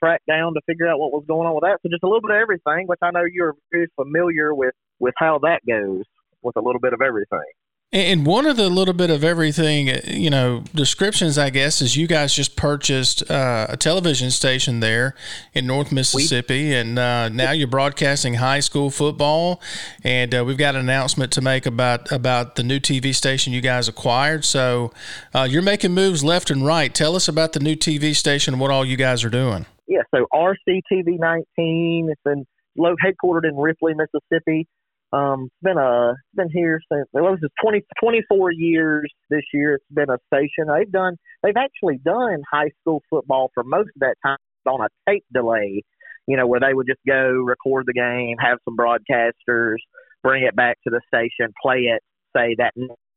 track 0.01 0.21
down 0.27 0.53
to 0.53 0.61
figure 0.65 0.87
out 0.87 0.99
what 0.99 1.11
was 1.11 1.25
going 1.27 1.47
on 1.47 1.55
with 1.55 1.63
that. 1.63 1.79
So 1.83 1.89
just 1.89 2.03
a 2.03 2.07
little 2.07 2.21
bit 2.21 2.31
of 2.31 2.41
everything, 2.41 2.87
which 2.87 2.99
I 3.01 3.11
know 3.11 3.23
you're 3.31 3.55
very 3.71 3.87
familiar 3.95 4.55
with 4.55 4.73
with 4.99 5.13
how 5.17 5.39
that 5.43 5.61
goes 5.67 6.03
with 6.41 6.55
a 6.55 6.61
little 6.61 6.79
bit 6.79 6.93
of 6.93 7.01
everything. 7.01 7.51
And 7.91 8.23
one 8.23 8.45
of 8.45 8.55
the 8.55 8.69
little 8.69 8.93
bit 8.93 9.09
of 9.09 9.23
everything, 9.23 9.89
you 10.05 10.29
know, 10.29 10.63
descriptions, 10.75 11.39
I 11.39 11.49
guess, 11.49 11.81
is 11.81 11.97
you 11.97 12.05
guys 12.05 12.35
just 12.35 12.55
purchased 12.55 13.29
uh, 13.31 13.65
a 13.67 13.77
television 13.77 14.29
station 14.29 14.79
there 14.79 15.15
in 15.55 15.65
North 15.65 15.91
Mississippi, 15.91 16.71
and 16.75 16.99
uh, 16.99 17.29
now 17.29 17.49
you're 17.49 17.65
broadcasting 17.65 18.35
high 18.35 18.59
school 18.59 18.91
football. 18.91 19.59
And 20.03 20.35
uh, 20.35 20.45
we've 20.45 20.55
got 20.55 20.75
an 20.75 20.81
announcement 20.81 21.31
to 21.31 21.41
make 21.41 21.65
about 21.65 22.11
about 22.11 22.57
the 22.57 22.63
new 22.63 22.79
TV 22.79 23.13
station 23.15 23.53
you 23.53 23.61
guys 23.61 23.87
acquired. 23.87 24.45
So 24.45 24.93
uh, 25.33 25.47
you're 25.49 25.63
making 25.63 25.93
moves 25.93 26.23
left 26.23 26.51
and 26.51 26.63
right. 26.63 26.93
Tell 26.93 27.15
us 27.15 27.27
about 27.27 27.53
the 27.53 27.59
new 27.59 27.75
TV 27.75 28.15
station 28.15 28.53
and 28.53 28.61
what 28.61 28.69
all 28.69 28.85
you 28.85 28.97
guys 28.97 29.23
are 29.23 29.31
doing. 29.31 29.65
Yeah, 29.87 30.03
so 30.13 30.27
RCTV 30.31 31.17
19. 31.19 32.09
It's 32.11 32.21
been 32.23 32.45
headquartered 32.77 33.49
in 33.49 33.57
Ripley, 33.57 33.95
Mississippi. 33.95 34.67
Um, 35.11 35.45
it's 35.45 35.63
been 35.63 35.77
a 35.77 36.13
been 36.35 36.49
here 36.51 36.79
since 36.91 37.07
it 37.13 37.21
was 37.21 37.39
20, 37.63 37.81
24 37.99 38.51
years 38.51 39.11
this 39.29 39.41
year. 39.53 39.75
It's 39.75 39.85
been 39.91 40.09
a 40.09 40.17
station. 40.27 40.67
They've 40.67 40.91
done 40.91 41.17
they've 41.41 41.57
actually 41.57 41.97
done 41.97 42.43
high 42.51 42.69
school 42.81 43.01
football 43.09 43.49
for 43.53 43.63
most 43.63 43.89
of 43.95 44.01
that 44.01 44.15
time 44.23 44.37
on 44.67 44.81
a 44.81 45.09
tape 45.09 45.25
delay. 45.33 45.83
You 46.27 46.37
know, 46.37 46.45
where 46.45 46.59
they 46.59 46.73
would 46.73 46.85
just 46.87 46.99
go 47.07 47.43
record 47.43 47.85
the 47.87 47.93
game, 47.93 48.37
have 48.39 48.59
some 48.63 48.77
broadcasters, 48.77 49.77
bring 50.21 50.43
it 50.43 50.55
back 50.55 50.77
to 50.83 50.91
the 50.91 51.01
station, 51.07 51.53
play 51.59 51.89
it, 51.89 52.03
say 52.37 52.55
that 52.59 52.73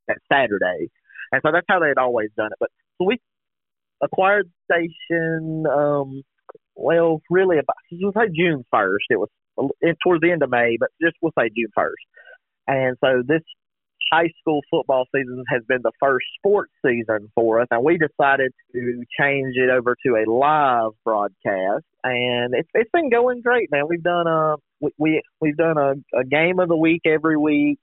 that 0.09 0.17
Saturday, 0.33 0.89
and 1.31 1.43
so 1.45 1.53
that's 1.53 1.67
how 1.69 1.79
they 1.79 1.89
had 1.89 1.99
always 1.99 2.31
done 2.39 2.53
it. 2.53 2.59
But 2.59 2.71
so 2.97 3.05
we 3.05 3.19
acquired 4.03 4.51
the 4.69 4.89
station. 5.11 5.65
Um, 5.71 6.23
well, 6.75 7.21
really 7.29 7.59
about 7.59 7.77
we'll 7.91 8.13
say 8.13 8.33
June 8.35 8.65
first. 8.71 9.05
It 9.11 9.19
was 9.19 9.29
Eh, 9.83 9.93
towards 10.03 10.21
the 10.21 10.31
end 10.31 10.43
of 10.43 10.51
May, 10.51 10.77
but 10.79 10.91
just 11.01 11.17
we'll 11.23 11.33
say 11.39 11.49
June 11.57 11.71
first. 11.75 12.03
And 12.67 12.97
so 13.03 13.23
this 13.27 13.43
high 14.13 14.31
school 14.41 14.61
football 14.71 15.07
season 15.15 15.43
has 15.49 15.63
been 15.67 15.81
the 15.83 15.93
first 15.99 16.27
sports 16.39 16.73
season 16.85 17.31
for 17.35 17.61
us, 17.61 17.69
and 17.71 17.85
we 17.85 17.99
decided 17.99 18.53
to 18.73 19.03
change 19.19 19.55
it 19.57 19.71
over 19.71 19.97
to 20.07 20.17
a 20.17 20.31
live 20.31 20.93
broadcast, 21.05 21.85
and 22.05 22.55
it's 22.55 22.69
it's 22.75 22.91
been 22.93 23.11
going 23.11 23.41
great, 23.43 23.71
man. 23.71 23.85
We've 23.89 24.03
done 24.03 24.27
a 24.27 24.57
we, 24.81 24.91
we 24.99 25.23
we've 25.41 25.57
done 25.57 25.79
a, 25.79 25.95
a 26.19 26.25
game 26.25 26.59
of 26.61 26.69
the 26.69 26.77
week 26.77 27.03
every 27.07 27.37
week, 27.37 27.79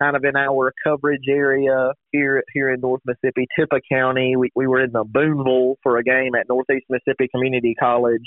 kind 0.00 0.16
of 0.16 0.24
in 0.24 0.36
our 0.36 0.72
coverage 0.84 1.24
area 1.28 1.92
here 2.12 2.42
here 2.52 2.70
in 2.72 2.80
North 2.80 3.02
Mississippi, 3.04 3.46
Tippah 3.58 3.80
County. 3.90 4.36
We 4.36 4.50
we 4.54 4.66
were 4.66 4.82
in 4.82 4.92
the 4.92 5.04
Boonville 5.04 5.76
for 5.82 5.98
a 5.98 6.04
game 6.04 6.34
at 6.38 6.48
Northeast 6.48 6.86
Mississippi 6.88 7.28
Community 7.34 7.74
College 7.74 8.26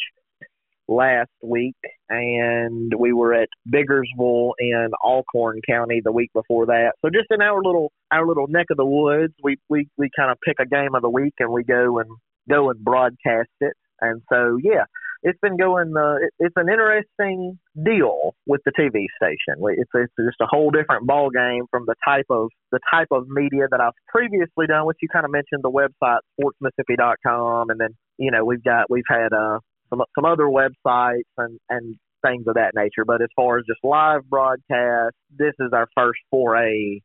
last 0.88 1.32
week, 1.44 1.76
and 2.10 2.92
we 2.98 3.14
were 3.14 3.34
at 3.34 3.50
Biggersville 3.72 4.52
in 4.60 4.90
Alcorn 5.04 5.62
County 5.68 6.02
the 6.04 6.12
week 6.12 6.32
before 6.34 6.68
that. 6.68 6.94
So 7.02 7.10
just 7.10 7.28
in 7.32 7.42
our 7.42 7.62
little 7.62 7.92
our 8.12 8.26
little 8.26 8.48
neck 8.48 8.68
of 8.72 8.78
the 8.78 8.86
woods, 8.86 9.34
we 9.44 9.58
we 9.70 9.88
we 9.98 10.10
kind 10.18 10.32
of 10.32 10.38
pick 10.46 10.58
a 10.60 10.66
game 10.66 10.96
of 10.96 11.02
the 11.02 11.10
week 11.10 11.34
and 11.40 11.52
we 11.52 11.64
go 11.64 12.00
and 12.00 12.10
go 12.50 12.70
and 12.70 12.84
broadcast 12.84 13.50
it. 13.62 13.74
And 14.00 14.22
so 14.32 14.58
yeah, 14.62 14.86
it's 15.24 15.40
been 15.42 15.58
going. 15.58 15.94
Uh, 15.98 16.16
it, 16.16 16.34
it's 16.40 16.56
an 16.56 16.70
interesting 16.70 17.60
deal 17.84 18.36
with 18.46 18.62
the 18.66 18.72
TV 18.72 19.06
station. 19.18 19.62
It's 19.78 19.90
it's 19.94 20.14
just 20.18 20.42
a 20.42 20.48
whole 20.48 20.70
different 20.70 21.08
ball 21.08 21.30
game 21.30 21.66
from 21.72 21.86
the 21.86 21.96
type 22.06 22.28
of 22.30 22.50
the 22.72 22.80
type 22.92 23.08
of 23.12 23.28
media 23.28 23.68
that 23.70 23.82
I've 23.82 23.94
previously 24.08 24.68
done. 24.68 24.86
Which 24.86 24.98
you 25.02 25.10
kind 25.10 25.26
of 25.26 25.32
mentioned 25.32 25.64
the 25.64 25.72
website 25.72 26.20
sportsmississippi.com, 26.40 27.70
and 27.70 27.80
then 27.80 27.90
you 28.18 28.32
know 28.32 28.46
we've 28.46 28.64
got 28.64 28.90
we've 28.90 29.04
had 29.10 29.34
uh 29.34 29.60
some 29.90 30.02
some 30.16 30.26
other 30.26 30.46
websites 30.46 31.22
and 31.38 31.60
and 31.70 31.96
things 32.26 32.46
of 32.48 32.56
that 32.56 32.72
nature. 32.76 33.06
But 33.06 33.22
as 33.22 33.30
far 33.36 33.60
as 33.60 33.66
just 33.66 33.80
live 33.84 34.28
broadcast, 34.30 35.16
this 35.38 35.54
is 35.60 35.72
our 35.74 35.88
first 35.96 36.20
foray 36.32 37.02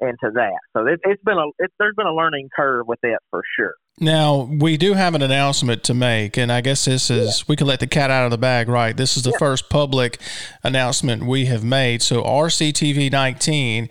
into 0.00 0.30
that. 0.34 0.58
So 0.76 0.86
it, 0.86 1.00
has 1.04 1.18
been 1.24 1.38
a 1.38 1.48
it, 1.58 1.70
there's 1.78 1.94
been 1.96 2.06
a 2.06 2.14
learning 2.14 2.48
curve 2.54 2.86
with 2.86 2.98
it 3.02 3.18
for 3.30 3.42
sure. 3.56 3.74
Now 4.00 4.48
we 4.50 4.76
do 4.76 4.94
have 4.94 5.14
an 5.14 5.22
announcement 5.22 5.84
to 5.84 5.94
make, 5.94 6.36
and 6.36 6.50
I 6.50 6.60
guess 6.60 6.84
this 6.84 7.10
is 7.10 7.40
yeah. 7.40 7.44
we 7.48 7.56
can 7.56 7.66
let 7.66 7.80
the 7.80 7.86
cat 7.86 8.10
out 8.10 8.24
of 8.24 8.30
the 8.30 8.38
bag, 8.38 8.68
right? 8.68 8.96
This 8.96 9.16
is 9.16 9.22
the 9.22 9.30
yeah. 9.30 9.38
first 9.38 9.68
public 9.70 10.20
announcement 10.62 11.24
we 11.24 11.46
have 11.46 11.62
made. 11.62 12.02
So 12.02 12.22
RCTV 12.22 13.12
19 13.12 13.88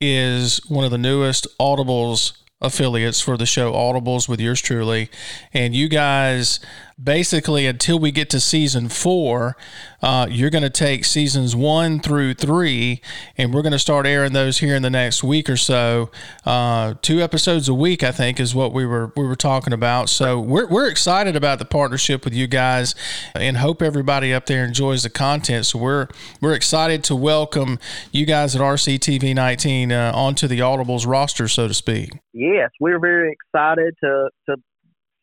is 0.00 0.60
one 0.68 0.84
of 0.84 0.90
the 0.90 0.98
newest 0.98 1.46
Audibles 1.60 2.32
affiliates 2.62 3.20
for 3.20 3.36
the 3.36 3.46
show 3.46 3.72
Audibles 3.72 4.28
with 4.28 4.40
yours 4.40 4.60
truly, 4.60 5.10
and 5.52 5.74
you 5.74 5.88
guys 5.88 6.60
basically 7.02 7.66
until 7.66 7.98
we 7.98 8.10
get 8.10 8.30
to 8.30 8.40
season 8.40 8.88
four, 8.88 9.56
uh, 10.02 10.26
you're 10.28 10.50
going 10.50 10.62
to 10.62 10.70
take 10.70 11.04
seasons 11.04 11.54
one 11.54 12.00
through 12.00 12.34
three, 12.34 13.00
and 13.36 13.54
we're 13.54 13.62
going 13.62 13.72
to 13.72 13.78
start 13.78 14.06
airing 14.06 14.32
those 14.32 14.58
here 14.58 14.74
in 14.74 14.82
the 14.82 14.90
next 14.90 15.22
week 15.22 15.48
or 15.48 15.56
so. 15.56 16.10
Uh, 16.44 16.94
two 17.02 17.20
episodes 17.20 17.68
a 17.68 17.74
week, 17.74 18.02
I 18.02 18.10
think, 18.10 18.40
is 18.40 18.54
what 18.54 18.72
we 18.72 18.84
were 18.84 19.12
we 19.16 19.24
were 19.24 19.36
talking 19.36 19.72
about. 19.72 20.08
So 20.08 20.40
we're 20.40 20.66
we're 20.66 20.88
excited 20.88 21.36
about 21.36 21.58
the 21.58 21.64
partnership 21.64 22.24
with 22.24 22.34
you 22.34 22.46
guys, 22.46 22.94
and 23.34 23.58
hope 23.58 23.82
everybody 23.82 24.34
up 24.34 24.46
there 24.46 24.64
enjoys 24.64 25.02
the 25.02 25.10
content. 25.10 25.66
So 25.66 25.78
we're 25.78 26.08
we're 26.40 26.54
excited 26.54 27.04
to 27.04 27.16
welcome 27.16 27.78
you 28.10 28.26
guys 28.26 28.56
at 28.56 28.60
RCTV 28.60 29.34
19 29.34 29.92
uh, 29.92 30.12
onto 30.14 30.48
the 30.48 30.58
Audibles 30.58 31.06
roster, 31.06 31.48
so 31.48 31.68
to 31.68 31.74
speak. 31.74 32.12
Yes, 32.32 32.70
we're 32.80 32.98
very 32.98 33.32
excited 33.32 33.94
to 34.02 34.28
to 34.48 34.56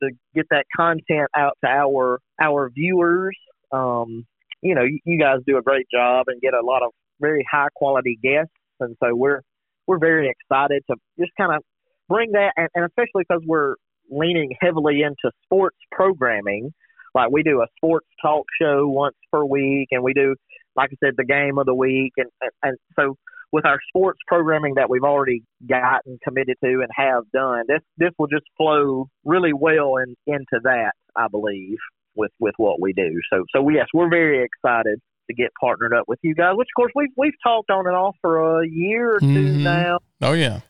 to 0.01 0.09
get 0.35 0.45
that 0.51 0.65
content 0.75 1.29
out 1.35 1.57
to 1.63 1.69
our 1.69 2.19
our 2.41 2.69
viewers. 2.69 3.37
Um, 3.71 4.25
you 4.61 4.75
know, 4.75 4.83
you, 4.83 4.99
you 5.05 5.19
guys 5.19 5.39
do 5.45 5.57
a 5.57 5.61
great 5.61 5.87
job 5.91 6.25
and 6.27 6.41
get 6.41 6.53
a 6.53 6.65
lot 6.65 6.83
of 6.83 6.91
very 7.19 7.45
high 7.49 7.67
quality 7.75 8.17
guests, 8.21 8.53
and 8.79 8.95
so 9.03 9.15
we're 9.15 9.41
we're 9.87 9.99
very 9.99 10.29
excited 10.29 10.83
to 10.89 10.95
just 11.19 11.31
kind 11.37 11.55
of 11.55 11.63
bring 12.07 12.31
that, 12.33 12.53
and, 12.57 12.69
and 12.75 12.85
especially 12.85 13.23
because 13.27 13.43
we're 13.45 13.75
leaning 14.09 14.55
heavily 14.59 15.01
into 15.01 15.31
sports 15.45 15.77
programming. 15.91 16.73
Like 17.15 17.31
we 17.31 17.41
do 17.43 17.61
a 17.61 17.67
sports 17.77 18.07
talk 18.21 18.45
show 18.61 18.87
once 18.87 19.15
per 19.31 19.43
week, 19.43 19.89
and 19.91 20.03
we 20.03 20.13
do 20.13 20.35
like 20.75 20.91
I 20.93 21.05
said, 21.05 21.15
the 21.17 21.25
game 21.25 21.57
of 21.57 21.65
the 21.65 21.75
week, 21.75 22.13
and 22.17 22.29
and, 22.41 22.51
and 22.63 22.77
so 22.97 23.15
with 23.51 23.65
our 23.65 23.79
sports 23.87 24.19
programming 24.27 24.75
that 24.75 24.89
we've 24.89 25.03
already 25.03 25.43
gotten 25.67 26.19
committed 26.23 26.55
to 26.63 26.69
and 26.81 26.89
have 26.95 27.23
done, 27.33 27.63
this 27.67 27.81
this 27.97 28.11
will 28.19 28.27
just 28.27 28.45
flow 28.57 29.07
really 29.25 29.53
well 29.53 29.97
in, 29.97 30.15
into 30.27 30.59
that, 30.63 30.91
I 31.15 31.27
believe, 31.29 31.77
with 32.15 32.31
with 32.39 32.53
what 32.57 32.79
we 32.81 32.93
do. 32.93 33.19
So 33.31 33.43
so 33.55 33.67
yes, 33.69 33.87
we're 33.93 34.09
very 34.09 34.43
excited 34.43 34.99
to 35.29 35.33
get 35.35 35.49
partnered 35.59 35.93
up 35.93 36.05
with 36.07 36.19
you 36.23 36.33
guys. 36.35 36.53
Which 36.55 36.67
of 36.75 36.79
course 36.79 36.91
we've 36.95 37.09
we've 37.17 37.33
talked 37.43 37.69
on 37.69 37.87
and 37.87 37.95
off 37.95 38.15
for 38.21 38.61
a 38.61 38.67
year 38.67 39.15
or 39.15 39.19
2 39.19 39.25
Mhm. 39.25 39.63
now. 39.63 39.99
Oh 40.21 40.33
yeah. 40.33 40.61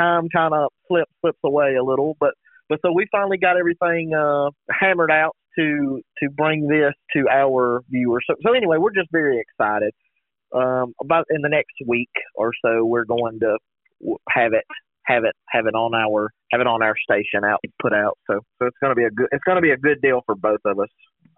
Time 0.00 0.28
kind 0.34 0.54
of 0.54 0.70
slips 0.88 1.10
slips 1.20 1.38
away 1.44 1.74
a 1.74 1.84
little, 1.84 2.16
but 2.18 2.32
but 2.70 2.78
so 2.80 2.90
we 2.92 3.06
finally 3.12 3.36
got 3.36 3.58
everything 3.58 4.14
uh, 4.14 4.48
hammered 4.70 5.10
out 5.10 5.36
to 5.58 6.00
to 6.22 6.30
bring 6.30 6.66
this 6.68 6.94
to 7.14 7.28
our 7.28 7.82
viewers. 7.90 8.24
So 8.26 8.34
so 8.46 8.54
anyway, 8.54 8.78
we're 8.78 8.94
just 8.94 9.10
very 9.12 9.38
excited. 9.38 9.92
Um, 10.54 10.94
about 11.00 11.26
in 11.30 11.42
the 11.42 11.48
next 11.48 11.74
week 11.86 12.10
or 12.34 12.52
so, 12.64 12.84
we're 12.84 13.04
going 13.04 13.40
to 13.40 13.58
have 14.28 14.52
it 14.52 14.64
have 15.06 15.24
it 15.24 15.34
have 15.48 15.66
it 15.66 15.74
on 15.74 15.94
our 15.94 16.30
have 16.52 16.60
it 16.60 16.66
on 16.66 16.82
our 16.82 16.94
station 16.96 17.44
out 17.44 17.60
put 17.80 17.92
out. 17.92 18.18
So 18.26 18.40
so 18.58 18.66
it's 18.66 18.76
going 18.80 18.90
to 18.90 18.94
be 18.94 19.04
a 19.04 19.10
good 19.10 19.28
it's 19.32 19.44
going 19.44 19.56
to 19.56 19.62
be 19.62 19.70
a 19.70 19.76
good 19.76 20.00
deal 20.00 20.22
for 20.26 20.34
both 20.34 20.60
of 20.64 20.78
us. 20.78 20.88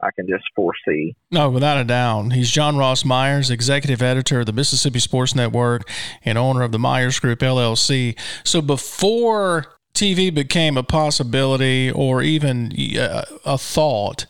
I 0.02 0.10
can 0.14 0.28
just 0.28 0.44
foresee. 0.54 1.16
No, 1.30 1.48
without 1.48 1.78
a 1.78 1.84
doubt. 1.84 2.32
He's 2.32 2.50
John 2.50 2.76
Ross 2.76 3.04
Myers, 3.04 3.50
executive 3.50 4.02
editor 4.02 4.40
of 4.40 4.46
the 4.46 4.52
Mississippi 4.52 4.98
Sports 4.98 5.34
Network 5.34 5.88
and 6.22 6.36
owner 6.36 6.62
of 6.62 6.72
the 6.72 6.78
Myers 6.78 7.18
Group 7.18 7.38
LLC. 7.38 8.18
So 8.44 8.60
before 8.60 9.64
TV 9.94 10.32
became 10.32 10.76
a 10.76 10.82
possibility 10.82 11.90
or 11.90 12.20
even 12.20 12.72
uh, 12.98 13.24
a 13.46 13.56
thought, 13.56 14.26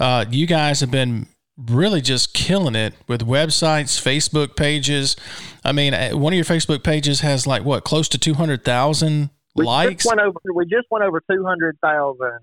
uh, 0.00 0.24
you 0.28 0.46
guys 0.46 0.80
have 0.80 0.90
been 0.90 1.28
really 1.56 2.00
just 2.00 2.34
killing 2.34 2.74
it 2.74 2.94
with 3.06 3.26
websites, 3.26 4.00
Facebook 4.00 4.56
pages. 4.56 5.16
I 5.64 5.72
mean, 5.72 5.94
uh, 5.94 6.10
one 6.12 6.32
of 6.32 6.36
your 6.36 6.44
Facebook 6.44 6.82
pages 6.82 7.20
has 7.20 7.46
like 7.46 7.64
what, 7.64 7.84
close 7.84 8.08
to 8.10 8.18
200,000 8.18 9.30
We 9.54 9.64
likes? 9.64 10.04
just 10.04 10.06
went 10.16 10.20
over 10.20 10.38
we 10.54 10.64
just 10.66 10.86
went 10.90 11.04
over 11.04 11.20
two 11.30 11.44
hundred 11.44 11.78
thousand, 11.82 12.40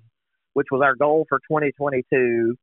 which 0.53 0.67
was 0.71 0.81
our 0.83 0.95
goal 0.95 1.25
for 1.27 1.39
twenty 1.49 1.71
twenty 1.73 2.03
two. 2.11 2.55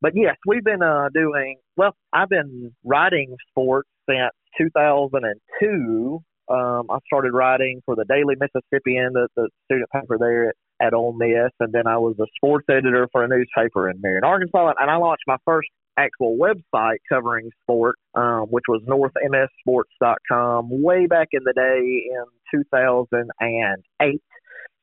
But 0.00 0.12
yes, 0.14 0.36
we've 0.46 0.64
been 0.64 0.82
uh, 0.82 1.08
doing 1.14 1.56
well. 1.76 1.96
I've 2.12 2.28
been 2.28 2.74
writing 2.84 3.36
sports 3.50 3.88
since 4.08 4.30
two 4.58 4.68
thousand 4.76 5.24
and 5.24 5.40
two. 5.60 6.22
Um, 6.46 6.88
I 6.90 6.98
started 7.06 7.32
writing 7.32 7.80
for 7.86 7.96
the 7.96 8.04
Daily 8.04 8.34
Mississippian, 8.38 9.14
the, 9.14 9.28
the 9.34 9.48
student 9.64 9.88
paper 9.90 10.18
there 10.18 10.50
at, 10.50 10.88
at 10.88 10.92
Ole 10.92 11.14
Miss, 11.14 11.50
and 11.58 11.72
then 11.72 11.86
I 11.86 11.96
was 11.96 12.16
a 12.20 12.26
sports 12.36 12.66
editor 12.68 13.08
for 13.10 13.24
a 13.24 13.28
newspaper 13.28 13.88
in 13.88 13.98
Marion, 14.02 14.24
Arkansas. 14.24 14.74
And 14.78 14.90
I 14.90 14.96
launched 14.96 15.22
my 15.26 15.38
first 15.46 15.68
actual 15.96 16.36
website 16.36 16.98
covering 17.08 17.50
sport, 17.62 17.96
um, 18.14 18.46
which 18.50 18.64
was 18.68 18.82
northmsports.com 18.88 20.68
way 20.82 21.06
back 21.06 21.28
in 21.32 21.40
the 21.44 21.52
day 21.52 22.04
in 22.10 22.60
2008. 22.60 24.20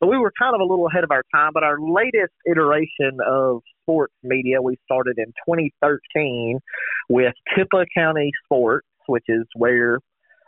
So 0.02 0.10
we 0.10 0.18
were 0.18 0.32
kind 0.40 0.56
of 0.56 0.62
a 0.62 0.64
little 0.64 0.88
ahead 0.88 1.04
of 1.04 1.12
our 1.12 1.24
time, 1.34 1.52
but 1.54 1.64
our 1.64 1.78
latest 1.80 2.34
iteration 2.50 3.20
of 3.26 3.62
sports 3.84 4.14
media 4.24 4.62
we 4.62 4.78
started 4.86 5.18
in 5.18 5.28
2013 5.48 6.60
with 7.08 7.34
Tippah 7.56 7.86
County 7.96 8.32
Sports, 8.46 8.88
which 9.08 9.26
is 9.28 9.46
where 9.56 10.00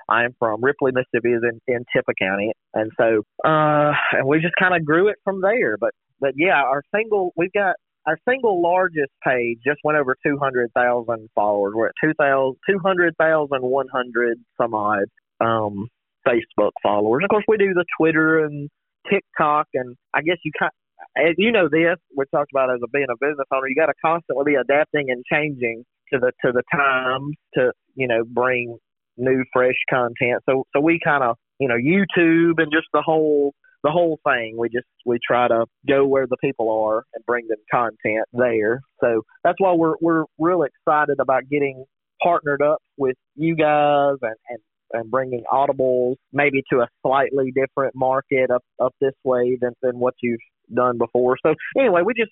I'm 0.09 0.35
from. 0.39 0.63
Ripley, 0.63 0.91
Mississippi 0.91 1.33
is 1.33 1.43
in, 1.43 1.59
in 1.67 1.85
County. 2.19 2.51
And 2.73 2.91
so, 2.99 3.23
uh, 3.45 3.91
and 4.11 4.27
we 4.27 4.39
just 4.39 4.55
kind 4.59 4.75
of 4.75 4.85
grew 4.85 5.07
it 5.09 5.17
from 5.23 5.41
there. 5.41 5.77
But, 5.77 5.91
but 6.19 6.31
yeah, 6.35 6.61
our 6.63 6.81
single, 6.93 7.31
we've 7.35 7.53
got 7.53 7.75
our 8.05 8.17
single 8.27 8.61
largest 8.61 9.11
page 9.25 9.59
just 9.65 9.79
went 9.83 9.97
over 9.97 10.15
200,000 10.25 11.29
followers. 11.35 11.73
We're 11.75 11.87
at 11.87 11.93
2,000 12.03 12.55
200,100 12.69 14.37
some 14.59 14.73
odd 14.73 15.05
um, 15.39 15.87
Facebook 16.27 16.71
followers. 16.81 17.23
Of 17.23 17.29
course, 17.29 17.45
we 17.47 17.57
do 17.57 17.73
the 17.73 17.85
Twitter 17.97 18.43
and 18.43 18.69
TikTok, 19.09 19.67
and 19.73 19.95
I 20.13 20.21
guess 20.21 20.37
you 20.43 20.51
kind 20.57 20.71
as 21.17 21.35
you 21.37 21.51
know 21.51 21.67
this, 21.69 21.97
we 22.15 22.25
talked 22.31 22.51
about 22.53 22.73
as 22.73 22.79
a 22.83 22.87
being 22.87 23.07
a 23.09 23.17
business 23.19 23.47
owner, 23.53 23.67
you 23.67 23.75
got 23.75 23.87
to 23.87 23.93
constantly 24.03 24.53
be 24.53 24.55
adapting 24.55 25.09
and 25.09 25.23
changing 25.31 25.83
to 26.11 26.19
the 26.19 26.31
to 26.45 26.51
the 26.51 26.63
times 26.73 27.35
to 27.55 27.71
you 27.95 28.07
know 28.07 28.23
bring 28.25 28.77
new 29.17 29.43
fresh 29.51 29.75
content. 29.89 30.41
So 30.49 30.65
so 30.73 30.81
we 30.81 30.99
kind 31.03 31.23
of 31.23 31.37
you 31.59 31.67
know 31.67 31.75
YouTube 31.75 32.61
and 32.61 32.71
just 32.71 32.87
the 32.93 33.01
whole 33.01 33.53
the 33.83 33.91
whole 33.91 34.19
thing. 34.25 34.55
We 34.57 34.69
just 34.69 34.87
we 35.05 35.19
try 35.25 35.47
to 35.47 35.65
go 35.87 36.05
where 36.07 36.27
the 36.27 36.37
people 36.37 36.85
are 36.85 37.03
and 37.13 37.25
bring 37.25 37.47
them 37.47 37.59
content 37.71 38.25
there. 38.31 38.81
So 39.01 39.23
that's 39.43 39.57
why 39.59 39.73
we're 39.73 39.95
we're 40.01 40.25
real 40.39 40.63
excited 40.63 41.19
about 41.19 41.43
getting 41.49 41.85
partnered 42.21 42.61
up 42.61 42.81
with 42.97 43.17
you 43.35 43.55
guys 43.55 44.15
and 44.21 44.35
and 44.49 44.59
and 44.93 45.09
bringing 45.11 45.43
audibles 45.51 46.15
maybe 46.31 46.63
to 46.71 46.79
a 46.79 46.87
slightly 47.01 47.51
different 47.51 47.95
market 47.95 48.49
up 48.51 48.63
up 48.81 48.93
this 49.01 49.13
way 49.23 49.57
than 49.59 49.73
than 49.81 49.99
what 49.99 50.13
you've 50.21 50.39
done 50.73 50.97
before. 50.97 51.35
So 51.45 51.53
anyway, 51.77 52.01
we 52.05 52.13
just 52.13 52.31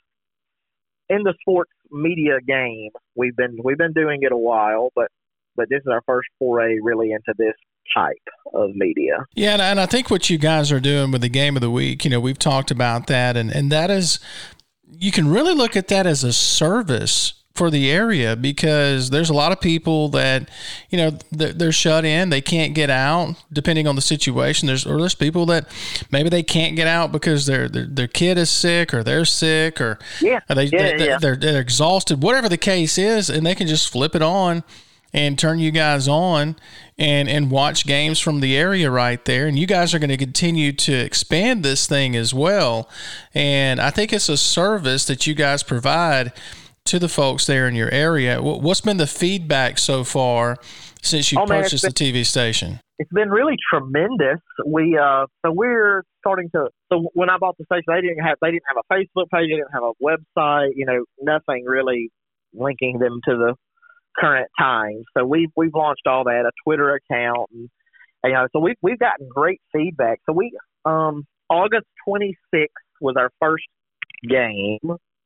in 1.10 1.24
the 1.24 1.34
sports 1.42 1.72
media 1.92 2.40
game, 2.48 2.92
we've 3.16 3.36
been 3.36 3.58
we've 3.64 3.78
been 3.78 3.94
doing 3.94 4.20
it 4.22 4.32
a 4.32 4.38
while, 4.38 4.90
but 4.96 5.08
but 5.56 5.68
this 5.70 5.82
is 5.82 5.88
our 5.92 6.02
first 6.06 6.28
foray 6.40 6.78
really 6.82 7.12
into 7.12 7.34
this 7.38 7.56
type 7.96 8.16
of 8.54 8.76
media. 8.76 9.26
Yeah, 9.36 9.54
and, 9.54 9.62
and 9.62 9.80
I 9.80 9.86
think 9.86 10.10
what 10.10 10.30
you 10.30 10.38
guys 10.38 10.72
are 10.72 10.80
doing 10.80 11.12
with 11.12 11.22
the 11.22 11.30
game 11.30 11.56
of 11.56 11.62
the 11.62 11.72
week, 11.72 12.04
you 12.04 12.12
know, 12.12 12.20
we've 12.20 12.40
talked 12.40 12.72
about 12.72 13.08
that, 13.08 13.38
and 13.38 13.52
and 13.52 13.72
that 13.72 13.90
is, 13.90 14.20
you 14.90 15.12
can 15.12 15.28
really 15.28 15.54
look 15.54 15.76
at 15.76 15.88
that 15.90 16.06
as 16.06 16.24
a 16.24 16.34
service 16.34 17.34
for 17.54 17.70
the 17.70 17.92
area 17.92 18.36
because 18.36 19.10
there's 19.10 19.30
a 19.30 19.34
lot 19.34 19.52
of 19.52 19.60
people 19.60 20.08
that 20.10 20.50
you 20.90 20.98
know 20.98 21.12
they're, 21.32 21.52
they're, 21.52 21.72
shut 21.72 22.06
in 22.06 22.30
they 22.30 22.40
can't 22.40 22.74
get 22.74 22.90
out 22.90 23.36
depending 23.52 23.88
on 23.88 23.96
the 23.96 24.02
situation 24.02 24.68
there's 24.68 24.86
or 24.86 24.98
there's 25.00 25.16
people 25.16 25.46
that 25.46 25.68
maybe 26.12 26.30
they 26.30 26.44
can't 26.44 26.78
get 26.78 26.88
out 26.88 27.12
because 27.12 27.46
their 27.48 27.68
their, 27.68 27.86
their 27.86 28.08
kid 28.08 28.38
is 28.38 28.50
sick 28.50 28.94
or 28.94 29.04
they're 29.04 29.26
sick 29.26 29.82
or 29.82 30.00
yeah, 30.22 30.40
they, 30.48 30.66
yeah, 30.66 30.98
they, 30.98 31.08
yeah. 31.08 31.18
They're, 31.20 31.36
they're 31.36 31.62
exhausted 31.62 32.24
whatever 32.24 32.48
the 32.48 32.58
case 32.58 32.98
is 32.98 33.30
and 33.30 33.46
they 33.46 33.56
can 33.56 33.68
just 33.68 33.92
flip 33.92 34.16
it 34.16 34.22
on 34.22 34.64
and 35.14 35.38
turn 35.38 35.60
you 35.60 35.72
guys 35.72 36.08
on 36.08 36.56
and 36.98 37.30
and 37.30 37.52
watch 37.52 37.86
games 37.86 38.20
from 38.20 38.40
the 38.40 38.58
area 38.58 38.90
right 38.90 39.24
there. 39.26 39.48
And 39.48 39.58
you 39.58 39.68
guys 39.68 39.94
are 39.94 40.00
going 40.00 40.10
to 40.10 40.18
continue 40.18 40.72
to 40.74 40.94
expand 40.94 41.64
this 41.64 41.88
thing 41.88 42.16
as 42.16 42.34
well. 42.34 42.90
And 43.34 43.80
i 43.80 43.90
think 43.90 44.14
it's 44.14 44.30
a 44.30 44.38
service 44.38 45.06
that 45.06 45.28
you 45.28 45.34
guys 45.34 45.64
provide 45.64 46.34
to 46.86 47.00
the 47.00 47.10
folks 47.10 47.46
there 47.46 47.68
in 47.68 47.76
your 47.76 47.92
area. 47.92 48.42
What's 48.42 48.82
been 48.82 48.98
the 48.98 49.08
feedback 49.08 49.78
so 49.78 50.04
far 50.04 50.58
since 51.02 51.32
you 51.32 51.40
oh, 51.40 51.46
man, 51.46 51.64
purchased 51.64 51.84
been, 51.84 51.94
the 51.96 52.14
tv 52.14 52.26
station? 52.26 52.80
It's 52.98 53.12
been 53.12 53.30
really 53.30 53.56
tremendous. 53.72 54.40
We 54.66 54.98
uh 54.98 55.26
so 55.46 55.52
we're 55.52 56.04
starting 56.20 56.50
to 56.56 56.68
so 56.92 57.10
when 57.14 57.30
i 57.30 57.38
bought 57.38 57.58
the 57.58 57.66
station 57.66 57.84
they 57.88 58.02
didn't 58.02 58.24
have 58.24 58.38
they 58.42 58.52
didn't 58.52 58.64
have 58.68 58.78
a 58.78 58.94
facebook 58.94 59.28
page 59.34 59.50
they 59.50 59.58
didn't 59.58 59.74
have 59.74 59.84
a 59.84 59.94
website 60.04 60.70
you 60.76 60.86
know 60.86 61.04
nothing 61.20 61.66
really 61.66 62.12
linking 62.54 63.00
them 63.00 63.20
to 63.26 63.32
the 63.36 63.56
current 64.18 64.50
times. 64.60 65.06
So 65.18 65.26
we've 65.26 65.50
we've 65.56 65.74
launched 65.74 66.08
all 66.08 66.26
that, 66.26 66.46
a 66.46 66.52
Twitter 66.66 66.96
account, 66.96 67.50
and 67.52 67.70
you 68.24 68.34
know, 68.34 68.48
so 68.54 68.60
we've 68.60 68.78
we've 68.82 69.00
gotten 69.00 69.28
great 69.34 69.62
feedback. 69.74 70.20
So 70.26 70.34
we 70.34 70.52
um 70.86 71.26
August 71.50 71.86
26th 72.08 72.68
was 73.02 73.16
our 73.18 73.30
first 73.40 73.66
game. 74.28 74.80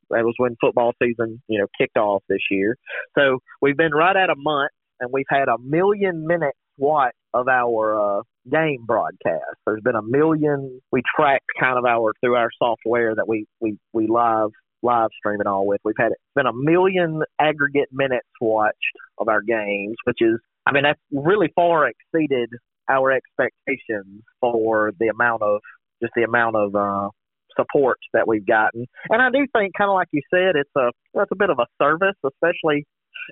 That 0.10 0.24
was 0.24 0.36
when 0.38 0.56
football 0.62 0.94
season, 1.02 1.41
you 1.48 1.60
know, 1.60 1.68
kicked 1.80 1.98
off 1.98 2.24
this 2.30 2.41
year. 2.52 2.78
So 3.18 3.40
we've 3.62 3.78
been 3.78 3.91
right 3.91 4.16
at 4.16 4.30
a 4.30 4.36
month, 4.36 4.72
and 4.99 5.10
we've 5.12 5.26
had 5.30 5.48
a 5.48 5.57
million 5.60 6.26
minutes 6.28 6.57
watched 6.78 7.16
of 7.34 7.48
our 7.48 8.20
uh, 8.20 8.22
game 8.49 8.86
broadcast. 8.86 9.57
There's 9.66 9.82
been 9.82 9.95
a 9.95 10.02
million. 10.02 10.82
We 10.91 11.02
tracked 11.16 11.45
kind 11.60 11.78
of 11.78 11.86
our 11.86 12.14
through 12.22 12.36
our 12.36 12.49
software 12.57 13.16
that 13.16 13.28
we 13.28 13.45
we 13.60 13.78
we 13.94 14.07
live 14.07 14.52
live 14.86 15.10
streaming 15.18 15.48
all 15.48 15.66
with. 15.66 15.82
We've 15.84 15.95
had 15.98 16.12
it's 16.12 16.22
been 16.36 16.45
a 16.45 16.53
million 16.53 17.22
aggregate 17.40 17.90
minutes 17.91 18.28
watched 18.40 18.76
of 19.18 19.28
our 19.28 19.41
games, 19.41 19.95
which 20.06 20.20
is 20.22 20.40
I 20.66 20.72
mean 20.72 20.84
that's 20.84 20.99
really 21.12 21.52
far 21.56 21.88
exceeded 21.90 22.49
our 22.90 23.12
expectations 23.12 24.24
for 24.40 24.91
the 24.99 25.07
amount 25.07 25.41
of 25.41 25.62
just 26.02 26.14
the 26.16 26.24
amount 26.24 26.56
of 26.56 26.76
uh, 26.76 27.10
support 27.57 27.98
that 28.14 28.28
we've 28.28 28.45
gotten. 28.45 28.86
And 29.10 29.22
I 29.22 29.30
do 29.30 29.45
think, 29.53 29.74
kind 29.78 29.90
of 29.90 29.95
like 29.95 30.10
you 30.12 30.22
said, 30.30 30.56
it's 30.56 30.70
a 30.78 30.91
it's 31.16 31.32
a 31.32 31.36
bit 31.36 31.49
of 31.49 31.60
a 31.60 31.66
service, 31.82 32.16
especially 32.26 32.86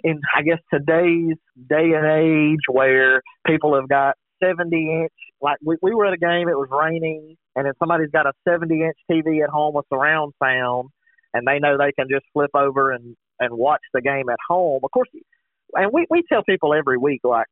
in 0.03 0.19
I 0.35 0.41
guess 0.41 0.59
today's 0.73 1.37
day 1.69 1.91
and 1.93 2.05
age 2.05 2.61
where 2.71 3.21
people 3.45 3.75
have 3.75 3.87
got 3.87 4.15
70 4.43 4.75
inch 4.75 5.11
like 5.41 5.57
we, 5.63 5.75
we 5.81 5.93
were 5.93 6.05
at 6.05 6.13
a 6.13 6.17
game 6.17 6.49
it 6.49 6.57
was 6.57 6.69
raining 6.71 7.35
and 7.55 7.67
if 7.67 7.75
somebody's 7.77 8.09
got 8.11 8.25
a 8.25 8.33
70 8.47 8.73
inch 8.73 8.97
tv 9.09 9.43
at 9.43 9.49
home 9.49 9.73
with 9.75 9.85
surround 9.91 10.33
sound 10.41 10.89
and 11.33 11.47
they 11.47 11.59
know 11.59 11.77
they 11.77 11.91
can 11.91 12.07
just 12.09 12.25
flip 12.33 12.51
over 12.53 12.91
and 12.91 13.15
and 13.39 13.55
watch 13.57 13.81
the 13.93 14.01
game 14.01 14.29
at 14.29 14.39
home. 14.47 14.81
Of 14.83 14.91
course, 14.91 15.09
and 15.73 15.91
we 15.93 16.05
we 16.09 16.23
tell 16.31 16.43
people 16.43 16.73
every 16.73 16.97
week 16.97 17.21
like 17.23 17.47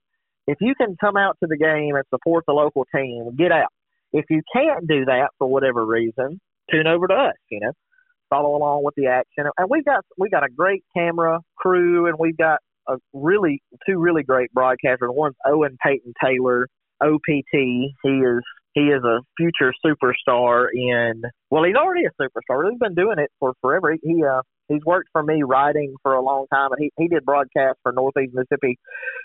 if 0.47 0.57
you 0.59 0.73
can 0.75 0.95
come 0.99 1.17
out 1.17 1.37
to 1.41 1.47
the 1.47 1.57
game 1.57 1.95
and 1.95 2.03
support 2.09 2.45
the 2.47 2.53
local 2.53 2.85
team, 2.93 3.35
get 3.37 3.51
out. 3.51 3.71
If 4.13 4.25
you 4.29 4.41
can't 4.53 4.87
do 4.87 5.05
that 5.05 5.29
for 5.37 5.47
whatever 5.47 5.85
reason, 5.85 6.39
tune 6.71 6.87
over 6.87 7.07
to 7.07 7.13
us. 7.13 7.35
You 7.49 7.61
know, 7.61 7.71
follow 8.29 8.55
along 8.55 8.83
with 8.83 8.95
the 8.95 9.07
action. 9.07 9.45
And 9.57 9.69
we've 9.69 9.85
got 9.85 10.03
we 10.17 10.29
got 10.29 10.43
a 10.43 10.49
great 10.49 10.83
camera 10.95 11.39
crew, 11.57 12.07
and 12.07 12.17
we've 12.19 12.37
got 12.37 12.59
a 12.87 12.95
really 13.13 13.61
two 13.87 13.99
really 13.99 14.23
great 14.23 14.49
broadcasters. 14.53 15.13
One's 15.13 15.35
Owen 15.45 15.77
Peyton 15.83 16.13
Taylor, 16.23 16.67
OPT. 17.01 17.53
He 17.53 17.93
is 18.03 18.43
he 18.73 18.81
is 18.81 19.03
a 19.03 19.19
future 19.37 19.73
superstar 19.85 20.67
in 20.73 21.23
well 21.49 21.63
he's 21.63 21.75
already 21.75 22.05
a 22.05 22.21
superstar. 22.21 22.69
He's 22.69 22.79
been 22.79 22.95
doing 22.95 23.19
it 23.19 23.31
for 23.39 23.53
forever. 23.61 23.95
He, 24.01 24.23
uh 24.23 24.41
he's 24.67 24.83
worked 24.85 25.09
for 25.11 25.23
me 25.23 25.43
writing 25.43 25.95
for 26.01 26.13
a 26.13 26.21
long 26.21 26.45
time. 26.53 26.71
And 26.71 26.81
he, 26.81 26.91
he 26.97 27.07
did 27.07 27.25
broadcast 27.25 27.77
for 27.83 27.91
northeast 27.91 28.33
mississippi 28.33 28.77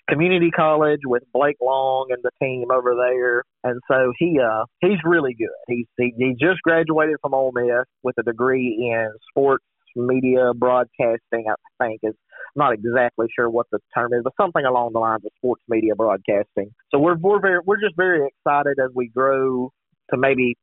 community 0.08 0.50
college 0.50 1.00
with 1.04 1.22
blake 1.32 1.56
long 1.60 2.06
and 2.10 2.22
the 2.22 2.30
team 2.42 2.66
over 2.72 2.94
there. 2.94 3.44
And 3.62 3.80
so 3.88 4.12
he 4.18 4.38
uh 4.40 4.64
he's 4.80 4.98
really 5.04 5.34
good. 5.38 5.48
He's 5.68 5.86
he, 5.98 6.12
he 6.16 6.34
just 6.38 6.60
graduated 6.62 7.16
from 7.22 7.34
Ole 7.34 7.52
Miss 7.52 7.86
with 8.02 8.16
a 8.18 8.22
degree 8.22 8.90
in 8.92 9.10
sports 9.30 9.64
media 9.96 10.52
broadcasting 10.54 11.44
i 11.48 11.54
think 11.84 12.00
is 12.02 12.14
not 12.56 12.72
exactly 12.72 13.26
sure 13.34 13.48
what 13.48 13.66
the 13.70 13.78
term 13.94 14.12
is, 14.14 14.22
but 14.24 14.32
something 14.40 14.64
along 14.64 14.92
the 14.94 14.98
lines 14.98 15.22
of 15.24 15.30
sports 15.36 15.62
media 15.68 15.94
broadcasting. 15.94 16.74
So 16.90 16.98
we're 16.98 17.16
we're 17.16 17.40
very 17.40 17.60
we're 17.64 17.80
just 17.80 17.96
very 17.96 18.26
excited 18.26 18.78
as 18.82 18.90
we 18.94 19.08
grow 19.08 19.70
to 20.10 20.16
maybe 20.16 20.56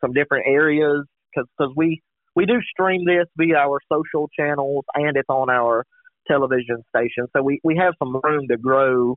some 0.00 0.12
different 0.12 0.46
areas 0.46 1.04
because 1.34 1.48
because 1.58 1.72
we 1.76 2.00
we 2.36 2.46
do 2.46 2.60
stream 2.70 3.04
this 3.04 3.26
via 3.36 3.56
our 3.56 3.80
social 3.92 4.28
channels 4.38 4.84
and 4.94 5.16
it's 5.16 5.28
on 5.28 5.50
our 5.50 5.84
television 6.28 6.84
station. 6.94 7.26
So 7.36 7.42
we 7.42 7.60
we 7.64 7.76
have 7.76 7.94
some 7.98 8.20
room 8.22 8.46
to 8.48 8.56
grow 8.56 9.16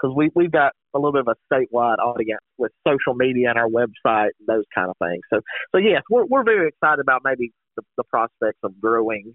because 0.00 0.14
we 0.16 0.30
we've 0.34 0.52
got 0.52 0.72
a 0.94 0.98
little 0.98 1.12
bit 1.12 1.24
of 1.26 1.34
a 1.36 1.54
statewide 1.54 1.98
audience 1.98 2.42
with 2.58 2.70
social 2.86 3.14
media 3.14 3.50
and 3.50 3.58
our 3.58 3.68
website 3.68 4.30
and 4.38 4.46
those 4.46 4.64
kind 4.74 4.88
of 4.88 4.96
things. 4.98 5.22
So 5.32 5.40
so 5.72 5.78
yes, 5.78 6.02
we're 6.08 6.26
we're 6.26 6.44
very 6.44 6.68
excited 6.68 7.00
about 7.00 7.22
maybe 7.24 7.52
the, 7.76 7.82
the 7.96 8.04
prospects 8.04 8.58
of 8.62 8.80
growing 8.80 9.34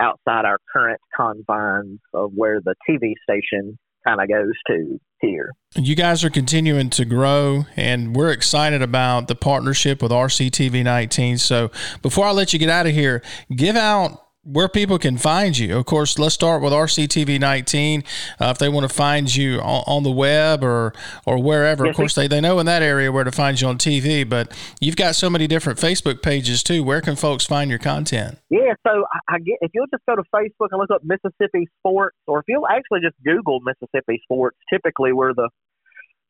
outside 0.00 0.44
our 0.44 0.58
current 0.72 1.00
confines 1.16 2.00
of 2.12 2.32
where 2.34 2.60
the 2.60 2.74
TV 2.88 3.14
station 3.22 3.78
kind 4.06 4.20
of 4.20 4.28
goes 4.28 4.52
to 4.68 5.00
here. 5.20 5.52
You 5.74 5.94
guys 5.94 6.24
are 6.24 6.30
continuing 6.30 6.90
to 6.90 7.04
grow, 7.04 7.66
and 7.76 8.14
we're 8.14 8.30
excited 8.30 8.82
about 8.82 9.28
the 9.28 9.34
partnership 9.34 10.02
with 10.02 10.12
RCTV 10.12 10.84
19. 10.84 11.38
So, 11.38 11.70
before 12.02 12.26
I 12.26 12.32
let 12.32 12.52
you 12.52 12.58
get 12.58 12.68
out 12.68 12.86
of 12.86 12.92
here, 12.92 13.22
give 13.54 13.76
out 13.76 14.25
where 14.46 14.68
people 14.68 14.98
can 14.98 15.18
find 15.18 15.58
you. 15.58 15.76
Of 15.76 15.86
course, 15.86 16.18
let's 16.18 16.34
start 16.34 16.62
with 16.62 16.72
RCTV 16.72 17.40
19. 17.40 18.04
Uh, 18.40 18.46
if 18.46 18.58
they 18.58 18.68
want 18.68 18.88
to 18.88 18.94
find 18.94 19.34
you 19.34 19.58
on, 19.58 19.84
on, 19.86 20.02
the 20.04 20.10
web 20.10 20.62
or 20.62 20.92
or 21.24 21.42
wherever, 21.42 21.84
yes, 21.84 21.92
of 21.92 21.96
course, 21.96 22.14
they, 22.14 22.28
they 22.28 22.40
know 22.40 22.58
in 22.58 22.66
that 22.66 22.82
area 22.82 23.10
where 23.10 23.24
to 23.24 23.32
find 23.32 23.60
you 23.60 23.66
on 23.66 23.76
TV. 23.76 24.28
But 24.28 24.56
you've 24.80 24.96
got 24.96 25.16
so 25.16 25.28
many 25.28 25.46
different 25.46 25.78
Facebook 25.78 26.22
pages 26.22 26.62
too. 26.62 26.84
Where 26.84 27.00
can 27.00 27.16
folks 27.16 27.44
find 27.44 27.70
your 27.70 27.80
content? 27.80 28.38
Yeah, 28.50 28.74
so 28.86 29.04
I, 29.12 29.34
I 29.34 29.38
get 29.38 29.58
if 29.60 29.72
you'll 29.74 29.88
just 29.88 30.04
go 30.06 30.14
to 30.14 30.22
Facebook 30.34 30.68
and 30.70 30.78
look 30.78 30.90
up 30.90 31.02
Mississippi 31.02 31.68
Sports, 31.80 32.16
or 32.26 32.38
if 32.40 32.44
you'll 32.48 32.68
actually 32.68 33.00
just 33.00 33.16
Google 33.24 33.60
Mississippi 33.60 34.20
Sports, 34.24 34.56
typically 34.72 35.12
we're 35.12 35.34
the 35.34 35.50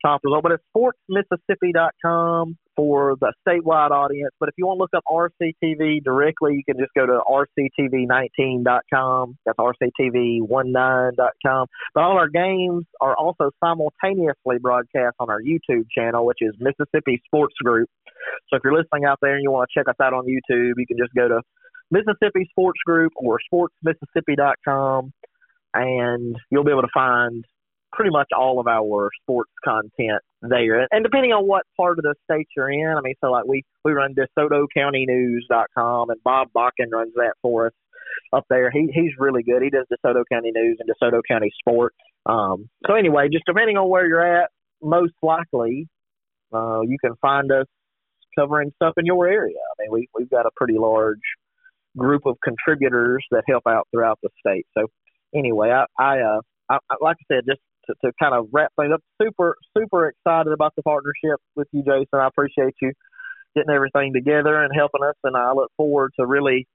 top 0.07 0.21
result. 0.25 0.43
But 0.43 0.53
it's 0.53 0.65
sportsmississippi.com 0.77 2.57
for 2.77 3.17
the 3.21 3.33
statewide 3.47 3.91
audience. 3.91 4.33
But 4.39 4.49
if 4.51 4.55
you 4.59 4.67
want 4.67 4.79
to 4.79 4.83
look 4.83 4.95
up 4.95 5.03
RCTV 5.11 6.05
directly, 6.05 6.55
you 6.55 6.63
can 6.65 6.79
just 6.79 6.93
go 6.97 7.07
to 7.07 7.19
rctv19.com. 7.27 9.39
That's 9.45 9.59
rctv19.com. 9.59 11.67
But 11.95 12.05
all 12.05 12.19
our 12.19 12.29
games 12.29 12.85
are 13.01 13.17
also 13.17 13.51
simultaneously 13.65 14.59
broadcast 14.61 15.17
on 15.19 15.31
our 15.31 15.41
YouTube 15.41 15.87
channel, 15.97 16.27
which 16.27 16.39
is 16.41 16.55
Mississippi 16.61 17.21
Sports 17.27 17.55
Group. 17.65 17.89
So 18.51 18.57
if 18.57 18.65
you're 18.65 18.75
listening 18.75 19.07
out 19.07 19.19
there 19.23 19.35
and 19.35 19.43
you 19.43 19.51
want 19.51 19.71
to 19.73 19.81
check 19.81 19.89
us 19.89 19.97
out 20.03 20.13
on 20.13 20.25
YouTube, 20.25 20.75
you 20.77 20.87
can 20.87 20.99
just 20.99 21.15
go 21.15 21.29
to 21.29 21.41
Mississippi 21.91 22.47
Sports 22.51 22.81
Group 22.85 23.13
or 23.17 23.39
sportsmississippi.com 23.53 25.13
and 25.75 26.37
you'll 26.51 26.65
be 26.65 26.71
able 26.71 26.83
to 26.83 26.89
find 26.93 27.45
pretty 27.97 28.11
much 28.11 28.29
all 28.37 28.61
of 28.61 28.69
our 28.69 29.11
sports 29.23 29.51
content 29.65 30.21
there. 30.43 30.87
And 30.91 31.03
depending 31.03 31.33
on 31.33 31.49
what 31.49 31.63
part 31.77 31.99
of 31.99 32.05
the 32.05 32.15
state 32.31 32.47
you're 32.57 32.71
in, 32.71 32.95
I 32.97 33.01
mean, 33.01 33.15
so 33.21 33.31
like 33.31 33.47
we, 33.47 33.65
we 33.85 33.93
run 33.93 34.15
DeSotoCountyNews.com 34.15 36.11
and 36.11 36.23
Bob 36.23 36.49
Bakken 36.55 36.93
runs 36.93 37.15
that 37.15 37.33
for 37.41 37.69
us 37.69 37.73
up 38.33 38.45
there. 38.51 38.71
He, 38.71 38.89
he's 38.93 39.13
really 39.19 39.43
good. 39.43 39.63
He 39.63 39.71
does 39.71 39.87
DeSoto 39.91 40.23
County 40.31 40.53
News 40.55 40.79
and 40.79 40.89
DeSoto 40.89 41.23
County 41.29 41.51
Sports. 41.59 41.97
Um, 42.27 42.69
so 42.87 42.95
anyway, 42.95 43.29
just 43.33 43.45
depending 43.47 43.77
on 43.77 43.89
where 43.89 44.07
you're 44.07 44.43
at, 44.43 44.51
most 44.83 45.15
likely, 45.23 45.89
uh, 46.53 46.83
you 46.83 46.99
can 47.01 47.15
find 47.21 47.51
us 47.51 47.67
covering 48.39 48.73
stuff 48.77 48.95
in 48.99 49.07
your 49.07 49.27
area. 49.27 49.57
I 49.57 49.83
mean, 49.83 49.91
we, 49.91 50.09
we've 50.15 50.31
got 50.31 50.47
a 50.47 50.51
pretty 50.55 50.77
large 50.79 51.19
group 51.97 52.23
of 52.27 52.37
contributors 52.45 53.25
that 53.31 53.45
help 53.49 53.63
out 53.67 53.89
throughout 53.91 54.19
the 54.23 54.29
state. 54.47 54.67
So 54.77 54.87
anyway, 55.35 55.71
I, 55.71 55.87
I, 55.99 56.19
uh, 56.21 56.41
I, 56.69 56.79
like 57.01 57.17
I 57.21 57.35
said, 57.35 57.45
just 57.49 57.61
to, 57.87 57.95
to 58.05 58.13
kind 58.21 58.35
of 58.35 58.49
wrap 58.53 58.73
things 58.79 58.93
up, 58.93 59.03
super, 59.21 59.57
super 59.77 60.09
excited 60.09 60.53
about 60.53 60.75
the 60.77 60.83
partnership 60.83 61.41
with 61.55 61.69
you, 61.73 61.83
Jason. 61.83 62.07
I 62.15 62.27
appreciate 62.27 62.75
you 62.81 62.93
getting 63.55 63.75
everything 63.75 64.13
together 64.13 64.63
and 64.63 64.73
helping 64.75 65.03
us, 65.03 65.17
and 65.25 65.37
I 65.37 65.53
look 65.53 65.71
forward 65.77 66.13
to 66.19 66.27
really 66.27 66.67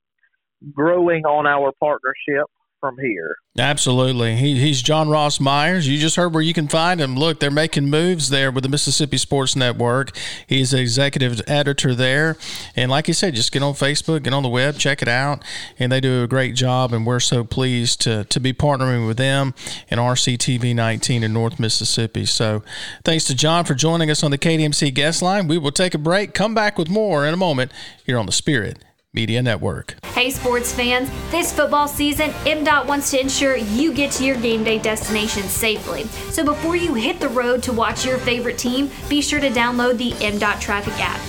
growing 0.73 1.25
on 1.25 1.47
our 1.47 1.71
partnership 1.79 2.47
from 2.81 2.97
here. 2.97 3.37
Absolutely. 3.57 4.35
He, 4.35 4.59
he's 4.59 4.81
John 4.81 5.07
Ross 5.07 5.39
Myers. 5.39 5.87
You 5.87 5.97
just 5.99 6.15
heard 6.15 6.33
where 6.33 6.43
you 6.43 6.53
can 6.53 6.67
find 6.67 6.99
him. 6.99 7.15
Look, 7.15 7.39
they're 7.39 7.51
making 7.51 7.89
moves 7.89 8.29
there 8.29 8.51
with 8.51 8.63
the 8.63 8.69
Mississippi 8.69 9.17
Sports 9.17 9.55
Network. 9.55 10.17
He's 10.47 10.73
executive 10.73 11.41
editor 11.47 11.93
there. 11.93 12.37
And 12.75 12.89
like 12.89 13.07
you 13.07 13.13
said, 13.13 13.35
just 13.35 13.51
get 13.51 13.61
on 13.61 13.73
Facebook, 13.73 14.23
get 14.23 14.33
on 14.33 14.43
the 14.43 14.49
web, 14.49 14.77
check 14.77 15.01
it 15.01 15.07
out. 15.07 15.43
And 15.77 15.91
they 15.91 16.01
do 16.01 16.23
a 16.23 16.27
great 16.27 16.55
job. 16.55 16.91
And 16.91 17.05
we're 17.05 17.19
so 17.19 17.43
pleased 17.43 18.01
to, 18.01 18.23
to 18.25 18.39
be 18.39 18.51
partnering 18.51 19.07
with 19.07 19.17
them 19.17 19.53
and 19.89 19.99
RCTV 19.99 20.75
19 20.75 21.23
in 21.23 21.31
North 21.31 21.59
Mississippi. 21.59 22.25
So 22.25 22.63
thanks 23.05 23.25
to 23.25 23.35
John 23.35 23.63
for 23.65 23.75
joining 23.75 24.09
us 24.09 24.23
on 24.23 24.31
the 24.31 24.37
KDMC 24.37 24.93
guest 24.93 25.21
line. 25.21 25.47
We 25.47 25.57
will 25.57 25.71
take 25.71 25.93
a 25.93 25.99
break, 25.99 26.33
come 26.33 26.55
back 26.55 26.77
with 26.77 26.89
more 26.89 27.25
in 27.25 27.33
a 27.33 27.37
moment 27.37 27.71
here 28.05 28.17
on 28.17 28.25
the 28.25 28.31
Spirit 28.31 28.83
Media 29.13 29.41
Network. 29.41 29.97
Hey, 30.05 30.29
sports 30.29 30.73
fans. 30.73 31.09
This 31.31 31.51
football 31.51 31.89
season, 31.89 32.29
MDOT 32.45 32.87
wants 32.87 33.11
to 33.11 33.19
ensure 33.19 33.57
you 33.57 33.93
get 33.93 34.09
to 34.13 34.23
your 34.23 34.37
game 34.37 34.63
day 34.63 34.79
destination 34.79 35.43
safely. 35.43 36.05
So 36.31 36.45
before 36.45 36.77
you 36.77 36.93
hit 36.93 37.19
the 37.19 37.27
road 37.27 37.61
to 37.63 37.73
watch 37.73 38.05
your 38.05 38.17
favorite 38.19 38.57
team, 38.57 38.89
be 39.09 39.21
sure 39.21 39.41
to 39.41 39.49
download 39.49 39.97
the 39.97 40.11
MDOT 40.11 40.61
Traffic 40.61 40.93
app. 40.97 41.19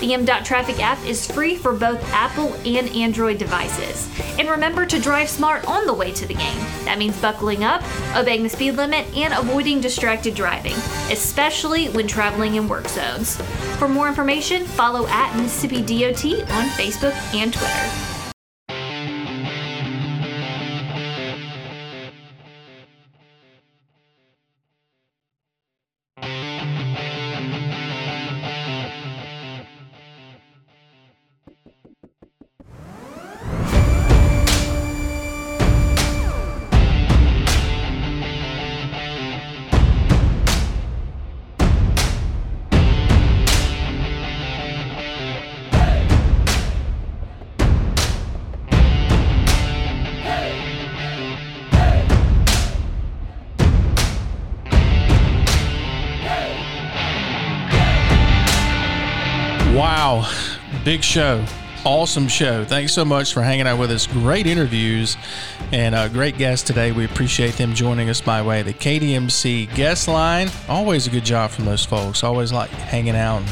The 0.00 0.12
MDOT 0.12 0.44
Traffic 0.44 0.80
app 0.80 1.04
is 1.04 1.30
free 1.30 1.56
for 1.56 1.72
both 1.72 2.02
Apple 2.12 2.54
and 2.66 2.88
Android 2.90 3.38
devices. 3.38 4.08
And 4.38 4.48
remember 4.48 4.86
to 4.86 4.98
drive 4.98 5.28
smart 5.28 5.64
on 5.66 5.86
the 5.86 5.94
way 5.94 6.12
to 6.12 6.26
the 6.26 6.34
game. 6.34 6.58
That 6.84 6.98
means 6.98 7.20
buckling 7.20 7.64
up, 7.64 7.82
obeying 8.16 8.42
the 8.42 8.48
speed 8.48 8.72
limit, 8.72 9.06
and 9.16 9.32
avoiding 9.34 9.80
distracted 9.80 10.34
driving, 10.34 10.74
especially 11.10 11.88
when 11.88 12.06
traveling 12.06 12.56
in 12.56 12.68
work 12.68 12.88
zones. 12.88 13.36
For 13.78 13.88
more 13.88 14.08
information, 14.08 14.64
follow 14.64 15.06
at 15.06 15.36
Mississippi 15.36 15.82
DOT 15.82 16.24
on 16.50 16.66
Facebook 16.70 17.14
and 17.34 17.52
Twitter. 17.52 18.19
Big 60.90 61.04
show. 61.04 61.44
Awesome 61.84 62.26
show. 62.26 62.64
Thanks 62.64 62.92
so 62.92 63.04
much 63.04 63.32
for 63.32 63.42
hanging 63.42 63.68
out 63.68 63.78
with 63.78 63.92
us. 63.92 64.08
Great 64.08 64.48
interviews 64.48 65.16
and 65.70 65.94
a 65.94 66.08
great 66.08 66.36
guest 66.36 66.66
today. 66.66 66.90
We 66.90 67.04
appreciate 67.04 67.54
them 67.54 67.74
joining 67.74 68.10
us 68.10 68.20
by 68.20 68.42
way 68.42 68.58
of 68.58 68.66
the 68.66 68.74
KDMC 68.74 69.72
guest 69.76 70.08
line. 70.08 70.50
Always 70.68 71.06
a 71.06 71.10
good 71.10 71.24
job 71.24 71.52
from 71.52 71.66
those 71.66 71.84
folks. 71.84 72.24
Always 72.24 72.52
like 72.52 72.70
hanging 72.70 73.14
out 73.14 73.42
and 73.42 73.48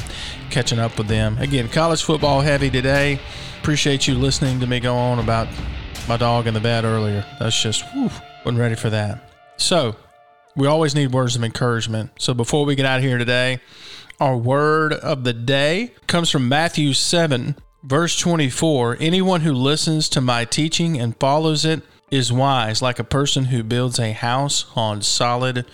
catching 0.51 0.81
up 0.81 0.98
with 0.98 1.06
them. 1.06 1.39
Again, 1.39 1.69
college 1.69 2.02
football 2.02 2.40
heavy 2.40 2.70
today. 2.70 3.20
Appreciate 3.60 4.09
you 4.09 4.16
listening 4.16 4.59
to 4.59 4.66
me 4.66 4.81
go 4.81 4.97
on 4.97 5.20
about 5.20 5.47
my 6.09 6.16
dog 6.16 6.48
in 6.48 6.55
the 6.55 6.60
bed 6.60 6.85
earlier. 6.85 7.24
That's 7.39 7.62
just, 7.62 7.85
whew, 7.93 8.10
wasn't 8.44 8.59
ready 8.59 8.74
for 8.74 8.90
that. 8.90 9.20
So, 9.59 9.94
we 10.56 10.66
always 10.66 10.93
need 10.97 11.12
words 11.12 11.36
of 11.36 11.44
encouragement. 11.44 12.10
So, 12.19 12.35
before 12.35 12.65
we 12.65 12.74
get 12.74 12.85
out 12.85 13.01
here 13.01 13.16
today, 13.16 13.60
our 14.20 14.36
word 14.36 14.92
of 14.92 15.24
the 15.24 15.32
day 15.32 15.92
comes 16.06 16.30
from 16.30 16.48
Matthew 16.48 16.92
7, 16.92 17.56
verse 17.84 18.18
24. 18.18 18.96
Anyone 18.98 19.42
who 19.42 19.52
listens 19.52 20.08
to 20.08 20.20
my 20.20 20.44
teaching 20.44 20.98
and 20.98 21.18
follows 21.18 21.64
it 21.64 21.82
is 22.10 22.32
wise, 22.32 22.82
like 22.82 22.98
a 22.98 23.04
person 23.04 23.46
who 23.46 23.62
builds 23.62 23.98
a 23.98 24.12
house 24.12 24.66
on 24.74 25.02
solid 25.02 25.66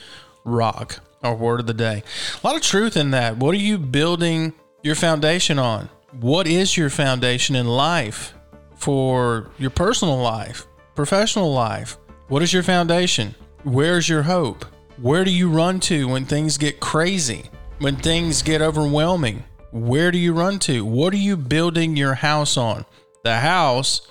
rock. 0.44 1.00
Our 1.22 1.34
word 1.34 1.60
of 1.60 1.66
the 1.66 1.72
day. 1.72 2.02
A 2.42 2.46
lot 2.46 2.56
of 2.56 2.60
truth 2.60 2.98
in 2.98 3.12
that. 3.12 3.38
What 3.38 3.54
are 3.54 3.58
you 3.58 3.78
building 3.78 4.52
your 4.82 4.94
foundation 4.94 5.58
on? 5.58 5.88
What 6.20 6.46
is 6.46 6.76
your 6.76 6.90
foundation 6.90 7.56
in 7.56 7.66
life 7.66 8.34
for 8.76 9.50
your 9.58 9.70
personal 9.70 10.18
life, 10.18 10.66
professional 10.94 11.50
life? 11.50 11.96
What 12.28 12.42
is 12.42 12.52
your 12.52 12.62
foundation? 12.62 13.34
Where's 13.62 14.06
your 14.06 14.24
hope? 14.24 14.66
Where 15.00 15.24
do 15.24 15.30
you 15.30 15.48
run 15.48 15.80
to 15.80 16.08
when 16.08 16.26
things 16.26 16.58
get 16.58 16.78
crazy? 16.78 17.48
When 17.78 17.96
things 17.96 18.42
get 18.42 18.62
overwhelming? 18.62 19.44
Where 19.72 20.12
do 20.12 20.18
you 20.18 20.32
run 20.32 20.60
to? 20.60 20.84
What 20.84 21.12
are 21.12 21.18
you 21.18 21.36
building 21.36 21.96
your 21.96 22.14
house 22.14 22.56
on? 22.56 22.84
The 23.24 23.38
house 23.38 24.06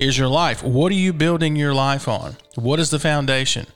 is 0.00 0.18
your 0.18 0.26
life. 0.26 0.64
What 0.64 0.90
are 0.90 0.96
you 0.96 1.12
building 1.12 1.54
your 1.54 1.72
life 1.72 2.08
on? 2.08 2.36
What 2.56 2.80
is 2.80 2.90
the 2.90 2.98
foundation? 2.98 3.66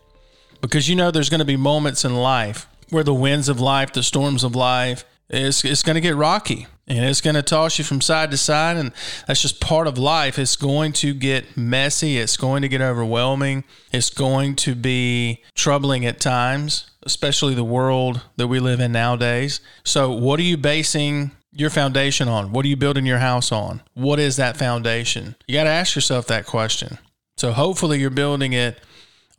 Because 0.61 0.89
you 0.89 0.97
know 0.97 1.13
there's 1.13 1.31
going 1.31 1.39
to 1.39 1.45
be 1.45 1.57
moments 1.57 2.05
in 2.05 2.17
life 2.17 2.67
where 2.91 3.05
the 3.05 3.15
winds 3.15 3.49
of 3.49 3.61
life, 3.61 3.93
the 3.93 4.03
storms 4.03 4.43
of 4.43 4.57
life, 4.57 5.05
it's, 5.29 5.65
it's 5.65 5.85
going 5.85 5.95
to 5.95 6.01
get 6.01 6.17
rocky 6.17 6.67
and 6.89 7.05
it's 7.05 7.21
going 7.21 7.37
to 7.37 7.43
toss 7.43 7.79
you 7.79 7.85
from 7.85 8.01
side 8.01 8.33
to 8.33 8.37
side. 8.37 8.77
And 8.77 8.91
that's 9.29 9.41
just 9.41 9.61
part 9.61 9.87
of 9.87 9.97
life. 9.97 10.41
It's 10.41 10.57
going 10.57 10.93
to 10.95 11.15
get 11.15 11.57
messy. 11.57 12.19
It's 12.19 12.37
going 12.37 12.63
to 12.63 12.69
get 12.69 12.81
overwhelming. 12.81 13.63
It's 13.93 14.11
going 14.11 14.57
to 14.57 14.75
be 14.75 15.45
troubling 15.55 16.05
at 16.05 16.19
times, 16.19 16.90
especially 17.05 17.55
the 17.55 17.65
world 17.65 18.23
that 18.37 18.49
we 18.49 18.61
live 18.61 18.81
in 18.81 18.93
nowadays. 18.93 19.61
So, 19.85 20.11
what 20.11 20.39
are 20.41 20.45
you 20.45 20.57
basing 20.57 21.33
your 21.53 21.71
foundation 21.71 22.29
on? 22.29 22.53
What 22.53 22.65
are 22.65 22.69
you 22.69 22.77
building 22.77 23.07
your 23.07 23.19
house 23.19 23.51
on? 23.51 23.83
What 23.95 24.19
is 24.19 24.37
that 24.37 24.57
foundation? 24.57 25.37
You 25.47 25.55
got 25.55 25.65
to 25.65 25.71
ask 25.71 25.95
yourself 25.95 26.27
that 26.27 26.47
question. 26.47 26.99
So, 27.37 27.53
hopefully, 27.53 28.01
you're 28.01 28.11
building 28.11 28.53
it 28.53 28.81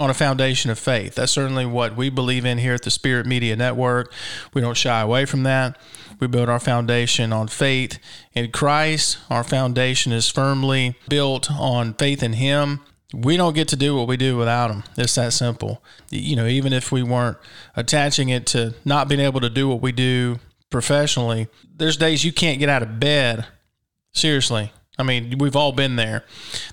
on 0.01 0.09
a 0.09 0.15
foundation 0.15 0.71
of 0.71 0.79
faith. 0.79 1.13
That's 1.13 1.31
certainly 1.31 1.65
what 1.65 1.95
we 1.95 2.09
believe 2.09 2.43
in 2.43 2.57
here 2.57 2.73
at 2.73 2.81
the 2.81 2.89
Spirit 2.89 3.27
Media 3.27 3.55
Network. 3.55 4.11
We 4.51 4.59
don't 4.59 4.75
shy 4.75 4.99
away 4.99 5.25
from 5.25 5.43
that. 5.43 5.77
We 6.19 6.25
build 6.25 6.49
our 6.49 6.59
foundation 6.59 7.31
on 7.31 7.47
faith 7.47 7.99
in 8.33 8.51
Christ. 8.51 9.19
Our 9.29 9.43
foundation 9.43 10.11
is 10.11 10.27
firmly 10.27 10.95
built 11.07 11.51
on 11.51 11.93
faith 11.93 12.23
in 12.23 12.33
Him. 12.33 12.81
We 13.13 13.37
don't 13.37 13.53
get 13.53 13.67
to 13.69 13.75
do 13.75 13.95
what 13.95 14.07
we 14.07 14.17
do 14.17 14.37
without 14.37 14.69
them. 14.69 14.83
It's 14.97 15.15
that 15.15 15.33
simple. 15.33 15.83
You 16.09 16.35
know, 16.35 16.47
even 16.47 16.71
if 16.71 16.91
we 16.91 17.03
weren't 17.03 17.37
attaching 17.75 18.29
it 18.29 18.45
to 18.47 18.73
not 18.85 19.07
being 19.07 19.19
able 19.19 19.41
to 19.41 19.49
do 19.49 19.67
what 19.67 19.81
we 19.81 19.91
do 19.91 20.39
professionally, 20.69 21.47
there's 21.75 21.97
days 21.97 22.23
you 22.23 22.31
can't 22.31 22.59
get 22.59 22.69
out 22.69 22.83
of 22.83 22.99
bed. 22.99 23.45
Seriously. 24.13 24.71
I 24.97 25.03
mean, 25.03 25.37
we've 25.39 25.55
all 25.55 25.71
been 25.71 25.95
there. 25.95 26.25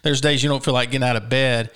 There's 0.02 0.20
days 0.20 0.43
you 0.43 0.48
don't 0.48 0.65
feel 0.65 0.74
like 0.74 0.90
getting 0.90 1.09
out 1.09 1.16
of 1.16 1.28
bed 1.28 1.70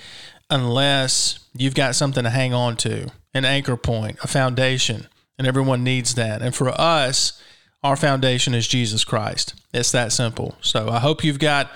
unless 0.50 1.38
you've 1.56 1.74
got 1.74 1.94
something 1.94 2.24
to 2.24 2.30
hang 2.30 2.52
on 2.52 2.76
to, 2.76 3.10
an 3.32 3.44
anchor 3.44 3.76
point, 3.76 4.18
a 4.22 4.28
foundation, 4.28 5.06
and 5.38 5.46
everyone 5.46 5.82
needs 5.82 6.14
that. 6.16 6.42
And 6.42 6.54
for 6.54 6.68
us, 6.68 7.40
our 7.82 7.96
foundation 7.96 8.54
is 8.54 8.68
Jesus 8.68 9.04
Christ. 9.04 9.54
It's 9.72 9.92
that 9.92 10.12
simple. 10.12 10.56
So 10.60 10.88
I 10.88 10.98
hope 11.00 11.24
you've 11.24 11.38
got 11.38 11.70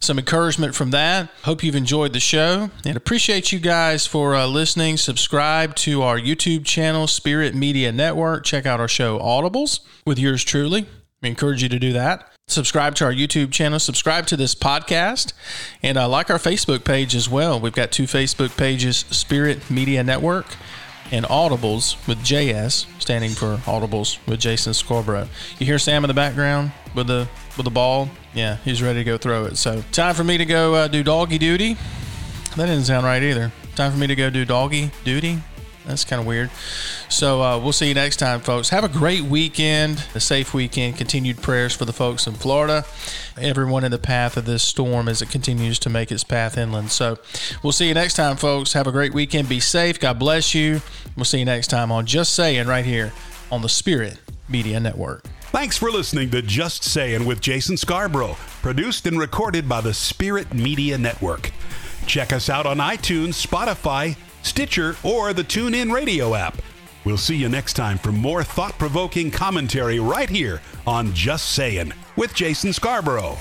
some 0.00 0.18
encouragement 0.18 0.74
from 0.74 0.90
that. 0.90 1.28
Hope 1.42 1.62
you've 1.62 1.74
enjoyed 1.74 2.12
the 2.12 2.20
show 2.20 2.70
and 2.84 2.96
appreciate 2.96 3.52
you 3.52 3.58
guys 3.58 4.06
for 4.06 4.34
uh, 4.34 4.46
listening. 4.46 4.96
Subscribe 4.96 5.74
to 5.76 6.02
our 6.02 6.18
YouTube 6.18 6.64
channel, 6.64 7.06
Spirit 7.06 7.54
Media 7.54 7.92
Network. 7.92 8.44
Check 8.44 8.66
out 8.66 8.80
our 8.80 8.88
show, 8.88 9.18
Audibles, 9.18 9.80
with 10.04 10.18
yours 10.18 10.44
truly. 10.44 10.86
We 11.22 11.28
encourage 11.28 11.62
you 11.62 11.68
to 11.68 11.78
do 11.78 11.92
that 11.92 12.30
subscribe 12.48 12.94
to 12.94 13.04
our 13.04 13.12
YouTube 13.12 13.50
channel, 13.50 13.78
subscribe 13.78 14.26
to 14.26 14.36
this 14.36 14.54
podcast, 14.54 15.32
and 15.82 15.98
uh, 15.98 16.08
like 16.08 16.30
our 16.30 16.38
Facebook 16.38 16.84
page 16.84 17.14
as 17.14 17.28
well. 17.28 17.58
We've 17.58 17.72
got 17.72 17.90
two 17.90 18.04
Facebook 18.04 18.56
pages 18.56 18.98
Spirit 19.10 19.68
Media 19.70 20.04
Network 20.04 20.46
and 21.12 21.24
Audibles 21.26 22.06
with 22.06 22.18
JS, 22.18 22.86
standing 23.00 23.30
for 23.30 23.56
Audibles 23.64 24.18
with 24.26 24.40
Jason 24.40 24.74
Scarborough. 24.74 25.28
You 25.58 25.66
hear 25.66 25.78
Sam 25.78 26.04
in 26.04 26.08
the 26.08 26.14
background 26.14 26.72
with 26.94 27.06
the 27.06 27.28
with 27.56 27.64
the 27.64 27.70
ball? 27.70 28.08
Yeah, 28.34 28.56
he's 28.56 28.82
ready 28.82 29.00
to 29.00 29.04
go 29.04 29.16
throw 29.16 29.44
it. 29.44 29.56
So, 29.56 29.82
time 29.92 30.14
for 30.14 30.24
me 30.24 30.38
to 30.38 30.44
go 30.44 30.74
uh, 30.74 30.88
do 30.88 31.02
doggy 31.02 31.38
duty. 31.38 31.76
That 32.56 32.66
didn't 32.66 32.84
sound 32.84 33.04
right 33.04 33.22
either. 33.22 33.52
Time 33.74 33.92
for 33.92 33.98
me 33.98 34.06
to 34.06 34.14
go 34.14 34.30
do 34.30 34.44
doggy 34.44 34.90
duty. 35.04 35.38
That's 35.86 36.04
kind 36.04 36.20
of 36.20 36.26
weird. 36.26 36.50
So 37.08 37.40
uh, 37.42 37.58
we'll 37.58 37.72
see 37.72 37.88
you 37.88 37.94
next 37.94 38.16
time, 38.16 38.40
folks. 38.40 38.70
Have 38.70 38.82
a 38.82 38.88
great 38.88 39.22
weekend, 39.22 40.04
a 40.16 40.20
safe 40.20 40.52
weekend. 40.52 40.96
Continued 40.96 41.40
prayers 41.40 41.74
for 41.74 41.84
the 41.84 41.92
folks 41.92 42.26
in 42.26 42.34
Florida, 42.34 42.84
everyone 43.38 43.84
in 43.84 43.92
the 43.92 43.98
path 43.98 44.36
of 44.36 44.46
this 44.46 44.64
storm 44.64 45.08
as 45.08 45.22
it 45.22 45.30
continues 45.30 45.78
to 45.78 45.88
make 45.88 46.10
its 46.10 46.24
path 46.24 46.58
inland. 46.58 46.90
So 46.90 47.18
we'll 47.62 47.72
see 47.72 47.86
you 47.86 47.94
next 47.94 48.14
time, 48.14 48.36
folks. 48.36 48.72
Have 48.72 48.88
a 48.88 48.92
great 48.92 49.14
weekend. 49.14 49.48
Be 49.48 49.60
safe. 49.60 50.00
God 50.00 50.18
bless 50.18 50.54
you. 50.54 50.82
We'll 51.14 51.24
see 51.24 51.38
you 51.38 51.44
next 51.44 51.68
time 51.68 51.92
on 51.92 52.04
Just 52.04 52.32
Saying 52.34 52.66
right 52.66 52.84
here 52.84 53.12
on 53.52 53.62
the 53.62 53.68
Spirit 53.68 54.18
Media 54.48 54.80
Network. 54.80 55.24
Thanks 55.52 55.78
for 55.78 55.90
listening 55.90 56.30
to 56.32 56.42
Just 56.42 56.82
Saying 56.82 57.24
with 57.24 57.40
Jason 57.40 57.76
Scarborough, 57.76 58.36
produced 58.60 59.06
and 59.06 59.18
recorded 59.18 59.68
by 59.68 59.80
the 59.80 59.94
Spirit 59.94 60.52
Media 60.52 60.98
Network. 60.98 61.52
Check 62.06 62.32
us 62.32 62.50
out 62.50 62.66
on 62.66 62.78
iTunes, 62.78 63.46
Spotify, 63.46 64.16
Stitcher, 64.46 64.96
or 65.02 65.32
the 65.32 65.44
TuneIn 65.44 65.92
Radio 65.92 66.34
app. 66.34 66.56
We'll 67.04 67.18
see 67.18 67.36
you 67.36 67.48
next 67.48 67.74
time 67.74 67.98
for 67.98 68.12
more 68.12 68.42
thought 68.42 68.78
provoking 68.78 69.30
commentary 69.30 70.00
right 70.00 70.28
here 70.30 70.60
on 70.86 71.12
Just 71.12 71.52
Sayin' 71.52 71.92
with 72.16 72.34
Jason 72.34 72.72
Scarborough. 72.72 73.36